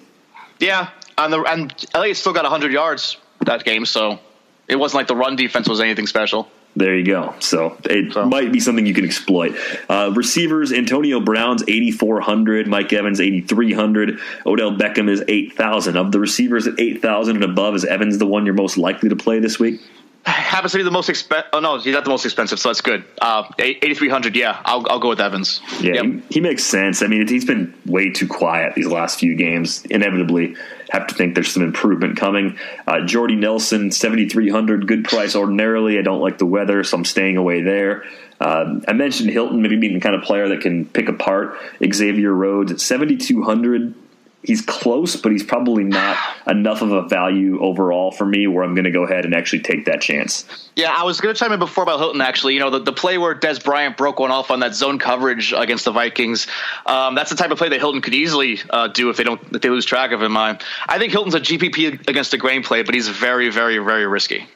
Yeah, 0.59 0.91
and 1.17 1.33
the 1.33 1.43
and 1.43 1.87
LA 1.95 2.13
still 2.13 2.33
got 2.33 2.43
100 2.45 2.73
yards 2.73 3.17
that 3.41 3.65
game, 3.65 3.87
so 3.87 4.19
it 4.67 4.77
wasn't 4.77 5.01
like 5.01 5.07
the 5.07 5.17
run 5.17 5.37
defense 5.37 5.69
was 5.69 5.81
anything 5.81 6.07
special. 6.07 6.49
There 6.79 6.97
you 6.97 7.05
go. 7.05 7.35
So 7.41 7.77
it 7.85 8.13
so. 8.13 8.25
might 8.27 8.53
be 8.53 8.61
something 8.61 8.87
you 8.87 8.95
can 8.95 9.05
exploit. 9.05 9.57
Uh, 9.89 10.13
receivers: 10.15 10.73
Antonio 10.73 11.19
Brown's 11.19 11.63
eighty 11.63 11.91
four 11.91 12.21
hundred, 12.21 12.69
Mike 12.69 12.93
Evans 12.93 13.21
eighty 13.21 13.41
three 13.41 13.73
hundred, 13.73 14.21
Odell 14.47 14.77
Beckham 14.77 15.11
is 15.11 15.25
eight 15.27 15.57
thousand. 15.57 15.97
Of 15.97 16.13
the 16.13 16.21
receivers 16.21 16.69
at 16.69 16.79
eight 16.79 17.03
thousand 17.03 17.43
and 17.43 17.45
above, 17.45 17.75
is 17.75 17.85
Evans 17.85 18.19
the 18.19 18.27
one 18.27 18.47
you're 18.47 18.55
most 18.55 18.79
likely 18.79 19.09
to 19.09 19.17
play 19.17 19.41
this 19.41 19.59
week? 19.59 19.81
Happens 20.25 20.73
to 20.73 20.79
be 20.79 20.85
the 20.85 20.91
most 20.91 21.09
expensive. 21.09 21.49
Oh 21.53 21.61
no, 21.61 21.79
he's 21.79 21.95
not 21.95 22.05
the 22.05 22.11
most 22.11 22.25
expensive, 22.25 22.59
so 22.59 22.69
that's 22.69 22.81
good. 22.81 23.05
Uh, 23.21 23.45
eighty 23.59 23.95
three 23.95 24.09
hundred. 24.09 24.37
Yeah, 24.37 24.61
I'll 24.65 24.85
I'll 24.91 24.99
go 24.99 25.09
with 25.09 25.21
Evans. 25.21 25.61
Yeah, 25.81 25.95
yep. 25.95 26.05
he, 26.05 26.23
he, 26.31 26.41
makes 26.41 26.65
sense. 26.65 27.03
I 27.03 27.07
mean, 27.07 27.27
he's 27.27 27.45
been 27.45 27.73
way 27.87 28.11
too 28.11 28.27
quiet 28.27 28.75
these 28.75 28.89
last 28.89 29.21
few 29.21 29.37
games. 29.37 29.85
Inevitably, 29.87 30.57
have 30.91 31.07
to 31.07 31.15
think 31.15 31.35
there's 31.35 31.53
some 31.53 31.63
improvement 31.63 32.17
coming. 32.19 32.59
Uh, 32.87 33.07
Jordy 33.07 33.37
Nelson, 33.37 33.91
seventy 33.91 34.29
three 34.29 34.51
hundred. 34.51 34.87
Good 34.87 35.05
price 35.05 35.35
ordinarily. 35.37 35.99
I 35.99 36.03
don't 36.03 36.21
like 36.21 36.39
the 36.39 36.47
weather, 36.47 36.83
so 36.85 36.99
I'm 36.99 37.05
staying 37.05 37.37
away 37.37 37.63
there. 37.63 38.05
Um, 38.41 38.85
I 38.87 38.93
mentioned 38.93 39.31
Hilton 39.31 39.63
maybe 39.63 39.77
being 39.77 39.95
the 39.95 40.01
kind 40.01 40.15
of 40.15 40.23
player 40.23 40.49
that 40.49 40.61
can 40.61 40.85
pick 40.85 41.09
apart 41.09 41.57
Xavier 41.85 42.33
Rhodes 42.33 42.73
at 42.73 42.81
seventy 42.81 43.17
two 43.17 43.43
hundred 43.43 43.95
he's 44.43 44.61
close, 44.61 45.17
but 45.17 45.33
he's 45.33 45.43
probably 45.43 45.85
not 45.85 46.17
enough 46.47 46.83
of 46.83 46.93
a 46.93 47.03
value 47.03 47.61
overall 47.61 48.11
for 48.11 48.25
me 48.25 48.47
where 48.47 48.65
I'm 48.65 48.75
going 48.75 48.85
to 48.85 48.91
go 48.91 49.05
ahead 49.05 49.25
and 49.25 49.35
actually 49.35 49.61
take 49.61 49.85
that 49.87 50.01
chance. 50.01 50.47
Yeah, 50.77 50.93
I 50.93 51.05
was 51.05 51.21
going 51.21 51.35
to 51.35 51.39
chime 51.39 51.53
in 51.53 51.59
before 51.59 51.83
about 51.83 51.99
Hilton. 51.99 52.21
Actually, 52.21 52.55
you 52.55 52.61
know, 52.61 52.71
the, 52.71 52.81
the 52.81 52.93
play 52.93 53.19
where 53.19 53.35
Dez 53.35 53.63
Bryant 53.63 53.97
broke 53.97 54.19
one 54.19 54.31
off 54.31 54.51
on 54.51 54.61
that 54.61 54.75
zone 54.75 54.99
coverage 54.99 55.53
against 55.57 55.85
the 55.85 55.93
Vikings. 55.93 56.47
Um, 56.87 57.15
that's 57.15 57.31
the 57.31 57.37
type 57.37 57.51
of 57.51 57.59
play 57.59 57.69
that 57.69 57.79
Hilton 57.79 58.01
could 58.01 58.15
easily 58.15 58.61
uh, 58.71 58.89
do 58.89 59.11
if 59.11 59.17
they 59.17 59.25
don't 59.25 59.41
if 59.53 59.63
they 59.63 59.71
lose 59.71 59.85
track 59.85 60.13
of 60.13 60.23
him. 60.23 60.37
I, 60.37 60.59
I 60.89 60.99
think 60.99 61.13
Hilton's 61.13 61.35
a 61.35 61.41
GPP 61.41 62.09
against 62.09 62.33
a 62.35 62.39
grain 62.39 62.63
play, 62.63 62.83
but 62.83 62.95
he's 62.95 63.09
very, 63.09 63.51
very, 63.51 63.79
very 63.79 64.07
risky. 64.07 64.47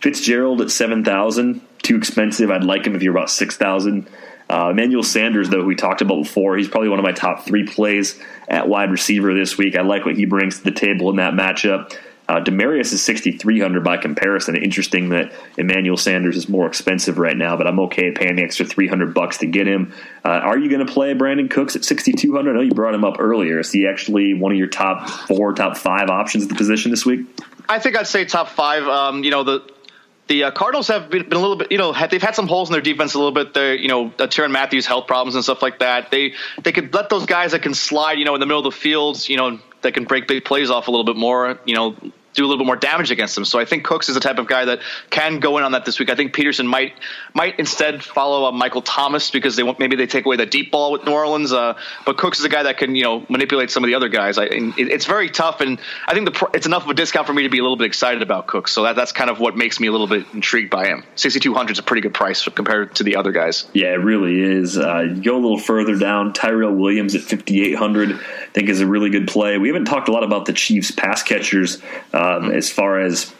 Fitzgerald 0.00 0.60
at 0.60 0.70
seven 0.70 1.04
thousand, 1.04 1.60
too 1.82 1.96
expensive. 1.96 2.50
I'd 2.50 2.62
like 2.62 2.86
him 2.86 2.94
if 2.94 3.02
you're 3.02 3.16
about 3.16 3.30
six 3.30 3.56
thousand. 3.56 4.08
Uh, 4.50 4.70
Emmanuel 4.70 5.02
Sanders, 5.02 5.50
though, 5.50 5.62
we 5.62 5.74
talked 5.74 6.00
about 6.00 6.22
before, 6.22 6.56
he's 6.56 6.68
probably 6.68 6.88
one 6.88 6.98
of 6.98 7.04
my 7.04 7.12
top 7.12 7.44
three 7.44 7.66
plays 7.66 8.18
at 8.48 8.68
wide 8.68 8.90
receiver 8.90 9.34
this 9.34 9.58
week. 9.58 9.76
I 9.76 9.82
like 9.82 10.06
what 10.06 10.16
he 10.16 10.24
brings 10.24 10.58
to 10.58 10.64
the 10.64 10.72
table 10.72 11.10
in 11.10 11.16
that 11.16 11.34
matchup. 11.34 11.94
Uh, 12.28 12.40
Demaryius 12.40 12.92
is 12.92 13.02
6,300 13.02 13.82
by 13.82 13.96
comparison. 13.96 14.54
Interesting 14.54 15.08
that 15.10 15.32
Emmanuel 15.56 15.96
Sanders 15.96 16.36
is 16.36 16.46
more 16.46 16.66
expensive 16.66 17.16
right 17.16 17.36
now, 17.36 17.56
but 17.56 17.66
I'm 17.66 17.80
okay 17.80 18.10
paying 18.10 18.36
the 18.36 18.42
extra 18.42 18.66
300 18.66 19.14
bucks 19.14 19.38
to 19.38 19.46
get 19.46 19.66
him. 19.66 19.94
Uh, 20.24 20.28
are 20.28 20.58
you 20.58 20.68
going 20.68 20.86
to 20.86 20.92
play 20.92 21.14
Brandin 21.14 21.50
Cooks 21.50 21.74
at 21.74 21.86
6,200? 21.86 22.50
I 22.50 22.54
know 22.54 22.60
you 22.60 22.72
brought 22.72 22.94
him 22.94 23.04
up 23.04 23.16
earlier. 23.18 23.60
Is 23.60 23.72
he 23.72 23.86
actually 23.86 24.34
one 24.34 24.52
of 24.52 24.58
your 24.58 24.66
top 24.66 25.08
four, 25.08 25.54
top 25.54 25.78
five 25.78 26.10
options 26.10 26.44
at 26.44 26.50
the 26.50 26.54
position 26.54 26.90
this 26.90 27.06
week? 27.06 27.26
I 27.66 27.78
think 27.78 27.96
I'd 27.96 28.06
say 28.06 28.26
top 28.26 28.48
five. 28.48 28.82
Um, 28.84 29.24
you 29.24 29.30
know, 29.30 29.42
the 29.42 29.62
the 30.28 30.44
uh, 30.44 30.50
Cardinals 30.50 30.88
have 30.88 31.10
been, 31.10 31.28
been, 31.28 31.38
a 31.38 31.40
little 31.40 31.56
bit, 31.56 31.72
you 31.72 31.78
know, 31.78 31.92
have, 31.92 32.10
they've 32.10 32.22
had 32.22 32.34
some 32.34 32.46
holes 32.46 32.68
in 32.68 32.72
their 32.72 32.82
defense 32.82 33.14
a 33.14 33.18
little 33.18 33.32
bit. 33.32 33.54
They're, 33.54 33.74
you 33.74 33.88
know, 33.88 34.06
uh, 34.06 34.26
Tyrann 34.26 34.52
Mathieu 34.52 34.80
health 34.82 35.06
problems 35.06 35.34
and 35.34 35.42
stuff 35.42 35.62
like 35.62 35.80
that. 35.80 36.10
They 36.10 36.34
they 36.62 36.72
could 36.72 36.94
let 36.94 37.08
those 37.08 37.26
guys 37.26 37.52
that 37.52 37.62
can 37.62 37.74
slide, 37.74 38.18
you 38.18 38.24
know, 38.24 38.34
in 38.34 38.40
the 38.40 38.46
middle 38.46 38.60
of 38.60 38.72
the 38.72 38.78
field, 38.78 39.26
you 39.28 39.36
know, 39.36 39.58
that 39.82 39.94
can 39.94 40.04
break 40.04 40.28
big 40.28 40.44
plays 40.44 40.70
off 40.70 40.88
a 40.88 40.90
little 40.90 41.04
bit 41.04 41.16
more, 41.16 41.58
you 41.64 41.74
know, 41.74 41.96
do 42.38 42.44
a 42.44 42.48
little 42.48 42.58
bit 42.58 42.66
more 42.66 42.76
damage 42.76 43.10
against 43.10 43.34
them. 43.34 43.44
So 43.44 43.58
I 43.58 43.64
think 43.64 43.84
Cooks 43.84 44.08
is 44.08 44.14
the 44.14 44.20
type 44.20 44.38
of 44.38 44.46
guy 44.46 44.64
that 44.64 44.80
can 45.10 45.40
go 45.40 45.58
in 45.58 45.64
on 45.64 45.72
that 45.72 45.84
this 45.84 45.98
week. 45.98 46.08
I 46.08 46.14
think 46.14 46.32
Peterson 46.32 46.66
might 46.66 46.94
might 47.34 47.58
instead 47.58 48.02
follow 48.02 48.46
uh, 48.46 48.52
Michael 48.52 48.82
Thomas 48.82 49.30
because 49.30 49.56
they 49.56 49.64
maybe 49.78 49.96
they 49.96 50.06
take 50.06 50.24
away 50.24 50.36
the 50.36 50.46
deep 50.46 50.70
ball 50.70 50.92
with 50.92 51.04
New 51.04 51.12
Orleans. 51.12 51.52
Uh, 51.52 51.76
but 52.06 52.16
Cooks 52.16 52.38
is 52.38 52.44
a 52.44 52.48
guy 52.48 52.62
that 52.62 52.78
can 52.78 52.94
you 52.94 53.02
know 53.02 53.26
manipulate 53.28 53.70
some 53.70 53.84
of 53.84 53.88
the 53.88 53.94
other 53.94 54.08
guys. 54.08 54.38
I, 54.38 54.44
it, 54.44 54.74
it's 54.78 55.04
very 55.06 55.28
tough, 55.28 55.60
and 55.60 55.78
I 56.06 56.14
think 56.14 56.32
the 56.32 56.50
it's 56.54 56.66
enough 56.66 56.84
of 56.84 56.90
a 56.90 56.94
discount 56.94 57.26
for 57.26 57.32
me 57.32 57.42
to 57.42 57.48
be 57.48 57.58
a 57.58 57.62
little 57.62 57.76
bit 57.76 57.86
excited 57.86 58.22
about 58.22 58.46
Cooks. 58.46 58.72
So 58.72 58.84
that 58.84 58.96
that's 58.96 59.12
kind 59.12 59.30
of 59.30 59.40
what 59.40 59.56
makes 59.56 59.80
me 59.80 59.88
a 59.88 59.92
little 59.92 60.06
bit 60.06 60.24
intrigued 60.32 60.70
by 60.70 60.86
him. 60.86 61.04
Sixty 61.16 61.40
two 61.40 61.54
hundred 61.54 61.72
is 61.72 61.78
a 61.80 61.82
pretty 61.82 62.02
good 62.02 62.14
price 62.14 62.48
compared 62.48 62.94
to 62.96 63.02
the 63.02 63.16
other 63.16 63.32
guys. 63.32 63.66
Yeah, 63.72 63.92
it 63.92 64.02
really 64.04 64.40
is. 64.40 64.78
Uh, 64.78 65.18
go 65.22 65.34
a 65.34 65.42
little 65.42 65.58
further 65.58 65.98
down, 65.98 66.32
Tyrell 66.32 66.74
Williams 66.74 67.14
at 67.14 67.22
fifty 67.22 67.62
eight 67.62 67.74
hundred. 67.74 68.12
I 68.12 68.50
think 68.52 68.68
is 68.68 68.80
a 68.80 68.86
really 68.86 69.10
good 69.10 69.28
play. 69.28 69.58
We 69.58 69.68
haven't 69.68 69.86
talked 69.86 70.08
a 70.08 70.12
lot 70.12 70.24
about 70.24 70.46
the 70.46 70.52
Chiefs 70.52 70.90
pass 70.90 71.22
catchers 71.22 71.82
um, 72.36 72.50
as 72.50 72.70
far 72.70 73.00
as 73.00 73.32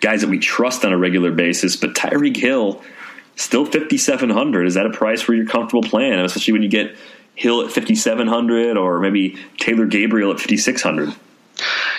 guys 0.00 0.20
that 0.20 0.30
we 0.30 0.38
trust 0.38 0.84
on 0.84 0.92
a 0.92 0.98
regular 0.98 1.32
basis. 1.32 1.76
But 1.76 1.94
Tyreek 1.94 2.36
Hill, 2.36 2.82
still 3.36 3.64
5,700. 3.64 4.66
Is 4.66 4.74
that 4.74 4.86
a 4.86 4.90
price 4.90 5.26
where 5.26 5.36
you're 5.36 5.46
comfortable 5.46 5.82
playing, 5.82 6.14
especially 6.14 6.52
when 6.52 6.62
you 6.62 6.68
get 6.68 6.96
Hill 7.34 7.62
at 7.62 7.66
5,700 7.72 8.76
or 8.76 9.00
maybe 9.00 9.36
Taylor 9.58 9.86
Gabriel 9.86 10.30
at 10.30 10.38
5,600? 10.38 11.14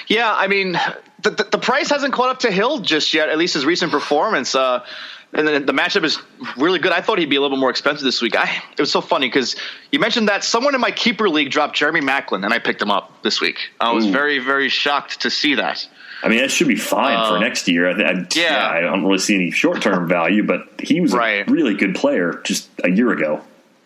Yeah, 0.08 0.34
I 0.34 0.48
mean, 0.48 0.74
the, 1.22 1.30
the, 1.32 1.44
the, 1.52 1.58
price 1.58 1.90
hasn't 1.90 2.14
caught 2.14 2.30
up 2.30 2.40
to 2.40 2.52
Hill 2.52 2.80
just 2.80 3.14
yet, 3.14 3.30
at 3.30 3.38
least 3.38 3.54
his 3.54 3.66
recent 3.66 3.92
performance. 3.92 4.56
Uh, 4.56 4.86
and 5.34 5.48
the, 5.48 5.60
the 5.60 5.74
matchup 5.74 6.04
is 6.04 6.18
really 6.58 6.80
good. 6.80 6.92
I 6.92 7.02
thought 7.02 7.20
he'd 7.20 7.30
be 7.30 7.36
a 7.36 7.42
little 7.42 7.56
bit 7.56 7.62
more 7.62 7.70
expensive 7.70 8.04
this 8.04 8.22
week. 8.22 8.36
I, 8.36 8.64
it 8.72 8.80
was 8.80 8.92
so 8.92 9.02
funny 9.02 9.28
because 9.28 9.56
you 9.92 10.00
mentioned 10.00 10.30
that 10.30 10.44
someone 10.44 10.74
in 10.76 10.82
my 10.82 10.92
keeper 10.92 11.30
league 11.30 11.52
dropped 11.52 11.76
Jeremy 11.76 12.02
Maclin, 12.02 12.44
and 12.44 12.54
I 12.54 12.60
picked 12.60 12.82
him 12.82 12.90
up 12.90 13.22
this 13.22 13.40
week. 13.40 13.70
I 13.80 13.92
was 13.92 14.06
Ooh. 14.06 14.12
very, 14.12 14.40
very 14.40 14.70
shocked 14.70 15.22
to 15.22 15.30
see 15.30 15.56
that. 15.56 15.88
I 16.22 16.28
mean, 16.28 16.40
that 16.40 16.52
should 16.52 16.68
be 16.68 16.76
fine 16.76 17.18
uh, 17.18 17.30
for 17.30 17.40
next 17.40 17.68
year. 17.68 17.88
I, 17.88 17.92
I, 17.92 18.12
yeah. 18.12 18.26
yeah. 18.36 18.70
I 18.70 18.82
don't 18.82 19.04
really 19.04 19.20
see 19.20 19.36
any 19.36 19.52
short 19.52 19.82
term 19.82 20.08
value, 20.10 20.44
but 20.44 20.68
he 20.80 21.02
was 21.02 21.14
right. 21.14 21.48
a 21.48 21.52
really 21.52 21.76
good 21.76 21.96
player 21.96 22.42
just 22.44 22.70
a 22.84 22.90
year 22.90 23.12
ago. 23.12 23.42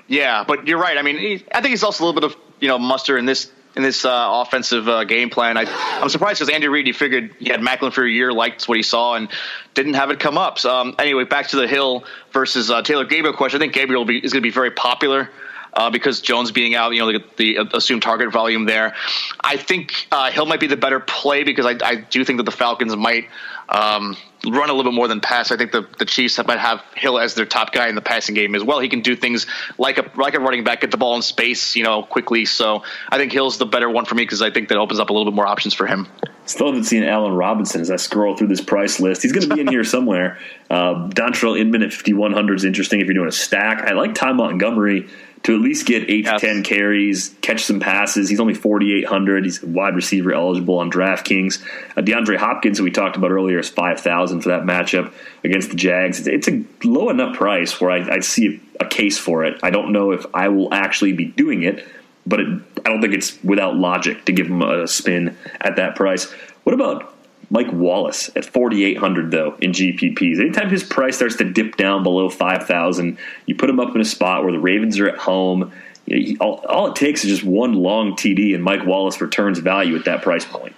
Yeah, 0.07 0.43
but 0.45 0.67
you're 0.67 0.79
right. 0.79 0.97
I 0.97 1.01
mean, 1.01 1.17
he, 1.17 1.45
I 1.53 1.61
think 1.61 1.71
he's 1.71 1.83
also 1.83 2.03
a 2.03 2.05
little 2.05 2.21
bit 2.21 2.31
of 2.31 2.37
you 2.59 2.67
know 2.67 2.77
muster 2.77 3.17
in 3.17 3.25
this 3.25 3.51
in 3.75 3.81
this 3.81 4.05
uh, 4.05 4.27
offensive 4.41 4.87
uh, 4.87 5.03
game 5.03 5.29
plan. 5.29 5.57
I, 5.57 5.63
am 6.01 6.09
surprised 6.09 6.39
because 6.39 6.53
Andy 6.53 6.67
Reid, 6.67 6.85
he 6.85 6.93
figured 6.93 7.35
he 7.39 7.49
had 7.49 7.59
Maclin 7.59 7.91
for 7.91 8.03
a 8.03 8.09
year, 8.09 8.31
liked 8.31 8.67
what 8.67 8.77
he 8.77 8.83
saw, 8.83 9.15
and 9.15 9.29
didn't 9.73 9.95
have 9.95 10.11
it 10.11 10.19
come 10.19 10.37
up. 10.37 10.59
So, 10.59 10.75
um, 10.75 10.95
anyway, 10.99 11.23
back 11.23 11.47
to 11.49 11.55
the 11.55 11.67
Hill 11.67 12.03
versus 12.31 12.69
uh, 12.69 12.83
Taylor 12.83 13.05
Gabriel 13.05 13.35
question. 13.35 13.59
I 13.59 13.61
think 13.63 13.73
Gabriel 13.73 14.05
be, 14.05 14.17
is 14.17 14.31
going 14.31 14.41
to 14.41 14.47
be 14.47 14.53
very 14.53 14.71
popular 14.71 15.29
uh, 15.73 15.89
because 15.89 16.21
Jones 16.21 16.51
being 16.51 16.75
out, 16.75 16.93
you 16.93 16.99
know, 16.99 17.11
the, 17.11 17.23
the, 17.37 17.77
assumed 17.77 18.01
target 18.01 18.31
volume 18.31 18.65
there. 18.65 18.95
I 19.43 19.57
think 19.57 20.07
uh, 20.11 20.31
Hill 20.31 20.45
might 20.45 20.59
be 20.59 20.67
the 20.67 20.77
better 20.77 20.99
play 20.99 21.43
because 21.43 21.65
I, 21.65 21.77
I 21.83 21.95
do 21.95 22.23
think 22.23 22.37
that 22.37 22.43
the 22.43 22.51
Falcons 22.51 22.95
might 22.95 23.27
um, 23.69 24.15
run 24.45 24.69
a 24.69 24.73
little 24.73 24.91
bit 24.91 24.95
more 24.95 25.07
than 25.07 25.19
pass. 25.19 25.51
I 25.51 25.57
think 25.57 25.71
the, 25.71 25.87
the 25.97 26.05
Chiefs 26.05 26.37
might 26.45 26.59
have 26.59 26.81
Hill 26.95 27.17
as 27.17 27.33
their 27.33 27.45
top 27.45 27.71
guy 27.71 27.87
in 27.87 27.95
the 27.95 28.01
passing 28.01 28.35
game 28.35 28.55
as 28.55 28.63
well. 28.63 28.79
He 28.79 28.89
can 28.89 29.01
do 29.01 29.15
things 29.15 29.47
like 29.77 29.97
a 29.97 30.09
like 30.15 30.35
a 30.35 30.39
running 30.39 30.63
back, 30.63 30.81
get 30.81 30.91
the 30.91 30.97
ball 30.97 31.15
in 31.15 31.21
space, 31.21 31.75
you 31.75 31.83
know, 31.83 32.03
quickly. 32.03 32.45
So 32.45 32.83
I 33.09 33.17
think 33.17 33.31
Hill's 33.31 33.57
the 33.57 33.65
better 33.65 33.89
one 33.89 34.05
for 34.05 34.15
me 34.15 34.23
because 34.23 34.41
I 34.41 34.51
think 34.51 34.69
that 34.69 34.77
opens 34.77 34.99
up 34.99 35.09
a 35.09 35.13
little 35.13 35.29
bit 35.31 35.35
more 35.35 35.47
options 35.47 35.73
for 35.73 35.87
him. 35.87 36.07
Still 36.45 36.67
haven't 36.67 36.83
seen 36.83 37.03
Allen 37.03 37.33
Robinson 37.33 37.79
as 37.79 37.89
I 37.89 37.95
scroll 37.95 38.35
through 38.35 38.47
this 38.47 38.59
price 38.59 38.99
list. 38.99 39.21
He's 39.21 39.31
going 39.31 39.47
to 39.47 39.55
be 39.55 39.61
in 39.61 39.67
here 39.67 39.83
somewhere. 39.85 40.37
Uh, 40.69 41.07
Dontrelle 41.09 41.57
Inman 41.57 41.83
at 41.83 41.93
5,100 41.93 42.55
is 42.55 42.65
interesting 42.65 42.99
if 42.99 43.07
you're 43.07 43.13
doing 43.13 43.29
a 43.29 43.31
stack. 43.31 43.83
I 43.83 43.93
like 43.93 44.13
Ty 44.13 44.33
Montgomery 44.33 45.09
to 45.43 45.53
at 45.53 45.61
least 45.61 45.85
get 45.85 46.09
eight 46.09 46.23
yes. 46.23 46.39
to 46.39 46.47
ten 46.47 46.63
carries, 46.63 47.35
catch 47.41 47.63
some 47.63 47.79
passes. 47.79 48.29
He's 48.29 48.39
only 48.39 48.53
forty 48.53 48.93
eight 48.93 49.05
hundred. 49.05 49.43
He's 49.43 49.61
wide 49.61 49.95
receiver 49.95 50.33
eligible 50.33 50.79
on 50.79 50.89
DraftKings. 50.89 51.61
Uh, 51.97 52.01
DeAndre 52.01 52.37
Hopkins, 52.37 52.77
who 52.77 52.85
we 52.85 52.91
talked 52.91 53.17
about 53.17 53.31
earlier, 53.31 53.59
is 53.59 53.69
five 53.69 53.99
thousand 53.99 54.41
for 54.41 54.49
that 54.49 54.63
matchup 54.63 55.13
against 55.43 55.69
the 55.69 55.75
Jags. 55.75 56.25
It's, 56.25 56.27
it's 56.27 56.47
a 56.47 56.87
low 56.87 57.09
enough 57.09 57.35
price 57.35 57.79
where 57.81 57.91
I, 57.91 58.15
I 58.15 58.19
see 58.19 58.61
a 58.79 58.85
case 58.85 59.17
for 59.17 59.43
it. 59.43 59.59
I 59.61 59.69
don't 59.69 59.91
know 59.91 60.11
if 60.11 60.25
I 60.33 60.47
will 60.47 60.73
actually 60.73 61.13
be 61.13 61.25
doing 61.25 61.63
it, 61.63 61.85
but 62.25 62.39
it, 62.39 62.47
I 62.85 62.89
don't 62.89 63.01
think 63.01 63.13
it's 63.13 63.37
without 63.43 63.75
logic 63.75 64.25
to 64.25 64.31
give 64.31 64.47
him 64.47 64.61
a 64.61 64.87
spin 64.87 65.37
at 65.59 65.75
that 65.75 65.95
price. 65.95 66.31
What 66.63 66.73
about 66.73 67.12
Mike 67.53 67.71
Wallace 67.71 68.31
at 68.35 68.45
4,800 68.45 69.29
though 69.29 69.55
in 69.61 69.71
GPPs. 69.73 70.39
Anytime 70.39 70.71
his 70.71 70.83
price 70.83 71.17
starts 71.17 71.35
to 71.35 71.43
dip 71.43 71.77
down 71.77 72.01
below 72.01 72.27
5,000, 72.27 73.17
you 73.45 73.53
put 73.53 73.69
him 73.69 73.79
up 73.79 73.93
in 73.93 74.01
a 74.01 74.05
spot 74.05 74.43
where 74.43 74.51
the 74.51 74.59
Ravens 74.59 74.97
are 74.99 75.07
at 75.07 75.19
home. 75.19 75.71
You 76.07 76.33
know, 76.33 76.37
all, 76.39 76.65
all, 76.67 76.87
it 76.87 76.95
takes 76.95 77.23
is 77.23 77.29
just 77.29 77.43
one 77.43 77.73
long 77.73 78.13
TD, 78.13 78.55
and 78.55 78.63
Mike 78.63 78.85
Wallace 78.87 79.21
returns 79.21 79.59
value 79.59 79.95
at 79.95 80.05
that 80.05 80.23
price 80.23 80.43
point. 80.43 80.75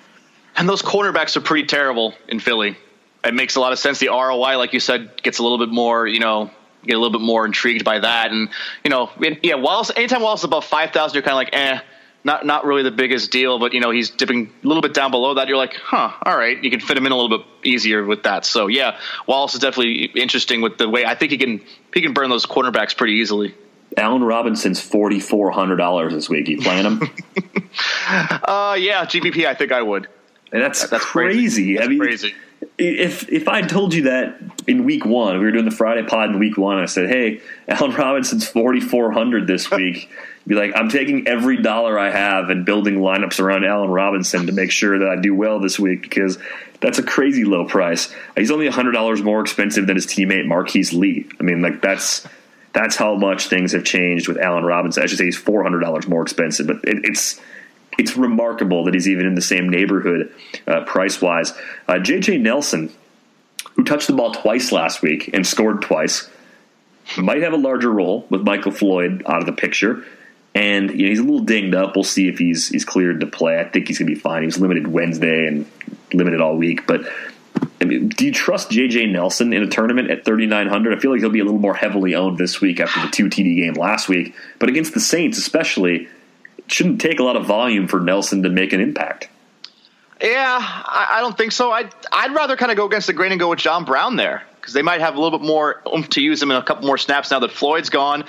And 0.57 0.67
those 0.67 0.81
cornerbacks 0.81 1.37
are 1.37 1.41
pretty 1.41 1.65
terrible 1.65 2.13
in 2.27 2.41
Philly. 2.41 2.77
It 3.23 3.33
makes 3.33 3.55
a 3.55 3.61
lot 3.61 3.71
of 3.71 3.79
sense. 3.79 3.99
The 3.99 4.09
ROI, 4.09 4.57
like 4.57 4.73
you 4.73 4.81
said, 4.81 5.23
gets 5.23 5.39
a 5.39 5.43
little 5.43 5.57
bit 5.57 5.69
more, 5.69 6.05
you 6.05 6.19
know, 6.19 6.51
get 6.85 6.95
a 6.95 6.99
little 6.99 7.17
bit 7.17 7.25
more 7.25 7.45
intrigued 7.45 7.85
by 7.85 7.99
that. 7.99 8.31
And 8.31 8.49
you 8.83 8.89
know, 8.89 9.09
yeah, 9.41 9.55
Wallace. 9.55 9.91
Anytime 9.95 10.21
Wallace 10.21 10.41
is 10.41 10.45
above 10.45 10.65
five 10.65 10.91
thousand, 10.91 11.15
you're 11.15 11.23
kind 11.23 11.33
of 11.33 11.37
like, 11.37 11.49
eh 11.53 11.79
not 12.25 12.43
not 12.45 12.65
really 12.65 12.81
the 12.83 12.91
biggest 12.91 13.31
deal, 13.31 13.59
but 13.59 13.71
you 13.73 13.79
know 13.79 13.91
he's 13.91 14.09
dipping 14.09 14.51
a 14.63 14.67
little 14.67 14.81
bit 14.81 14.93
down 14.93 15.11
below 15.11 15.35
that. 15.35 15.47
You're 15.47 15.57
like, 15.57 15.75
huh, 15.75 16.11
all 16.23 16.37
right, 16.37 16.61
you 16.61 16.71
can 16.71 16.79
fit 16.79 16.97
him 16.97 17.05
in 17.05 17.11
a 17.11 17.15
little 17.15 17.37
bit 17.37 17.47
easier 17.63 18.03
with 18.03 18.23
that. 18.23 18.45
So 18.45 18.67
yeah, 18.67 18.97
Wallace 19.27 19.53
is 19.53 19.61
definitely 19.61 20.05
interesting 20.15 20.61
with 20.61 20.77
the 20.77 20.89
way 20.89 21.05
I 21.05 21.13
think 21.15 21.31
he 21.31 21.37
can 21.37 21.61
he 21.93 22.01
can 22.01 22.13
burn 22.13 22.29
those 22.29 22.45
cornerbacks 22.45 22.97
pretty 22.97 23.13
easily. 23.13 23.55
Allen 23.95 24.23
Robinson's 24.23 24.81
forty 24.81 25.19
four 25.19 25.51
hundred 25.51 25.77
dollars 25.77 26.13
this 26.13 26.27
week. 26.27 26.47
You 26.47 26.59
playing 26.59 26.85
him? 26.85 27.01
uh, 28.09 28.75
yeah, 28.77 29.05
GPP. 29.05 29.45
I 29.45 29.53
think 29.53 29.71
I 29.71 29.83
would. 29.83 30.07
And 30.51 30.61
that's, 30.63 30.81
that, 30.81 30.91
that's 30.91 31.05
crazy. 31.05 31.75
crazy. 31.75 31.75
That's 31.75 31.85
I 31.85 31.89
mean, 31.89 31.99
crazy. 31.99 32.33
If 32.79 33.29
if 33.29 33.47
I 33.47 33.61
told 33.61 33.93
you 33.93 34.03
that 34.03 34.39
in 34.67 34.83
week 34.83 35.05
one, 35.05 35.37
we 35.37 35.45
were 35.45 35.51
doing 35.51 35.65
the 35.65 35.71
Friday 35.71 36.03
pod 36.07 36.31
in 36.31 36.39
week 36.39 36.57
one, 36.57 36.77
I 36.77 36.85
said, 36.85 37.07
"Hey, 37.07 37.41
Allen 37.67 37.91
Robinson's 37.91 38.47
forty 38.47 38.81
four 38.81 39.11
hundred 39.11 39.45
this 39.45 39.69
week." 39.69 40.09
be 40.47 40.55
like, 40.55 40.73
I'm 40.75 40.89
taking 40.89 41.27
every 41.27 41.61
dollar 41.61 41.97
I 41.97 42.11
have 42.11 42.49
and 42.49 42.65
building 42.65 42.95
lineups 42.95 43.39
around 43.39 43.65
Allen 43.65 43.89
Robinson 43.89 44.45
to 44.45 44.51
make 44.51 44.71
sure 44.71 44.99
that 44.99 45.07
I 45.07 45.15
do 45.15 45.33
well 45.33 45.59
this 45.59 45.79
week 45.79 46.03
because 46.03 46.37
that's 46.81 46.99
a 46.99 47.03
crazy 47.03 47.45
low 47.45 47.65
price. 47.65 48.13
He's 48.37 48.51
only 48.51 48.67
hundred 48.67 48.91
dollars 48.91 49.23
more 49.23 49.41
expensive 49.41 49.87
than 49.87 49.95
his 49.95 50.05
teammate 50.05 50.45
Marquise 50.45 50.93
Lee. 50.93 51.27
I 51.39 51.43
mean, 51.43 51.61
like 51.61 51.81
that's 51.81 52.27
that's 52.73 52.95
how 52.95 53.15
much 53.15 53.47
things 53.47 53.71
have 53.71 53.85
changed 53.85 54.27
with 54.27 54.37
Allen 54.37 54.65
Robinson. 54.65 55.01
I 55.01 55.07
should 55.07 55.17
say 55.17 55.25
he's 55.25 55.37
four 55.37 55.63
hundred 55.63 55.79
dollars 55.79 56.07
more 56.07 56.21
expensive, 56.21 56.67
but 56.67 56.77
it, 56.83 57.05
it's 57.05 57.41
it's 57.97 58.15
remarkable 58.15 58.83
that 58.83 58.93
he's 58.93 59.07
even 59.07 59.25
in 59.25 59.35
the 59.35 59.41
same 59.41 59.69
neighborhood 59.69 60.33
uh, 60.67 60.83
price 60.83 61.21
wise. 61.21 61.51
Uh, 61.87 61.93
JJ 61.93 62.41
Nelson, 62.41 62.91
who 63.75 63.83
touched 63.83 64.07
the 64.07 64.13
ball 64.13 64.33
twice 64.33 64.71
last 64.71 65.01
week 65.01 65.29
and 65.33 65.47
scored 65.47 65.81
twice, 65.81 66.29
might 67.17 67.41
have 67.41 67.53
a 67.53 67.57
larger 67.57 67.91
role 67.91 68.27
with 68.29 68.41
Michael 68.41 68.71
Floyd 68.71 69.23
out 69.25 69.39
of 69.39 69.45
the 69.45 69.53
picture. 69.53 70.03
And 70.55 70.89
you 70.91 71.03
know, 71.03 71.09
he's 71.09 71.19
a 71.19 71.23
little 71.23 71.41
dinged 71.41 71.75
up. 71.75 71.95
We'll 71.95 72.05
see 72.05 72.29
if 72.29 72.39
he's 72.39 72.69
he's 72.69 72.85
cleared 72.85 73.19
to 73.19 73.27
play. 73.27 73.59
I 73.59 73.65
think 73.65 73.87
he's 73.87 73.99
going 73.99 74.09
to 74.09 74.15
be 74.15 74.19
fine. 74.19 74.41
He 74.41 74.45
was 74.47 74.57
limited 74.57 74.87
Wednesday 74.87 75.47
and 75.47 75.69
limited 76.13 76.39
all 76.39 76.55
week. 76.55 76.87
But 76.87 77.01
I 77.81 77.85
mean, 77.85 78.07
do 78.07 78.25
you 78.25 78.31
trust 78.31 78.71
J.J. 78.71 79.07
Nelson 79.07 79.51
in 79.53 79.61
a 79.61 79.67
tournament 79.67 80.09
at 80.09 80.23
3,900? 80.25 80.97
I 80.97 80.99
feel 80.99 81.11
like 81.11 81.19
he'll 81.19 81.29
be 81.29 81.41
a 81.41 81.45
little 81.45 81.59
more 81.59 81.75
heavily 81.75 82.15
owned 82.15 82.37
this 82.37 82.61
week 82.61 82.79
after 82.79 83.01
the 83.01 83.09
two 83.09 83.25
TD 83.25 83.57
game 83.57 83.73
last 83.73 84.07
week. 84.07 84.33
But 84.57 84.69
against 84.69 84.93
the 84.93 85.01
Saints, 85.01 85.37
especially, 85.37 86.07
it 86.57 86.71
shouldn't 86.71 87.01
take 87.01 87.19
a 87.19 87.23
lot 87.23 87.35
of 87.35 87.45
volume 87.45 87.87
for 87.87 87.99
Nelson 87.99 88.43
to 88.43 88.49
make 88.49 88.71
an 88.71 88.79
impact. 88.79 89.29
Yeah, 90.21 90.57
I, 90.61 91.17
I 91.17 91.21
don't 91.21 91.37
think 91.37 91.51
so. 91.51 91.71
I'd 91.71 91.93
I'd 92.11 92.33
rather 92.33 92.55
kind 92.55 92.71
of 92.71 92.77
go 92.77 92.85
against 92.85 93.07
the 93.07 93.13
grain 93.13 93.31
and 93.31 93.39
go 93.39 93.49
with 93.49 93.59
John 93.59 93.83
Brown 93.83 94.15
there 94.15 94.43
because 94.55 94.73
they 94.73 94.81
might 94.81 95.01
have 95.01 95.15
a 95.15 95.21
little 95.21 95.37
bit 95.37 95.45
more 95.45 95.81
oomph 95.93 96.09
to 96.11 96.21
use 96.21 96.41
him 96.41 96.51
in 96.51 96.57
a 96.57 96.63
couple 96.63 96.87
more 96.87 96.97
snaps 96.97 97.29
now 97.31 97.39
that 97.39 97.51
Floyd's 97.51 97.89
gone. 97.89 98.23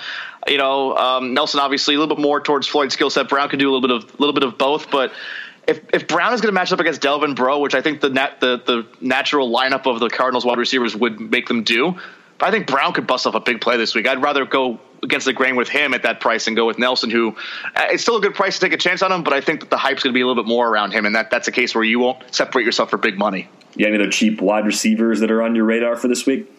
You 0.47 0.57
know, 0.57 0.95
um, 0.95 1.33
Nelson 1.33 1.59
obviously 1.59 1.95
a 1.95 1.99
little 1.99 2.15
bit 2.15 2.21
more 2.21 2.39
towards 2.39 2.67
Floyd's 2.67 2.93
skill 2.93 3.09
set. 3.09 3.27
Brown 3.29 3.49
can 3.49 3.59
do 3.59 3.69
a 3.69 3.71
little 3.73 3.81
bit 3.81 3.91
of 3.91 4.15
a 4.15 4.17
little 4.17 4.33
bit 4.33 4.43
of 4.43 4.57
both, 4.57 4.89
but 4.89 5.11
if 5.67 5.81
if 5.93 6.07
Brown 6.07 6.33
is 6.33 6.41
going 6.41 6.49
to 6.49 6.53
match 6.53 6.71
up 6.71 6.79
against 6.79 7.01
Delvin 7.01 7.35
Breaux, 7.35 7.59
which 7.59 7.75
I 7.75 7.81
think 7.81 8.01
the 8.01 8.09
nat, 8.09 8.39
the 8.39 8.61
the 8.65 8.87
natural 9.01 9.51
lineup 9.51 9.85
of 9.85 9.99
the 9.99 10.09
Cardinals 10.09 10.45
wide 10.45 10.57
receivers 10.57 10.95
would 10.95 11.19
make 11.19 11.47
them 11.47 11.63
do, 11.63 11.95
I 12.39 12.51
think 12.51 12.67
Brown 12.67 12.93
could 12.93 13.07
bust 13.07 13.27
off 13.27 13.35
a 13.35 13.39
big 13.39 13.61
play 13.61 13.77
this 13.77 13.93
week. 13.93 14.07
I'd 14.07 14.21
rather 14.21 14.45
go 14.45 14.79
against 15.03 15.25
the 15.25 15.33
grain 15.33 15.55
with 15.55 15.69
him 15.69 15.93
at 15.93 16.03
that 16.03 16.19
price 16.19 16.47
and 16.47 16.55
go 16.55 16.65
with 16.65 16.79
Nelson, 16.79 17.09
who 17.09 17.35
uh, 17.75 17.87
it's 17.89 18.01
still 18.01 18.17
a 18.17 18.21
good 18.21 18.33
price 18.33 18.57
to 18.59 18.65
take 18.65 18.73
a 18.73 18.77
chance 18.77 19.01
on 19.01 19.11
him, 19.11 19.23
but 19.23 19.33
I 19.33 19.41
think 19.41 19.59
that 19.59 19.69
the 19.69 19.77
hype's 19.77 20.03
going 20.03 20.11
to 20.11 20.17
be 20.17 20.21
a 20.21 20.27
little 20.27 20.41
bit 20.41 20.47
more 20.47 20.67
around 20.67 20.91
him, 20.91 21.05
and 21.05 21.15
that 21.15 21.29
that's 21.29 21.47
a 21.47 21.51
case 21.51 21.75
where 21.75 21.83
you 21.83 21.99
won't 21.99 22.33
separate 22.33 22.65
yourself 22.65 22.89
for 22.89 22.97
big 22.97 23.17
money. 23.17 23.49
Yeah, 23.75 23.87
any 23.87 23.97
other 23.97 24.09
cheap 24.09 24.41
wide 24.41 24.65
receivers 24.65 25.19
that 25.19 25.29
are 25.29 25.41
on 25.41 25.55
your 25.55 25.65
radar 25.65 25.95
for 25.95 26.07
this 26.07 26.25
week? 26.25 26.51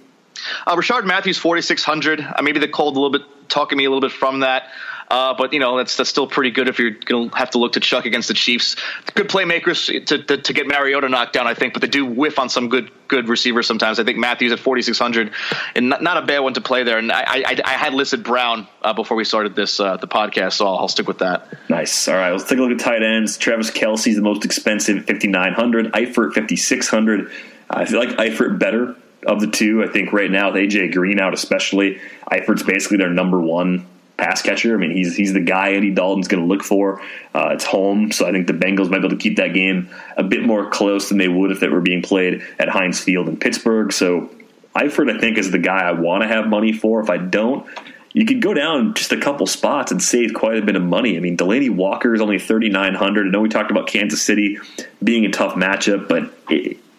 Uh, 0.66 0.76
Rishard 0.76 1.04
Matthews, 1.04 1.38
4,600. 1.38 2.20
Uh, 2.20 2.42
maybe 2.42 2.60
the 2.60 2.68
cold 2.68 2.96
a 2.96 3.00
little 3.00 3.18
bit, 3.18 3.22
talking 3.48 3.78
me 3.78 3.84
a 3.84 3.90
little 3.90 4.00
bit 4.00 4.12
from 4.12 4.40
that. 4.40 4.70
Uh, 5.10 5.34
but 5.34 5.54
you 5.54 5.58
know 5.58 5.78
that's 5.78 5.96
that's 5.96 6.10
still 6.10 6.26
pretty 6.26 6.50
good 6.50 6.68
if 6.68 6.78
you're 6.78 6.90
going 6.90 7.30
to 7.30 7.36
have 7.36 7.50
to 7.50 7.58
look 7.58 7.72
to 7.72 7.80
Chuck 7.80 8.04
against 8.04 8.28
the 8.28 8.34
Chiefs. 8.34 8.76
Good 9.14 9.28
playmakers 9.28 10.06
to, 10.06 10.22
to, 10.22 10.36
to 10.36 10.52
get 10.52 10.66
Mariota 10.66 11.08
knocked 11.08 11.32
down, 11.32 11.46
I 11.46 11.54
think, 11.54 11.72
but 11.72 11.80
they 11.80 11.88
do 11.88 12.04
whiff 12.04 12.38
on 12.38 12.50
some 12.50 12.68
good 12.68 12.90
good 13.08 13.28
receivers 13.28 13.66
sometimes. 13.66 13.98
I 13.98 14.04
think 14.04 14.18
Matthews 14.18 14.52
at 14.52 14.58
4600 14.58 15.32
and 15.74 15.88
not, 15.88 16.02
not 16.02 16.22
a 16.22 16.26
bad 16.26 16.40
one 16.40 16.52
to 16.54 16.60
play 16.60 16.82
there. 16.82 16.98
And 16.98 17.10
I 17.10 17.22
I, 17.26 17.60
I 17.64 17.72
had 17.72 17.94
listed 17.94 18.22
Brown 18.22 18.68
uh, 18.82 18.92
before 18.92 19.16
we 19.16 19.24
started 19.24 19.56
this 19.56 19.80
uh, 19.80 19.96
the 19.96 20.08
podcast, 20.08 20.54
so 20.54 20.66
I'll, 20.66 20.80
I'll 20.80 20.88
stick 20.88 21.08
with 21.08 21.18
that. 21.18 21.70
Nice. 21.70 22.06
All 22.06 22.14
right, 22.14 22.32
let's 22.32 22.44
take 22.44 22.58
a 22.58 22.62
look 22.62 22.72
at 22.72 22.80
tight 22.80 23.02
ends. 23.02 23.38
Travis 23.38 23.70
Kelce's 23.70 24.16
the 24.16 24.22
most 24.22 24.44
expensive, 24.44 25.06
5900. 25.06 25.92
Eifert 25.92 26.34
5600. 26.34 27.32
I 27.70 27.86
feel 27.86 27.98
like 27.98 28.10
Eifert 28.10 28.58
better 28.58 28.94
of 29.26 29.40
the 29.40 29.46
two. 29.46 29.82
I 29.82 29.88
think 29.88 30.12
right 30.12 30.30
now 30.30 30.52
with 30.52 30.62
AJ 30.62 30.92
Green 30.92 31.20
out, 31.20 31.34
especially 31.34 32.00
Eifert's 32.30 32.62
basically 32.62 32.98
their 32.98 33.10
number 33.10 33.40
one 33.40 33.86
pass 34.18 34.42
catcher. 34.42 34.74
I 34.74 34.78
mean, 34.78 34.90
he's 34.90 35.16
he's 35.16 35.32
the 35.32 35.40
guy 35.40 35.70
Andy 35.70 35.90
Dalton's 35.90 36.28
going 36.28 36.42
to 36.42 36.46
look 36.46 36.62
for. 36.62 37.00
Uh, 37.34 37.50
it's 37.52 37.64
home, 37.64 38.12
so 38.12 38.26
I 38.26 38.32
think 38.32 38.46
the 38.46 38.52
Bengals 38.52 38.90
might 38.90 38.98
be 38.98 39.06
able 39.06 39.10
to 39.10 39.16
keep 39.16 39.36
that 39.36 39.54
game 39.54 39.88
a 40.16 40.22
bit 40.22 40.42
more 40.42 40.68
close 40.68 41.08
than 41.08 41.18
they 41.18 41.28
would 41.28 41.50
if 41.50 41.62
it 41.62 41.70
were 41.70 41.80
being 41.80 42.02
played 42.02 42.42
at 42.58 42.68
Heinz 42.68 43.00
Field 43.00 43.28
in 43.28 43.36
Pittsburgh. 43.36 43.92
So 43.92 44.28
Eifert, 44.76 45.14
I 45.14 45.18
think, 45.18 45.38
is 45.38 45.50
the 45.50 45.58
guy 45.58 45.80
I 45.80 45.92
want 45.92 46.22
to 46.22 46.28
have 46.28 46.48
money 46.48 46.72
for. 46.72 47.00
If 47.00 47.10
I 47.10 47.16
don't, 47.16 47.66
you 48.12 48.26
could 48.26 48.42
go 48.42 48.52
down 48.52 48.94
just 48.94 49.12
a 49.12 49.20
couple 49.20 49.46
spots 49.46 49.92
and 49.92 50.02
save 50.02 50.34
quite 50.34 50.58
a 50.58 50.62
bit 50.62 50.76
of 50.76 50.82
money. 50.82 51.16
I 51.16 51.20
mean, 51.20 51.36
Delanie 51.36 51.70
Walker 51.70 52.14
is 52.14 52.20
only 52.20 52.38
thirty 52.38 52.68
nine 52.68 52.94
hundred. 52.94 53.28
I 53.28 53.30
know 53.30 53.40
we 53.40 53.48
talked 53.48 53.70
about 53.70 53.86
Kansas 53.86 54.20
City 54.20 54.58
being 55.02 55.24
a 55.24 55.30
tough 55.30 55.54
matchup, 55.54 56.08
but 56.08 56.32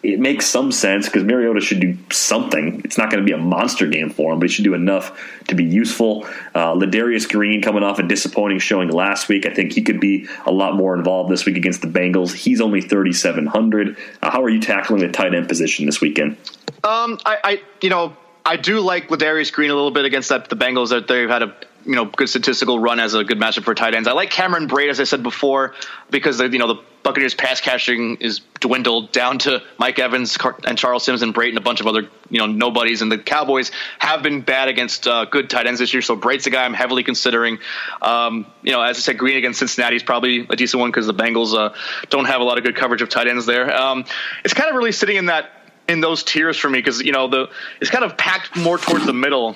it 0.02 0.18
makes 0.18 0.46
some 0.46 0.72
sense 0.72 1.06
because 1.06 1.24
Mariota 1.24 1.60
should 1.60 1.80
do 1.80 1.96
something. 2.10 2.80
It's 2.84 2.96
not 2.96 3.10
going 3.10 3.22
to 3.22 3.26
be 3.26 3.32
a 3.32 3.42
monster 3.42 3.86
game 3.86 4.08
for 4.08 4.32
him, 4.32 4.38
but 4.38 4.48
he 4.48 4.54
should 4.54 4.64
do 4.64 4.72
enough 4.74 5.18
to 5.48 5.54
be 5.54 5.64
useful. 5.64 6.24
Uh, 6.54 6.74
Ladarius 6.74 7.28
Green 7.28 7.60
coming 7.60 7.82
off 7.82 7.98
a 7.98 8.02
disappointing 8.02 8.60
showing 8.60 8.88
last 8.88 9.28
week. 9.28 9.44
I 9.44 9.52
think 9.52 9.72
he 9.72 9.82
could 9.82 10.00
be 10.00 10.26
a 10.46 10.52
lot 10.52 10.74
more 10.74 10.94
involved 10.94 11.30
this 11.30 11.44
week 11.44 11.56
against 11.56 11.82
the 11.82 11.88
Bengals. 11.88 12.32
He's 12.32 12.60
only 12.60 12.80
3,700. 12.80 13.96
Uh, 14.22 14.30
how 14.30 14.42
are 14.42 14.48
you 14.48 14.60
tackling 14.60 15.00
the 15.00 15.08
tight 15.08 15.34
end 15.34 15.48
position 15.48 15.84
this 15.84 16.00
weekend? 16.00 16.36
Um, 16.82 17.18
I, 17.26 17.38
I, 17.44 17.62
you 17.82 17.90
know, 17.90 18.16
I 18.46 18.56
do 18.56 18.80
like 18.80 19.08
Ladarius 19.08 19.52
Green 19.52 19.70
a 19.70 19.74
little 19.74 19.90
bit 19.90 20.06
against 20.06 20.30
that 20.30 20.48
the 20.48 20.56
Bengals. 20.56 20.88
That 20.90 21.08
they've 21.08 21.28
had 21.28 21.42
a 21.42 21.54
you 21.84 21.94
know 21.94 22.04
good 22.04 22.28
statistical 22.28 22.78
run 22.78 23.00
as 23.00 23.14
a 23.14 23.24
good 23.24 23.38
matchup 23.38 23.64
for 23.64 23.74
tight 23.74 23.94
ends. 23.94 24.08
I 24.08 24.12
like 24.12 24.30
Cameron 24.30 24.68
Brate 24.68 24.90
as 24.90 25.00
I 25.00 25.04
said 25.04 25.22
before 25.22 25.74
because 26.10 26.38
the, 26.38 26.48
you 26.48 26.58
know 26.58 26.68
the 26.68 26.82
Buccaneers 27.02 27.34
pass 27.34 27.60
catching 27.60 28.16
is 28.16 28.40
dwindled 28.60 29.10
down 29.10 29.38
to 29.38 29.62
Mike 29.78 29.98
Evans 29.98 30.36
and 30.66 30.76
Charles 30.76 31.04
Sims 31.04 31.22
and 31.22 31.34
Brate 31.34 31.48
and 31.48 31.56
a 31.56 31.62
bunch 31.62 31.80
of 31.80 31.86
other 31.86 32.08
you 32.28 32.38
know 32.38 32.46
nobodies. 32.46 33.00
And 33.00 33.10
the 33.10 33.18
Cowboys 33.18 33.70
have 33.98 34.22
been 34.22 34.42
bad 34.42 34.68
against 34.68 35.06
uh, 35.06 35.24
good 35.24 35.48
tight 35.48 35.66
ends 35.66 35.80
this 35.80 35.94
year. 35.94 36.02
So 36.02 36.16
Brate's 36.16 36.46
a 36.46 36.50
guy 36.50 36.64
I'm 36.64 36.74
heavily 36.74 37.02
considering. 37.02 37.58
Um, 38.02 38.46
you 38.62 38.72
know, 38.72 38.82
as 38.82 38.98
I 38.98 39.00
said, 39.00 39.18
Green 39.18 39.36
against 39.36 39.60
Cincinnati 39.60 39.96
is 39.96 40.02
probably 40.02 40.46
a 40.48 40.56
decent 40.56 40.80
one 40.80 40.90
because 40.90 41.06
the 41.06 41.14
Bengals 41.14 41.54
uh, 41.54 41.74
don't 42.10 42.26
have 42.26 42.40
a 42.40 42.44
lot 42.44 42.58
of 42.58 42.64
good 42.64 42.76
coverage 42.76 43.00
of 43.00 43.08
tight 43.08 43.28
ends 43.28 43.46
there. 43.46 43.74
Um, 43.74 44.04
it's 44.44 44.54
kind 44.54 44.68
of 44.68 44.76
really 44.76 44.92
sitting 44.92 45.16
in 45.16 45.26
that 45.26 45.59
in 45.90 46.00
those 46.00 46.22
tiers 46.22 46.56
for 46.56 46.70
me 46.70 46.78
because 46.78 47.02
you 47.02 47.10
know 47.10 47.26
the 47.26 47.50
it's 47.80 47.90
kind 47.90 48.04
of 48.04 48.16
packed 48.16 48.56
more 48.56 48.78
towards 48.78 49.06
the 49.06 49.12
middle 49.12 49.48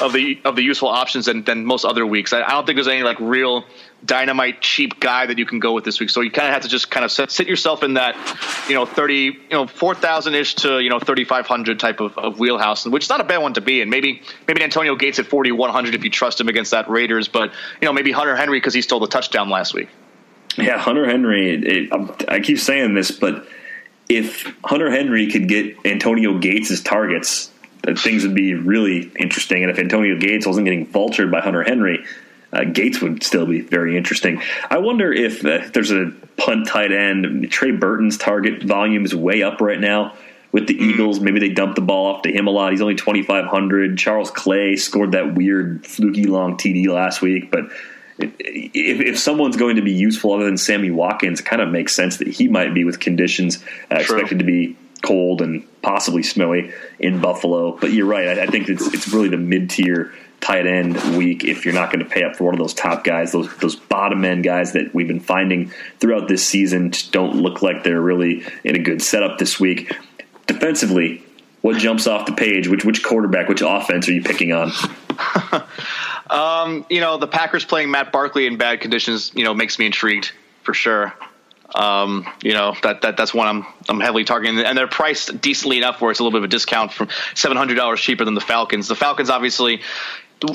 of 0.00 0.14
the 0.14 0.40
of 0.44 0.56
the 0.56 0.62
useful 0.62 0.88
options 0.88 1.26
than, 1.26 1.44
than 1.44 1.66
most 1.66 1.84
other 1.84 2.06
weeks. 2.06 2.32
I, 2.32 2.42
I 2.42 2.50
don't 2.50 2.64
think 2.64 2.76
there's 2.76 2.88
any 2.88 3.02
like 3.02 3.20
real 3.20 3.64
dynamite 4.04 4.62
cheap 4.62 4.98
guy 4.98 5.26
that 5.26 5.36
you 5.38 5.44
can 5.44 5.60
go 5.60 5.72
with 5.72 5.84
this 5.84 6.00
week. 6.00 6.10
So 6.10 6.22
you 6.22 6.30
kind 6.30 6.48
of 6.48 6.54
have 6.54 6.62
to 6.62 6.68
just 6.68 6.90
kind 6.90 7.04
of 7.04 7.12
set, 7.12 7.30
sit 7.30 7.46
yourself 7.46 7.82
in 7.82 7.94
that 7.94 8.16
you 8.66 8.74
know 8.74 8.86
thirty 8.86 9.24
you 9.24 9.50
know 9.52 9.66
four 9.66 9.94
thousand 9.94 10.34
ish 10.34 10.54
to 10.56 10.80
you 10.80 10.88
know 10.88 10.98
thirty 10.98 11.24
five 11.24 11.46
hundred 11.46 11.78
type 11.78 12.00
of, 12.00 12.16
of 12.16 12.38
wheelhouse, 12.38 12.86
which 12.86 13.04
is 13.04 13.10
not 13.10 13.20
a 13.20 13.24
bad 13.24 13.38
one 13.38 13.52
to 13.52 13.60
be 13.60 13.82
in. 13.82 13.90
Maybe 13.90 14.22
maybe 14.48 14.62
Antonio 14.62 14.96
Gates 14.96 15.18
at 15.18 15.26
forty 15.26 15.52
one 15.52 15.70
hundred 15.70 15.94
if 15.94 16.02
you 16.02 16.10
trust 16.10 16.40
him 16.40 16.48
against 16.48 16.70
that 16.70 16.88
Raiders, 16.88 17.28
but 17.28 17.52
you 17.82 17.86
know 17.86 17.92
maybe 17.92 18.10
Hunter 18.10 18.36
Henry 18.36 18.58
because 18.58 18.72
he 18.72 18.80
stole 18.80 19.00
the 19.00 19.06
touchdown 19.06 19.50
last 19.50 19.74
week. 19.74 19.88
Yeah, 20.56 20.78
Hunter 20.78 21.04
Henry. 21.04 21.50
It, 21.50 21.90
I 22.28 22.40
keep 22.40 22.58
saying 22.58 22.94
this, 22.94 23.10
but 23.10 23.46
if 24.08 24.52
Hunter 24.64 24.90
Henry 24.90 25.30
could 25.30 25.48
get 25.48 25.76
Antonio 25.84 26.38
Gates' 26.38 26.82
targets, 26.82 27.50
things 27.96 28.24
would 28.24 28.34
be 28.34 28.54
really 28.54 29.10
interesting. 29.18 29.62
And 29.62 29.70
if 29.70 29.78
Antonio 29.78 30.18
Gates 30.18 30.46
wasn't 30.46 30.66
getting 30.66 30.86
vultured 30.86 31.30
by 31.30 31.40
Hunter 31.40 31.62
Henry, 31.62 32.04
uh, 32.52 32.64
Gates 32.64 33.00
would 33.00 33.22
still 33.22 33.46
be 33.46 33.60
very 33.60 33.96
interesting. 33.96 34.40
I 34.70 34.78
wonder 34.78 35.12
if 35.12 35.44
uh, 35.44 35.68
there's 35.72 35.90
a 35.90 36.12
punt 36.36 36.66
tight 36.66 36.92
end. 36.92 37.50
Trey 37.50 37.72
Burton's 37.72 38.16
target 38.16 38.62
volume 38.62 39.04
is 39.04 39.14
way 39.14 39.42
up 39.42 39.60
right 39.60 39.80
now 39.80 40.14
with 40.52 40.68
the 40.68 40.74
mm-hmm. 40.74 40.90
Eagles. 40.90 41.20
Maybe 41.20 41.40
they 41.40 41.48
dump 41.48 41.74
the 41.74 41.82
ball 41.82 42.14
off 42.14 42.22
to 42.22 42.32
him 42.32 42.46
a 42.46 42.50
lot. 42.50 42.70
He's 42.70 42.80
only 42.80 42.94
2,500. 42.94 43.98
Charles 43.98 44.30
Clay 44.30 44.76
scored 44.76 45.12
that 45.12 45.34
weird, 45.34 45.84
fluky 45.84 46.24
long 46.24 46.56
TD 46.56 46.86
last 46.86 47.20
week, 47.20 47.50
but 47.50 47.70
if, 48.18 49.00
if 49.00 49.18
someone's 49.18 49.56
going 49.56 49.76
to 49.76 49.82
be 49.82 49.92
useful 49.92 50.32
other 50.32 50.44
than 50.44 50.56
Sammy 50.56 50.90
Watkins, 50.90 51.40
it 51.40 51.44
kind 51.44 51.62
of 51.62 51.70
makes 51.70 51.94
sense 51.94 52.18
that 52.18 52.28
he 52.28 52.48
might 52.48 52.74
be 52.74 52.84
with 52.84 53.00
conditions 53.00 53.62
uh, 53.90 53.96
expected 53.96 54.38
to 54.38 54.44
be 54.44 54.76
cold 55.04 55.42
and 55.42 55.66
possibly 55.82 56.22
snowy 56.22 56.72
in 56.98 57.20
Buffalo. 57.20 57.76
But 57.76 57.92
you're 57.92 58.06
right. 58.06 58.38
I, 58.38 58.44
I 58.44 58.46
think 58.46 58.68
it's 58.68 58.86
it's 58.94 59.08
really 59.08 59.28
the 59.28 59.36
mid 59.36 59.70
tier 59.70 60.12
tight 60.40 60.66
end 60.66 60.96
week 61.16 61.44
if 61.44 61.64
you're 61.64 61.74
not 61.74 61.90
going 61.90 62.04
to 62.04 62.10
pay 62.10 62.22
up 62.22 62.36
for 62.36 62.44
one 62.44 62.54
of 62.54 62.58
those 62.58 62.74
top 62.74 63.04
guys. 63.04 63.32
Those 63.32 63.54
those 63.58 63.76
bottom 63.76 64.24
end 64.24 64.44
guys 64.44 64.72
that 64.72 64.94
we've 64.94 65.08
been 65.08 65.20
finding 65.20 65.72
throughout 65.98 66.28
this 66.28 66.46
season 66.46 66.92
don't 67.10 67.36
look 67.36 67.62
like 67.62 67.82
they're 67.82 68.00
really 68.00 68.44
in 68.62 68.76
a 68.76 68.80
good 68.80 69.02
setup 69.02 69.38
this 69.38 69.58
week. 69.58 69.92
Defensively, 70.46 71.24
what 71.62 71.78
jumps 71.78 72.06
off 72.06 72.26
the 72.26 72.32
page? 72.32 72.68
Which 72.68 72.84
which 72.84 73.02
quarterback, 73.02 73.48
which 73.48 73.62
offense 73.62 74.08
are 74.08 74.12
you 74.12 74.22
picking 74.22 74.52
on? 74.52 74.70
Um, 76.30 76.86
you 76.88 77.00
know, 77.00 77.18
the 77.18 77.26
Packers 77.26 77.64
playing 77.64 77.90
Matt 77.90 78.12
Barkley 78.12 78.46
in 78.46 78.56
bad 78.56 78.80
conditions, 78.80 79.32
you 79.34 79.44
know, 79.44 79.54
makes 79.54 79.78
me 79.78 79.86
intrigued 79.86 80.32
for 80.62 80.74
sure. 80.74 81.14
Um, 81.74 82.26
you 82.40 82.52
know 82.52 82.76
that, 82.82 83.02
that 83.02 83.16
that's 83.16 83.34
one 83.34 83.48
I'm 83.48 83.66
I'm 83.88 83.98
heavily 83.98 84.24
targeting, 84.24 84.60
and 84.60 84.78
they're 84.78 84.86
priced 84.86 85.40
decently 85.40 85.78
enough 85.78 86.00
where 86.00 86.10
it's 86.12 86.20
a 86.20 86.22
little 86.22 86.38
bit 86.38 86.44
of 86.44 86.44
a 86.44 86.52
discount 86.52 86.92
from 86.92 87.08
seven 87.34 87.56
hundred 87.56 87.74
dollars 87.74 88.00
cheaper 88.00 88.24
than 88.24 88.34
the 88.34 88.40
Falcons. 88.40 88.86
The 88.86 88.94
Falcons 88.94 89.28
obviously 89.28 89.80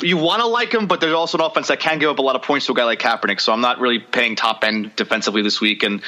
you 0.01 0.17
want 0.17 0.41
to 0.41 0.47
like 0.47 0.71
them, 0.71 0.87
but 0.87 1.01
there's 1.01 1.13
also 1.13 1.37
an 1.37 1.43
offense 1.43 1.67
that 1.67 1.79
can 1.79 1.99
give 1.99 2.09
up 2.09 2.19
a 2.19 2.21
lot 2.21 2.35
of 2.35 2.41
points 2.43 2.65
to 2.67 2.73
a 2.73 2.75
guy 2.75 2.83
like 2.83 2.99
Kaepernick. 2.99 3.41
So 3.41 3.51
I'm 3.51 3.61
not 3.61 3.79
really 3.79 3.99
paying 3.99 4.35
top 4.35 4.63
end 4.63 4.95
defensively 4.95 5.41
this 5.41 5.59
week, 5.59 5.83
and 5.83 6.01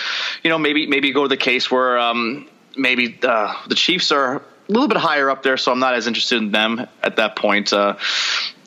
you 0.43 0.49
know 0.49 0.57
maybe 0.57 0.88
maybe 0.88 1.12
go 1.12 1.24
to 1.24 1.30
the 1.30 1.38
case 1.38 1.70
where 1.70 1.97
um, 1.99 2.47
maybe 2.78 3.20
uh, 3.24 3.53
the 3.68 3.76
Chiefs 3.76 4.12
are 4.12 4.36
a 4.38 4.41
little 4.70 4.88
bit 4.88 4.97
higher 4.97 5.30
up 5.30 5.43
there, 5.43 5.57
so 5.57 5.72
I'm 5.72 5.80
not 5.80 5.95
as 5.95 6.07
interested 6.07 6.38
in 6.38 6.51
them 6.51 6.88
at 7.03 7.18
that 7.18 7.36
point. 7.36 7.74
Uh, 7.74 7.95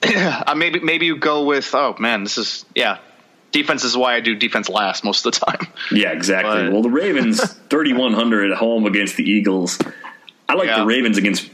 uh, 0.46 0.54
maybe 0.54 0.80
maybe 0.80 1.06
you 1.06 1.16
go 1.16 1.44
with 1.44 1.74
oh 1.74 1.96
man, 1.98 2.24
this 2.24 2.38
is 2.38 2.64
yeah. 2.74 2.98
Defense 3.52 3.84
is 3.84 3.96
why 3.96 4.16
I 4.16 4.20
do 4.20 4.34
defense 4.34 4.68
last 4.68 5.04
most 5.04 5.24
of 5.24 5.32
the 5.32 5.38
time. 5.38 5.68
Yeah, 5.92 6.10
exactly. 6.10 6.64
But, 6.64 6.72
well, 6.72 6.82
the 6.82 6.90
Ravens 6.90 7.40
thirty 7.70 7.92
one 7.92 8.12
hundred 8.12 8.50
at 8.50 8.58
home 8.58 8.86
against 8.86 9.16
the 9.16 9.24
Eagles. 9.24 9.78
I 10.48 10.54
like 10.54 10.66
yeah. 10.66 10.80
the 10.80 10.86
Ravens 10.86 11.16
against 11.16 11.48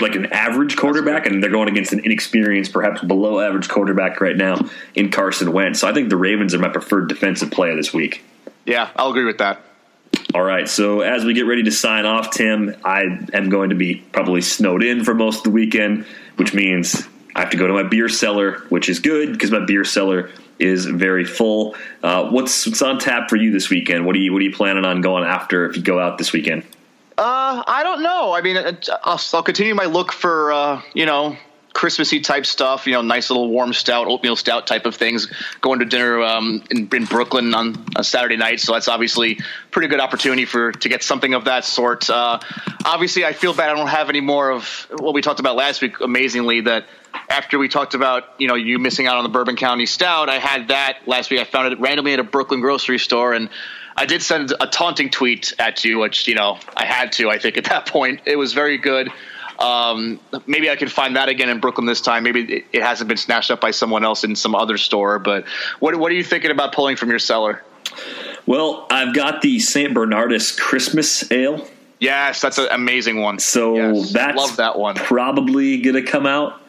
like 0.00 0.14
an 0.14 0.26
average 0.26 0.76
quarterback, 0.76 1.26
and 1.26 1.42
they're 1.42 1.50
going 1.50 1.68
against 1.68 1.92
an 1.92 2.00
inexperienced, 2.00 2.72
perhaps 2.72 3.02
below 3.02 3.40
average 3.40 3.68
quarterback 3.68 4.20
right 4.20 4.36
now 4.36 4.58
in 4.94 5.10
Carson 5.10 5.52
Wentz. 5.52 5.80
So 5.80 5.88
I 5.88 5.92
think 5.92 6.08
the 6.08 6.16
Ravens 6.16 6.54
are 6.54 6.58
my 6.58 6.68
preferred 6.68 7.08
defensive 7.08 7.50
player 7.50 7.76
this 7.76 7.92
week. 7.92 8.24
Yeah, 8.66 8.90
I'll 8.96 9.10
agree 9.10 9.24
with 9.24 9.38
that. 9.38 9.60
All 10.34 10.42
right, 10.42 10.68
so 10.68 11.00
as 11.00 11.24
we 11.24 11.34
get 11.34 11.42
ready 11.42 11.62
to 11.64 11.70
sign 11.70 12.06
off, 12.06 12.30
Tim, 12.30 12.74
I 12.84 13.02
am 13.32 13.50
going 13.50 13.70
to 13.70 13.76
be 13.76 13.96
probably 14.12 14.40
snowed 14.40 14.82
in 14.82 15.04
for 15.04 15.14
most 15.14 15.38
of 15.38 15.44
the 15.44 15.50
weekend, 15.50 16.06
which 16.36 16.54
means 16.54 17.06
I 17.36 17.40
have 17.40 17.50
to 17.50 17.56
go 17.56 17.66
to 17.66 17.72
my 17.72 17.82
beer 17.82 18.08
cellar, 18.08 18.60
which 18.68 18.88
is 18.88 19.00
good 19.00 19.32
because 19.32 19.50
my 19.50 19.64
beer 19.64 19.84
cellar 19.84 20.30
is 20.58 20.86
very 20.86 21.24
full. 21.24 21.74
Uh, 22.02 22.30
what's 22.30 22.66
what's 22.66 22.82
on 22.82 22.98
tap 22.98 23.28
for 23.28 23.36
you 23.36 23.50
this 23.50 23.70
weekend? 23.70 24.06
What 24.06 24.14
are 24.16 24.20
you 24.20 24.32
what 24.32 24.40
are 24.40 24.44
you 24.44 24.52
planning 24.52 24.84
on 24.84 25.00
going 25.00 25.24
after 25.24 25.68
if 25.68 25.76
you 25.76 25.82
go 25.82 25.98
out 25.98 26.18
this 26.18 26.32
weekend? 26.32 26.62
Uh, 27.16 27.62
I 27.66 27.82
don't 27.84 28.02
know. 28.02 28.32
I 28.32 28.40
mean, 28.40 28.56
I'll, 28.56 29.20
I'll 29.32 29.42
continue 29.42 29.74
my 29.74 29.86
look 29.86 30.12
for 30.12 30.52
uh, 30.52 30.82
you 30.94 31.06
know 31.06 31.36
Christmassy 31.74 32.20
type 32.20 32.46
stuff, 32.46 32.86
you 32.86 32.92
know, 32.92 33.02
nice 33.02 33.30
little 33.30 33.48
warm 33.48 33.72
stout, 33.72 34.06
oatmeal 34.06 34.36
stout 34.36 34.66
type 34.66 34.86
of 34.86 34.94
things. 34.94 35.26
Going 35.60 35.80
to 35.80 35.84
dinner 35.84 36.22
um, 36.22 36.62
in, 36.70 36.88
in, 36.94 37.04
Brooklyn 37.04 37.52
on 37.52 37.84
a 37.96 38.04
Saturday 38.04 38.36
night, 38.36 38.60
so 38.60 38.72
that's 38.72 38.86
obviously 38.86 39.40
pretty 39.72 39.88
good 39.88 39.98
opportunity 39.98 40.44
for 40.44 40.70
to 40.70 40.88
get 40.88 41.02
something 41.02 41.34
of 41.34 41.46
that 41.46 41.64
sort. 41.64 42.08
Uh, 42.08 42.38
obviously, 42.84 43.24
I 43.24 43.32
feel 43.32 43.52
bad 43.52 43.70
I 43.70 43.74
don't 43.74 43.88
have 43.88 44.08
any 44.08 44.20
more 44.20 44.50
of 44.50 44.86
what 44.92 45.14
we 45.14 45.20
talked 45.20 45.40
about 45.40 45.56
last 45.56 45.82
week. 45.82 45.98
Amazingly, 45.98 46.60
that 46.62 46.86
after 47.28 47.58
we 47.58 47.68
talked 47.68 47.94
about 47.94 48.22
you 48.38 48.46
know 48.46 48.54
you 48.54 48.78
missing 48.78 49.08
out 49.08 49.16
on 49.16 49.24
the 49.24 49.30
Bourbon 49.30 49.56
County 49.56 49.86
Stout, 49.86 50.28
I 50.28 50.38
had 50.38 50.68
that 50.68 50.98
last 51.06 51.28
week. 51.30 51.40
I 51.40 51.44
found 51.44 51.72
it 51.72 51.80
randomly 51.80 52.12
at 52.12 52.20
a 52.20 52.24
Brooklyn 52.24 52.60
grocery 52.60 53.00
store, 53.00 53.34
and 53.34 53.50
I 53.96 54.06
did 54.06 54.22
send 54.22 54.54
a 54.60 54.68
taunting 54.68 55.10
tweet 55.10 55.52
at 55.58 55.84
you, 55.84 55.98
which 55.98 56.28
you 56.28 56.36
know 56.36 56.60
I 56.76 56.86
had 56.86 57.10
to. 57.14 57.30
I 57.30 57.38
think 57.38 57.56
at 57.56 57.64
that 57.64 57.86
point 57.86 58.20
it 58.26 58.36
was 58.36 58.52
very 58.52 58.78
good. 58.78 59.10
Um, 59.58 60.20
maybe 60.46 60.68
I 60.70 60.76
can 60.76 60.88
find 60.88 61.16
that 61.16 61.28
again 61.28 61.48
in 61.48 61.60
Brooklyn 61.60 61.86
this 61.86 62.00
time. 62.00 62.24
Maybe 62.24 62.40
it, 62.42 62.64
it 62.72 62.82
hasn't 62.82 63.08
been 63.08 63.16
snatched 63.16 63.50
up 63.50 63.60
by 63.60 63.70
someone 63.70 64.04
else 64.04 64.24
in 64.24 64.34
some 64.36 64.54
other 64.54 64.76
store. 64.78 65.18
But 65.18 65.46
what 65.80 65.94
what 65.96 66.10
are 66.10 66.14
you 66.14 66.24
thinking 66.24 66.50
about 66.50 66.72
pulling 66.74 66.96
from 66.96 67.10
your 67.10 67.18
cellar? 67.18 67.62
Well, 68.46 68.86
I've 68.90 69.14
got 69.14 69.40
the 69.42 69.58
St. 69.60 69.92
Bernardus 69.94 70.58
Christmas 70.58 71.30
Ale. 71.30 71.66
Yes, 72.00 72.40
that's 72.40 72.58
an 72.58 72.68
amazing 72.70 73.20
one. 73.20 73.38
So 73.38 73.76
yes, 73.76 74.12
that's 74.12 74.36
love 74.36 74.56
that 74.56 74.78
one. 74.78 74.96
Probably 74.96 75.78
gonna 75.80 76.02
come 76.02 76.26
out 76.26 76.60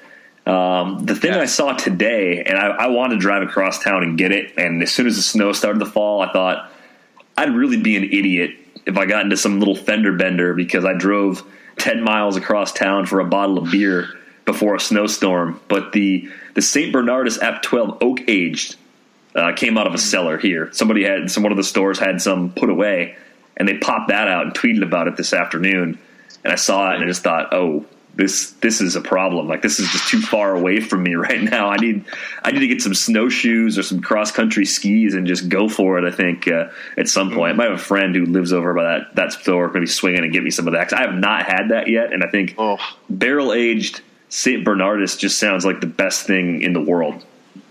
Um, 0.46 1.00
the 1.06 1.16
thing 1.16 1.32
Yes. 1.32 1.42
I 1.42 1.46
saw 1.46 1.74
today, 1.74 2.44
and 2.44 2.58
I, 2.58 2.68
I 2.68 2.88
wanted 2.88 3.16
to 3.16 3.20
drive 3.20 3.42
across 3.42 3.84
town 3.84 4.04
and 4.04 4.16
get 4.18 4.32
it, 4.32 4.54
and 4.58 4.84
as 4.84 4.92
soon 4.92 5.08
as 5.08 5.16
the 5.16 5.24
snow 5.24 5.52
started 5.54 5.80
to 5.80 5.88
fall, 5.88 6.22
I 6.22 6.32
thought 6.32 6.72
I'd 7.36 7.50
really 7.56 7.78
be 7.78 7.98
an 7.98 8.04
idiot 8.04 8.52
if 8.86 8.96
I 8.96 9.08
got 9.08 9.24
into 9.24 9.36
some 9.38 9.58
little 9.60 9.76
fender 9.76 10.14
bender 10.14 10.54
because 10.54 10.86
I 10.86 10.94
drove 10.94 11.44
10 11.78 12.04
miles 12.04 12.36
across 12.36 12.72
town 12.72 13.06
for 13.06 13.20
a 13.20 13.26
bottle 13.26 13.58
of 13.58 13.72
beer 13.72 14.10
before 14.46 14.76
a 14.76 14.80
snowstorm. 14.80 15.60
But 15.68 15.92
the, 15.92 16.30
the 16.54 16.62
St. 16.62 16.94
Bernardus 16.94 17.40
Abt 17.42 17.64
12 17.64 17.98
oak 18.02 18.20
aged 18.28 18.76
uh, 19.36 19.54
came 19.54 19.78
out 19.78 19.88
of 19.88 19.94
a 19.94 19.98
cellar 19.98 20.38
here. 20.38 20.72
Somebody 20.72 21.04
had 21.04 21.30
some 21.30 21.44
one 21.44 21.52
of 21.52 21.58
the 21.58 21.64
stores 21.64 22.00
had 22.00 22.22
some 22.22 22.52
put 22.52 22.70
away, 22.70 23.18
and 23.58 23.68
they 23.68 23.78
popped 23.78 24.10
that 24.10 24.28
out 24.28 24.46
and 24.46 24.54
tweeted 24.54 24.84
about 24.84 25.08
it 25.08 25.18
this 25.18 25.34
afternoon. 25.34 26.00
And 26.44 26.54
I 26.54 26.56
saw 26.56 26.92
it 26.92 26.96
and 26.96 27.04
I 27.04 27.08
just 27.08 27.24
thought, 27.24 27.54
oh, 27.54 27.86
this 28.16 28.52
this 28.62 28.82
is 28.82 28.96
a 28.96 29.02
problem. 29.02 29.48
Like 29.48 29.62
this 29.62 29.80
is 29.80 29.90
just 29.92 30.08
too 30.08 30.22
far 30.22 30.56
away 30.56 30.80
from 30.80 31.04
me 31.04 31.16
right 31.16 31.42
now. 31.42 31.70
I 31.70 31.76
need 31.78 32.06
I 32.44 32.52
need 32.52 32.60
to 32.60 32.68
get 32.68 32.82
some 32.82 32.94
snowshoes 32.94 33.78
or 33.78 33.84
some 33.84 34.02
cross 34.02 34.32
country 34.32 34.66
skis 34.66 35.14
and 35.16 35.28
just 35.28 35.50
go 35.50 35.68
for 35.70 35.98
it. 35.98 36.06
I 36.06 36.16
think 36.16 36.48
uh, 36.48 36.70
at 36.98 37.08
some 37.10 37.32
point. 37.32 37.52
I 37.52 37.54
might 37.54 37.70
have 37.70 37.80
a 37.80 37.84
friend 37.84 38.16
who 38.16 38.26
lives 38.26 38.54
over 38.54 38.74
by 38.74 38.84
that 38.84 39.16
that 39.16 39.32
store, 39.34 39.70
maybe 39.72 39.86
swing 39.88 40.16
in 40.16 40.24
and 40.24 40.32
get 40.34 40.44
me 40.44 40.50
some 40.52 40.68
of 40.68 40.74
that. 40.74 40.90
'Cause 40.90 41.00
I 41.00 41.02
have 41.02 41.16
not 41.16 41.44
had 41.46 41.70
that 41.70 41.88
yet, 41.90 42.14
and 42.14 42.24
I 42.24 42.28
think 42.28 42.56
Oh. 42.58 42.78
barrel 43.10 43.54
aged 43.54 44.02
Saint 44.30 44.66
Bernardus 44.66 45.18
just 45.18 45.38
sounds 45.40 45.66
like 45.66 45.82
the 45.82 45.88
best 45.88 46.26
thing 46.26 46.62
in 46.62 46.74
the 46.74 46.82
world. 46.82 47.24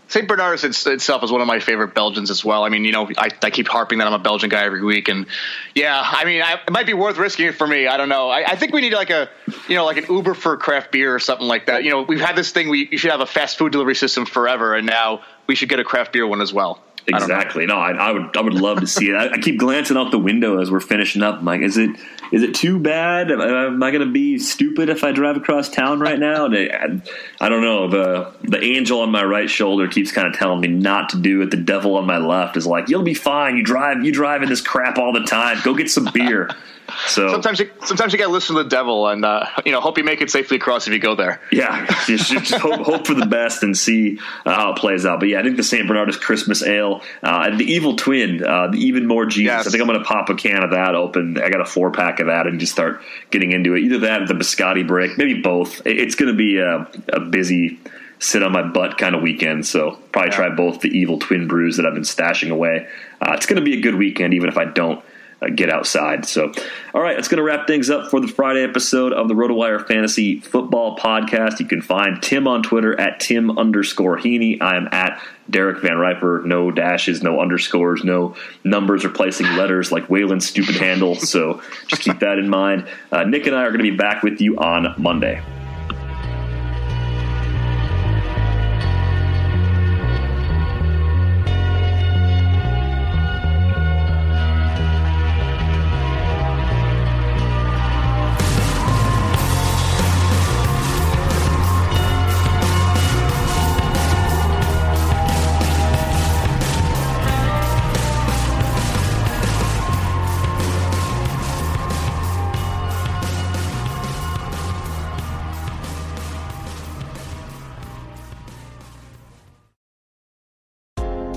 St. 0.08 0.28
Bernardus 0.28 0.64
it's, 0.64 0.86
itself 0.86 1.22
is 1.24 1.32
one 1.32 1.40
of 1.40 1.46
my 1.46 1.60
favorite 1.60 1.94
Belgians 1.94 2.30
as 2.30 2.44
well. 2.44 2.64
I 2.64 2.68
mean, 2.68 2.84
you 2.84 2.92
know, 2.92 3.08
I, 3.16 3.30
I 3.42 3.50
keep 3.50 3.68
harping 3.68 3.98
that 3.98 4.06
I'm 4.06 4.12
a 4.12 4.18
Belgian 4.18 4.50
guy 4.50 4.64
every 4.64 4.82
week, 4.82 5.08
and 5.08 5.26
yeah, 5.74 6.00
I 6.04 6.24
mean, 6.24 6.42
I, 6.42 6.54
it 6.54 6.70
might 6.70 6.86
be 6.86 6.94
worth 6.94 7.16
risking 7.16 7.46
it 7.46 7.54
for 7.54 7.66
me. 7.66 7.86
I 7.86 7.96
don't 7.96 8.08
know. 8.08 8.28
I, 8.28 8.52
I 8.52 8.56
think 8.56 8.72
we 8.72 8.80
need 8.80 8.92
like 8.92 9.10
a, 9.10 9.28
you 9.68 9.76
know, 9.76 9.84
like 9.84 9.96
an 9.96 10.06
Uber 10.08 10.34
for 10.34 10.56
craft 10.56 10.92
beer 10.92 11.14
or 11.14 11.18
something 11.18 11.46
like 11.46 11.66
that. 11.66 11.84
You 11.84 11.90
know, 11.90 12.02
we've 12.02 12.20
had 12.20 12.36
this 12.36 12.52
thing. 12.52 12.68
We 12.68 12.88
you 12.90 12.98
should 12.98 13.10
have 13.10 13.20
a 13.20 13.26
fast 13.26 13.58
food 13.58 13.72
delivery 13.72 13.94
system 13.94 14.26
forever, 14.26 14.74
and 14.74 14.86
now 14.86 15.22
we 15.46 15.54
should 15.54 15.68
get 15.68 15.80
a 15.80 15.84
craft 15.84 16.12
beer 16.12 16.26
one 16.26 16.40
as 16.40 16.52
well. 16.52 16.80
I. 17.12 17.16
Exactly. 17.18 17.66
No, 17.66 17.76
I, 17.76 17.92
I 17.92 18.12
would. 18.12 18.36
I 18.36 18.40
would 18.40 18.54
love 18.54 18.80
to 18.80 18.86
see 18.86 19.10
it. 19.10 19.14
I, 19.14 19.32
I 19.32 19.38
keep 19.38 19.58
glancing 19.58 19.96
out 19.96 20.10
the 20.10 20.18
window 20.18 20.60
as 20.60 20.70
we're 20.70 20.80
finishing 20.80 21.22
up. 21.22 21.38
I'm 21.40 21.44
like, 21.44 21.60
is 21.60 21.76
it 21.76 21.90
is 22.32 22.42
it 22.42 22.54
too 22.54 22.78
bad? 22.78 23.30
Am, 23.30 23.40
I- 23.40 23.66
am 23.66 23.82
I 23.82 23.90
going 23.90 24.06
to 24.06 24.10
be 24.10 24.38
stupid 24.38 24.88
if 24.88 25.04
I 25.04 25.12
drive 25.12 25.36
across 25.36 25.68
town 25.68 26.00
right 26.00 26.18
now? 26.18 26.46
And 26.46 26.54
I, 26.56 27.44
I 27.44 27.48
don't 27.48 27.62
know. 27.62 27.88
The 27.88 28.32
the 28.42 28.62
angel 28.62 29.00
on 29.00 29.10
my 29.10 29.22
right 29.24 29.50
shoulder 29.50 29.86
keeps 29.88 30.12
kind 30.12 30.26
of 30.26 30.34
telling 30.34 30.60
me 30.60 30.68
not 30.68 31.10
to 31.10 31.20
do 31.20 31.42
it. 31.42 31.50
The 31.50 31.58
devil 31.58 31.96
on 31.96 32.06
my 32.06 32.18
left 32.18 32.56
is 32.56 32.66
like, 32.66 32.88
you'll 32.88 33.02
be 33.02 33.14
fine. 33.14 33.56
You 33.56 33.62
drive. 33.62 34.02
You 34.04 34.10
drive 34.12 34.42
in 34.42 34.48
this 34.48 34.60
crap 34.62 34.96
all 34.98 35.12
the 35.12 35.24
time. 35.24 35.58
Go 35.62 35.74
get 35.74 35.90
some 35.90 36.08
beer. 36.14 36.50
So 37.06 37.30
Sometimes 37.30 37.60
you 37.60 37.70
sometimes 37.84 38.12
you 38.12 38.18
got 38.18 38.26
to 38.26 38.32
listen 38.32 38.56
to 38.56 38.62
the 38.62 38.68
devil, 38.68 39.08
and 39.08 39.24
uh, 39.24 39.46
you 39.64 39.72
know, 39.72 39.80
hope 39.80 39.96
you 39.96 40.04
make 40.04 40.20
it 40.20 40.30
safely 40.30 40.58
across 40.58 40.86
if 40.86 40.92
you 40.92 40.98
go 40.98 41.14
there. 41.14 41.40
Yeah, 41.50 41.86
just, 42.06 42.30
just 42.30 42.54
hope, 42.54 42.80
hope 42.80 43.06
for 43.06 43.14
the 43.14 43.26
best 43.26 43.62
and 43.62 43.76
see 43.76 44.18
uh, 44.44 44.54
how 44.54 44.72
it 44.72 44.78
plays 44.78 45.06
out. 45.06 45.20
But 45.20 45.30
yeah, 45.30 45.40
I 45.40 45.42
think 45.42 45.56
the 45.56 45.62
St. 45.62 45.88
Bernardus 45.88 46.20
Christmas 46.20 46.62
Ale, 46.62 47.02
uh, 47.22 47.44
and 47.46 47.58
the 47.58 47.64
Evil 47.64 47.96
Twin, 47.96 48.44
uh, 48.44 48.68
the 48.68 48.78
even 48.78 49.06
more 49.06 49.24
Jesus. 49.26 49.44
Yes. 49.44 49.66
I 49.66 49.70
think 49.70 49.80
I'm 49.80 49.88
going 49.88 49.98
to 49.98 50.04
pop 50.04 50.28
a 50.28 50.34
can 50.34 50.62
of 50.62 50.70
that 50.70 50.94
open. 50.94 51.38
I 51.38 51.48
got 51.48 51.60
a 51.60 51.66
four 51.66 51.90
pack 51.90 52.20
of 52.20 52.26
that 52.26 52.46
and 52.46 52.60
just 52.60 52.72
start 52.72 53.00
getting 53.30 53.52
into 53.52 53.74
it. 53.74 53.80
Either 53.80 53.98
that 54.00 54.22
or 54.22 54.26
the 54.26 54.34
Biscotti 54.34 54.86
Break, 54.86 55.16
maybe 55.16 55.40
both. 55.40 55.82
It's 55.86 56.14
going 56.14 56.30
to 56.30 56.36
be 56.36 56.58
a, 56.58 56.86
a 57.08 57.20
busy 57.20 57.80
sit 58.18 58.42
on 58.42 58.52
my 58.52 58.62
butt 58.62 58.98
kind 58.98 59.14
of 59.14 59.22
weekend. 59.22 59.66
So 59.66 59.98
probably 60.12 60.32
try 60.32 60.48
both 60.50 60.80
the 60.80 60.88
Evil 60.88 61.18
Twin 61.18 61.48
brews 61.48 61.76
that 61.76 61.86
I've 61.86 61.94
been 61.94 62.02
stashing 62.02 62.50
away. 62.50 62.86
Uh, 63.20 63.32
it's 63.32 63.46
going 63.46 63.56
to 63.56 63.64
be 63.64 63.78
a 63.78 63.80
good 63.80 63.94
weekend, 63.94 64.34
even 64.34 64.48
if 64.48 64.56
I 64.56 64.64
don't 64.64 65.04
get 65.50 65.70
outside. 65.70 66.26
So, 66.26 66.52
all 66.92 67.02
right, 67.02 67.16
that's 67.16 67.28
going 67.28 67.38
to 67.38 67.42
wrap 67.42 67.66
things 67.66 67.90
up 67.90 68.10
for 68.10 68.20
the 68.20 68.28
Friday 68.28 68.62
episode 68.62 69.12
of 69.12 69.28
the 69.28 69.34
RotoWire 69.34 69.86
Fantasy 69.86 70.40
Football 70.40 70.96
Podcast. 70.96 71.60
You 71.60 71.66
can 71.66 71.82
find 71.82 72.22
Tim 72.22 72.46
on 72.46 72.62
Twitter 72.62 72.98
at 72.98 73.20
Tim 73.20 73.58
underscore 73.58 74.18
Heaney. 74.18 74.60
I 74.60 74.76
am 74.76 74.88
at 74.92 75.20
Derek 75.48 75.82
Van 75.82 75.98
Riper. 75.98 76.42
No 76.44 76.70
dashes, 76.70 77.22
no 77.22 77.40
underscores, 77.40 78.04
no 78.04 78.36
numbers 78.64 79.04
replacing 79.04 79.46
letters 79.56 79.92
like 79.92 80.08
Waylon's 80.08 80.48
stupid 80.48 80.76
handle. 80.76 81.14
So 81.16 81.62
just 81.86 82.02
keep 82.02 82.20
that 82.20 82.38
in 82.38 82.48
mind. 82.48 82.88
Uh, 83.12 83.24
Nick 83.24 83.46
and 83.46 83.54
I 83.54 83.62
are 83.62 83.70
going 83.70 83.84
to 83.84 83.90
be 83.90 83.96
back 83.96 84.22
with 84.22 84.40
you 84.40 84.56
on 84.56 84.94
Monday. 84.98 85.42